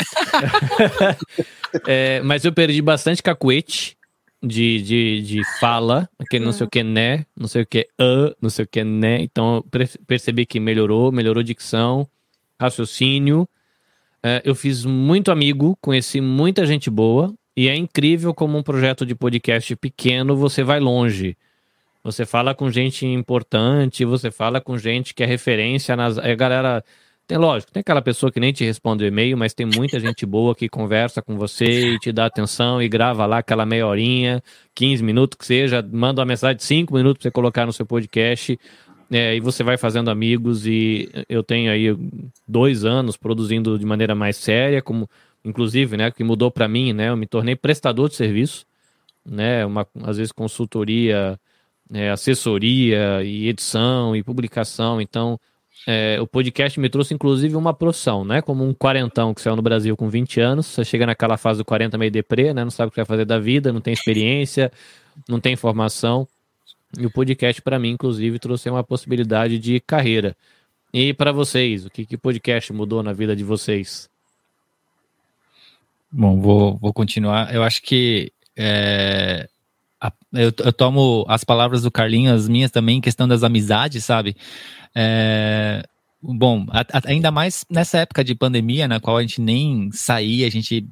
é, 1.88 2.22
mas 2.22 2.46
eu 2.46 2.54
perdi 2.54 2.84
bastante 2.84 3.24
cacuete 3.24 3.98
de, 4.44 4.84
de, 4.84 5.22
de 5.24 5.60
fala, 5.60 6.08
aquele 6.20 6.46
não 6.46 6.54
sei 6.54 6.68
o 6.68 6.70
que 6.70 6.84
né, 6.84 7.26
não 7.36 7.48
sei 7.48 7.64
o 7.64 7.66
que 7.66 7.90
uh, 8.00 8.36
não 8.40 8.52
sei 8.52 8.64
o 8.64 8.68
que 8.68 8.84
né. 8.84 9.24
Então 9.24 9.66
percebi 10.06 10.46
que 10.46 10.60
melhorou, 10.60 11.12
melhorou 11.12 11.42
dicção, 11.42 12.08
raciocínio. 12.60 13.50
É, 14.24 14.42
eu 14.44 14.54
fiz 14.54 14.86
muito 14.86 15.32
amigo, 15.32 15.78
conheci 15.82 16.20
muita 16.20 16.66
gente 16.66 16.90
boa, 16.90 17.34
e 17.56 17.68
é 17.68 17.76
incrível 17.76 18.34
como 18.34 18.58
um 18.58 18.64
projeto 18.64 19.06
de 19.06 19.16
podcast 19.16 19.76
pequeno 19.76 20.36
você 20.36 20.64
vai 20.64 20.80
longe. 20.80 21.38
Você 22.04 22.26
fala 22.26 22.56
com 22.56 22.72
gente 22.72 23.06
importante, 23.06 24.06
você 24.06 24.32
fala 24.32 24.62
com 24.62 24.78
gente 24.78 25.14
que 25.14 25.24
é 25.24 25.26
referência 25.26 25.96
nas. 25.96 26.18
A 26.18 26.34
galera. 26.36 26.84
Tem, 27.28 27.38
lógico, 27.38 27.72
tem 27.72 27.82
aquela 27.82 28.02
pessoa 28.02 28.32
que 28.32 28.40
nem 28.40 28.52
te 28.52 28.64
responde 28.64 29.04
o 29.04 29.08
e-mail, 29.08 29.38
mas 29.38 29.54
tem 29.54 29.64
muita 29.64 30.00
gente 30.00 30.26
boa 30.26 30.56
que 30.56 30.68
conversa 30.68 31.22
com 31.22 31.38
você 31.38 31.92
e 31.92 32.00
te 32.00 32.12
dá 32.12 32.26
atenção 32.26 32.82
e 32.82 32.90
grava 32.90 33.24
lá 33.28 33.38
aquela 33.38 33.68
meia 33.68 33.86
horinha, 33.86 34.42
15 34.74 35.04
minutos 35.04 35.38
que 35.38 35.46
seja, 35.46 35.88
manda 35.92 36.22
uma 36.22 36.26
mensagem 36.26 36.58
de 36.58 36.64
5 36.64 36.92
minutos 36.92 37.22
para 37.22 37.30
você 37.30 37.32
colocar 37.32 37.68
no 37.68 37.74
seu 37.74 37.86
podcast. 37.86 38.58
É, 39.12 39.36
e 39.36 39.40
você 39.40 39.64
vai 39.64 39.76
fazendo 39.76 40.12
amigos 40.12 40.68
e 40.68 41.10
eu 41.28 41.44
tenho 41.44 41.72
aí 41.72 41.98
dois 42.48 42.86
anos 42.86 43.18
produzindo 43.18 43.78
de 43.80 43.86
maneira 43.86 44.14
mais 44.14 44.38
séria, 44.38 44.82
como 44.82 45.10
inclusive, 45.44 45.98
né, 45.98 46.12
que 46.12 46.24
mudou 46.24 46.52
para 46.52 46.68
mim, 46.68 46.94
né, 46.94 47.10
eu 47.10 47.18
me 47.18 47.26
tornei 47.26 47.56
prestador 47.56 48.10
de 48.10 48.16
serviço, 48.16 48.66
né, 49.26 49.66
uma 49.66 49.88
às 50.04 50.18
vezes 50.18 50.32
consultoria, 50.32 51.40
é, 51.92 52.12
assessoria 52.12 53.24
e 53.24 53.48
edição 53.48 54.16
e 54.16 54.22
publicação, 54.22 55.02
então 55.02 55.40
é, 55.88 56.20
o 56.22 56.28
podcast 56.28 56.80
me 56.80 56.90
trouxe 56.90 57.14
inclusive 57.14 57.56
uma 57.56 57.74
profissão, 57.74 58.24
né, 58.24 58.42
como 58.44 58.64
um 58.64 58.74
quarentão 58.76 59.34
que 59.34 59.42
saiu 59.42 59.56
no 59.56 59.62
Brasil 59.62 59.98
com 59.98 60.08
20 60.08 60.40
anos, 60.40 60.68
você 60.68 60.86
chega 60.86 61.06
naquela 61.08 61.38
fase 61.38 61.60
do 61.60 61.66
40 61.66 61.98
meio 61.98 62.12
deprê, 62.12 62.54
né, 62.54 62.64
não 62.64 62.72
sabe 62.72 62.90
o 62.90 62.92
que 62.92 62.98
vai 62.98 63.06
fazer 63.06 63.26
da 63.26 63.40
vida, 63.40 63.74
não 63.74 63.82
tem 63.82 63.94
experiência, 63.94 64.72
não 65.28 65.40
tem 65.40 65.56
formação, 65.56 66.28
e 66.98 67.06
o 67.06 67.12
podcast, 67.12 67.62
para 67.62 67.78
mim, 67.78 67.92
inclusive, 67.92 68.40
trouxe 68.40 68.70
uma 68.70 68.84
possibilidade 68.84 69.60
de 69.60 69.80
carreira. 69.80 70.36
E 70.94 71.14
para 71.14 71.32
vocês, 71.32 71.86
o 71.86 71.90
que, 71.90 72.16
o 72.16 72.20
podcast 72.20 72.74
mudou 72.74 73.04
na 73.04 73.14
vida 73.14 73.36
de 73.36 73.44
vocês? 73.44 74.10
Bom, 76.12 76.40
vou, 76.42 76.78
vou 76.78 76.92
continuar. 76.92 77.54
Eu 77.54 77.62
acho 77.62 77.84
que 77.84 78.32
é, 78.58 79.48
a, 80.02 80.12
eu, 80.34 80.52
eu, 80.66 80.74
tomo 80.74 81.26
as 81.28 81.44
palavras 81.44 81.84
do 81.84 81.92
Carlinhos, 81.92 82.44
as 82.44 82.50
minhas 82.50 82.72
também, 82.72 83.00
questão 83.00 83.28
das 83.28 83.44
amizades, 83.44 84.04
sabe? 84.04 84.36
É, 84.96 85.84
bom, 86.20 86.66
a, 86.70 86.82
a, 86.82 87.02
ainda 87.06 87.30
mais 87.30 87.64
nessa 87.70 88.00
época 88.00 88.24
de 88.24 88.34
pandemia, 88.34 88.88
na 88.88 89.00
qual 89.00 89.18
a 89.18 89.22
gente 89.22 89.40
nem 89.40 89.92
saía, 89.92 90.48
a 90.48 90.50
gente 90.50 90.88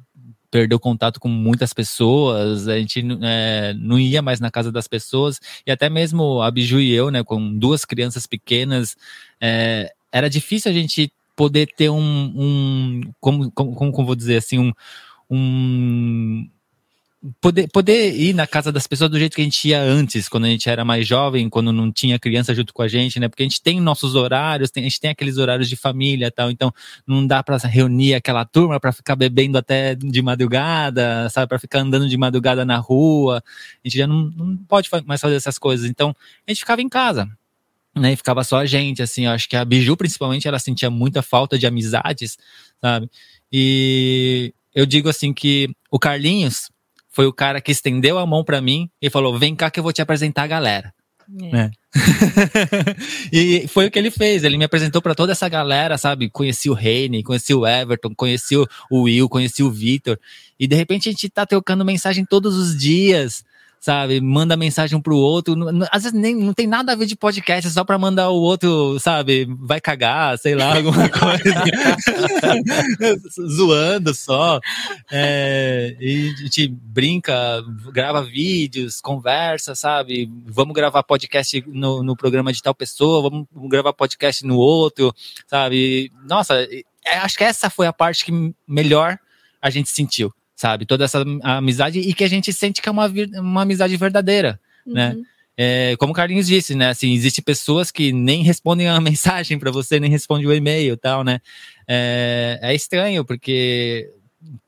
perdeu 0.50 0.78
contato 0.80 1.20
com 1.20 1.28
muitas 1.28 1.72
pessoas, 1.72 2.68
a 2.68 2.78
gente 2.78 3.02
é, 3.22 3.74
não 3.74 3.98
ia 3.98 4.22
mais 4.22 4.40
na 4.40 4.50
casa 4.50 4.72
das 4.72 4.88
pessoas, 4.88 5.40
e 5.66 5.70
até 5.70 5.88
mesmo 5.88 6.40
a 6.42 6.50
Biju 6.50 6.80
e 6.80 6.92
eu, 6.92 7.10
né, 7.10 7.22
com 7.22 7.56
duas 7.56 7.84
crianças 7.84 8.26
pequenas, 8.26 8.96
é, 9.40 9.92
era 10.10 10.28
difícil 10.30 10.70
a 10.70 10.74
gente 10.74 11.12
poder 11.36 11.68
ter 11.76 11.90
um, 11.90 12.32
um 12.34 13.00
como, 13.20 13.50
como, 13.52 13.74
como 13.74 14.06
vou 14.06 14.16
dizer 14.16 14.38
assim, 14.38 14.58
um, 14.58 14.72
um 15.30 16.48
poder, 17.40 17.68
poder 17.68 18.14
ir 18.14 18.32
na 18.32 18.46
casa 18.46 18.70
das 18.70 18.86
pessoas 18.86 19.10
do 19.10 19.18
jeito 19.18 19.34
que 19.34 19.40
a 19.40 19.44
gente 19.44 19.68
ia 19.68 19.80
antes, 19.80 20.28
quando 20.28 20.44
a 20.44 20.48
gente 20.48 20.68
era 20.68 20.84
mais 20.84 21.06
jovem, 21.06 21.48
quando 21.48 21.72
não 21.72 21.90
tinha 21.90 22.18
criança 22.18 22.54
junto 22.54 22.72
com 22.72 22.82
a 22.82 22.88
gente, 22.88 23.18
né? 23.18 23.28
Porque 23.28 23.42
a 23.42 23.46
gente 23.46 23.60
tem 23.60 23.80
nossos 23.80 24.14
horários, 24.14 24.70
tem, 24.70 24.84
a 24.84 24.88
gente 24.88 25.00
tem 25.00 25.10
aqueles 25.10 25.36
horários 25.36 25.68
de 25.68 25.76
família 25.76 26.30
tal, 26.30 26.50
então 26.50 26.72
não 27.06 27.26
dá 27.26 27.42
para 27.42 27.56
reunir 27.58 28.14
aquela 28.14 28.44
turma 28.44 28.78
para 28.78 28.92
ficar 28.92 29.16
bebendo 29.16 29.58
até 29.58 29.94
de 29.94 30.22
madrugada, 30.22 31.28
sabe? 31.30 31.48
Para 31.48 31.58
ficar 31.58 31.80
andando 31.80 32.08
de 32.08 32.16
madrugada 32.16 32.64
na 32.64 32.76
rua. 32.76 33.42
A 33.84 33.88
gente 33.88 33.98
já 33.98 34.06
não, 34.06 34.30
não 34.36 34.56
pode 34.56 34.88
mais 35.04 35.20
fazer 35.20 35.34
essas 35.34 35.58
coisas. 35.58 35.88
Então 35.88 36.14
a 36.46 36.50
gente 36.50 36.60
ficava 36.60 36.80
em 36.80 36.88
casa. 36.88 37.28
Né, 37.96 38.12
e 38.12 38.16
ficava 38.16 38.44
só 38.44 38.58
a 38.58 38.66
gente, 38.66 39.02
assim, 39.02 39.26
eu 39.26 39.32
acho 39.32 39.48
que 39.48 39.56
a 39.56 39.64
Biju, 39.64 39.96
principalmente, 39.96 40.46
ela 40.46 40.60
sentia 40.60 40.88
muita 40.88 41.20
falta 41.20 41.58
de 41.58 41.66
amizades, 41.66 42.38
sabe? 42.80 43.10
E 43.52 44.54
eu 44.72 44.86
digo 44.86 45.08
assim 45.08 45.32
que 45.32 45.68
o 45.90 45.98
Carlinhos, 45.98 46.70
foi 47.18 47.26
o 47.26 47.32
cara 47.32 47.60
que 47.60 47.72
estendeu 47.72 48.16
a 48.16 48.24
mão 48.24 48.44
para 48.44 48.60
mim 48.60 48.88
e 49.02 49.10
falou: 49.10 49.36
vem 49.36 49.52
cá 49.52 49.72
que 49.72 49.80
eu 49.80 49.82
vou 49.82 49.92
te 49.92 50.00
apresentar 50.00 50.44
a 50.44 50.46
galera. 50.46 50.94
É. 51.42 51.50
Né? 51.50 51.70
e 53.32 53.66
foi 53.66 53.88
o 53.88 53.90
que 53.90 53.98
ele 53.98 54.08
fez. 54.08 54.44
Ele 54.44 54.56
me 54.56 54.62
apresentou 54.62 55.02
para 55.02 55.16
toda 55.16 55.32
essa 55.32 55.48
galera, 55.48 55.98
sabe? 55.98 56.30
Conheci 56.30 56.70
o 56.70 56.74
Reine, 56.74 57.24
conheci 57.24 57.52
o 57.52 57.66
Everton, 57.66 58.14
conheci 58.14 58.56
o 58.56 58.66
Will, 58.92 59.28
conheci 59.28 59.64
o 59.64 59.70
Victor. 59.70 60.16
E 60.60 60.68
de 60.68 60.76
repente 60.76 61.08
a 61.08 61.12
gente 61.12 61.28
tá 61.28 61.44
trocando 61.44 61.84
mensagem 61.84 62.24
todos 62.24 62.56
os 62.56 62.78
dias, 62.78 63.42
sabe? 63.80 64.20
Manda 64.20 64.56
mensagem 64.56 65.00
pro 65.00 65.16
outro. 65.16 65.54
Às 65.90 66.04
vezes 66.04 66.18
nem, 66.18 66.34
não 66.34 66.52
tem 66.52 66.66
nada 66.66 66.92
a 66.92 66.94
ver 66.94 67.06
de 67.06 67.16
podcast, 67.16 67.66
é 67.66 67.70
só 67.70 67.84
pra 67.84 67.98
mandar 67.98 68.30
o 68.30 68.40
outro, 68.40 68.98
sabe? 69.00 69.46
Vai 69.60 69.80
cagar, 69.80 70.38
sei 70.38 70.54
lá, 70.54 70.74
alguma 70.76 71.08
coisa. 71.08 71.64
Zoando 73.56 74.14
só. 74.14 74.60
É, 75.10 75.96
e 76.00 76.34
a 76.38 76.42
gente 76.42 76.68
brinca, 76.68 77.62
grava 77.92 78.22
vídeos, 78.22 79.00
conversa, 79.00 79.74
sabe? 79.74 80.30
Vamos 80.46 80.74
gravar 80.74 81.02
podcast 81.02 81.64
no, 81.66 82.02
no 82.02 82.16
programa 82.16 82.52
de 82.52 82.62
tal 82.62 82.74
pessoa, 82.74 83.22
vamos 83.22 83.46
gravar 83.68 83.92
podcast 83.92 84.44
no 84.44 84.56
outro, 84.56 85.14
sabe? 85.46 86.12
Nossa, 86.28 86.66
é, 87.04 87.18
acho 87.18 87.36
que 87.36 87.44
essa 87.44 87.70
foi 87.70 87.86
a 87.86 87.92
parte 87.92 88.24
que 88.24 88.54
melhor 88.66 89.18
a 89.60 89.70
gente 89.70 89.88
sentiu 89.88 90.32
sabe? 90.58 90.84
Toda 90.84 91.04
essa 91.04 91.24
amizade 91.44 92.00
e 92.00 92.12
que 92.12 92.24
a 92.24 92.28
gente 92.28 92.52
sente 92.52 92.82
que 92.82 92.88
é 92.88 92.92
uma, 92.92 93.06
uma 93.36 93.62
amizade 93.62 93.96
verdadeira, 93.96 94.60
né? 94.84 95.10
uhum. 95.10 95.20
né? 95.20 95.26
É, 95.60 95.96
como 95.98 96.12
o 96.12 96.14
Carlinhos 96.14 96.46
disse, 96.46 96.74
né? 96.74 96.88
Assim, 96.88 97.12
existe 97.12 97.42
pessoas 97.42 97.90
que 97.90 98.12
nem 98.12 98.42
respondem 98.42 98.88
a 98.88 98.98
mensagem 99.00 99.58
para 99.58 99.70
você, 99.70 100.00
nem 100.00 100.10
respondem 100.10 100.46
o 100.46 100.52
e-mail 100.52 100.96
tal, 100.96 101.22
né? 101.22 101.40
É, 101.86 102.58
é 102.60 102.74
estranho, 102.74 103.24
porque 103.24 104.10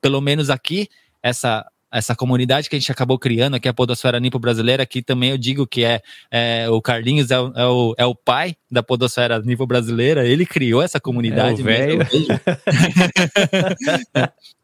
pelo 0.01 0.21
menos 0.21 0.49
aqui, 0.49 0.89
essa 1.23 1.67
essa 1.93 2.15
comunidade 2.15 2.71
que 2.71 2.77
a 2.77 2.79
gente 2.79 2.93
acabou 2.93 3.19
criando 3.19 3.57
aqui, 3.57 3.69
a 3.69 3.75
Podosfera 3.75 4.21
Nipo 4.21 4.39
Brasileira, 4.39 4.85
aqui 4.85 5.03
também 5.03 5.31
eu 5.31 5.39
digo 5.39 5.67
que 5.67 5.83
é, 5.83 6.01
é 6.31 6.71
o 6.71 6.81
Carlinhos 6.81 7.33
é 7.33 7.41
o, 7.41 7.53
é 7.57 7.67
o, 7.67 7.95
é, 7.99 8.07
o, 8.07 8.15
pai 8.15 8.55
da 8.71 8.81
Podosfera 8.81 9.43
Nipo 9.43 9.67
Brasileira, 9.67 10.25
ele 10.25 10.47
criou 10.47 10.83
essa 10.83 11.01
comunidade. 11.01 11.59
É 11.59 11.63
o 11.63 11.65
velho. 11.65 12.07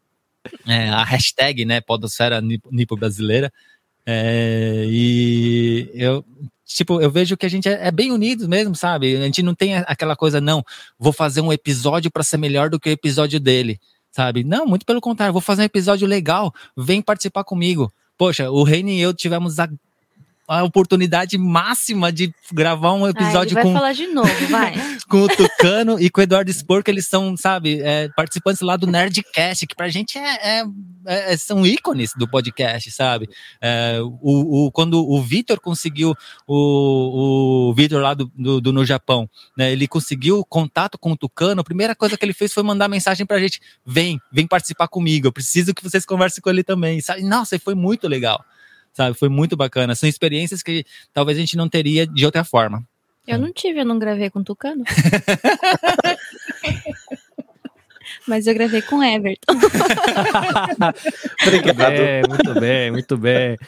é, 0.66 0.88
a 0.88 1.04
hashtag, 1.04 1.64
né, 1.64 1.80
Podosfera 1.80 2.40
Nipo 2.40 2.96
Brasileira. 2.96 3.52
É, 4.04 4.84
e 4.88 5.90
eu, 5.94 6.24
tipo, 6.64 7.00
eu 7.00 7.10
vejo 7.10 7.36
que 7.36 7.44
a 7.44 7.48
gente 7.48 7.68
é, 7.68 7.88
é, 7.88 7.90
bem 7.90 8.12
unido 8.12 8.48
mesmo, 8.48 8.74
sabe? 8.74 9.16
A 9.16 9.22
gente 9.22 9.42
não 9.42 9.54
tem 9.54 9.76
aquela 9.76 10.14
coisa, 10.14 10.40
não, 10.40 10.64
vou 10.98 11.12
fazer 11.12 11.40
um 11.40 11.52
episódio 11.52 12.10
para 12.10 12.22
ser 12.22 12.36
melhor 12.36 12.70
do 12.70 12.78
que 12.78 12.88
o 12.88 12.92
episódio 12.92 13.40
dele, 13.40 13.80
sabe? 14.10 14.44
Não, 14.44 14.64
muito 14.66 14.86
pelo 14.86 15.00
contrário, 15.00 15.32
vou 15.32 15.42
fazer 15.42 15.62
um 15.62 15.66
episódio 15.66 16.06
legal, 16.06 16.54
vem 16.76 17.02
participar 17.02 17.44
comigo. 17.44 17.92
Poxa, 18.16 18.50
o 18.50 18.62
Reine 18.62 18.96
e 18.96 19.00
eu 19.00 19.12
tivemos 19.12 19.58
a 19.58 19.68
a 20.48 20.62
oportunidade 20.62 21.36
máxima 21.36 22.12
de 22.12 22.32
gravar 22.52 22.92
um 22.92 23.06
episódio 23.06 23.58
ah, 23.58 23.62
com. 23.62 23.72
Falar 23.72 23.92
de 23.92 24.06
novo, 24.06 24.30
vai. 24.48 24.74
com 25.08 25.22
o 25.22 25.28
Tucano 25.28 26.00
e 26.00 26.08
com 26.08 26.20
o 26.20 26.22
Eduardo 26.22 26.52
Spor, 26.52 26.82
que 26.82 26.90
eles 26.90 27.06
são, 27.06 27.36
sabe, 27.36 27.80
é, 27.82 28.08
participantes 28.10 28.62
lá 28.62 28.76
do 28.76 28.86
Nerdcast, 28.86 29.66
que 29.66 29.74
pra 29.74 29.88
gente 29.88 30.18
é, 30.18 30.60
é, 30.60 30.64
é 31.06 31.36
são 31.36 31.66
ícones 31.66 32.12
do 32.16 32.28
podcast, 32.28 32.90
sabe? 32.92 33.28
É, 33.60 33.98
o, 34.00 34.66
o, 34.66 34.72
quando 34.72 35.04
o 35.04 35.20
Vitor 35.20 35.60
conseguiu, 35.60 36.14
o, 36.46 37.70
o 37.70 37.74
Vitor 37.74 38.00
lá 38.00 38.14
do, 38.14 38.30
do, 38.36 38.60
do, 38.60 38.72
No 38.72 38.84
Japão, 38.84 39.28
né, 39.56 39.72
ele 39.72 39.88
conseguiu 39.88 40.44
contato 40.44 40.96
com 40.96 41.12
o 41.12 41.16
Tucano, 41.16 41.60
a 41.60 41.64
primeira 41.64 41.94
coisa 41.94 42.16
que 42.16 42.24
ele 42.24 42.32
fez 42.32 42.52
foi 42.52 42.62
mandar 42.62 42.88
mensagem 42.88 43.26
pra 43.26 43.40
gente: 43.40 43.60
vem, 43.84 44.20
vem 44.32 44.46
participar 44.46 44.86
comigo, 44.86 45.26
eu 45.26 45.32
preciso 45.32 45.74
que 45.74 45.82
vocês 45.82 46.06
conversem 46.06 46.40
com 46.40 46.50
ele 46.50 46.62
também, 46.62 47.00
sabe? 47.00 47.22
Nossa, 47.22 47.58
foi 47.58 47.74
muito 47.74 48.06
legal 48.06 48.44
sabe? 48.96 49.16
Foi 49.16 49.28
muito 49.28 49.54
bacana. 49.56 49.94
São 49.94 50.08
experiências 50.08 50.62
que 50.62 50.86
talvez 51.12 51.36
a 51.36 51.40
gente 51.40 51.56
não 51.56 51.68
teria 51.68 52.06
de 52.06 52.24
outra 52.24 52.42
forma. 52.42 52.82
Eu 53.28 53.38
não 53.38 53.52
tive, 53.52 53.80
eu 53.80 53.84
não 53.84 53.98
gravei 53.98 54.30
com 54.30 54.42
Tucano. 54.42 54.84
Mas 58.26 58.46
eu 58.46 58.54
gravei 58.54 58.80
com 58.82 59.02
Everton. 59.02 59.52
Obrigado. 61.46 61.92
É, 61.92 62.22
muito 62.26 62.54
bem, 62.58 62.90
muito 62.90 63.18
bem. 63.18 63.58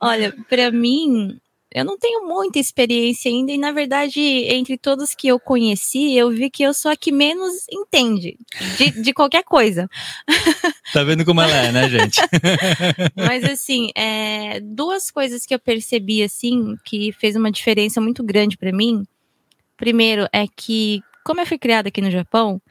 Olha, 0.00 0.34
para 0.48 0.70
mim, 0.70 1.40
eu 1.74 1.84
não 1.84 1.98
tenho 1.98 2.24
muita 2.24 2.60
experiência 2.60 3.28
ainda, 3.28 3.50
e 3.50 3.58
na 3.58 3.72
verdade, 3.72 4.20
entre 4.20 4.78
todos 4.78 5.12
que 5.12 5.26
eu 5.26 5.40
conheci, 5.40 6.14
eu 6.14 6.30
vi 6.30 6.48
que 6.48 6.62
eu 6.62 6.72
sou 6.72 6.88
a 6.88 6.96
que 6.96 7.10
menos 7.10 7.66
entende 7.68 8.38
de, 8.78 9.02
de 9.02 9.12
qualquer 9.12 9.42
coisa. 9.42 9.88
Tá 10.92 11.02
vendo 11.02 11.24
como 11.24 11.40
ela 11.40 11.50
é, 11.50 11.72
né, 11.72 11.88
gente? 11.88 12.20
Mas 13.16 13.42
assim, 13.42 13.90
é, 13.96 14.60
duas 14.60 15.10
coisas 15.10 15.44
que 15.44 15.52
eu 15.52 15.58
percebi, 15.58 16.22
assim, 16.22 16.76
que 16.84 17.10
fez 17.10 17.34
uma 17.34 17.50
diferença 17.50 18.00
muito 18.00 18.22
grande 18.22 18.56
para 18.56 18.70
mim. 18.70 19.04
Primeiro 19.76 20.28
é 20.32 20.46
que, 20.46 21.02
como 21.24 21.40
eu 21.40 21.46
fui 21.46 21.58
criada 21.58 21.88
aqui 21.88 22.00
no 22.00 22.12
Japão, 22.12 22.62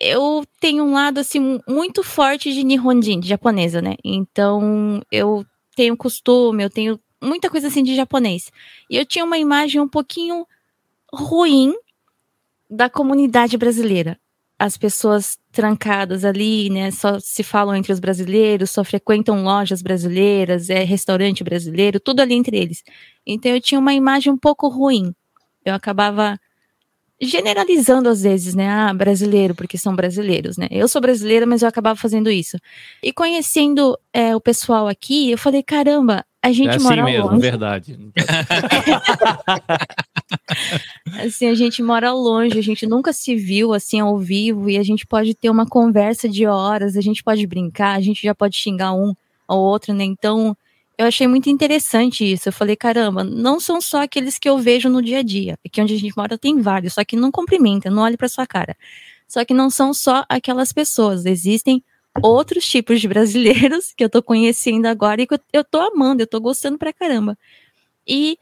eu 0.00 0.46
tenho 0.58 0.84
um 0.84 0.92
lado 0.94 1.18
assim 1.18 1.60
muito 1.68 2.02
forte 2.02 2.54
de 2.54 2.64
Nihonjin, 2.64 3.20
de 3.20 3.28
japonesa, 3.28 3.82
né? 3.82 3.96
Então 4.02 5.02
eu 5.12 5.44
tenho 5.76 5.96
costume, 5.96 6.62
eu 6.62 6.70
tenho 6.70 6.98
muita 7.22 7.50
coisa 7.50 7.68
assim 7.68 7.82
de 7.82 7.94
japonês. 7.94 8.50
E 8.90 8.96
eu 8.96 9.06
tinha 9.06 9.24
uma 9.24 9.38
imagem 9.38 9.80
um 9.80 9.88
pouquinho 9.88 10.46
ruim 11.12 11.74
da 12.68 12.88
comunidade 12.88 13.56
brasileira. 13.56 14.18
As 14.58 14.76
pessoas 14.76 15.38
trancadas 15.52 16.24
ali, 16.24 16.68
né? 16.68 16.90
Só 16.90 17.20
se 17.20 17.42
falam 17.42 17.76
entre 17.76 17.92
os 17.92 18.00
brasileiros, 18.00 18.70
só 18.70 18.82
frequentam 18.82 19.42
lojas 19.44 19.82
brasileiras, 19.82 20.68
é 20.68 20.82
restaurante 20.82 21.44
brasileiro, 21.44 22.00
tudo 22.00 22.20
ali 22.20 22.34
entre 22.34 22.56
eles. 22.56 22.82
Então 23.26 23.52
eu 23.52 23.60
tinha 23.60 23.78
uma 23.78 23.94
imagem 23.94 24.32
um 24.32 24.38
pouco 24.38 24.68
ruim. 24.68 25.14
Eu 25.64 25.74
acabava 25.74 26.38
generalizando 27.20 28.08
às 28.08 28.22
vezes, 28.22 28.54
né? 28.54 28.68
Ah, 28.68 28.94
brasileiro, 28.94 29.54
porque 29.54 29.76
são 29.76 29.94
brasileiros, 29.94 30.56
né? 30.56 30.68
Eu 30.70 30.86
sou 30.86 31.00
brasileira, 31.00 31.46
mas 31.46 31.62
eu 31.62 31.68
acabava 31.68 31.98
fazendo 31.98 32.30
isso. 32.30 32.56
E 33.02 33.12
conhecendo 33.12 33.98
é, 34.12 34.36
o 34.36 34.40
pessoal 34.40 34.86
aqui, 34.86 35.30
eu 35.30 35.38
falei, 35.38 35.62
caramba, 35.62 36.24
a 36.40 36.52
gente 36.52 36.68
é 36.68 36.76
assim 36.76 36.84
mora 36.84 37.04
mesmo, 37.04 37.26
longe. 37.26 37.40
verdade. 37.40 37.98
assim, 41.20 41.48
a 41.48 41.54
gente 41.54 41.82
mora 41.82 42.12
longe, 42.12 42.56
a 42.56 42.62
gente 42.62 42.86
nunca 42.86 43.12
se 43.12 43.34
viu 43.34 43.74
assim 43.74 43.98
ao 43.98 44.16
vivo 44.16 44.70
e 44.70 44.78
a 44.78 44.82
gente 44.84 45.04
pode 45.04 45.34
ter 45.34 45.50
uma 45.50 45.66
conversa 45.66 46.28
de 46.28 46.46
horas, 46.46 46.96
a 46.96 47.00
gente 47.00 47.24
pode 47.24 47.44
brincar, 47.46 47.96
a 47.96 48.00
gente 48.00 48.22
já 48.22 48.34
pode 48.34 48.56
xingar 48.56 48.92
um 48.92 49.12
ao 49.48 49.58
outro, 49.58 49.92
né? 49.92 50.04
Então, 50.04 50.56
eu 50.98 51.06
achei 51.06 51.28
muito 51.28 51.48
interessante 51.48 52.30
isso. 52.30 52.48
Eu 52.48 52.52
falei, 52.52 52.74
caramba, 52.74 53.22
não 53.22 53.60
são 53.60 53.80
só 53.80 54.02
aqueles 54.02 54.36
que 54.36 54.48
eu 54.48 54.58
vejo 54.58 54.88
no 54.88 55.00
dia 55.00 55.20
a 55.20 55.22
dia. 55.22 55.56
Aqui 55.64 55.80
onde 55.80 55.94
a 55.94 55.98
gente 55.98 56.16
mora 56.16 56.36
tem 56.36 56.60
vários, 56.60 56.94
só 56.94 57.04
que 57.04 57.16
não 57.16 57.30
cumprimenta, 57.30 57.88
não 57.88 58.02
olha 58.02 58.18
para 58.18 58.28
sua 58.28 58.46
cara. 58.46 58.76
Só 59.28 59.44
que 59.44 59.54
não 59.54 59.70
são 59.70 59.94
só 59.94 60.24
aquelas 60.28 60.72
pessoas, 60.72 61.24
existem 61.24 61.84
outros 62.20 62.66
tipos 62.66 63.00
de 63.00 63.06
brasileiros 63.06 63.92
que 63.96 64.02
eu 64.02 64.10
tô 64.10 64.20
conhecendo 64.22 64.86
agora 64.86 65.22
e 65.22 65.26
que 65.26 65.38
eu, 65.52 65.62
tô 65.62 65.78
amando, 65.78 66.22
eu 66.22 66.26
tô 66.26 66.40
gostando 66.40 66.76
pra 66.76 66.92
caramba. 66.92 67.38
E 68.06 68.36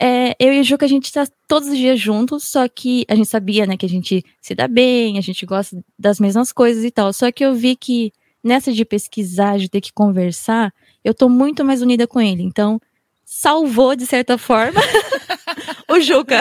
é, 0.00 0.34
eu 0.40 0.52
e 0.52 0.60
o 0.60 0.64
Juca, 0.64 0.86
a 0.86 0.88
gente 0.88 1.12
tá 1.12 1.24
todos 1.46 1.68
os 1.68 1.76
dias 1.76 2.00
juntos, 2.00 2.44
só 2.44 2.66
que 2.68 3.04
a 3.08 3.14
gente 3.14 3.28
sabia, 3.28 3.64
né, 3.64 3.76
que 3.76 3.86
a 3.86 3.88
gente 3.88 4.24
se 4.40 4.54
dá 4.54 4.66
bem, 4.66 5.18
a 5.18 5.20
gente 5.20 5.46
gosta 5.46 5.80
das 5.96 6.18
mesmas 6.18 6.50
coisas 6.50 6.82
e 6.82 6.90
tal. 6.90 7.12
Só 7.12 7.30
que 7.30 7.44
eu 7.44 7.54
vi 7.54 7.76
que 7.76 8.12
nessa 8.42 8.72
de 8.72 8.84
pesquisar, 8.84 9.58
de 9.58 9.68
ter 9.68 9.80
que 9.80 9.92
conversar, 9.92 10.72
eu 11.06 11.14
tô 11.14 11.28
muito 11.28 11.64
mais 11.64 11.82
unida 11.82 12.04
com 12.04 12.20
ele. 12.20 12.42
Então, 12.42 12.80
salvou, 13.24 13.94
de 13.94 14.04
certa 14.04 14.36
forma, 14.36 14.80
o 15.88 16.00
Juca. 16.00 16.40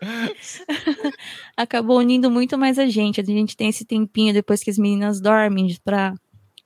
Acabou 1.56 1.98
unindo 1.98 2.28
muito 2.28 2.58
mais 2.58 2.76
a 2.76 2.86
gente. 2.86 3.20
A 3.20 3.24
gente 3.24 3.56
tem 3.56 3.68
esse 3.68 3.84
tempinho 3.84 4.34
depois 4.34 4.64
que 4.64 4.70
as 4.70 4.78
meninas 4.78 5.20
dormem 5.20 5.78
pra 5.84 6.12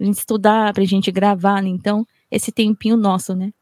a 0.00 0.04
gente 0.04 0.16
estudar, 0.16 0.72
pra 0.72 0.84
gente 0.84 1.12
gravar, 1.12 1.62
né? 1.62 1.68
Então, 1.68 2.06
esse 2.30 2.50
tempinho 2.50 2.96
nosso, 2.96 3.34
né? 3.34 3.52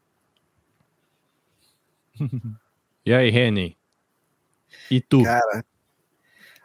e 3.05 3.13
aí, 3.13 3.29
Reni? 3.29 3.77
E 4.89 5.01
tu? 5.01 5.23
Cara, 5.23 5.65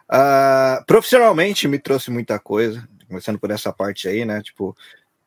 uh, 0.09 0.85
profissionalmente 0.87 1.67
me 1.67 1.81
trouxe 1.81 2.13
muita 2.13 2.39
coisa, 2.39 2.89
começando 3.09 3.41
por 3.41 3.51
essa 3.51 3.73
parte 3.73 4.07
aí, 4.07 4.25
né? 4.25 4.41
Tipo, 4.41 4.77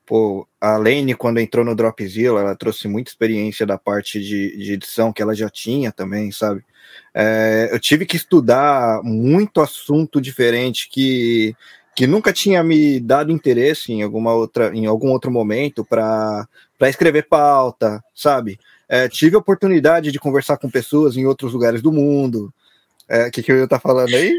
Pô, 0.05 0.45
a 0.59 0.75
Lane, 0.77 1.15
quando 1.15 1.39
entrou 1.39 1.63
no 1.63 1.75
Dropzilla, 1.75 2.41
ela 2.41 2.55
trouxe 2.55 2.87
muita 2.87 3.09
experiência 3.09 3.65
da 3.65 3.77
parte 3.77 4.19
de, 4.19 4.57
de 4.57 4.73
edição 4.73 5.13
que 5.13 5.21
ela 5.21 5.33
já 5.33 5.49
tinha 5.49 5.91
também, 5.91 6.31
sabe? 6.31 6.63
É, 7.13 7.69
eu 7.71 7.79
tive 7.79 8.05
que 8.05 8.17
estudar 8.17 9.01
muito 9.03 9.61
assunto 9.61 10.19
diferente 10.19 10.89
que, 10.89 11.55
que 11.95 12.05
nunca 12.05 12.33
tinha 12.33 12.61
me 12.63 12.99
dado 12.99 13.31
interesse 13.31 13.93
em 13.93 14.01
alguma 14.01 14.33
outra 14.33 14.75
em 14.75 14.85
algum 14.85 15.09
outro 15.09 15.31
momento 15.31 15.85
para 15.85 16.47
escrever 16.81 17.27
pauta, 17.29 18.03
sabe? 18.13 18.59
É, 18.89 19.07
tive 19.07 19.35
a 19.35 19.39
oportunidade 19.39 20.11
de 20.11 20.19
conversar 20.19 20.57
com 20.57 20.69
pessoas 20.69 21.15
em 21.15 21.25
outros 21.25 21.53
lugares 21.53 21.81
do 21.81 21.91
mundo, 21.91 22.53
o 23.09 23.13
é, 23.13 23.29
que, 23.29 23.43
que 23.43 23.51
eu 23.51 23.57
ia 23.57 23.65
estar 23.65 23.77
tá 23.77 23.81
falando 23.81 24.15
aí? 24.15 24.31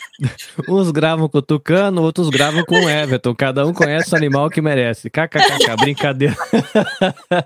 Uns 0.68 0.90
gravam 0.90 1.28
com 1.28 1.38
o 1.38 1.42
Tucano, 1.42 2.02
outros 2.02 2.30
gravam 2.30 2.64
com 2.64 2.74
o 2.74 2.88
Everton. 2.88 3.34
Cada 3.34 3.66
um 3.66 3.72
conhece 3.72 4.12
o 4.14 4.16
animal 4.16 4.48
que 4.48 4.60
merece. 4.60 5.10
KKKK, 5.10 5.76
brincadeira. 5.78 6.36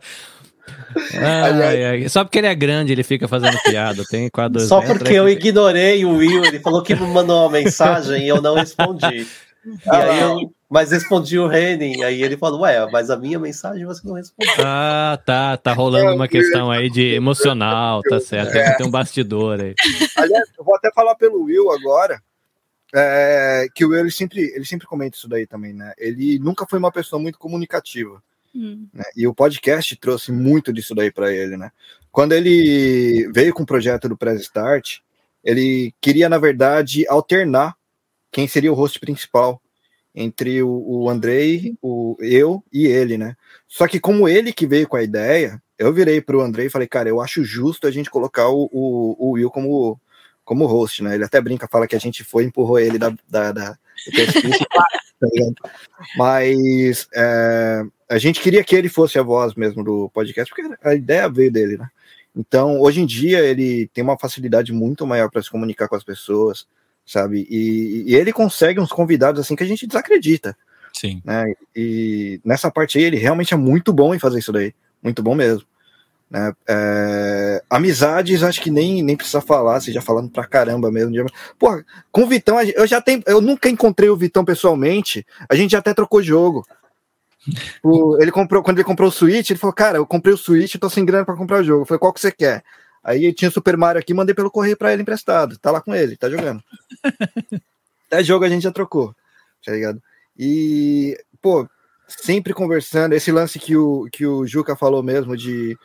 ai, 1.20 1.85
ai. 1.85 2.09
Só 2.09 2.24
porque 2.24 2.39
ele 2.39 2.47
é 2.47 2.55
grande, 2.55 2.93
ele 2.93 3.02
fica 3.02 3.26
fazendo 3.26 3.59
piada. 3.64 4.05
Tem 4.09 4.28
quadros. 4.31 4.68
Só 4.68 4.81
porque 4.81 5.12
eu 5.12 5.28
ignorei 5.28 6.05
o 6.05 6.16
Will, 6.16 6.44
ele 6.44 6.60
falou 6.60 6.82
que 6.82 6.94
me 6.94 7.06
mandou 7.06 7.43
uma 7.43 7.51
mensagem 7.51 8.24
e 8.24 8.28
eu 8.28 8.40
não 8.40 8.55
respondi. 8.55 9.26
E 9.66 9.89
ah, 9.89 9.97
aí 9.97 10.20
eu, 10.20 10.55
mas 10.69 10.91
respondi 10.91 11.39
o 11.39 11.47
Renin, 11.47 12.03
aí 12.03 12.23
ele 12.23 12.36
falou, 12.36 12.62
ué, 12.62 12.91
mas 12.91 13.09
a 13.09 13.16
minha 13.16 13.39
mensagem 13.39 13.86
você 13.86 14.07
não 14.07 14.15
respondeu. 14.15 14.53
Ah, 14.59 15.19
tá, 15.24 15.57
tá 15.57 15.73
rolando 15.73 16.15
uma 16.15 16.27
questão 16.28 16.70
aí 16.70 16.91
de 16.91 17.15
emocional, 17.15 18.03
tá 18.03 18.20
certo, 18.20 18.57
é. 18.57 18.77
tem 18.77 18.86
um 18.86 18.91
bastidor 18.91 19.61
aí. 19.61 19.74
Aliás, 20.16 20.51
eu 20.59 20.65
vou 20.65 20.74
até 20.74 20.91
falar 20.93 21.15
pelo 21.15 21.45
Will 21.45 21.70
agora, 21.70 22.20
é, 22.93 23.66
que 23.74 23.85
o 23.85 23.91
Will, 23.91 24.01
ele 24.01 24.11
sempre, 24.11 24.41
ele 24.55 24.65
sempre 24.65 24.86
comenta 24.86 25.16
isso 25.16 25.28
daí 25.28 25.47
também, 25.47 25.73
né, 25.73 25.93
ele 25.97 26.39
nunca 26.39 26.66
foi 26.69 26.78
uma 26.78 26.93
pessoa 26.93 27.23
muito 27.23 27.39
comunicativa, 27.39 28.23
hum. 28.55 28.86
né? 28.93 29.05
e 29.16 29.27
o 29.27 29.35
podcast 29.35 29.95
trouxe 29.97 30.32
muito 30.32 30.73
disso 30.73 30.95
daí 30.95 31.11
para 31.11 31.32
ele, 31.32 31.57
né, 31.57 31.70
quando 32.11 32.32
ele 32.32 33.31
veio 33.32 33.55
com 33.55 33.62
o 33.62 33.66
projeto 33.66 34.09
do 34.09 34.16
Press 34.16 34.43
Start, 34.43 34.99
ele 35.45 35.95
queria, 36.01 36.28
na 36.28 36.39
verdade, 36.39 37.07
alternar 37.07 37.77
quem 38.35 38.48
seria 38.48 38.73
o 38.73 38.74
host 38.74 38.98
principal 38.98 39.62
entre 40.12 40.61
o, 40.61 40.69
o 40.69 41.09
Andrei, 41.09 41.77
o, 41.81 42.16
eu 42.19 42.65
e 42.73 42.85
ele, 42.85 43.16
né? 43.16 43.36
Só 43.69 43.86
que 43.86 44.01
como 44.01 44.28
ele 44.28 44.52
que 44.52 44.66
veio 44.66 44.89
com 44.89 44.97
a 44.97 45.02
ideia, 45.05 45.62
eu 45.78 45.93
virei 45.93 46.20
para 46.20 46.36
o 46.36 46.40
Andrei 46.40 46.66
e 46.66 46.70
falei, 46.70 46.89
cara, 46.89 47.09
eu 47.09 47.20
acho 47.20 47.44
justo 47.44 47.86
a 47.86 47.93
gente 47.93 48.11
colocar 48.11 48.48
o, 48.48 48.69
o, 48.73 49.16
o, 49.19 49.31
Will 49.32 49.51
como, 49.51 50.01
como 50.44 50.66
host, 50.66 51.01
né? 51.05 51.15
Ele 51.15 51.24
até 51.24 51.40
brinca, 51.40 51.69
fala 51.70 51.86
que 51.86 51.94
a 51.94 52.01
gente 52.01 52.24
foi 52.24 52.43
empurrou 52.43 52.81
ele 52.81 52.98
da, 52.98 53.15
da, 53.28 53.52
da 53.52 53.78
tá 54.69 55.70
mas 56.16 57.09
é, 57.15 57.82
a 58.11 58.19
gente 58.19 58.40
queria 58.40 58.65
que 58.65 58.74
ele 58.74 58.89
fosse 58.89 59.16
a 59.16 59.23
voz 59.23 59.55
mesmo 59.55 59.85
do 59.85 60.11
podcast, 60.11 60.52
porque 60.52 60.77
a 60.82 60.93
ideia 60.93 61.28
veio 61.28 61.52
dele, 61.52 61.77
né? 61.77 61.89
Então, 62.35 62.81
hoje 62.81 63.01
em 63.01 63.06
dia, 63.06 63.39
ele 63.39 63.89
tem 63.94 64.02
uma 64.02 64.19
facilidade 64.19 64.73
muito 64.73 65.06
maior 65.06 65.31
para 65.31 65.40
se 65.40 65.48
comunicar 65.48 65.86
com 65.86 65.94
as 65.94 66.02
pessoas, 66.02 66.66
sabe? 67.06 67.47
E, 67.51 68.05
e, 68.06 68.14
ele 68.14 68.32
consegue 68.32 68.81
uns 68.81 68.93
convidados 68.93 69.40
assim 69.40 69.55
que 69.55 69.62
a 69.62 69.66
gente 69.66 69.86
desacredita. 69.86 70.56
Sim. 70.93 71.20
Né? 71.24 71.55
E 71.74 72.40
nessa 72.44 72.70
parte 72.70 72.98
aí 72.98 73.05
ele 73.05 73.16
realmente 73.16 73.52
é 73.52 73.56
muito 73.56 73.93
bom 73.93 74.14
em 74.14 74.18
fazer 74.18 74.39
isso 74.39 74.52
daí, 74.52 74.74
muito 75.02 75.22
bom 75.22 75.35
mesmo. 75.35 75.66
Né? 76.31 76.52
É, 76.68 77.62
amizades, 77.68 78.43
acho 78.43 78.60
que 78.60 78.70
nem, 78.70 79.02
nem 79.02 79.16
precisa 79.16 79.40
falar, 79.40 79.81
você 79.81 79.93
já 79.93 80.01
falando 80.01 80.31
pra 80.31 80.47
caramba 80.47 80.90
mesmo. 80.90 81.14
Pô, 81.59 81.82
com 82.10 82.22
o 82.22 82.26
Vitão, 82.26 82.60
eu 82.60 82.86
já 82.86 83.01
tenho, 83.01 83.22
eu 83.26 83.40
nunca 83.40 83.68
encontrei 83.68 84.09
o 84.09 84.16
Vitão 84.16 84.44
pessoalmente, 84.44 85.26
a 85.48 85.55
gente 85.55 85.72
já 85.72 85.78
até 85.78 85.93
trocou 85.93 86.22
jogo. 86.22 86.66
O, 87.85 88.16
ele 88.22 88.32
comprou, 88.32 88.62
quando 88.62 88.78
ele 88.78 88.86
comprou 88.86 89.10
o 89.10 89.12
Switch, 89.12 89.51
ele 89.51 89.59
falou: 89.59 89.74
Cara, 89.74 89.98
eu 89.98 90.06
comprei 90.06 90.32
o 90.32 90.39
Switch, 90.39 90.76
tô 90.76 90.89
sem 90.89 91.05
grana 91.05 91.26
pra 91.26 91.36
comprar 91.36 91.60
o 91.60 91.62
jogo. 91.62 91.82
Eu 91.82 91.86
falei: 91.86 91.98
Qual 91.98 92.10
que 92.10 92.18
você 92.18 92.32
quer? 92.32 92.64
Aí 93.05 93.32
tinha 93.35 93.51
o 93.51 93.52
Super 93.52 93.76
Mario 93.76 94.01
aqui, 94.01 94.14
mandei 94.14 94.35
pelo 94.35 94.51
correio 94.51 94.78
para 94.78 94.93
ele 94.93 95.02
emprestado. 95.02 95.59
Tá 95.59 95.70
lá 95.70 95.81
com 95.81 95.94
ele, 95.94 96.16
tá 96.16 96.31
jogando. 96.31 96.64
Até 98.09 98.24
jogo 98.24 98.47
a 98.47 98.48
gente 98.48 98.62
já 98.62 98.72
trocou, 98.72 99.14
tá 99.64 99.72
ligado? 99.72 100.02
E, 100.39 101.18
pô, 101.43 101.68
sempre 102.09 102.55
conversando. 102.55 103.12
Esse 103.12 103.31
lance 103.31 103.59
que 103.59 103.76
o, 103.76 104.09
que 104.10 104.26
o 104.26 104.47
Juca 104.47 104.74
falou 104.74 105.02
mesmo 105.02 105.36
de, 105.36 105.76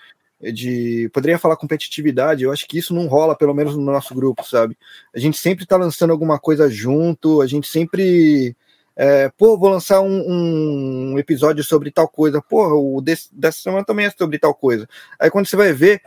de. 0.53 1.09
Poderia 1.13 1.37
falar 1.37 1.57
competitividade, 1.57 2.43
eu 2.43 2.51
acho 2.51 2.67
que 2.67 2.77
isso 2.77 2.93
não 2.93 3.07
rola, 3.07 3.35
pelo 3.35 3.53
menos 3.53 3.75
no 3.75 3.83
nosso 3.83 4.13
grupo, 4.15 4.47
sabe? 4.47 4.77
A 5.13 5.19
gente 5.19 5.37
sempre 5.37 5.65
tá 5.65 5.75
lançando 5.75 6.11
alguma 6.11 6.39
coisa 6.39 6.69
junto, 6.69 7.41
a 7.41 7.47
gente 7.47 7.67
sempre. 7.67 8.55
É, 8.95 9.29
pô, 9.37 9.57
vou 9.57 9.69
lançar 9.69 10.01
um, 10.01 11.13
um, 11.13 11.19
episódio 11.19 11.63
sobre 11.63 11.89
tal 11.91 12.07
coisa. 12.07 12.41
Porra, 12.41 12.75
o 12.75 12.99
desse, 13.01 13.29
dessa 13.33 13.59
semana 13.59 13.85
também 13.85 14.05
é 14.05 14.11
sobre 14.11 14.37
tal 14.37 14.53
coisa. 14.53 14.87
Aí 15.17 15.29
quando 15.31 15.47
você 15.47 15.55
vai 15.55 15.71
ver, 15.71 16.01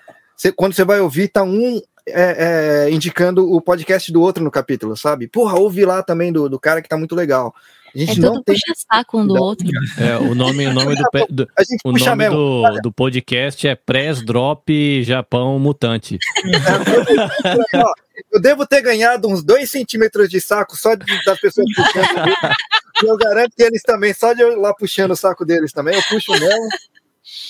quando 0.51 0.73
você 0.73 0.85
vai 0.85 1.01
ouvir, 1.01 1.29
tá 1.29 1.43
um 1.43 1.81
é, 2.07 2.87
é, 2.87 2.91
indicando 2.91 3.53
o 3.53 3.61
podcast 3.61 4.11
do 4.11 4.21
outro 4.21 4.43
no 4.43 4.51
capítulo, 4.51 4.97
sabe? 4.97 5.29
Porra, 5.29 5.59
ouve 5.59 5.85
lá 5.85 6.03
também 6.03 6.33
do, 6.33 6.49
do 6.49 6.59
cara 6.59 6.83
que 6.83 6.89
tá 6.89 6.97
muito 6.97 7.15
legal. 7.15 7.55
A 7.95 7.99
gente 7.99 8.19
é 8.19 8.23
não 8.23 8.43
tem 8.43 8.57
saco 8.91 9.21
um 9.21 9.27
do 9.27 9.35
outro. 9.35 9.69
É, 9.99 10.17
o 10.17 10.35
nome, 10.35 10.67
o 10.67 10.73
nome, 10.73 10.97
do, 10.97 11.03
do 11.29 11.47
o 11.85 11.93
nome 11.93 12.31
do, 12.31 12.81
do, 12.83 12.93
podcast 12.93 13.69
é 13.69 13.75
Press 13.75 14.23
Drop 14.23 15.05
Japão 15.05 15.59
Mutante. 15.59 16.19
eu 18.33 18.41
devo 18.41 18.67
ter 18.67 18.81
ganhado 18.81 19.29
uns 19.29 19.45
dois 19.45 19.71
centímetros 19.71 20.31
de 20.31 20.41
saco 20.41 20.75
só 20.75 20.95
de, 20.95 21.05
das 21.25 21.39
pessoas 21.39 21.67
puxando. 21.77 22.29
e 23.05 23.07
eu 23.07 23.17
garanto 23.19 23.55
que 23.55 23.63
eles 23.63 23.83
também, 23.83 24.15
só 24.15 24.33
de 24.33 24.41
eu 24.41 24.59
lá 24.59 24.75
puxando 24.75 25.11
o 25.11 25.17
saco 25.17 25.45
deles 25.45 25.71
também, 25.71 25.95
eu 25.95 26.03
puxo 26.09 26.33
mesmo. 26.33 26.69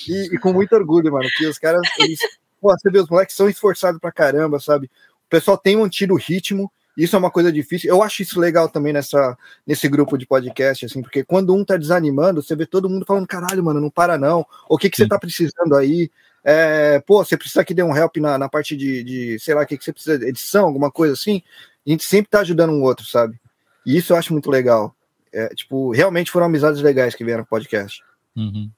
E, 0.09 0.35
e 0.35 0.37
com 0.37 0.51
muito 0.51 0.75
orgulho, 0.75 1.09
mano, 1.09 1.29
que 1.37 1.47
os 1.47 1.57
caras 1.57 1.81
eles 1.99 2.19
pô, 2.63 2.71
você 2.71 2.89
vê, 2.89 2.99
os 2.99 3.09
moleques 3.09 3.35
são 3.35 3.49
esforçados 3.49 3.99
pra 3.99 4.09
caramba, 4.09 4.57
sabe? 4.57 4.85
O 5.25 5.29
pessoal 5.29 5.57
tem 5.57 5.75
mantido 5.75 6.13
o 6.13 6.17
ritmo, 6.17 6.71
isso 6.95 7.13
é 7.13 7.19
uma 7.19 7.29
coisa 7.29 7.51
difícil. 7.51 7.89
Eu 7.89 8.01
acho 8.01 8.21
isso 8.21 8.39
legal 8.39 8.69
também 8.69 8.93
nessa, 8.93 9.37
nesse 9.67 9.89
grupo 9.89 10.17
de 10.17 10.25
podcast, 10.25 10.85
assim, 10.85 11.01
porque 11.01 11.25
quando 11.25 11.53
um 11.53 11.65
tá 11.65 11.75
desanimando, 11.75 12.41
você 12.41 12.55
vê 12.55 12.65
todo 12.65 12.89
mundo 12.89 13.05
falando, 13.05 13.27
caralho, 13.27 13.61
mano, 13.61 13.81
não 13.81 13.89
para 13.89 14.17
não. 14.17 14.45
O 14.69 14.77
que, 14.77 14.89
que 14.89 14.95
você 14.95 15.05
tá 15.05 15.19
precisando 15.19 15.75
aí? 15.75 16.09
É, 16.41 16.99
pô, 17.01 17.23
você 17.23 17.35
precisa 17.35 17.65
que 17.65 17.73
dê 17.73 17.83
um 17.83 17.95
help 17.95 18.15
na, 18.17 18.37
na 18.37 18.47
parte 18.47 18.77
de, 18.77 19.03
de 19.03 19.39
sei 19.39 19.55
lá, 19.55 19.63
o 19.63 19.65
que, 19.65 19.77
que 19.77 19.83
você 19.83 19.91
precisa, 19.91 20.25
edição, 20.25 20.65
alguma 20.65 20.89
coisa 20.89 21.13
assim. 21.13 21.41
a 21.85 21.89
gente 21.89 22.05
sempre 22.05 22.29
tá 22.29 22.39
ajudando 22.39 22.71
um 22.71 22.81
outro, 22.81 23.05
sabe? 23.05 23.37
E 23.85 23.97
isso 23.97 24.13
eu 24.13 24.17
acho 24.17 24.31
muito 24.31 24.49
legal. 24.49 24.95
É, 25.33 25.49
tipo, 25.49 25.91
realmente 25.91 26.31
foram 26.31 26.45
amizades 26.45 26.81
legais 26.81 27.13
que 27.13 27.25
vieram 27.25 27.41
no 27.41 27.47
podcast. 27.47 28.01
Uhum. 28.37 28.69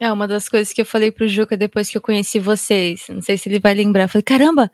É 0.00 0.10
uma 0.10 0.26
das 0.26 0.48
coisas 0.48 0.72
que 0.72 0.80
eu 0.80 0.86
falei 0.86 1.12
pro 1.12 1.28
Juca 1.28 1.58
depois 1.58 1.90
que 1.90 1.98
eu 1.98 2.00
conheci 2.00 2.38
vocês. 2.38 3.04
Não 3.10 3.20
sei 3.20 3.36
se 3.36 3.50
ele 3.50 3.60
vai 3.60 3.74
lembrar. 3.74 4.04
Eu 4.04 4.08
falei, 4.08 4.22
caramba, 4.22 4.70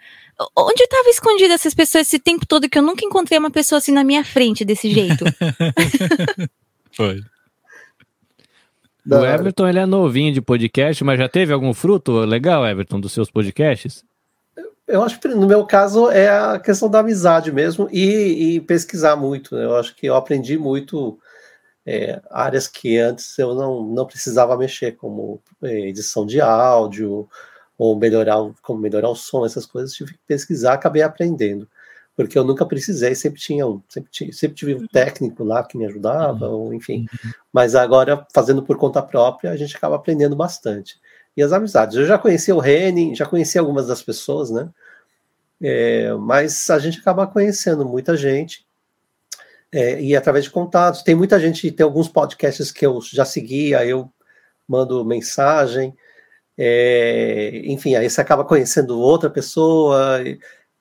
onde 0.57 0.85
estava 0.85 1.09
escondida 1.09 1.53
essas 1.53 1.75
pessoas 1.75 2.07
esse 2.07 2.21
tempo 2.21 2.47
todo 2.47 2.69
que 2.69 2.79
eu 2.79 2.83
nunca 2.83 3.05
encontrei 3.05 3.37
uma 3.37 3.51
pessoa 3.51 3.79
assim 3.79 3.91
na 3.91 4.05
minha 4.05 4.25
frente 4.25 4.65
desse 4.65 4.89
jeito? 4.89 5.25
Foi. 6.95 7.21
Da 9.05 9.17
o 9.17 9.23
hora. 9.23 9.35
Everton, 9.35 9.67
ele 9.67 9.81
é 9.81 9.87
novinho 9.87 10.33
de 10.33 10.41
podcast, 10.41 11.03
mas 11.03 11.19
já 11.19 11.29
teve 11.29 11.53
algum 11.53 11.75
fruto 11.75 12.13
legal, 12.21 12.65
Everton, 12.65 13.01
dos 13.01 13.11
seus 13.11 13.29
podcasts? 13.29 14.05
Eu 14.87 15.03
acho 15.03 15.19
que 15.19 15.27
no 15.27 15.49
meu 15.49 15.67
caso 15.67 16.09
é 16.09 16.29
a 16.29 16.61
questão 16.61 16.89
da 16.89 17.01
amizade 17.01 17.51
mesmo 17.51 17.89
e, 17.91 18.55
e 18.55 18.61
pesquisar 18.61 19.17
muito. 19.17 19.57
né? 19.57 19.65
Eu 19.65 19.75
acho 19.75 19.93
que 19.97 20.07
eu 20.07 20.15
aprendi 20.15 20.57
muito 20.57 21.19
é, 21.87 22.21
áreas 22.31 22.67
que 22.69 22.99
antes 22.99 23.39
eu 23.39 23.55
não, 23.55 23.85
não 23.85 24.07
precisava 24.07 24.57
mexer, 24.57 24.97
como 24.97 25.41
é, 25.63 25.89
edição 25.89 26.27
de 26.27 26.41
áudio 26.41 27.29
ou 27.79 27.97
melhorar 27.97 28.41
o- 28.43 28.55
como 28.63 28.81
melhorar 28.81 29.09
o 29.11 29.15
som, 29.15 29.47
essas 29.47 29.67
coisas. 29.67 29.95
Tive 29.95 30.15
que 30.15 30.19
pesquisar, 30.27 30.75
acabei 30.75 31.03
aprendendo, 31.03 31.69
porque 32.17 32.39
eu 32.39 32.45
nunca 32.45 32.67
precisei, 32.67 33.15
sempre 33.15 33.41
tinha 33.41 33.67
um, 33.67 33.81
sempre, 33.89 34.11
ti- 34.11 34.33
sempre 34.33 34.57
tive 34.57 34.75
um 34.75 34.87
técnico 34.89 35.45
lá 35.45 35.63
que 35.63 35.79
me 35.79 35.87
ajudava, 35.87 36.49
ou 36.49 36.75
enfim. 36.75 37.07
Mas 37.53 37.75
agora 37.75 38.27
fazendo 38.35 38.63
por 38.63 38.77
conta 38.77 39.03
própria, 39.03 39.51
a 39.53 39.57
gente 39.57 39.77
acaba 39.77 39.97
aprendendo 39.97 40.35
bastante. 40.37 40.99
E 41.37 41.43
as 41.43 41.53
amizades. 41.53 41.97
Eu 41.97 42.07
já 42.07 42.19
conheci 42.19 42.51
o 42.53 42.59
Reni, 42.59 43.15
já 43.15 43.27
conheci 43.27 43.59
algumas 43.59 43.87
das 43.87 44.03
pessoas, 44.03 44.51
né? 44.51 44.71
É, 45.61 46.13
mas 46.15 46.69
a 46.71 46.79
gente 46.79 46.99
acaba 47.01 47.27
conhecendo 47.27 47.85
muita 47.87 48.17
gente 48.17 48.66
é, 49.73 50.01
e 50.01 50.17
através 50.17 50.45
de 50.45 50.51
contatos. 50.51 51.03
Tem 51.03 51.15
muita 51.15 51.39
gente, 51.39 51.71
tem 51.71 51.85
alguns 51.85 52.09
podcasts 52.09 52.71
que 52.71 52.87
eu 52.87 53.01
já 53.01 53.25
seguia, 53.25 53.85
eu 53.85 54.11
mando 54.69 55.05
mensagem, 55.05 55.95
é, 56.59 57.63
enfim, 57.67 57.95
aí 57.95 58.09
você 58.09 58.21
acaba 58.21 58.45
conhecendo 58.45 58.99
outra 58.99 59.29
pessoa. 59.29 60.21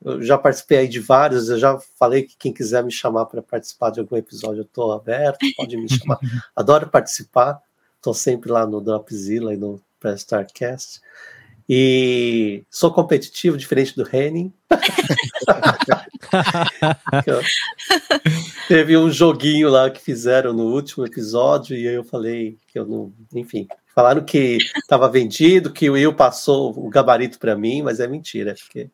Eu 0.03 0.22
já 0.22 0.38
participei 0.38 0.80
aí 0.80 0.88
de 0.88 0.99
vários, 0.99 1.49
eu 1.49 1.57
já 1.57 1.78
falei 1.99 2.24
que 2.24 2.38
quem 2.38 2.53
quiser 2.53 2.84
me 2.84 2.91
chamar 2.91 3.26
para 3.26 3.41
participar 3.41 3.91
de 3.91 3.99
algum 3.99 4.16
episódio, 4.16 4.60
eu 4.60 4.66
estou 4.66 4.91
aberto, 4.91 5.45
pode 5.57 5.76
me 5.78 5.90
chamar. 5.90 6.20
Adoro 6.56 6.90
participar, 6.90 7.60
estou 7.98 8.14
sempre 8.14 8.52
lá 8.52 8.66
no 8.68 8.82
Dropzilla 8.82 9.53
e 9.53 9.57
no 9.57 9.82
Press 9.99 10.22
Starcast. 10.22 11.02
E 11.68 12.64
sou 12.70 12.92
competitivo, 12.92 13.58
diferente 13.58 13.96
do 13.96 14.08
Henning. 14.12 14.54
Teve 18.68 18.98
um 18.98 19.10
joguinho 19.10 19.70
lá 19.70 19.90
que 19.90 20.02
fizeram 20.02 20.54
no 20.54 20.64
último 20.66 21.06
episódio 21.06 21.76
e 21.76 21.88
aí 21.88 21.96
eu 21.96 22.04
falei 22.04 22.58
que 22.68 22.78
eu 22.78 22.86
não. 22.86 23.12
Enfim, 23.34 23.68
falaram 23.96 24.24
que 24.24 24.58
estava 24.78 25.10
vendido, 25.10 25.72
que 25.72 25.90
o 25.90 25.94
Will 25.94 26.14
passou 26.14 26.72
o 26.78 26.90
gabarito 26.90 27.40
para 27.40 27.56
mim, 27.56 27.82
mas 27.82 28.00
é 28.00 28.08
mentira, 28.08 28.54
porque 28.54 28.90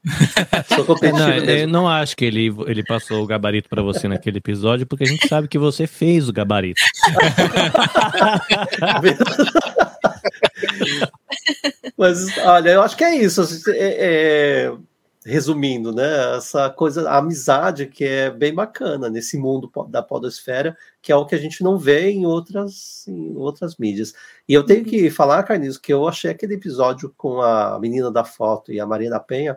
sou 0.70 0.78
Não, 0.80 0.86
competitivo 0.86 1.30
eu 1.30 1.46
mesmo. 1.46 1.74
não 1.74 1.90
acho 1.90 2.16
que 2.16 2.24
ele, 2.24 2.54
ele 2.68 2.84
passou 2.86 3.24
o 3.24 3.28
gabarito 3.28 3.68
pra 3.68 3.82
você 3.82 4.08
naquele 4.08 4.38
episódio, 4.38 4.86
porque 4.86 5.04
a 5.04 5.08
gente 5.08 5.28
sabe 5.28 5.48
que 5.48 5.58
você 5.58 5.88
fez 5.88 6.30
o 6.30 6.34
gabarito. 6.34 6.80
Mas, 12.02 12.36
olha, 12.40 12.72
eu 12.72 12.82
acho 12.82 12.98
que 12.98 13.04
é 13.04 13.16
isso. 13.16 13.44
é- 13.70 14.66
é- 14.70 14.78
resumindo, 15.24 15.94
né? 15.94 16.36
Essa 16.36 16.68
coisa, 16.68 17.08
a 17.08 17.18
amizade 17.20 17.86
que 17.86 18.04
é 18.04 18.32
bem 18.32 18.56
bacana 18.56 19.08
nesse 19.08 19.38
mundo 19.38 19.72
da 19.88 20.02
podosfera, 20.02 20.76
que 21.00 21.12
é 21.12 21.16
o 21.16 21.28
que 21.28 21.36
a 21.36 21.38
gente 21.38 21.64
não 21.64 21.78
vê 21.78 22.10
em 22.10 22.26
outras, 22.26 23.08
em 23.08 23.38
outras 23.38 23.78
mídias. 23.78 24.16
E 24.50 24.54
eu 24.56 24.66
tenho 24.66 24.84
que 24.84 25.12
falar, 25.12 25.44
Carlinhos, 25.44 25.78
que 25.78 25.94
eu 25.94 26.08
achei 26.08 26.32
aquele 26.32 26.56
episódio 26.56 27.14
com 27.16 27.40
a 27.40 27.80
menina 27.80 28.10
da 28.10 28.24
foto 28.24 28.72
e 28.74 28.80
a 28.80 28.86
Maria 28.88 29.12
da 29.12 29.20
Penha 29.20 29.56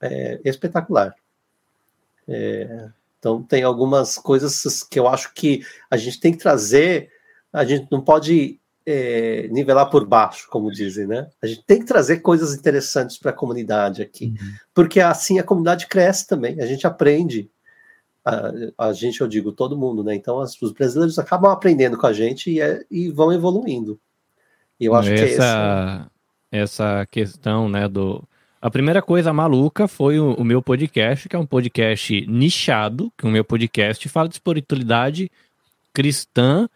é, 0.00 0.40
espetacular. 0.46 1.14
É, 2.26 2.88
então 3.18 3.42
tem 3.42 3.64
algumas 3.64 4.16
coisas 4.16 4.82
que 4.82 4.98
eu 4.98 5.06
acho 5.06 5.34
que 5.34 5.62
a 5.90 5.98
gente 5.98 6.18
tem 6.20 6.32
que 6.32 6.38
trazer, 6.38 7.10
a 7.52 7.66
gente 7.66 7.86
não 7.92 8.00
pode 8.00 8.58
é, 8.86 9.48
nivelar 9.50 9.90
por 9.90 10.06
baixo, 10.06 10.46
como 10.48 10.70
dizem, 10.70 11.06
né? 11.08 11.28
A 11.42 11.46
gente 11.46 11.64
tem 11.66 11.80
que 11.80 11.86
trazer 11.86 12.18
coisas 12.20 12.54
interessantes 12.54 13.18
para 13.18 13.32
a 13.32 13.34
comunidade 13.34 14.00
aqui, 14.00 14.32
porque 14.72 15.00
assim 15.00 15.38
a 15.40 15.42
comunidade 15.42 15.88
cresce 15.88 16.26
também, 16.26 16.60
a 16.60 16.66
gente 16.66 16.86
aprende. 16.86 17.50
A, 18.24 18.86
a 18.88 18.92
gente, 18.92 19.20
eu 19.20 19.28
digo, 19.28 19.52
todo 19.52 19.76
mundo, 19.76 20.02
né? 20.04 20.14
Então 20.14 20.40
as- 20.40 20.60
os 20.62 20.72
brasileiros 20.72 21.18
acabam 21.18 21.50
aprendendo 21.50 21.96
com 21.98 22.06
a 22.06 22.12
gente 22.12 22.50
e, 22.50 22.60
é- 22.60 22.84
e 22.90 23.08
vão 23.10 23.32
evoluindo. 23.32 23.98
E 24.78 24.84
eu 24.86 24.94
acho 24.94 25.08
que 25.08 25.20
é 25.20 25.32
essa, 25.32 26.10
essa 26.50 27.06
questão, 27.10 27.68
né, 27.68 27.88
do... 27.88 28.22
A 28.60 28.70
primeira 28.70 29.00
coisa 29.00 29.32
maluca 29.32 29.86
foi 29.86 30.18
o, 30.18 30.34
o 30.34 30.44
meu 30.44 30.60
podcast, 30.60 31.28
que 31.28 31.36
é 31.36 31.38
um 31.38 31.46
podcast 31.46 32.26
nichado, 32.26 33.12
que 33.16 33.24
o 33.26 33.30
meu 33.30 33.44
podcast 33.44 34.08
fala 34.08 34.28
de 34.28 34.34
espiritualidade 34.34 35.30
cristã 35.92 36.68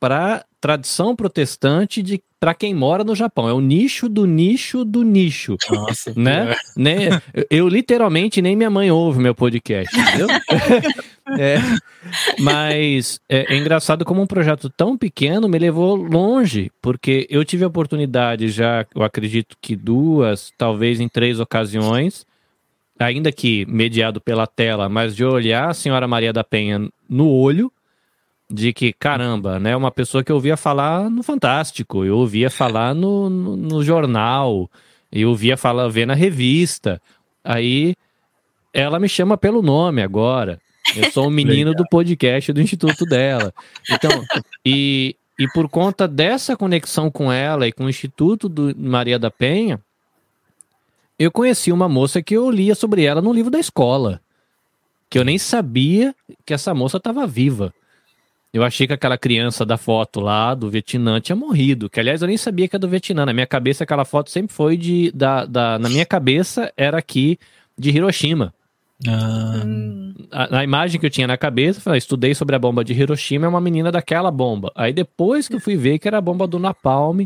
para 0.00 0.44
tradição 0.64 1.14
protestante 1.14 2.02
de 2.02 2.18
para 2.40 2.54
quem 2.54 2.72
mora 2.72 3.04
no 3.04 3.14
Japão. 3.14 3.46
É 3.46 3.52
o 3.52 3.60
nicho 3.60 4.08
do 4.08 4.24
nicho 4.24 4.82
do 4.82 5.02
nicho, 5.02 5.58
Nossa. 5.70 6.14
né? 6.16 6.56
né? 6.74 7.20
Eu, 7.34 7.46
eu, 7.50 7.68
literalmente 7.68 8.40
nem 8.40 8.56
minha 8.56 8.70
mãe 8.70 8.90
ouve 8.90 9.20
meu 9.20 9.34
podcast, 9.34 9.94
entendeu? 9.94 10.28
É, 11.38 11.56
mas 12.38 13.18
é, 13.30 13.54
é 13.54 13.56
engraçado 13.56 14.04
como 14.04 14.20
um 14.20 14.26
projeto 14.26 14.68
tão 14.68 14.94
pequeno 14.94 15.48
me 15.48 15.58
levou 15.58 15.96
longe, 15.96 16.70
porque 16.82 17.26
eu 17.30 17.42
tive 17.46 17.64
a 17.64 17.68
oportunidade 17.68 18.50
já, 18.50 18.84
eu 18.94 19.02
acredito 19.02 19.56
que 19.58 19.74
duas, 19.74 20.52
talvez 20.58 21.00
em 21.00 21.08
três 21.08 21.40
ocasiões, 21.40 22.26
ainda 22.98 23.32
que 23.32 23.64
mediado 23.64 24.20
pela 24.20 24.46
tela, 24.46 24.86
mas 24.86 25.16
de 25.16 25.24
olhar 25.24 25.70
a 25.70 25.74
senhora 25.74 26.06
Maria 26.06 26.30
da 26.30 26.44
Penha 26.44 26.90
no 27.08 27.30
olho, 27.30 27.72
de 28.50 28.72
que, 28.72 28.92
caramba, 28.92 29.58
né, 29.58 29.76
uma 29.76 29.90
pessoa 29.90 30.22
que 30.22 30.30
eu 30.30 30.36
ouvia 30.36 30.56
falar 30.56 31.10
no 31.10 31.22
Fantástico, 31.22 32.04
eu 32.04 32.18
ouvia 32.18 32.50
falar 32.50 32.94
no, 32.94 33.30
no, 33.30 33.56
no 33.56 33.82
jornal, 33.82 34.70
eu 35.10 35.30
ouvia 35.30 35.56
falar, 35.56 35.88
ver 35.88 36.06
na 36.06 36.14
revista, 36.14 37.00
aí 37.42 37.94
ela 38.72 38.98
me 38.98 39.08
chama 39.08 39.36
pelo 39.36 39.62
nome 39.62 40.02
agora, 40.02 40.60
eu 40.96 41.10
sou 41.10 41.28
um 41.28 41.30
menino 41.32 41.72
do 41.74 41.84
podcast 41.88 42.52
do 42.52 42.60
instituto 42.60 43.04
dela. 43.06 43.52
Então, 43.90 44.10
e, 44.64 45.16
e 45.38 45.48
por 45.48 45.68
conta 45.68 46.06
dessa 46.06 46.56
conexão 46.56 47.10
com 47.10 47.32
ela 47.32 47.66
e 47.66 47.72
com 47.72 47.84
o 47.84 47.88
Instituto 47.88 48.48
do 48.48 48.74
Maria 48.76 49.18
da 49.18 49.30
Penha, 49.30 49.80
eu 51.18 51.30
conheci 51.30 51.72
uma 51.72 51.88
moça 51.88 52.22
que 52.22 52.34
eu 52.34 52.50
lia 52.50 52.74
sobre 52.74 53.04
ela 53.04 53.22
no 53.22 53.32
livro 53.32 53.50
da 53.50 53.58
escola. 53.58 54.20
Que 55.08 55.18
eu 55.18 55.24
nem 55.24 55.38
sabia 55.38 56.14
que 56.44 56.52
essa 56.52 56.74
moça 56.74 56.96
estava 56.96 57.26
viva. 57.26 57.72
Eu 58.54 58.62
achei 58.62 58.86
que 58.86 58.92
aquela 58.92 59.18
criança 59.18 59.66
da 59.66 59.76
foto 59.76 60.20
lá 60.20 60.54
do 60.54 60.70
Vietnã 60.70 61.20
tinha 61.20 61.34
morrido. 61.34 61.90
Que 61.90 61.98
aliás 61.98 62.22
eu 62.22 62.28
nem 62.28 62.36
sabia 62.36 62.68
que 62.68 62.76
era 62.76 62.80
do 62.80 62.88
Vietnã. 62.88 63.26
Na 63.26 63.32
minha 63.32 63.48
cabeça, 63.48 63.82
aquela 63.82 64.04
foto 64.04 64.30
sempre 64.30 64.54
foi 64.54 64.76
de. 64.76 65.10
Da, 65.12 65.44
da, 65.44 65.76
na 65.76 65.88
minha 65.88 66.06
cabeça 66.06 66.72
era 66.76 66.96
aqui 66.96 67.36
de 67.76 67.90
Hiroshima. 67.90 68.54
Ah, 69.06 69.64
a, 70.30 70.58
a 70.60 70.64
imagem 70.64 71.00
que 71.00 71.06
eu 71.06 71.10
tinha 71.10 71.26
na 71.26 71.36
cabeça, 71.36 71.80
falei, 71.80 71.98
estudei 71.98 72.32
sobre 72.32 72.54
a 72.54 72.58
bomba 72.58 72.84
de 72.84 72.92
Hiroshima, 72.92 73.44
é 73.44 73.48
uma 73.48 73.60
menina 73.60 73.90
daquela 73.90 74.30
bomba. 74.30 74.70
Aí 74.76 74.92
depois 74.92 75.48
que 75.48 75.56
eu 75.56 75.60
fui 75.60 75.76
ver 75.76 75.98
que 75.98 76.06
era 76.06 76.18
a 76.18 76.20
bomba 76.20 76.46
do 76.46 76.60
Napalm, 76.60 77.22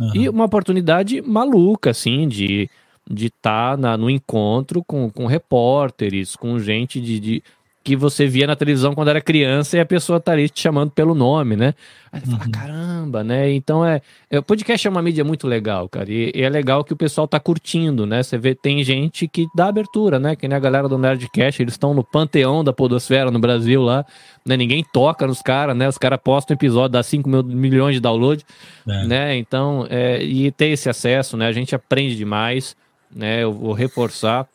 aham. 0.00 0.12
e 0.14 0.26
uma 0.28 0.46
oportunidade 0.46 1.20
maluca, 1.20 1.90
assim, 1.90 2.26
de 2.26 2.68
de 3.10 3.26
estar 3.26 3.76
no 3.98 4.08
encontro 4.08 4.82
com, 4.84 5.10
com 5.10 5.26
repórteres, 5.26 6.36
com 6.36 6.58
gente 6.60 7.00
de, 7.00 7.18
de- 7.18 7.42
que 7.84 7.96
você 7.96 8.26
via 8.26 8.46
na 8.46 8.54
televisão 8.56 8.94
quando 8.94 9.08
era 9.08 9.20
criança 9.20 9.76
e 9.76 9.80
a 9.80 9.86
pessoa 9.86 10.20
tá 10.20 10.32
ali 10.32 10.48
te 10.48 10.60
chamando 10.60 10.90
pelo 10.90 11.14
nome, 11.14 11.56
né? 11.56 11.74
Aí 12.12 12.20
você 12.20 12.30
fala, 12.30 12.44
Uhum. 12.44 12.50
caramba, 12.50 13.24
né? 13.24 13.50
Então 13.52 13.84
é, 13.84 14.00
é. 14.30 14.38
O 14.38 14.42
podcast 14.42 14.86
é 14.86 14.90
uma 14.90 15.00
mídia 15.02 15.24
muito 15.24 15.46
legal, 15.48 15.88
cara. 15.88 16.10
E, 16.10 16.30
e 16.34 16.42
é 16.42 16.48
legal 16.48 16.84
que 16.84 16.92
o 16.92 16.96
pessoal 16.96 17.26
tá 17.26 17.40
curtindo, 17.40 18.06
né? 18.06 18.22
Você 18.22 18.36
vê, 18.38 18.54
tem 18.54 18.84
gente 18.84 19.26
que 19.26 19.46
dá 19.54 19.66
abertura, 19.68 20.18
né? 20.18 20.36
Que 20.36 20.46
nem 20.46 20.56
a 20.56 20.60
galera 20.60 20.88
do 20.88 20.98
Nerdcast, 20.98 21.62
eles 21.62 21.74
estão 21.74 21.92
no 21.94 22.04
panteão 22.04 22.62
da 22.62 22.72
Podosfera 22.72 23.30
no 23.30 23.38
Brasil 23.38 23.82
lá, 23.82 24.04
né? 24.46 24.56
Ninguém 24.56 24.84
toca 24.92 25.26
nos 25.26 25.40
caras, 25.42 25.76
né? 25.76 25.88
Os 25.88 25.98
caras 25.98 26.20
postam 26.22 26.54
um 26.54 26.58
episódio, 26.58 26.90
dá 26.90 27.02
5 27.02 27.28
mil, 27.28 27.42
milhões 27.42 27.94
de 27.94 28.00
downloads 28.00 28.44
É. 28.86 29.06
né? 29.06 29.36
Então, 29.36 29.86
é, 29.90 30.22
e 30.22 30.50
ter 30.52 30.66
esse 30.68 30.88
acesso, 30.88 31.36
né? 31.36 31.46
A 31.46 31.52
gente 31.52 31.74
aprende 31.74 32.14
demais, 32.16 32.76
né? 33.14 33.42
Eu 33.42 33.52
vou 33.52 33.72
reforçar 33.72 34.46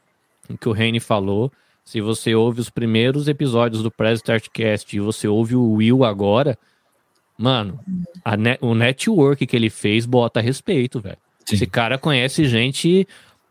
o 0.49 0.58
que 0.58 0.70
o 0.70 0.72
Reni 0.72 0.99
falou. 0.99 1.52
Se 1.88 2.01
você 2.01 2.35
ouve 2.35 2.59
os 2.59 2.69
primeiros 2.69 3.30
episódios 3.30 3.81
do 3.81 3.89
Press 3.89 4.19
Startcast 4.19 4.93
e 4.93 4.99
você 4.99 5.26
ouve 5.26 5.55
o 5.55 5.72
Will 5.72 6.03
agora, 6.03 6.59
mano, 7.38 7.80
ne- 8.38 8.57
o 8.59 8.76
network 8.76 9.47
que 9.47 9.55
ele 9.55 9.69
fez 9.69 10.05
bota 10.05 10.41
respeito, 10.41 10.99
velho. 10.99 11.15
Esse 11.49 11.65
cara 11.65 11.97
conhece 11.97 12.43
gente 12.43 13.07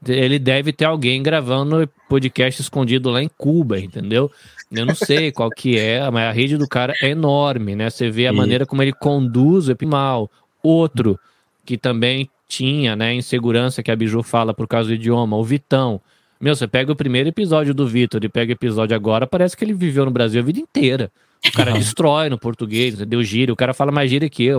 ele 0.07 0.39
deve 0.39 0.71
ter 0.71 0.85
alguém 0.85 1.23
gravando 1.23 1.89
podcast 2.11 2.61
escondido 2.61 3.09
lá 3.09 3.23
em 3.23 3.31
Cuba, 3.39 3.81
entendeu? 3.81 4.31
Eu 4.71 4.85
não 4.85 4.95
sei 4.95 5.33
qual 5.33 5.49
que 5.49 5.79
é, 5.79 6.11
mas 6.11 6.25
a 6.25 6.33
rede 6.33 6.59
do 6.59 6.69
cara 6.69 6.93
é 7.01 7.09
enorme, 7.09 7.75
né? 7.75 7.89
Você 7.89 8.11
vê 8.11 8.27
a 8.27 8.33
e... 8.35 8.37
maneira 8.37 8.67
como 8.67 8.83
ele 8.83 8.93
conduz 8.93 9.71
o 9.71 9.77
mal. 9.87 10.31
Outro 10.63 11.19
que 11.65 11.79
também 11.79 12.29
tinha, 12.47 12.95
né, 12.95 13.15
insegurança 13.15 13.83
que 13.83 13.91
a 13.91 13.97
Biju 13.97 14.23
fala 14.23 14.53
por 14.53 14.69
causa 14.69 14.91
do 14.91 14.95
idioma, 14.95 15.39
o 15.39 15.43
Vitão. 15.43 16.03
Meu, 16.41 16.55
você 16.55 16.67
pega 16.67 16.93
o 16.93 16.97
primeiro 16.97 17.29
episódio 17.29 17.73
do 17.73 17.87
Vitor 17.87 18.23
e 18.25 18.29
pega 18.29 18.53
o 18.53 18.55
episódio 18.55 18.95
agora, 18.95 19.27
parece 19.27 19.57
que 19.57 19.65
ele 19.65 19.73
viveu 19.73 20.05
no 20.05 20.11
Brasil 20.11 20.41
a 20.41 20.45
vida 20.45 20.61
inteira. 20.61 21.11
O 21.47 21.53
cara 21.53 21.73
destrói 21.79 22.29
no 22.29 22.39
português, 22.39 22.97
deu 22.97 23.23
gíria, 23.23 23.53
o 23.53 23.57
cara 23.57 23.73
fala 23.73 23.91
mais 23.91 24.11
gíria 24.11 24.29
que 24.29 24.45
eu. 24.45 24.59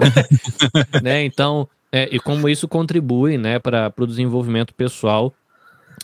né? 1.04 1.24
Então, 1.24 1.68
é, 1.92 2.10
e 2.12 2.20
como 2.20 2.50
isso 2.50 2.68
contribui 2.68 3.38
né, 3.38 3.60
para 3.60 3.94
o 3.98 4.08
desenvolvimento 4.08 4.74
pessoal, 4.74 5.34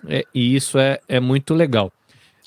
é, 0.08 0.24
e 0.34 0.56
isso 0.56 0.78
é, 0.78 1.00
é 1.08 1.20
muito 1.20 1.54
legal. 1.54 1.92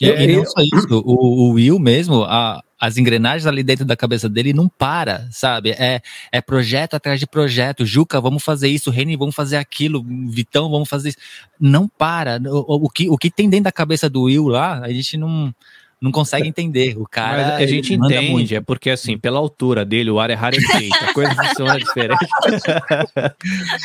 E, 0.00 0.08
e 0.08 0.36
não 0.36 0.44
só 0.44 0.60
isso, 0.60 0.86
o, 0.90 1.48
o 1.48 1.52
Will 1.52 1.78
mesmo, 1.78 2.22
a, 2.24 2.62
as 2.78 2.98
engrenagens 2.98 3.46
ali 3.46 3.62
dentro 3.62 3.84
da 3.84 3.96
cabeça 3.96 4.28
dele 4.28 4.52
não 4.52 4.68
para, 4.68 5.28
sabe? 5.30 5.70
É, 5.70 6.02
é 6.30 6.40
projeto 6.40 6.94
atrás 6.94 7.18
de 7.18 7.26
projeto. 7.26 7.86
Juca, 7.86 8.20
vamos 8.20 8.42
fazer 8.42 8.68
isso. 8.68 8.90
Reni, 8.90 9.16
vamos 9.16 9.34
fazer 9.34 9.56
aquilo. 9.56 10.04
Vitão, 10.28 10.70
vamos 10.70 10.88
fazer 10.88 11.10
isso. 11.10 11.18
Não 11.58 11.88
para. 11.88 12.38
O, 12.44 12.86
o, 12.86 12.90
que, 12.90 13.08
o 13.08 13.16
que 13.16 13.30
tem 13.30 13.48
dentro 13.48 13.64
da 13.64 13.72
cabeça 13.72 14.10
do 14.10 14.22
Will 14.22 14.48
lá, 14.48 14.80
a 14.80 14.92
gente 14.92 15.16
não 15.16 15.54
não 16.00 16.12
consegue 16.12 16.48
entender. 16.48 16.96
O 16.98 17.06
cara. 17.06 17.42
Mas 17.42 17.62
a 17.62 17.66
gente 17.66 17.94
entende, 17.94 18.30
muito. 18.30 18.54
é 18.54 18.60
porque 18.60 18.90
assim, 18.90 19.18
pela 19.18 19.38
altura 19.38 19.84
dele, 19.84 20.10
o 20.10 20.20
ar 20.20 20.30
é 20.30 20.34
rarefeito, 20.34 20.96
a 21.02 21.12
coisa 21.12 21.34
funciona 21.34 21.78
diferente. 21.78 22.26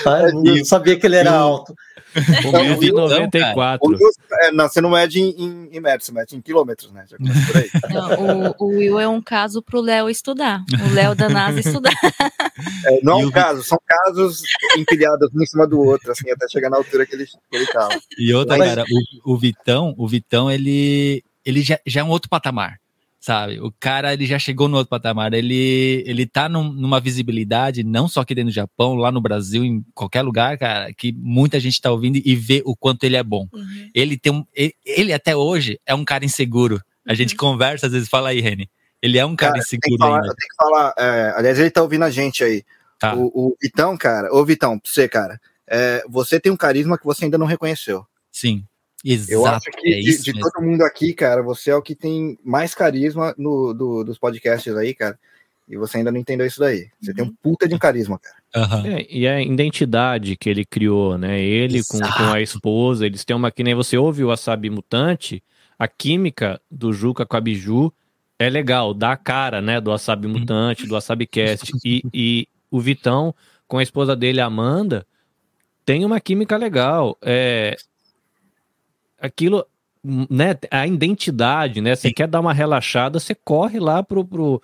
Eu 0.05 0.55
não 0.57 0.65
sabia 0.65 0.99
que 0.99 1.05
ele 1.05 1.15
era 1.15 1.31
alto. 1.31 1.73
O 2.45 2.51
meu 2.51 2.77
de 2.77 2.91
94. 2.91 3.88
O 3.88 3.97
é, 4.41 4.51
não, 4.51 4.67
você 4.67 4.81
não 4.81 4.89
mede 4.89 5.21
em, 5.21 5.29
em, 5.29 5.69
em 5.71 5.79
metros, 5.79 6.05
você 6.05 6.11
mede 6.11 6.35
em 6.35 6.41
quilômetros, 6.41 6.91
né? 6.91 7.05
Não, 7.89 8.53
o, 8.59 8.65
o, 8.65 8.67
Will 8.77 8.99
é 8.99 9.07
um 9.07 9.21
caso 9.21 9.61
para 9.61 9.79
o 9.79 9.81
Léo 9.81 10.09
estudar. 10.09 10.63
O 10.89 10.93
Léo 10.93 11.15
da 11.15 11.29
NASA 11.29 11.59
estudar. 11.59 11.93
É, 12.85 12.99
não 13.01 13.21
é 13.21 13.25
um 13.25 13.31
caso, 13.31 13.63
são 13.63 13.79
casos 13.85 14.43
empilhados 14.77 15.29
um 15.33 15.41
em 15.41 15.45
cima 15.45 15.65
do 15.65 15.79
outro, 15.79 16.11
assim, 16.11 16.29
até 16.29 16.47
chegar 16.47 16.69
na 16.69 16.77
altura 16.77 17.07
que 17.07 17.15
ele, 17.15 17.25
que 17.25 17.35
ele 17.51 17.65
tava. 17.65 17.97
E 18.17 18.33
outra, 18.33 18.57
Mas... 18.57 18.69
cara, 18.69 18.83
o, 19.25 19.33
o 19.33 19.38
Vitão, 19.38 19.95
o 19.97 20.07
Vitão, 20.07 20.51
ele, 20.51 21.23
ele 21.45 21.61
já, 21.61 21.80
já 21.85 22.01
é 22.01 22.03
um 22.03 22.09
outro 22.09 22.30
patamar, 22.30 22.80
sabe? 23.19 23.59
O 23.59 23.72
cara, 23.80 24.13
ele 24.13 24.26
já 24.26 24.39
chegou 24.39 24.68
no 24.68 24.77
outro 24.77 24.89
patamar, 24.89 25.34
ele, 25.34 26.03
ele 26.05 26.26
tá 26.26 26.49
num, 26.49 26.72
numa 26.72 26.99
visibilidade, 26.99 27.84
não 27.84 28.07
só 28.07 28.22
aqui 28.22 28.35
dentro 28.35 28.51
do 28.51 28.55
Japão, 28.55 28.95
lá 28.95 29.11
no 29.11 29.22
Brasil, 29.22 29.63
em 29.63 29.84
qualquer 29.93 30.22
lugar, 30.22 30.57
cara, 30.57 30.93
que 30.93 31.11
muita 31.11 31.59
gente 31.59 31.80
tá 31.81 31.91
ouvindo 31.91 32.19
e 32.23 32.35
vê 32.35 32.61
o 32.65 32.76
quanto 32.76 33.03
ele 33.03 33.15
é 33.15 33.23
bom. 33.23 33.47
Uhum. 33.53 33.89
Ele 33.93 34.18
tem 34.18 34.31
um, 34.31 34.45
ele, 34.53 34.73
ele, 34.85 35.13
até 35.13 35.35
hoje 35.35 35.80
é 35.85 35.93
um 35.93 36.05
cara 36.05 36.26
inseguro. 36.26 36.81
A 37.07 37.13
gente 37.13 37.34
uhum. 37.34 37.38
conversa, 37.38 37.88
às 37.88 37.93
vezes, 37.93 38.09
fala 38.09 38.30
aí, 38.30 38.41
Reni. 38.41 38.69
Ele 39.01 39.18
é 39.18 39.26
um 39.26 39.35
cara, 39.35 39.53
cara 39.53 39.63
inseguro 39.63 39.97
falar, 39.97 40.22
ainda. 40.22 40.35
Tem 40.35 40.49
que 40.49 40.55
falar, 40.55 40.93
é, 40.97 41.34
aliás, 41.35 41.59
ele 41.59 41.72
tá 41.72 41.81
ouvindo 41.81 42.03
a 42.05 42.11
gente 42.11 42.43
aí. 42.43 42.63
Tá. 42.99 43.15
O, 43.15 43.31
o 43.34 43.57
Vitão, 43.59 43.97
cara, 43.97 44.31
ô 44.31 44.45
Vitão, 44.45 44.77
pra 44.77 44.91
você, 44.91 45.09
cara, 45.09 45.41
é, 45.68 46.03
você 46.07 46.39
tem 46.39 46.51
um 46.51 46.57
carisma 46.57 46.97
que 46.97 47.05
você 47.05 47.26
ainda 47.26 47.38
não 47.38 47.47
reconheceu. 47.47 48.05
Sim. 48.31 48.63
Exato, 49.03 49.32
eu 49.32 49.45
acho 49.45 49.72
que 49.72 49.94
é 49.94 49.99
de, 49.99 50.22
de 50.22 50.40
todo 50.40 50.61
mundo 50.61 50.84
aqui, 50.84 51.14
cara, 51.14 51.41
você 51.41 51.72
é 51.72 51.76
o 51.76 51.82
que 51.82 51.95
tem 51.95 52.38
mais 52.44 52.76
carisma 52.76 53.34
no, 53.38 53.73
do, 53.73 54.03
dos 54.03 54.18
podcasts 54.18 54.76
aí, 54.76 54.94
cara. 54.94 55.18
E 55.68 55.78
você 55.78 55.98
ainda 55.98 56.11
não 56.11 56.19
entendeu 56.19 56.45
isso 56.45 56.60
daí. 56.60 56.90
Você 56.99 57.11
uhum. 57.11 57.15
tem 57.15 57.26
um 57.26 57.34
puta 57.41 57.68
de 57.68 57.73
um 57.73 57.80
carisma, 57.80 58.19
cara. 58.19 58.36
Uhum. 58.56 58.86
É, 58.88 59.07
e 59.10 59.26
a 59.26 59.41
identidade 59.41 60.36
que 60.36 60.49
ele 60.49 60.65
criou, 60.65 61.18
né? 61.18 61.40
Ele 61.40 61.82
com, 61.86 61.98
com, 61.98 62.34
a 62.34 62.41
esposa, 62.41 63.06
eles 63.06 63.23
têm 63.23 63.36
uma 63.36 63.52
que 63.52 63.64
nem 63.64 63.73
você 63.73 63.98
ouve 63.98 64.23
o 64.23 64.28
Wasabi 64.28 64.69
Mutante, 64.69 65.41
a 65.80 65.88
química 65.88 66.60
do 66.69 66.91
Juca 66.91 67.26
com 67.26 67.38
a 67.38 67.41
Biju 67.41 67.91
é 68.38 68.49
legal, 68.49 68.94
dá 68.94 69.14
a 69.14 69.18
cara, 69.18 69.61
né? 69.61 69.80
Do 69.80 69.91
Wasabi 69.91 70.28
uhum. 70.28 70.40
Mutante, 70.40 70.86
do 70.86 70.94
Wasabi 70.94 71.26
Cast. 71.26 71.72
E, 71.86 72.03
e 72.14 72.48
o 72.69 72.80
Vitão, 72.82 73.34
com 73.65 73.78
a 73.78 73.84
esposa 73.84 74.14
dele, 74.14 74.41
a 74.41 74.48
Amanda, 74.48 75.07
tem 75.86 76.03
uma 76.03 76.19
química 76.19 76.57
legal. 76.57 77.18
É, 77.22 77.78
aquilo, 79.22 79.65
né, 80.03 80.57
a 80.69 80.88
identidade, 80.88 81.80
né? 81.80 81.95
Você 81.95 82.11
quer 82.11 82.27
dar 82.27 82.39
uma 82.39 82.53
relaxada, 82.53 83.19
você 83.19 83.35
corre 83.35 83.80
lá 83.80 84.02
pro, 84.02 84.26
pro, 84.26 84.61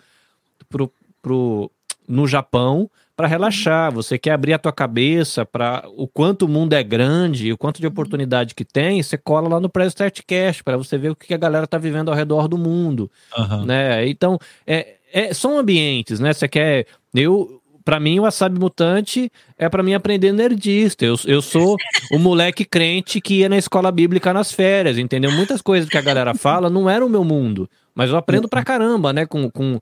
pro, 0.68 0.92
pro 1.22 1.72
no 2.08 2.28
Japão 2.28 2.90
para 3.16 3.28
relaxar. 3.28 3.92
Você 3.92 4.18
quer 4.18 4.32
abrir 4.32 4.54
a 4.54 4.60
tua 4.60 4.72
cabeça 4.72 5.46
para 5.46 5.84
o 5.96 6.08
quanto 6.08 6.44
o 6.44 6.48
mundo 6.48 6.74
é 6.74 6.84
grande, 6.84 7.52
o 7.52 7.58
quanto 7.58 7.82
de 7.82 7.88
oportunidade 7.88 8.56
que 8.56 8.64
tem, 8.64 9.02
você 9.02 9.18
cola 9.18 9.50
lá 9.50 9.60
no 9.60 9.70
Press 9.70 9.90
Start 9.90 10.22
Cash 10.26 10.62
para 10.62 10.78
você 10.78 10.98
ver 10.98 11.12
o 11.12 11.16
que 11.16 11.34
a 11.34 11.38
galera 11.38 11.68
tá 11.68 11.78
vivendo 11.78 12.10
ao 12.10 12.16
redor 12.16 12.48
do 12.48 12.58
mundo, 12.58 13.10
uhum. 13.38 13.66
né? 13.66 14.08
Então, 14.08 14.38
é, 14.66 14.96
é, 15.12 15.34
são 15.34 15.58
ambientes, 15.58 16.20
né? 16.20 16.34
Você 16.34 16.48
quer 16.48 16.86
eu 17.14 17.62
para 17.88 18.02
mim, 18.02 18.20
o 18.20 18.24
Wasabi 18.24 18.60
Mutante 18.60 19.32
é 19.58 19.70
para 19.70 19.82
mim 19.82 19.94
aprender 19.94 20.34
nerdista. 20.34 21.06
Eu, 21.06 21.16
eu 21.26 21.42
sou 21.42 21.78
o 22.12 22.20
moleque 22.20 22.66
crente 22.66 23.22
que 23.22 23.36
ia 23.36 23.48
na 23.48 23.58
escola 23.58 23.90
bíblica 23.94 24.34
nas 24.34 24.52
férias, 24.52 24.98
entendeu? 24.98 25.32
Muitas 25.32 25.62
coisas 25.62 25.90
que 25.90 25.98
a 25.98 26.02
galera 26.02 26.36
fala 26.36 26.70
não 26.70 26.90
era 26.90 27.06
o 27.06 27.10
meu 27.10 27.24
mundo, 27.24 27.70
mas 27.96 28.10
eu 28.10 28.18
aprendo 28.18 28.50
pra 28.50 28.62
caramba, 28.62 29.14
né, 29.14 29.26
com, 29.26 29.50
com, 29.50 29.80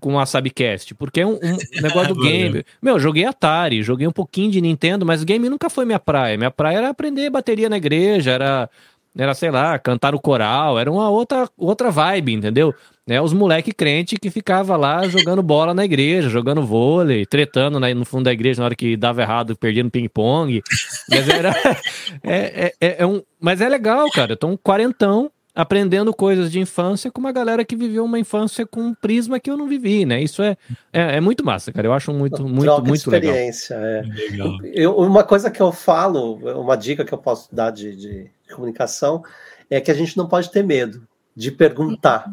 com 0.00 0.14
o 0.14 0.16
WasabiCast, 0.16 0.96
porque 0.96 1.20
é 1.20 1.26
um, 1.28 1.34
um 1.34 1.80
negócio 1.80 2.12
do 2.12 2.20
game. 2.20 2.64
Meu, 2.82 2.96
eu 2.96 3.00
joguei 3.00 3.24
Atari, 3.24 3.84
joguei 3.84 4.08
um 4.08 4.12
pouquinho 4.12 4.50
de 4.50 4.60
Nintendo, 4.60 5.06
mas 5.06 5.22
game 5.22 5.48
nunca 5.48 5.70
foi 5.70 5.84
minha 5.84 6.00
praia. 6.00 6.36
Minha 6.36 6.50
praia 6.50 6.78
era 6.78 6.88
aprender 6.88 7.30
bateria 7.30 7.68
na 7.68 7.76
igreja, 7.76 8.32
era 8.32 8.68
era, 9.16 9.34
sei 9.34 9.50
lá, 9.50 9.78
cantar 9.78 10.14
o 10.14 10.20
coral, 10.20 10.78
era 10.78 10.90
uma 10.90 11.10
outra, 11.10 11.48
outra 11.56 11.90
vibe, 11.90 12.34
entendeu? 12.34 12.72
Né, 13.08 13.22
os 13.22 13.32
moleque 13.32 13.72
crente 13.72 14.16
que 14.16 14.28
ficava 14.28 14.76
lá 14.76 15.08
jogando 15.08 15.42
bola 15.42 15.72
na 15.72 15.82
igreja, 15.82 16.28
jogando 16.28 16.62
vôlei, 16.62 17.24
tretando 17.24 17.80
no 17.80 18.04
fundo 18.04 18.24
da 18.24 18.32
igreja 18.34 18.60
na 18.60 18.66
hora 18.66 18.76
que 18.76 18.98
dava 18.98 19.22
errado, 19.22 19.56
perdia 19.56 19.82
no 19.82 19.90
ping-pong. 19.90 20.62
Mas 21.08 21.26
era. 21.26 21.50
é, 22.22 22.36
é, 22.36 22.72
é, 22.78 22.96
é, 22.98 23.06
um, 23.06 23.22
mas 23.40 23.62
é 23.62 23.68
legal, 23.68 24.10
cara. 24.10 24.34
Então, 24.34 24.50
um 24.50 24.56
quarentão 24.58 25.30
aprendendo 25.54 26.12
coisas 26.12 26.52
de 26.52 26.60
infância 26.60 27.10
com 27.10 27.18
uma 27.18 27.32
galera 27.32 27.64
que 27.64 27.74
viveu 27.74 28.04
uma 28.04 28.18
infância 28.18 28.66
com 28.66 28.80
um 28.82 28.94
prisma 28.94 29.40
que 29.40 29.50
eu 29.50 29.56
não 29.56 29.66
vivi, 29.66 30.04
né? 30.04 30.22
Isso 30.22 30.42
é, 30.42 30.54
é, 30.92 31.16
é 31.16 31.20
muito 31.20 31.42
massa, 31.42 31.72
cara. 31.72 31.88
Eu 31.88 31.94
acho 31.94 32.12
muito, 32.12 32.46
muito, 32.46 32.64
Troca 32.64 32.82
muito 32.82 33.00
experiência, 33.00 33.76
legal. 33.76 34.02
É. 34.04 34.30
legal. 34.30 34.58
Eu, 34.64 34.96
uma 34.98 35.24
coisa 35.24 35.50
que 35.50 35.62
eu 35.62 35.72
falo, 35.72 36.34
uma 36.60 36.76
dica 36.76 37.06
que 37.06 37.14
eu 37.14 37.18
posso 37.18 37.52
dar 37.52 37.70
de, 37.70 37.96
de 37.96 38.30
comunicação, 38.54 39.24
é 39.70 39.80
que 39.80 39.90
a 39.90 39.94
gente 39.94 40.14
não 40.14 40.28
pode 40.28 40.50
ter 40.50 40.62
medo 40.62 41.08
de 41.34 41.50
perguntar. 41.50 42.30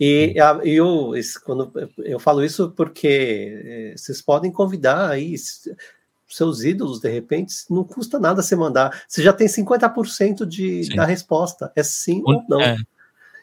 E, 0.00 0.38
a, 0.40 0.60
eu, 0.64 1.12
quando 1.44 1.72
eu 1.98 2.20
falo 2.20 2.44
isso 2.44 2.70
porque 2.70 3.62
eh, 3.64 3.94
vocês 3.96 4.22
podem 4.22 4.52
convidar 4.52 5.10
aí 5.10 5.34
seus 6.28 6.62
ídolos, 6.62 7.00
de 7.00 7.08
repente, 7.08 7.54
não 7.70 7.82
custa 7.82 8.18
nada 8.18 8.42
você 8.42 8.54
mandar. 8.54 9.02
Você 9.08 9.22
já 9.22 9.32
tem 9.32 9.46
50% 9.48 10.44
de, 10.44 10.84
sim. 10.84 10.94
da 10.94 11.04
resposta. 11.04 11.72
É 11.74 11.82
sim 11.82 12.22
o, 12.24 12.32
ou 12.32 12.44
não. 12.48 12.60
É. 12.60 12.76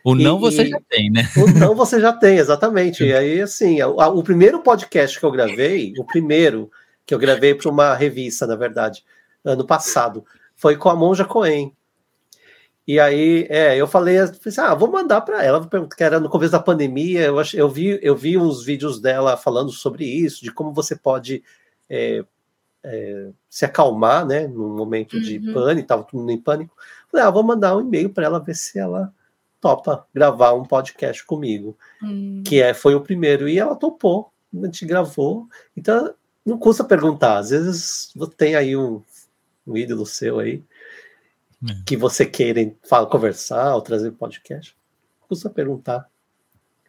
O 0.04 0.14
não 0.14 0.38
e, 0.38 0.42
você 0.42 0.68
já 0.68 0.80
tem, 0.88 1.12
né? 1.12 1.28
O 1.36 1.60
não 1.60 1.76
você 1.76 2.00
já 2.00 2.14
tem, 2.14 2.38
exatamente. 2.38 3.04
E 3.04 3.12
aí, 3.12 3.42
assim, 3.42 3.82
a, 3.82 3.86
a, 3.86 4.08
o 4.08 4.24
primeiro 4.24 4.62
podcast 4.62 5.20
que 5.20 5.26
eu 5.26 5.32
gravei, 5.32 5.94
o 5.98 6.06
primeiro 6.06 6.70
que 7.06 7.14
eu 7.14 7.20
gravei 7.20 7.56
para 7.56 7.70
uma 7.70 7.96
revista, 7.96 8.46
na 8.46 8.56
verdade, 8.56 9.04
ano 9.44 9.66
passado, 9.66 10.24
foi 10.56 10.78
com 10.78 10.90
a 10.90 10.96
Monja 10.96 11.26
Coen. 11.26 11.74
E 12.88 13.00
aí, 13.00 13.48
é, 13.50 13.76
eu 13.76 13.88
falei, 13.88 14.20
assim, 14.20 14.40
ah, 14.60 14.76
vou 14.76 14.92
mandar 14.92 15.22
para 15.22 15.44
ela, 15.44 15.68
que 15.88 16.04
era 16.04 16.20
no 16.20 16.30
começo 16.30 16.52
da 16.52 16.60
pandemia, 16.60 17.22
eu, 17.22 17.40
ach, 17.40 17.54
eu, 17.56 17.68
vi, 17.68 18.00
eu 18.02 18.16
vi 18.16 18.38
uns 18.38 18.64
vídeos 18.64 19.02
dela 19.02 19.36
falando 19.36 19.72
sobre 19.72 20.06
isso, 20.06 20.44
de 20.44 20.52
como 20.52 20.72
você 20.72 20.96
pode 20.96 21.44
é, 21.90 22.24
é, 22.84 23.30
se 23.50 23.66
acalmar, 23.66 24.24
né, 24.24 24.48
num 24.48 24.76
momento 24.76 25.20
de 25.20 25.40
uhum. 25.40 25.54
pânico, 25.54 25.82
estava 25.82 26.04
todo 26.04 26.20
mundo 26.20 26.32
em 26.32 26.38
pânico. 26.40 26.76
Falei, 27.12 27.26
ah, 27.26 27.32
vou 27.32 27.42
mandar 27.42 27.76
um 27.76 27.82
e-mail 27.82 28.10
para 28.12 28.26
ela 28.26 28.40
ver 28.40 28.56
se 28.56 28.78
ela 28.78 29.12
topa 29.60 30.06
gravar 30.14 30.54
um 30.54 30.64
podcast 30.64 31.26
comigo, 31.26 31.76
uhum. 32.04 32.44
que 32.46 32.62
é, 32.62 32.72
foi 32.76 32.94
o 32.94 33.02
primeiro, 33.02 33.50
e 33.50 33.58
ela 33.58 33.76
topou, 33.76 34.32
a 34.54 34.66
gente 34.66 34.86
gravou, 34.86 35.48
então 35.76 36.14
não 36.46 36.60
custa 36.60 36.84
perguntar, 36.84 37.40
às 37.40 37.50
vezes 37.50 38.14
tem 38.38 38.56
aí 38.56 38.78
um, 38.78 39.02
um 39.66 39.76
ídolo 39.76 40.06
seu 40.06 40.38
aí, 40.38 40.62
é. 41.70 41.84
que 41.86 41.98
você 41.98 42.26
queira 42.26 42.72
falar, 42.88 43.08
conversar 43.08 43.76
ou 43.76 43.82
trazer 43.82 44.12
podcast, 44.12 44.76
custa 45.28 45.50
perguntar. 45.50 46.08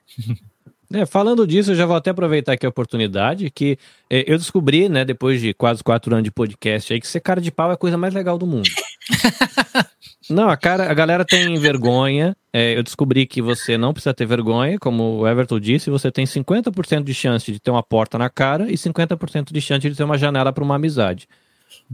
É, 0.93 1.05
falando 1.05 1.47
disso, 1.47 1.73
eu 1.73 1.75
já 1.75 1.85
vou 1.85 1.97
até 1.97 2.11
aproveitar 2.11 2.53
aqui 2.53 2.65
a 2.65 2.69
oportunidade 2.69 3.51
que 3.51 3.77
é, 4.09 4.25
eu 4.31 4.39
descobri, 4.39 4.89
né, 4.89 5.05
depois 5.05 5.41
de 5.41 5.53
quase 5.53 5.83
quatro 5.83 6.15
anos 6.15 6.25
de 6.25 6.31
podcast 6.31 6.93
aí, 6.93 7.01
que 7.01 7.09
ser 7.09 7.21
cara 7.21 7.41
de 7.41 7.51
pau 7.51 7.71
é 7.71 7.75
a 7.75 7.77
coisa 7.77 7.99
mais 7.99 8.15
legal 8.15 8.39
do 8.39 8.47
mundo. 8.47 8.69
não, 10.31 10.49
a, 10.49 10.57
cara, 10.57 10.89
a 10.89 10.95
galera 10.95 11.25
tem 11.25 11.59
vergonha. 11.59 12.37
É, 12.53 12.79
eu 12.79 12.85
descobri 12.85 13.27
que 13.27 13.43
você 13.43 13.77
não 13.77 13.93
precisa 13.93 14.15
ter 14.15 14.27
vergonha, 14.27 14.79
como 14.79 15.19
o 15.19 15.29
Everton 15.29 15.59
disse, 15.59 15.91
você 15.91 16.11
tem 16.11 16.25
50% 16.25 17.03
de 17.03 17.15
chance 17.15 17.51
de 17.51 17.59
ter 17.59 17.71
uma 17.73 17.83
porta 17.83 18.17
na 18.17 18.31
cara 18.31 18.71
e 18.71 18.75
50% 18.75 19.53
de 19.53 19.61
chance 19.61 19.91
de 19.91 19.97
ter 19.97 20.05
uma 20.05 20.17
janela 20.17 20.53
para 20.53 20.63
uma 20.63 20.77
amizade. 20.77 21.29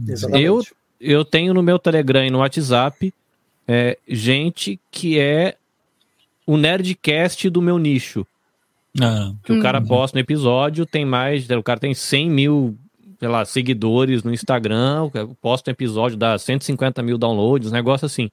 Exatamente. 0.07 0.45
Eu 0.45 0.61
eu 1.03 1.25
tenho 1.25 1.53
no 1.53 1.61
meu 1.61 1.77
Telegram 1.77 2.25
e 2.25 2.29
no 2.29 2.39
WhatsApp 2.39 3.13
é, 3.67 3.97
gente 4.07 4.79
que 4.89 5.19
é 5.19 5.55
o 6.45 6.57
Nerdcast 6.57 7.49
do 7.49 7.61
meu 7.61 7.77
nicho. 7.77 8.25
Ah. 9.01 9.33
Que 9.43 9.53
o 9.53 9.61
cara 9.61 9.79
uhum. 9.79 9.87
posta 9.87 10.17
no 10.17 10.21
episódio, 10.21 10.85
tem 10.85 11.05
mais. 11.05 11.49
O 11.49 11.63
cara 11.63 11.79
tem 11.79 11.93
100 11.93 12.29
mil, 12.29 12.77
sei 13.19 13.27
lá, 13.27 13.43
seguidores 13.43 14.23
no 14.23 14.33
Instagram, 14.33 15.09
posta 15.41 15.71
um 15.71 15.73
episódio, 15.73 16.17
dá 16.17 16.37
150 16.37 17.01
mil 17.01 17.17
downloads, 17.17 17.69
um 17.69 17.73
negócio 17.73 18.05
assim. 18.05 18.29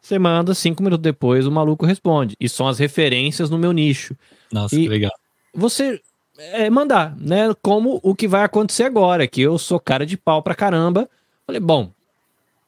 Você 0.00 0.18
manda, 0.18 0.54
cinco 0.54 0.84
minutos 0.84 1.02
depois 1.02 1.46
o 1.46 1.50
maluco 1.50 1.84
responde. 1.84 2.36
E 2.38 2.48
são 2.48 2.68
as 2.68 2.78
referências 2.78 3.50
no 3.50 3.58
meu 3.58 3.72
nicho. 3.72 4.14
Nossa, 4.52 4.76
e 4.76 4.82
que 4.82 4.88
legal. 4.88 5.10
Você 5.52 6.00
é, 6.38 6.70
mandar, 6.70 7.16
né? 7.16 7.52
Como 7.62 7.98
o 8.02 8.14
que 8.14 8.28
vai 8.28 8.44
acontecer 8.44 8.84
agora, 8.84 9.26
que 9.26 9.40
eu 9.40 9.58
sou 9.58 9.80
cara 9.80 10.06
de 10.06 10.16
pau 10.16 10.42
pra 10.42 10.54
caramba. 10.54 11.08
Falei, 11.46 11.60
bom, 11.60 11.90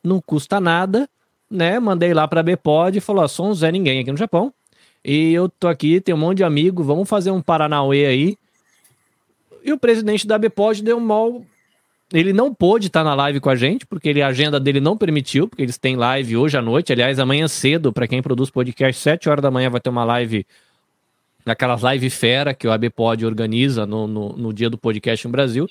não 0.02 0.20
custa 0.20 0.60
nada, 0.60 1.08
né? 1.50 1.78
Mandei 1.80 2.14
lá 2.14 2.28
pra 2.28 2.42
Bpod 2.42 2.96
e 2.96 3.00
falou: 3.00 3.24
ó, 3.24 3.28
sou 3.28 3.48
um 3.48 3.54
Zé 3.54 3.72
Ninguém 3.72 4.00
aqui 4.00 4.10
no 4.10 4.16
Japão. 4.16 4.52
E 5.04 5.32
eu 5.32 5.48
tô 5.48 5.68
aqui, 5.68 6.00
tem 6.00 6.14
um 6.14 6.18
monte 6.18 6.38
de 6.38 6.44
amigo, 6.44 6.82
vamos 6.82 7.08
fazer 7.08 7.30
um 7.30 7.40
Paranauê 7.40 8.06
aí. 8.06 8.36
E 9.64 9.72
o 9.72 9.78
presidente 9.78 10.26
da 10.26 10.38
Bpod 10.38 10.82
deu 10.82 10.96
um 10.96 11.00
mal. 11.00 11.42
Ele 12.12 12.32
não 12.32 12.54
pôde 12.54 12.86
estar 12.86 13.04
na 13.04 13.14
live 13.14 13.38
com 13.38 13.50
a 13.50 13.54
gente, 13.54 13.86
porque 13.86 14.08
ele, 14.08 14.22
a 14.22 14.28
agenda 14.28 14.58
dele 14.58 14.80
não 14.80 14.96
permitiu, 14.96 15.46
porque 15.46 15.62
eles 15.62 15.76
têm 15.76 15.94
live 15.94 16.38
hoje 16.38 16.56
à 16.56 16.62
noite. 16.62 16.90
Aliás, 16.90 17.18
amanhã 17.18 17.46
cedo, 17.46 17.92
para 17.92 18.08
quem 18.08 18.22
produz 18.22 18.48
podcast, 18.48 19.00
7 19.02 19.28
horas 19.28 19.42
da 19.42 19.50
manhã 19.50 19.68
vai 19.68 19.80
ter 19.80 19.90
uma 19.90 20.04
live 20.04 20.46
naquelas 21.44 21.82
live 21.82 22.08
fera 22.10 22.54
que 22.54 22.66
o 22.66 22.72
ABPod 22.72 23.24
organiza 23.24 23.86
no, 23.86 24.06
no, 24.06 24.32
no, 24.34 24.52
dia 24.52 24.70
do 24.70 24.78
podcast 24.78 25.26
no 25.26 25.32
Brasil. 25.32 25.66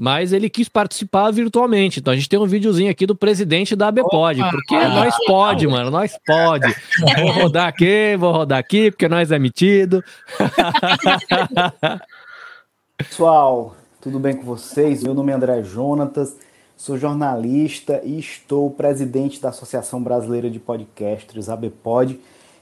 Mas 0.00 0.32
ele 0.32 0.48
quis 0.48 0.68
participar 0.68 1.32
virtualmente. 1.32 1.98
Então 1.98 2.12
a 2.12 2.16
gente 2.16 2.28
tem 2.28 2.38
um 2.38 2.46
videozinho 2.46 2.88
aqui 2.88 3.04
do 3.04 3.16
presidente 3.16 3.74
da 3.74 3.88
ABPod, 3.88 4.40
porque 4.48 4.76
nós 4.76 5.12
pode, 5.26 5.66
mano, 5.66 5.90
nós 5.90 6.16
pode. 6.24 6.72
Vou 7.00 7.32
rodar 7.32 7.66
aqui, 7.66 8.16
vou 8.16 8.30
rodar 8.30 8.60
aqui, 8.60 8.92
porque 8.92 9.08
nós 9.08 9.32
é 9.32 9.40
metido. 9.40 10.00
Pessoal, 12.96 13.74
tudo 14.00 14.20
bem 14.20 14.36
com 14.36 14.44
vocês? 14.44 15.02
Meu 15.02 15.14
nome 15.14 15.32
é 15.32 15.34
André 15.34 15.64
Jonatas, 15.64 16.36
sou 16.76 16.96
jornalista 16.96 18.00
e 18.04 18.20
estou 18.20 18.70
presidente 18.70 19.40
da 19.40 19.48
Associação 19.48 20.00
Brasileira 20.00 20.48
de 20.48 20.60
Podcasters, 20.60 21.48
ABPod. 21.48 22.20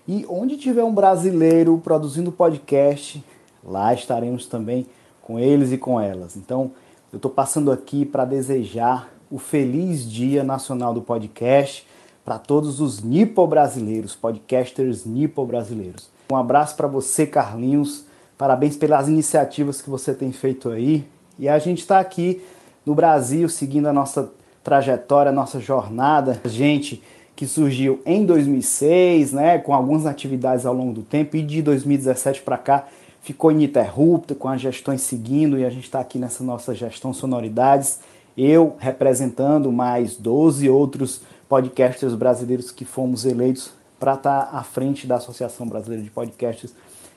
E 0.09 0.25
onde 0.27 0.57
tiver 0.57 0.85
um 0.85 0.95
brasileiro 0.95 1.79
produzindo 1.85 2.33
podcast, 2.33 3.23
lá 3.63 3.93
estaremos 3.93 4.47
também 4.47 4.87
com 5.21 5.39
eles 5.39 5.71
e 5.71 5.77
com 5.77 6.01
elas. 6.01 6.35
Então, 6.35 6.73
eu 7.17 7.19
estou 7.19 7.31
passando 7.31 7.73
aqui 7.73 8.05
para 8.05 8.27
desejar 8.27 9.09
o 9.31 9.39
feliz 9.39 10.05
Dia 10.05 10.45
Nacional 10.45 10.93
do 10.93 11.01
Podcast 11.01 11.87
para 12.23 12.39
todos 12.39 12.79
os 12.79 13.03
nipo-brasileiros, 13.03 14.15
podcasters 14.15 15.07
nipo-brasileiros. 15.07 16.11
Um 16.31 16.37
abraço 16.37 16.77
para 16.77 16.87
você, 16.87 17.27
Carlinhos. 17.27 18.05
Parabéns 18.37 18.77
pelas 18.77 19.09
iniciativas 19.09 19.81
que 19.81 19.89
você 19.89 20.13
tem 20.13 20.31
feito 20.31 20.69
aí. 20.69 21.07
E 21.39 21.49
a 21.49 21.59
gente 21.59 21.79
está 21.79 22.01
aqui 22.01 22.43
no 22.85 22.95
Brasil 22.95 23.49
seguindo 23.49 23.87
a 23.87 23.95
nossa 23.95 24.31
trajetória, 24.63 25.31
a 25.31 25.35
nossa 25.35 25.59
jornada. 25.59 26.39
Gente, 26.45 27.03
que 27.35 27.47
surgiu 27.47 28.03
em 28.05 28.27
2006, 28.27 29.33
né, 29.33 29.57
com 29.57 29.73
algumas 29.73 30.05
atividades 30.05 30.67
ao 30.67 30.75
longo 30.75 30.93
do 30.93 31.03
tempo, 31.03 31.35
e 31.35 31.43
de 31.43 31.63
2017 31.63 32.43
para 32.43 32.59
cá 32.59 32.87
ficou 33.27 33.51
ininterrupta, 33.51 34.37
com 34.37 34.47
as 34.47 34.61
gestões 34.61 35.01
seguindo, 35.01 35.59
e 35.59 35.65
a 35.65 35.69
gente 35.69 35.83
está 35.83 35.99
aqui 35.99 36.17
nessa 36.17 36.45
nossa 36.45 36.73
gestão 36.73 37.13
Sonoridades, 37.13 37.99
eu 38.39 38.77
representando 38.79 39.73
mais 39.73 40.15
12 40.15 40.71
outros 40.71 41.23
podcasters 41.49 42.15
brasileiros 42.15 42.71
que 42.71 42.85
fomos 42.85 43.25
eleitos 43.25 43.73
para 43.99 44.15
estar 44.15 44.43
tá 44.43 44.57
à 44.57 44.63
frente 44.63 45.09
da 45.09 45.17
Associação 45.17 45.67
Brasileira 45.67 46.05
de 46.05 46.11
Podcasters, 46.11 46.73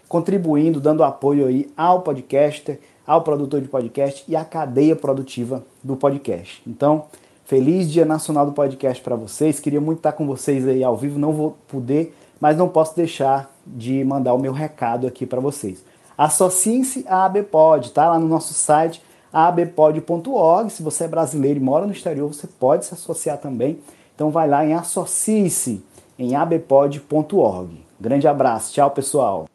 contribuindo, 0.07 0.81
dando 0.81 1.03
apoio 1.03 1.45
aí 1.45 1.71
ao 1.77 2.01
podcaster, 2.01 2.79
ao 3.05 3.21
produtor 3.21 3.61
de 3.61 3.67
podcast 3.67 4.23
e 4.27 4.35
à 4.35 4.43
cadeia 4.43 4.95
produtiva 4.95 5.63
do 5.83 5.95
podcast. 5.95 6.59
Então, 6.65 7.05
Feliz 7.45 7.91
Dia 7.91 8.05
Nacional 8.05 8.47
do 8.47 8.51
Podcast 8.51 9.03
para 9.03 9.15
vocês. 9.15 9.59
Queria 9.59 9.79
muito 9.79 9.99
estar 9.99 10.13
com 10.13 10.25
vocês 10.25 10.67
aí 10.67 10.83
ao 10.83 10.97
vivo, 10.97 11.19
não 11.19 11.33
vou 11.33 11.55
poder, 11.67 12.15
mas 12.41 12.57
não 12.57 12.67
posso 12.67 12.95
deixar 12.95 13.55
de 13.67 14.03
mandar 14.03 14.33
o 14.33 14.39
meu 14.39 14.51
recado 14.51 15.05
aqui 15.05 15.23
para 15.23 15.39
vocês. 15.39 15.87
Associem-se 16.19 17.05
à 17.07 17.23
ABPod, 17.23 17.93
tá? 17.93 18.09
Lá 18.09 18.19
no 18.19 18.27
nosso 18.27 18.53
site 18.53 19.01
abpod.org. 19.31 20.69
Se 20.69 20.83
você 20.83 21.05
é 21.05 21.07
brasileiro 21.07 21.61
e 21.61 21.63
mora 21.63 21.85
no 21.85 21.93
exterior, 21.93 22.27
você 22.27 22.45
pode 22.45 22.85
se 22.85 22.93
associar 22.93 23.37
também. 23.37 23.79
Então 24.13 24.29
vai 24.29 24.45
lá 24.45 24.65
em 24.65 24.73
associe-se 24.73 25.81
em 26.17 26.35
abpod.org. 26.35 27.85
Grande 27.97 28.27
abraço, 28.27 28.73
tchau 28.73 28.91
pessoal. 28.91 29.47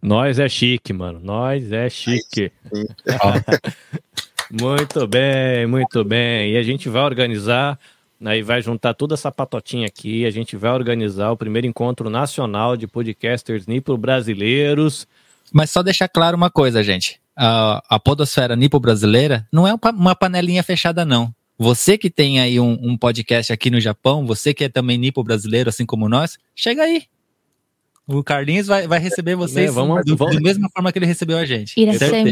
Nós 0.00 0.38
é 0.38 0.48
chique, 0.48 0.92
mano. 0.92 1.18
Nós 1.20 1.72
é 1.72 1.90
chique. 1.90 2.52
Muito 4.52 5.06
bem, 5.08 5.66
muito 5.66 6.04
bem. 6.04 6.52
E 6.52 6.58
a 6.58 6.62
gente 6.62 6.86
vai 6.86 7.02
organizar, 7.02 7.78
aí 8.24 8.40
né, 8.40 8.42
vai 8.42 8.62
juntar 8.62 8.94
toda 8.94 9.14
essa 9.14 9.30
patotinha 9.30 9.86
aqui, 9.86 10.24
a 10.24 10.30
gente 10.30 10.56
vai 10.56 10.72
organizar 10.72 11.30
o 11.30 11.36
primeiro 11.36 11.66
encontro 11.66 12.08
nacional 12.08 12.76
de 12.76 12.86
podcasters 12.86 13.66
nipo 13.66 13.96
brasileiros. 13.96 15.06
Mas 15.52 15.70
só 15.70 15.82
deixar 15.82 16.08
claro 16.08 16.36
uma 16.36 16.50
coisa, 16.50 16.82
gente. 16.82 17.20
A, 17.36 17.82
a 17.88 17.98
podosfera 17.98 18.54
nipo 18.54 18.78
brasileira 18.78 19.46
não 19.52 19.66
é 19.66 19.74
uma 19.82 20.14
panelinha 20.14 20.62
fechada, 20.62 21.04
não. 21.04 21.34
Você 21.58 21.96
que 21.98 22.10
tem 22.10 22.40
aí 22.40 22.58
um, 22.58 22.78
um 22.82 22.96
podcast 22.96 23.52
aqui 23.52 23.70
no 23.70 23.80
Japão, 23.80 24.26
você 24.26 24.52
que 24.52 24.64
é 24.64 24.68
também 24.68 24.98
nipo 24.98 25.22
brasileiro, 25.22 25.68
assim 25.68 25.86
como 25.86 26.08
nós, 26.08 26.38
chega 26.54 26.82
aí, 26.82 27.04
o 28.06 28.22
Carlinhos 28.22 28.66
vai, 28.66 28.86
vai 28.86 28.98
receber 28.98 29.36
vocês 29.36 29.70
é, 29.70 29.72
vamos, 29.72 30.04
do, 30.04 30.16
vamos. 30.16 30.34
da 30.34 30.40
mesma 30.40 30.68
forma 30.74 30.90
que 30.90 30.98
ele 30.98 31.06
recebeu 31.06 31.38
a 31.38 31.44
gente. 31.44 31.78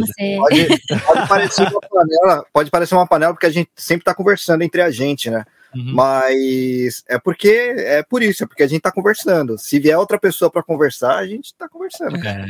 você. 0.01 0.37
Pode, 0.37 1.03
pode, 1.07 1.29
parecer 1.29 1.62
uma 1.62 1.81
panela, 1.81 2.47
pode 2.53 2.71
parecer 2.71 2.95
uma 2.95 3.07
panela 3.07 3.33
porque 3.33 3.47
a 3.47 3.53
gente 3.53 3.71
sempre 3.77 4.03
está 4.03 4.15
conversando 4.15 4.62
entre 4.62 4.83
a 4.83 4.91
gente, 4.91 5.31
né? 5.31 5.45
Uhum. 5.75 5.95
Mas 5.95 7.05
é 7.09 7.19
porque 7.19 7.49
é 7.49 8.03
por 8.03 8.23
isso, 8.23 8.45
é 8.45 8.47
porque 8.47 8.63
a 8.63 8.67
gente 8.67 8.79
está 8.79 8.93
conversando. 8.93 9.57
Se 9.59 9.79
vier 9.79 9.99
outra 9.99 10.19
pessoa 10.19 10.51
para 10.51 10.63
conversar, 10.63 11.19
a 11.19 11.27
gente 11.27 11.47
está 11.47 11.69
conversando. 11.69 12.17
É. 12.17 12.47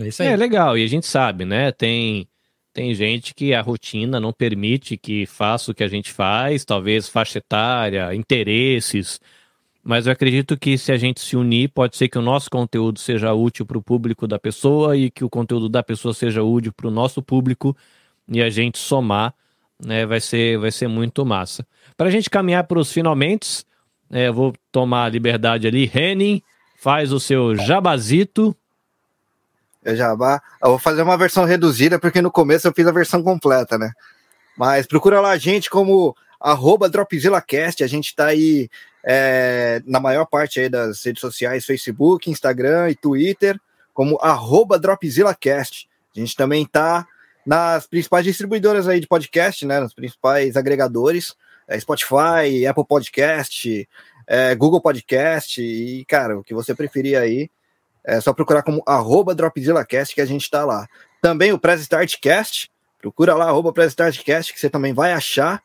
É 0.00 0.08
isso 0.08 0.22
aí. 0.22 0.28
É 0.28 0.36
legal, 0.36 0.78
e 0.78 0.84
a 0.84 0.88
gente 0.88 1.06
sabe, 1.06 1.44
né? 1.44 1.72
Tem 1.72 2.28
tem 2.72 2.94
gente 2.94 3.34
que 3.34 3.54
a 3.54 3.60
rotina 3.60 4.20
não 4.20 4.32
permite 4.32 4.96
que 4.96 5.26
faça 5.26 5.72
o 5.72 5.74
que 5.74 5.82
a 5.82 5.88
gente 5.88 6.12
faz, 6.12 6.64
talvez 6.64 7.08
faixa 7.08 7.38
etária, 7.38 8.14
interesses, 8.14 9.18
mas 9.82 10.06
eu 10.06 10.12
acredito 10.12 10.56
que 10.56 10.76
se 10.76 10.92
a 10.92 10.96
gente 10.96 11.18
se 11.18 11.34
unir, 11.34 11.70
pode 11.70 11.96
ser 11.96 12.08
que 12.08 12.18
o 12.18 12.22
nosso 12.22 12.50
conteúdo 12.50 12.98
seja 12.98 13.32
útil 13.32 13.64
para 13.64 13.78
o 13.78 13.82
público 13.82 14.28
da 14.28 14.38
pessoa 14.38 14.96
e 14.96 15.10
que 15.10 15.24
o 15.24 15.30
conteúdo 15.30 15.68
da 15.68 15.82
pessoa 15.82 16.12
seja 16.12 16.42
útil 16.42 16.72
para 16.72 16.88
o 16.88 16.90
nosso 16.90 17.22
público 17.22 17.76
e 18.28 18.42
a 18.42 18.50
gente 18.50 18.78
somar, 18.78 19.34
né, 19.82 20.04
vai 20.06 20.20
ser, 20.20 20.58
vai 20.58 20.70
ser 20.70 20.88
muito 20.88 21.24
massa. 21.24 21.66
Para 21.96 22.08
a 22.08 22.10
gente 22.10 22.28
caminhar 22.28 22.64
para 22.64 22.78
os 22.78 22.92
finalmente, 22.92 23.64
é, 24.10 24.28
eu 24.28 24.34
vou 24.34 24.54
tomar 24.72 25.04
a 25.04 25.08
liberdade 25.08 25.66
ali. 25.66 25.86
Renin, 25.86 26.42
faz 26.78 27.12
o 27.12 27.20
seu 27.20 27.54
jabazito. 27.56 28.56
É 29.84 29.94
jabá. 29.94 30.42
Eu 30.62 30.70
vou 30.70 30.78
fazer 30.78 31.02
uma 31.02 31.16
versão 31.16 31.44
reduzida, 31.44 31.98
porque 31.98 32.20
no 32.20 32.30
começo 32.30 32.66
eu 32.66 32.72
fiz 32.72 32.86
a 32.86 32.92
versão 32.92 33.22
completa, 33.22 33.78
né? 33.78 33.92
Mas 34.56 34.86
procura 34.86 35.20
lá 35.20 35.30
a 35.30 35.38
gente 35.38 35.70
como 35.70 36.16
arroba 36.40 36.88
DropzillaCast, 36.88 37.82
a 37.82 37.86
gente 37.86 38.08
está 38.08 38.26
aí 38.26 38.68
é, 39.04 39.82
na 39.86 40.00
maior 40.00 40.24
parte 40.24 40.60
aí 40.60 40.68
das 40.68 41.04
redes 41.04 41.20
sociais, 41.20 41.64
Facebook, 41.64 42.30
Instagram 42.30 42.90
e 42.90 42.94
Twitter, 42.94 43.58
como 43.94 44.18
arroba 44.20 44.78
DropzillaCast. 44.78 45.88
A 46.16 46.20
gente 46.20 46.36
também 46.36 46.62
está 46.62 47.06
nas 47.48 47.86
principais 47.86 48.26
distribuidoras 48.26 48.86
aí 48.86 49.00
de 49.00 49.06
podcast, 49.06 49.64
né, 49.64 49.80
nos 49.80 49.94
principais 49.94 50.54
agregadores, 50.54 51.34
é, 51.66 51.80
Spotify, 51.80 52.66
Apple 52.68 52.84
Podcast, 52.86 53.88
é, 54.26 54.54
Google 54.54 54.82
Podcast 54.82 55.58
e, 55.58 56.04
cara, 56.04 56.38
o 56.38 56.44
que 56.44 56.52
você 56.52 56.74
preferir 56.74 57.18
aí, 57.18 57.48
é 58.04 58.20
só 58.20 58.34
procurar 58.34 58.62
como 58.62 58.82
arroba 58.86 59.34
DropzillaCast 59.34 60.14
que 60.14 60.20
a 60.20 60.26
gente 60.26 60.42
está 60.42 60.62
lá. 60.62 60.86
Também 61.22 61.50
o 61.50 61.58
Press 61.58 61.80
Startcast, 61.80 62.70
procura 62.98 63.34
lá, 63.34 63.46
arroba 63.46 63.72
Press 63.72 63.92
Startcast, 63.92 64.52
que 64.52 64.60
você 64.60 64.68
também 64.68 64.92
vai 64.92 65.14
achar 65.14 65.62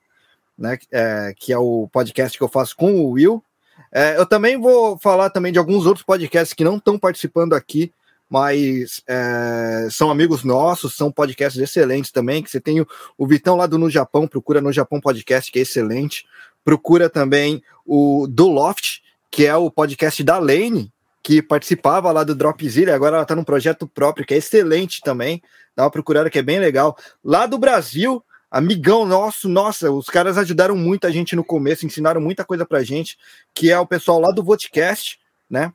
né, 0.58 0.78
é, 0.90 1.34
que 1.38 1.52
é 1.52 1.58
o 1.58 1.90
podcast 1.92 2.38
que 2.38 2.44
eu 2.46 2.48
faço 2.48 2.78
com 2.78 2.94
o 2.94 3.10
Will. 3.10 3.44
É, 3.92 4.16
eu 4.16 4.26
também 4.26 4.58
vou 4.58 4.98
falar 5.00 5.30
também 5.32 5.52
de 5.52 5.60
alguns 5.60 5.86
outros 5.86 6.06
podcasts 6.06 6.54
que 6.54 6.64
não 6.64 6.78
estão 6.78 6.98
participando 6.98 7.54
aqui, 7.54 7.92
mas 8.34 9.00
é, 9.08 9.90
são 9.92 10.10
amigos 10.10 10.44
nossos, 10.44 10.96
são 10.96 11.12
podcasts 11.12 11.62
excelentes 11.62 12.12
também, 12.12 12.42
que 12.42 12.50
você 12.50 12.60
tem 12.60 12.82
o, 12.82 12.88
o 13.16 13.28
Vitão 13.28 13.56
lá 13.56 13.68
do 13.68 13.78
No 13.78 13.92
Japão, 13.92 14.28
procura 14.28 14.60
No 14.60 14.74
Japão 14.74 15.00
Podcast, 15.00 15.52
que 15.52 15.60
é 15.60 15.62
excelente. 15.62 16.26
Procura 16.66 17.12
também 17.12 17.62
o 17.86 18.26
Do 18.28 18.48
Loft, 18.48 19.04
que 19.30 19.46
é 19.46 19.56
o 19.56 19.70
podcast 19.70 20.24
da 20.24 20.40
Lane, 20.40 20.92
que 21.22 21.44
participava 21.44 22.12
lá 22.12 22.24
do 22.24 22.34
Dropzilla, 22.34 22.96
agora 22.96 23.18
ela 23.18 23.22
está 23.22 23.36
num 23.36 23.44
projeto 23.44 23.88
próprio, 23.88 24.26
que 24.26 24.34
é 24.34 24.38
excelente 24.38 25.00
também. 25.02 25.40
Dá 25.76 25.84
uma 25.84 25.92
procurada 25.92 26.28
que 26.28 26.40
é 26.40 26.42
bem 26.44 26.58
legal. 26.58 26.98
Lá 27.24 27.46
do 27.46 27.60
Brasil, 27.60 28.26
amigão 28.50 29.06
nosso, 29.06 29.48
nossa, 29.48 29.92
os 29.92 30.08
caras 30.08 30.40
ajudaram 30.40 30.76
muito 30.76 31.06
a 31.06 31.12
gente 31.12 31.36
no 31.36 31.44
começo, 31.44 31.86
ensinaram 31.86 32.20
muita 32.20 32.44
coisa 32.44 32.66
pra 32.66 32.82
gente, 32.82 33.16
que 33.54 33.70
é 33.70 33.78
o 33.78 33.86
pessoal 33.86 34.20
lá 34.20 34.32
do 34.32 34.44
Vodcast, 34.44 35.20
né? 35.48 35.72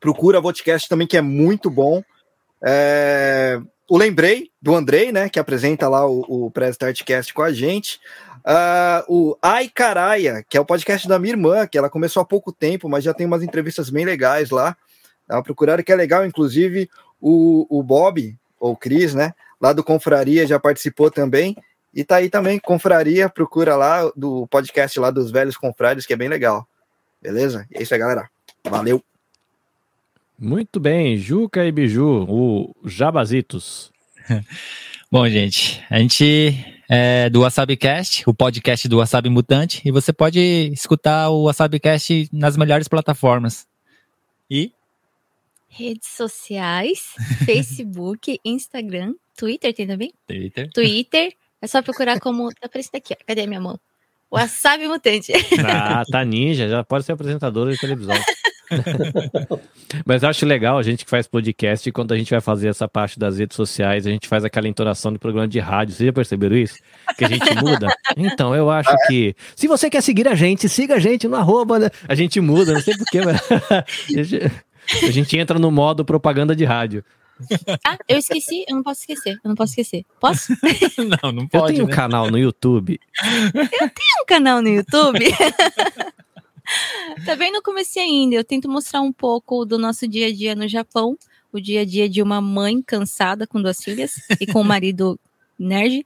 Procura 0.00 0.40
Vodcast 0.40 0.88
também, 0.88 1.06
que 1.06 1.16
é 1.16 1.22
muito 1.22 1.70
bom. 1.70 2.02
É... 2.64 3.60
O 3.88 3.96
Lembrei, 3.96 4.50
do 4.60 4.74
Andrei, 4.74 5.12
né? 5.12 5.28
Que 5.28 5.38
apresenta 5.38 5.88
lá 5.88 6.06
o, 6.06 6.46
o 6.46 6.50
Pré-Startcast 6.50 7.32
com 7.32 7.42
a 7.42 7.52
gente. 7.52 8.00
Uh, 8.46 9.02
o 9.08 9.38
Ai 9.42 9.68
Caraia, 9.68 10.44
que 10.48 10.56
é 10.56 10.60
o 10.60 10.64
podcast 10.64 11.06
da 11.08 11.18
minha 11.18 11.32
irmã, 11.32 11.66
que 11.66 11.76
ela 11.78 11.90
começou 11.90 12.20
há 12.20 12.24
pouco 12.24 12.52
tempo, 12.52 12.88
mas 12.88 13.02
já 13.02 13.12
tem 13.12 13.26
umas 13.26 13.42
entrevistas 13.42 13.90
bem 13.90 14.04
legais 14.04 14.50
lá. 14.50 14.76
Dá 15.26 15.36
uma 15.36 15.82
que 15.82 15.92
é 15.92 15.96
legal, 15.96 16.24
inclusive 16.24 16.88
o, 17.20 17.66
o 17.68 17.82
Bob, 17.82 18.36
ou 18.60 18.72
o 18.72 18.76
Cris, 18.76 19.14
né? 19.14 19.34
Lá 19.60 19.72
do 19.72 19.82
Confraria 19.82 20.46
já 20.46 20.60
participou 20.60 21.10
também. 21.10 21.56
E 21.92 22.04
tá 22.04 22.16
aí 22.16 22.28
também, 22.28 22.58
Confraria, 22.58 23.28
procura 23.28 23.74
lá 23.74 24.10
do 24.14 24.46
podcast 24.48 25.00
lá 25.00 25.10
dos 25.10 25.30
Velhos 25.30 25.56
Confrades, 25.56 26.06
que 26.06 26.12
é 26.12 26.16
bem 26.16 26.28
legal. 26.28 26.68
Beleza? 27.20 27.66
É 27.72 27.82
isso 27.82 27.94
aí, 27.94 28.00
galera. 28.00 28.28
Valeu! 28.68 29.02
Muito 30.38 30.78
bem, 30.78 31.16
Juca 31.16 31.64
e 31.64 31.72
Biju, 31.72 32.26
o 32.28 32.74
Jabazitos. 32.84 33.90
Bom, 35.10 35.26
gente, 35.28 35.82
a 35.88 35.98
gente 35.98 36.54
é 36.88 37.30
do 37.30 37.40
WasabiCast, 37.40 38.22
o 38.26 38.34
podcast 38.34 38.86
do 38.86 38.98
Wasabi 38.98 39.30
Mutante, 39.30 39.80
e 39.82 39.90
você 39.90 40.12
pode 40.12 40.38
escutar 40.74 41.30
o 41.30 41.44
WasabiCast 41.44 42.28
nas 42.32 42.56
melhores 42.56 42.86
plataformas. 42.86 43.66
E 44.50 44.72
redes 45.68 46.08
sociais, 46.10 47.14
Facebook, 47.46 48.38
Instagram, 48.44 49.14
Twitter 49.36 49.72
tem 49.72 49.86
também? 49.86 50.12
Twitter. 50.26 50.70
Twitter. 50.70 51.32
É 51.60 51.66
só 51.66 51.80
procurar 51.80 52.20
como. 52.20 52.48
Tá 52.60 52.66
aparecendo 52.66 52.96
aqui, 52.96 53.14
ó. 53.14 53.24
Cadê 53.26 53.42
a 53.42 53.46
minha 53.46 53.60
mão? 53.60 53.80
Wasabi 54.30 54.88
Mutante. 54.88 55.32
Ah, 55.64 56.02
tá 56.10 56.24
ninja, 56.24 56.68
já 56.68 56.84
pode 56.84 57.04
ser 57.04 57.12
apresentadora 57.12 57.72
de 57.72 57.78
televisão. 57.78 58.16
Mas 60.04 60.22
eu 60.22 60.28
acho 60.28 60.46
legal 60.46 60.78
a 60.78 60.82
gente 60.82 61.04
que 61.04 61.10
faz 61.10 61.26
podcast, 61.26 61.90
quando 61.92 62.12
a 62.12 62.18
gente 62.18 62.30
vai 62.30 62.40
fazer 62.40 62.68
essa 62.68 62.88
parte 62.88 63.18
das 63.18 63.38
redes 63.38 63.56
sociais, 63.56 64.06
a 64.06 64.10
gente 64.10 64.28
faz 64.28 64.44
aquela 64.44 64.68
entonação 64.68 65.12
do 65.12 65.18
programa 65.18 65.48
de 65.48 65.58
rádio. 65.58 65.94
Vocês 65.94 66.06
já 66.06 66.12
perceberam 66.12 66.56
isso? 66.56 66.76
Que 67.16 67.24
a 67.24 67.28
gente 67.28 67.54
muda? 67.56 67.88
Então, 68.16 68.54
eu 68.54 68.70
acho 68.70 68.94
que. 69.06 69.34
Se 69.54 69.66
você 69.66 69.90
quer 69.90 70.00
seguir 70.00 70.26
a 70.28 70.34
gente, 70.34 70.68
siga 70.68 70.94
a 70.94 70.98
gente 70.98 71.28
no 71.28 71.36
arroba. 71.36 71.78
Né? 71.78 71.90
A 72.08 72.14
gente 72.14 72.40
muda, 72.40 72.72
não 72.72 72.80
sei 72.80 72.96
porquê, 72.96 73.20
mas. 73.22 73.40
A 75.02 75.10
gente 75.10 75.36
entra 75.36 75.58
no 75.58 75.68
modo 75.68 76.04
propaganda 76.04 76.54
de 76.54 76.64
rádio. 76.64 77.04
Ah, 77.84 77.98
eu 78.08 78.18
esqueci, 78.18 78.64
eu 78.68 78.76
não 78.76 78.82
posso 78.82 79.00
esquecer, 79.00 79.32
eu 79.44 79.48
não 79.48 79.54
posso 79.54 79.72
esquecer. 79.72 80.04
Posso? 80.18 80.52
não, 81.22 81.32
não 81.32 81.46
pode. 81.46 81.64
Eu 81.64 81.66
tenho 81.66 81.86
né? 81.86 81.92
um 81.92 81.96
canal 81.96 82.30
no 82.30 82.38
YouTube. 82.38 82.98
Eu 83.54 83.90
tenho 83.90 84.22
um 84.22 84.26
canal 84.26 84.62
no 84.62 84.68
YouTube. 84.68 85.24
Tá 87.24 87.36
bem 87.36 87.52
no 87.52 87.62
começo 87.62 87.98
ainda. 87.98 88.34
Eu 88.36 88.44
tento 88.44 88.68
mostrar 88.68 89.00
um 89.00 89.12
pouco 89.12 89.64
do 89.64 89.78
nosso 89.78 90.06
dia 90.06 90.28
a 90.28 90.32
dia 90.32 90.54
no 90.54 90.68
Japão, 90.68 91.16
o 91.52 91.60
dia 91.60 91.82
a 91.82 91.84
dia 91.84 92.08
de 92.08 92.22
uma 92.22 92.40
mãe 92.40 92.82
cansada 92.82 93.46
com 93.46 93.60
duas 93.60 93.82
filhas 93.82 94.16
e 94.40 94.46
com 94.46 94.60
um 94.60 94.64
marido 94.64 95.18
nerd. 95.58 96.04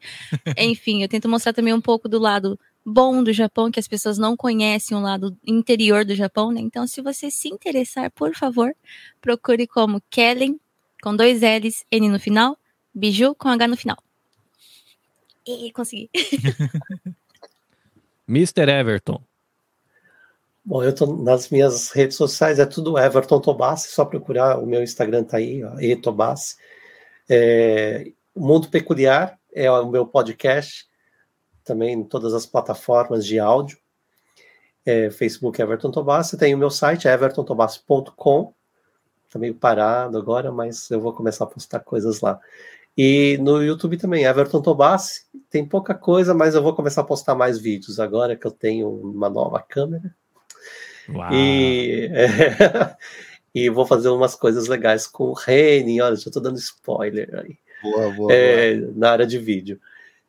Enfim, 0.57 1.03
eu 1.03 1.09
tento 1.09 1.29
mostrar 1.29 1.53
também 1.53 1.73
um 1.73 1.81
pouco 1.81 2.09
do 2.09 2.19
lado 2.19 2.59
bom 2.85 3.23
do 3.23 3.33
Japão, 3.33 3.71
que 3.71 3.81
as 3.81 3.89
pessoas 3.89 4.19
não 4.19 4.37
conhecem 4.37 4.97
o 4.97 5.01
lado 5.01 5.37
interior 5.47 6.05
do 6.05 6.15
Japão, 6.15 6.51
né? 6.51 6.61
Então, 6.61 6.87
se 6.87 7.01
você 7.01 7.31
se 7.31 7.49
interessar, 7.49 8.11
por 8.11 8.35
favor, 8.35 8.75
procure 9.21 9.67
como 9.67 10.03
Kellen, 10.11 10.59
com 11.03 11.15
dois 11.15 11.41
L's, 11.41 11.85
N 11.91 12.09
no 12.09 12.19
final, 12.19 12.57
Biju 12.95 13.35
com 13.35 13.49
H 13.49 13.69
no 13.69 13.77
final. 13.77 13.99
E 15.47 15.71
consegui. 15.73 16.11
Mr. 18.29 18.69
Everton. 18.69 19.30
Bom, 20.65 20.85
eu 20.85 20.95
tô 20.95 21.07
nas 21.17 21.49
minhas 21.49 21.91
redes 21.91 22.17
sociais, 22.17 22.59
é 22.59 22.67
tudo 22.67 22.99
Everton 22.99 23.41
Tobassi, 23.41 23.89
só 23.89 24.05
procurar, 24.05 24.59
o 24.59 24.67
meu 24.67 24.83
Instagram 24.83 25.25
tá 25.25 25.39
aí, 25.39 25.63
etobassi. 25.81 26.57
É, 27.29 28.13
Mundo 28.37 28.69
Peculiar 28.69 29.39
é 29.53 29.71
o 29.71 29.89
meu 29.89 30.07
podcast, 30.07 30.87
também 31.65 31.95
em 31.95 32.05
todas 32.05 32.35
as 32.35 32.45
plataformas 32.45 33.25
de 33.25 33.39
áudio. 33.39 33.79
É, 34.85 35.11
Facebook 35.11 35.61
Everton 35.61 35.91
Tobassi, 35.91 36.37
tem 36.37 36.55
o 36.55 36.59
meu 36.59 36.71
site, 36.71 37.09
evertontobassi.com. 37.09 38.55
Tá 39.31 39.39
meio 39.39 39.55
parado 39.55 40.19
agora, 40.19 40.53
mas 40.53 40.91
eu 40.91 41.01
vou 41.01 41.13
começar 41.15 41.45
a 41.45 41.47
postar 41.47 41.81
coisas 41.81 42.21
lá. 42.21 42.39
E 42.97 43.39
no 43.41 43.63
YouTube 43.63 43.97
também, 43.97 44.25
Everton 44.25 44.61
Tobassi. 44.61 45.25
Tem 45.49 45.67
pouca 45.67 45.95
coisa, 45.95 46.35
mas 46.35 46.55
eu 46.55 46.63
vou 46.63 46.75
começar 46.75 47.01
a 47.01 47.05
postar 47.05 47.35
mais 47.35 47.59
vídeos 47.59 47.99
agora 47.99 48.37
que 48.37 48.47
eu 48.47 48.51
tenho 48.51 48.91
uma 48.91 49.31
nova 49.31 49.61
câmera. 49.63 50.15
Uau. 51.15 51.33
E, 51.33 52.11
é, 52.13 52.97
e 53.55 53.71
vou 53.71 53.87
fazer 53.87 54.09
umas 54.09 54.35
coisas 54.35 54.69
legais 54.69 55.07
com 55.07 55.25
o 55.25 55.33
Reni. 55.33 56.01
Olha, 56.01 56.17
já 56.17 56.29
estou 56.29 56.43
dando 56.43 56.59
spoiler 56.59 57.29
aí. 57.35 57.59
Boa, 57.83 58.11
boa, 58.11 58.33
É, 58.33 58.77
na 58.95 59.11
área 59.11 59.27
de 59.27 59.39
vídeo. 59.39 59.81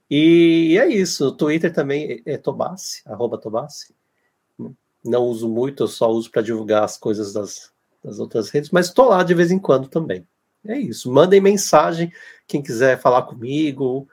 E 0.10 0.78
é 0.78 0.88
isso. 0.88 1.28
O 1.28 1.32
Twitter 1.32 1.74
também 1.74 2.22
é 2.26 2.38
Tobassi, 2.38 3.02
arroba 3.06 3.38
Tobassi. 3.38 3.94
Não 5.04 5.24
uso 5.24 5.50
muito, 5.50 5.84
eu 5.84 5.88
só 5.88 6.12
uso 6.12 6.30
para 6.30 6.42
divulgar 6.42 6.84
as 6.84 6.98
coisas 6.98 7.34
das, 7.34 7.72
das 8.04 8.20
outras 8.20 8.50
redes, 8.50 8.70
mas 8.70 8.88
estou 8.88 9.10
lá 9.10 9.24
de 9.24 9.34
vez 9.34 9.52
em 9.52 9.58
quando 9.58 9.88
também. 9.88 10.28
É 10.66 10.78
isso. 10.78 11.12
Mandem 11.12 11.42
mensagem, 11.42 12.12
quem 12.48 12.62
quiser 12.62 13.00
falar 13.00 13.24
comigo. 13.24 14.08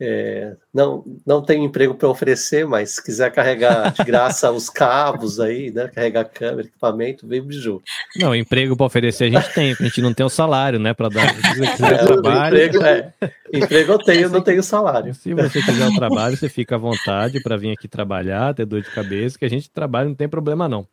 É, 0.00 0.54
não, 0.72 1.04
não 1.26 1.42
tenho 1.42 1.64
emprego 1.64 1.92
para 1.92 2.08
oferecer, 2.08 2.64
mas 2.64 2.94
se 2.94 3.04
quiser 3.04 3.32
carregar 3.32 3.92
de 3.92 4.04
graça 4.04 4.50
os 4.52 4.70
cabos 4.70 5.40
aí, 5.40 5.72
né? 5.72 5.88
Carregar 5.88 6.24
câmera, 6.24 6.68
equipamento, 6.68 7.26
vem 7.26 7.42
biju. 7.42 7.82
Não, 8.16 8.34
emprego 8.34 8.76
para 8.76 8.86
oferecer 8.86 9.24
a 9.24 9.30
gente 9.30 9.54
tem, 9.54 9.72
a 9.72 9.82
gente 9.82 10.00
não 10.00 10.14
tem 10.14 10.24
o 10.24 10.28
salário, 10.28 10.78
né, 10.78 10.94
para 10.94 11.08
dar. 11.08 11.28
Se 11.34 11.58
você 11.58 11.66
quiser 11.72 11.92
É, 11.94 12.06
trabalho, 12.06 12.56
emprego, 12.56 12.84
é, 12.84 13.12
emprego 13.52 13.92
eu 13.92 13.98
tenho, 13.98 14.28
não 14.28 14.40
tenho 14.40 14.62
salário. 14.62 15.14
se 15.14 15.34
você 15.34 15.60
quiser 15.60 15.88
o 15.88 15.94
trabalho, 15.94 16.36
você 16.36 16.48
fica 16.48 16.76
à 16.76 16.78
vontade 16.78 17.42
para 17.42 17.56
vir 17.56 17.72
aqui 17.72 17.88
trabalhar, 17.88 18.54
ter 18.54 18.66
dor 18.66 18.82
de 18.82 18.90
cabeça, 18.90 19.36
que 19.36 19.44
a 19.44 19.50
gente 19.50 19.68
trabalha, 19.68 20.08
não 20.08 20.14
tem 20.14 20.28
problema 20.28 20.68
não. 20.68 20.86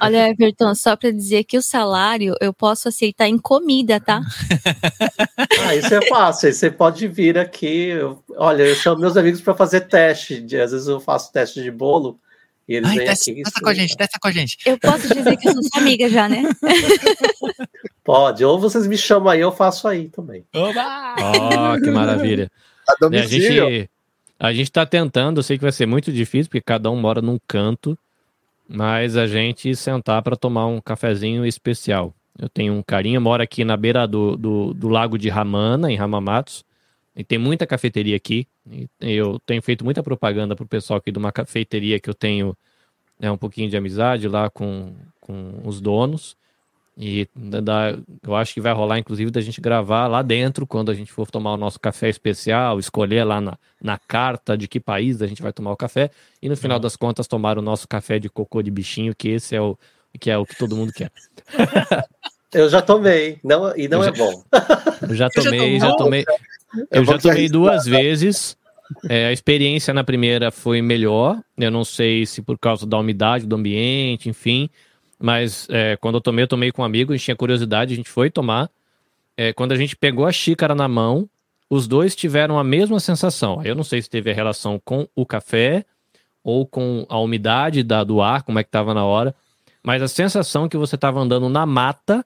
Olha, 0.00 0.30
Everton, 0.30 0.74
só 0.74 0.96
para 0.96 1.10
dizer 1.12 1.44
que 1.44 1.58
o 1.58 1.62
salário 1.62 2.34
eu 2.40 2.52
posso 2.52 2.88
aceitar 2.88 3.28
em 3.28 3.36
comida, 3.38 4.00
tá? 4.00 4.20
Ah, 5.68 5.74
isso 5.74 5.92
é 5.94 6.06
fácil. 6.06 6.52
Você 6.52 6.70
pode 6.70 7.08
vir 7.08 7.36
aqui. 7.38 7.88
eu- 7.88 8.22
olha, 8.36 8.62
eu 8.62 8.74
chamo 8.76 9.00
meus 9.00 9.16
amigos 9.16 9.40
para 9.40 9.54
fazer 9.54 9.80
teste. 9.82 10.40
de- 10.40 10.60
às 10.60 10.70
vezes 10.72 10.86
eu 10.86 11.00
faço 11.00 11.32
teste 11.32 11.62
de 11.62 11.70
bolo 11.70 12.18
e 12.68 12.74
eles 12.76 12.88
Ai, 12.90 12.98
vêm 12.98 13.06
desce, 13.06 13.30
aqui. 13.32 13.40
isso- 13.42 13.52
com 13.60 13.68
a 13.68 13.74
gente, 13.74 13.96
desce 13.96 14.18
com 14.20 14.28
a 14.28 14.32
gente. 14.32 14.56
Eu 14.64 14.78
posso 14.78 15.12
dizer 15.12 15.36
que 15.36 15.48
eu 15.48 15.52
sou 15.54 15.62
sua 15.62 15.80
amiga 15.80 16.08
já, 16.08 16.28
né? 16.28 16.42
Pode. 18.04 18.44
Ou 18.44 18.58
vocês 18.58 18.86
me 18.86 18.96
chamam 18.96 19.28
aí, 19.28 19.40
eu 19.40 19.50
faço 19.52 19.88
aí 19.88 20.08
também. 20.08 20.44
Oba! 20.54 21.16
Ó, 21.20 21.78
que 21.80 21.90
maravilha. 21.90 22.50
A 22.88 22.92
a 22.92 22.96
domicílio. 23.00 23.70
gente 23.70 23.90
a 24.38 24.52
gente 24.52 24.70
tá 24.70 24.84
tentando, 24.84 25.38
eu 25.38 25.42
sei 25.42 25.56
que 25.56 25.62
vai 25.62 25.72
ser 25.72 25.86
muito 25.86 26.12
difícil, 26.12 26.50
porque 26.50 26.60
cada 26.60 26.90
um 26.90 26.96
mora 26.96 27.22
num 27.22 27.38
canto, 27.48 27.98
mas 28.68 29.16
a 29.16 29.26
gente 29.26 29.74
sentar 29.76 30.22
para 30.22 30.36
tomar 30.36 30.66
um 30.66 30.80
cafezinho 30.80 31.44
especial. 31.46 32.14
Eu 32.38 32.48
tenho 32.48 32.74
um 32.74 32.82
carinha, 32.82 33.18
mora 33.20 33.44
aqui 33.44 33.64
na 33.64 33.76
beira 33.76 34.06
do, 34.06 34.36
do, 34.36 34.74
do 34.74 34.88
lago 34.88 35.16
de 35.16 35.28
Ramana, 35.28 35.90
em 35.90 35.96
Ramamatos, 35.96 36.64
e 37.14 37.24
tem 37.24 37.38
muita 37.38 37.66
cafeteria 37.66 38.16
aqui. 38.16 38.46
Eu 39.00 39.38
tenho 39.40 39.62
feito 39.62 39.84
muita 39.84 40.02
propaganda 40.02 40.54
pro 40.54 40.66
pessoal 40.66 40.98
aqui 40.98 41.10
de 41.10 41.18
uma 41.18 41.32
cafeteria 41.32 41.98
que 41.98 42.10
eu 42.10 42.14
tenho 42.14 42.54
né, 43.18 43.30
um 43.30 43.38
pouquinho 43.38 43.70
de 43.70 43.76
amizade 43.76 44.28
lá 44.28 44.50
com, 44.50 44.94
com 45.20 45.62
os 45.64 45.80
donos. 45.80 46.36
E 46.98 47.28
da- 47.34 47.94
eu 48.26 48.34
acho 48.34 48.54
que 48.54 48.60
vai 48.60 48.72
rolar, 48.72 48.98
inclusive, 48.98 49.30
da 49.30 49.40
gente 49.42 49.60
gravar 49.60 50.06
lá 50.06 50.22
dentro, 50.22 50.66
quando 50.66 50.90
a 50.90 50.94
gente 50.94 51.12
for 51.12 51.30
tomar 51.30 51.52
o 51.52 51.56
nosso 51.58 51.78
café 51.78 52.08
especial, 52.08 52.78
escolher 52.78 53.22
lá 53.22 53.38
na, 53.38 53.58
na 53.82 53.98
carta 53.98 54.56
de 54.56 54.66
que 54.66 54.80
país 54.80 55.20
a 55.20 55.26
gente 55.26 55.42
vai 55.42 55.52
tomar 55.52 55.72
o 55.72 55.76
café, 55.76 56.10
e 56.40 56.48
no 56.48 56.56
final 56.56 56.78
das 56.78 56.96
contas 56.96 57.26
tomar 57.26 57.58
o 57.58 57.62
nosso 57.62 57.86
café 57.86 58.18
de 58.18 58.30
cocô 58.30 58.62
de 58.62 58.70
bichinho, 58.70 59.14
que 59.14 59.28
esse 59.28 59.54
é 59.54 59.60
o 59.60 59.76
que, 60.18 60.30
é 60.30 60.38
o 60.38 60.46
que 60.46 60.56
todo 60.56 60.74
mundo 60.74 60.90
quer. 60.92 61.12
Eu 62.54 62.68
já 62.70 62.80
tomei, 62.80 63.38
não, 63.44 63.76
e 63.76 63.86
não 63.88 64.02
é 64.02 64.10
bom. 64.10 64.42
Eu 65.06 65.14
já 65.14 65.28
Eu 65.36 65.42
já 65.42 65.50
tomei, 65.50 65.58
tomei. 65.58 65.80
já 65.80 65.92
tomei. 65.96 66.24
Eu 66.74 66.86
Eu 66.90 67.04
já 67.04 67.18
tomei 67.18 67.36
arriscar, 67.38 67.52
duas 67.52 67.84
vezes. 67.84 68.56
É, 69.10 69.26
a 69.26 69.32
experiência 69.32 69.92
na 69.92 70.04
primeira 70.04 70.50
foi 70.50 70.80
melhor. 70.80 71.38
Eu 71.58 71.70
não 71.70 71.84
sei 71.84 72.24
se 72.24 72.40
por 72.40 72.56
causa 72.58 72.86
da 72.86 72.96
umidade 72.98 73.44
do 73.46 73.56
ambiente, 73.56 74.28
enfim. 74.30 74.70
Mas 75.18 75.66
é, 75.70 75.96
quando 75.96 76.16
eu 76.16 76.20
tomei, 76.20 76.42
eu 76.44 76.48
tomei 76.48 76.70
com 76.72 76.82
um 76.82 76.84
amigo, 76.84 77.12
a 77.12 77.16
gente 77.16 77.24
tinha 77.24 77.36
curiosidade, 77.36 77.92
a 77.92 77.96
gente 77.96 78.08
foi 78.10 78.30
tomar. 78.30 78.70
É, 79.36 79.52
quando 79.52 79.72
a 79.72 79.76
gente 79.76 79.96
pegou 79.96 80.26
a 80.26 80.32
xícara 80.32 80.74
na 80.74 80.88
mão, 80.88 81.28
os 81.68 81.86
dois 81.88 82.14
tiveram 82.14 82.58
a 82.58 82.64
mesma 82.64 83.00
sensação. 83.00 83.62
Eu 83.64 83.74
não 83.74 83.82
sei 83.84 84.00
se 84.02 84.08
teve 84.10 84.30
a 84.30 84.34
relação 84.34 84.80
com 84.84 85.08
o 85.14 85.24
café 85.26 85.84
ou 86.44 86.66
com 86.66 87.04
a 87.08 87.18
umidade 87.18 87.82
da, 87.82 88.04
do 88.04 88.20
ar, 88.20 88.42
como 88.42 88.58
é 88.58 88.62
que 88.62 88.68
estava 88.68 88.94
na 88.94 89.04
hora. 89.04 89.34
Mas 89.82 90.02
a 90.02 90.08
sensação 90.08 90.68
que 90.68 90.76
você 90.76 90.94
estava 90.94 91.18
andando 91.20 91.48
na 91.48 91.64
mata 91.66 92.24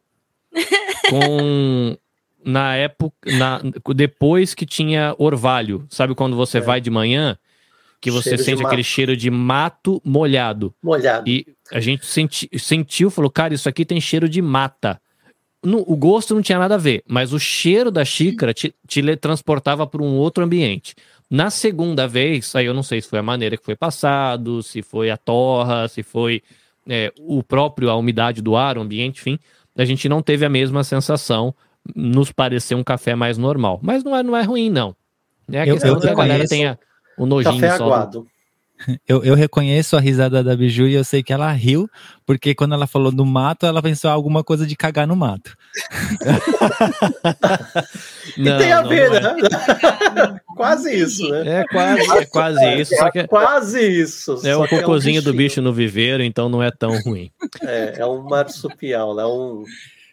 com 1.09 1.97
na 2.45 2.75
época, 2.75 3.15
na, 3.37 3.61
depois 3.95 4.55
que 4.55 4.65
tinha 4.65 5.15
orvalho. 5.19 5.87
Sabe 5.91 6.15
quando 6.15 6.37
você 6.37 6.59
É. 6.59 6.61
vai 6.61 6.81
de 6.81 6.91
manhã, 6.91 7.37
que 8.01 8.11
você 8.11 8.31
Cheiro 8.31 8.45
sente 8.45 8.65
aquele 8.67 8.83
cheiro 8.83 9.17
de 9.17 9.31
mato 9.31 10.01
molhado. 10.05 10.75
Molhado. 10.83 11.29
E 11.29 11.47
a 11.71 11.81
gente 11.81 12.07
senti, 12.07 12.49
sentiu, 12.59 13.11
falou, 13.11 13.31
cara, 13.31 13.53
isso 13.53 13.69
aqui 13.69 13.85
tem 13.85 14.01
cheiro 14.01 14.29
de 14.29 14.41
mata. 14.41 15.01
No- 15.63 15.85
o 15.87 15.95
gosto 15.95 16.35
não 16.35 16.41
tinha 16.41 16.59
nada 16.59 16.77
a 16.77 16.79
ver, 16.79 17.03
mas 17.07 17.33
o 17.35 17.39
cheiro 17.39 17.91
da 17.91 18.03
xícara 18.05 18.55
te, 18.55 18.75
te 18.89 19.03
le- 19.03 19.17
transportava 19.17 19.87
para 19.87 20.03
um 20.03 20.15
outro 20.17 20.43
ambiente. 20.43 20.95
Na 21.31 21.51
segunda 21.51 22.09
vez, 22.09 22.57
aí 22.57 22.65
eu 22.65 22.73
não 22.75 22.83
sei 22.83 23.03
se 23.03 23.09
foi 23.09 23.19
a 23.19 23.23
maneira 23.23 23.57
que 23.59 23.65
foi 23.65 23.77
passado, 23.77 24.63
se 24.63 24.81
foi 24.81 25.11
a 25.11 25.17
torra, 25.19 25.87
se 25.87 26.03
foi 26.03 26.43
é, 26.89 27.13
o 27.21 27.43
próprio, 27.43 27.91
a 27.91 27.97
umidade 27.97 28.41
do 28.41 28.57
ar, 28.57 28.79
o 28.79 28.81
ambiente, 28.81 29.21
enfim, 29.21 29.39
a 29.77 29.85
gente 29.85 30.09
não 30.09 30.23
teve 30.23 30.45
a 30.47 30.49
mesma 30.49 30.83
sensação, 30.83 31.55
nos 31.95 32.33
pareceu 32.33 32.79
um 32.79 32.83
café 32.83 33.15
mais 33.15 33.37
normal. 33.37 33.79
Mas 33.83 34.03
não 34.03 34.17
é, 34.17 34.23
não 34.23 34.35
é 34.37 34.43
ruim, 34.43 34.71
não. 34.71 34.97
É 35.53 35.61
a 35.61 35.67
Eu- 35.67 35.75
questão 35.75 35.95
eu 35.95 36.01
que 36.01 36.09
a 36.09 36.15
galera 36.15 36.49
tenha 36.49 36.79
o 37.23 37.27
nojinho 37.27 37.55
Café 37.61 37.71
só. 37.77 37.79
do- 37.79 37.85
aguado. 37.85 38.27
Eu, 39.07 39.23
eu 39.23 39.35
reconheço 39.35 39.95
a 39.95 40.01
risada 40.01 40.43
da 40.43 40.57
Biju 40.57 40.89
e 40.89 40.95
eu 40.95 41.05
sei 41.05 41.23
que 41.23 41.35
ela 41.35 41.53
riu, 41.53 41.87
porque 42.25 42.55
quando 42.55 42.73
ela 42.73 42.87
falou 42.87 43.13
do 43.13 43.27
mato, 43.27 43.67
ela 43.67 43.83
pensou 43.83 44.11
alguma 44.11 44.43
coisa 44.43 44.67
de 44.67 44.75
cagar 44.75 45.07
no 45.07 45.15
mato. 45.15 45.55
E 48.37 48.43
Não, 48.43 48.59
tem 48.59 48.73
a 48.73 48.83
não, 48.83 48.89
ver, 48.89 49.11
não 49.11 49.17
é. 49.17 49.21
né? 49.21 50.41
Quase 50.57 50.95
isso, 50.95 51.29
né? 51.29 51.61
É 51.61 51.65
quase, 51.65 52.01
é 52.19 52.27
quase 52.27 52.81
isso, 52.81 52.97
só 52.97 53.11
que 53.11 53.19
é, 53.21 53.27
Quase 53.27 53.81
isso. 54.01 54.41
é 54.47 54.55
o 54.57 54.67
que 54.67 54.75
um 54.75 54.79
cocôzinho 54.81 55.23
do 55.23 55.33
bicho 55.33 55.61
no 55.61 55.73
viveiro, 55.73 56.23
então 56.23 56.49
não 56.49 56.63
é 56.63 56.71
tão 56.71 56.99
ruim. 57.03 57.31
É, 57.63 57.95
é 57.99 58.07
um 58.07 58.23
marsupial, 58.23 59.19
é 59.19 59.27
um, 59.27 59.65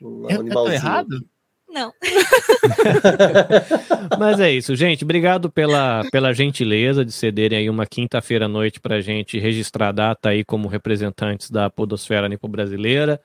um 0.01 0.23
Eu, 0.23 0.29
eu 0.29 0.35
tô 0.37 0.41
animalzinho. 0.41 0.73
errado? 0.75 1.25
Não. 1.69 1.93
Mas 4.17 4.39
é 4.39 4.51
isso, 4.51 4.75
gente. 4.75 5.03
Obrigado 5.03 5.51
pela, 5.51 6.03
pela 6.11 6.33
gentileza 6.33 7.03
de 7.03 7.11
cederem 7.11 7.59
aí 7.59 7.69
uma 7.69 7.85
quinta-feira 7.85 8.45
à 8.45 8.47
noite 8.47 8.79
pra 8.79 9.01
gente 9.01 9.37
registrar 9.37 9.89
a 9.89 9.91
data 9.91 10.29
aí 10.29 10.45
como 10.45 10.67
representantes 10.67 11.51
da 11.51 11.69
podosfera 11.69 12.29
nipo-brasileira. 12.29 13.21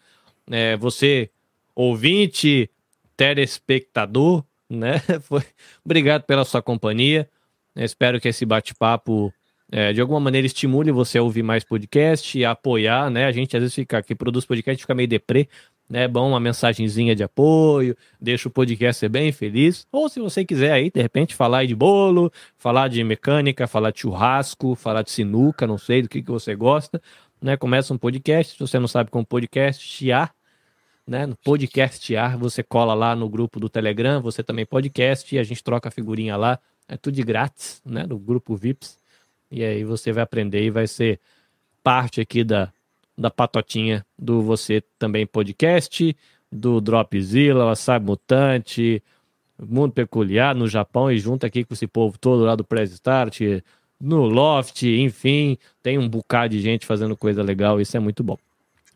É, 0.50 0.76
você, 0.76 1.30
ouvinte, 1.74 2.68
telespectador, 3.16 4.44
né? 4.68 4.98
Foi... 5.22 5.42
Obrigado 5.84 6.24
pela 6.24 6.44
sua 6.44 6.60
companhia. 6.60 7.28
Espero 7.76 8.20
que 8.20 8.28
esse 8.28 8.44
bate-papo 8.44 9.32
é, 9.70 9.90
de 9.90 10.02
alguma 10.02 10.20
maneira 10.20 10.46
estimule 10.46 10.92
você 10.92 11.16
a 11.16 11.22
ouvir 11.22 11.42
mais 11.42 11.64
podcast, 11.64 12.44
a 12.44 12.50
apoiar, 12.50 13.08
né? 13.08 13.24
A 13.24 13.32
gente 13.32 13.56
às 13.56 13.62
vezes 13.62 13.74
fica 13.74 13.96
aqui, 13.96 14.14
produz 14.14 14.44
podcast, 14.44 14.82
fica 14.82 14.94
meio 14.94 15.08
deprê, 15.08 15.48
né? 15.92 16.08
Bom 16.08 16.30
uma 16.30 16.40
mensagenzinha 16.40 17.14
de 17.14 17.22
apoio, 17.22 17.94
deixa 18.18 18.48
o 18.48 18.50
podcast 18.50 18.98
ser 18.98 19.10
bem 19.10 19.30
feliz. 19.30 19.86
Ou 19.92 20.08
se 20.08 20.18
você 20.20 20.42
quiser 20.42 20.72
aí, 20.72 20.90
de 20.90 21.02
repente, 21.02 21.34
falar 21.34 21.66
de 21.66 21.74
bolo, 21.74 22.32
falar 22.56 22.88
de 22.88 23.04
mecânica, 23.04 23.66
falar 23.66 23.90
de 23.90 24.00
churrasco, 24.00 24.74
falar 24.74 25.02
de 25.02 25.10
sinuca, 25.10 25.66
não 25.66 25.76
sei 25.76 26.00
do 26.00 26.08
que, 26.08 26.22
que 26.22 26.30
você 26.30 26.54
gosta, 26.54 27.00
né? 27.42 27.58
Começa 27.58 27.92
um 27.92 27.98
podcast, 27.98 28.54
se 28.54 28.58
você 28.58 28.78
não 28.78 28.88
sabe 28.88 29.10
como 29.10 29.26
podcast, 29.26 29.86
chiar, 29.86 30.34
né? 31.06 31.26
No 31.26 31.36
podcastear, 31.36 32.38
você 32.38 32.62
cola 32.62 32.94
lá 32.94 33.14
no 33.14 33.28
grupo 33.28 33.60
do 33.60 33.68
Telegram, 33.68 34.22
você 34.22 34.42
também 34.42 34.64
podcast, 34.64 35.34
e 35.34 35.38
a 35.38 35.42
gente 35.42 35.62
troca 35.62 35.90
a 35.90 35.92
figurinha 35.92 36.38
lá, 36.38 36.58
é 36.88 36.96
tudo 36.96 37.16
de 37.16 37.22
grátis, 37.22 37.82
né? 37.84 38.06
No 38.06 38.18
grupo 38.18 38.56
VIPs. 38.56 38.96
E 39.50 39.62
aí 39.62 39.84
você 39.84 40.10
vai 40.10 40.22
aprender 40.22 40.64
e 40.64 40.70
vai 40.70 40.86
ser 40.86 41.20
parte 41.82 42.18
aqui 42.18 42.42
da, 42.42 42.72
da 43.16 43.30
patotinha 43.30 44.04
do 44.18 44.42
Você 44.42 44.82
Também 44.98 45.26
Podcast, 45.26 46.16
do 46.50 46.80
Dropzilla, 46.80 47.66
Wasabi 47.66 48.06
Mutante, 48.06 49.02
Mundo 49.58 49.92
Peculiar 49.92 50.54
no 50.54 50.66
Japão 50.66 51.10
e 51.10 51.18
junto 51.18 51.46
aqui 51.46 51.64
com 51.64 51.74
esse 51.74 51.86
povo 51.86 52.18
todo 52.18 52.44
lá 52.44 52.54
do 52.54 52.64
Press 52.64 52.92
Start, 52.92 53.40
no 54.00 54.24
Loft, 54.24 54.82
enfim, 54.82 55.56
tem 55.82 55.96
um 55.98 56.08
bocado 56.08 56.54
de 56.54 56.60
gente 56.60 56.84
fazendo 56.84 57.16
coisa 57.16 57.42
legal, 57.42 57.80
isso 57.80 57.96
é 57.96 58.00
muito 58.00 58.24
bom. 58.24 58.36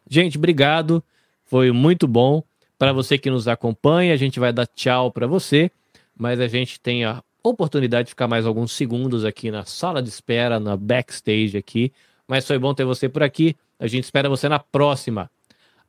Gente, 0.09 0.37
obrigado, 0.37 1.03
foi 1.45 1.71
muito 1.71 2.09
bom. 2.09 2.43
Para 2.79 2.93
você 2.93 3.17
que 3.17 3.31
nos 3.31 3.49
acompanha, 3.49 4.13
a 4.13 4.17
gente 4.17 4.39
vai 4.41 4.53
dar 4.53 4.67
tchau 4.67 5.11
para 5.11 5.27
você, 5.27 5.71
mas 6.17 6.41
a 6.41 6.49
gente 6.49 6.81
tem 6.81 7.05
a 7.05 7.23
oportunidade 7.43 8.07
de 8.07 8.11
ficar 8.11 8.29
mais 8.29 8.45
alguns 8.45 8.73
segundos 8.73 9.25
aqui 9.25 9.51
na 9.51 9.65
sala 9.65 10.03
de 10.03 10.09
espera, 10.09 10.59
na 10.59 10.77
backstage 10.77 11.57
aqui. 11.57 11.93
Mas 12.27 12.47
foi 12.47 12.59
bom 12.59 12.75
ter 12.75 12.85
você 12.85 13.09
por 13.09 13.23
aqui. 13.23 13.57
A 13.79 13.87
gente 13.87 14.05
espera 14.05 14.29
você 14.29 14.49
na 14.49 14.59
próxima. 14.59 15.31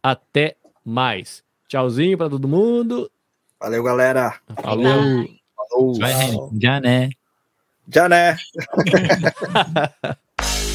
Até 0.01 0.55
mais. 0.83 1.43
Tchauzinho 1.67 2.17
para 2.17 2.29
todo 2.29 2.47
mundo. 2.47 3.11
Valeu, 3.59 3.83
galera. 3.83 4.39
Falou. 4.61 5.25
Falou. 5.55 5.93
Reni. 5.99 6.61
Já 6.61 6.79
né? 6.79 7.09
Já 7.89 8.09
né? 8.09 8.37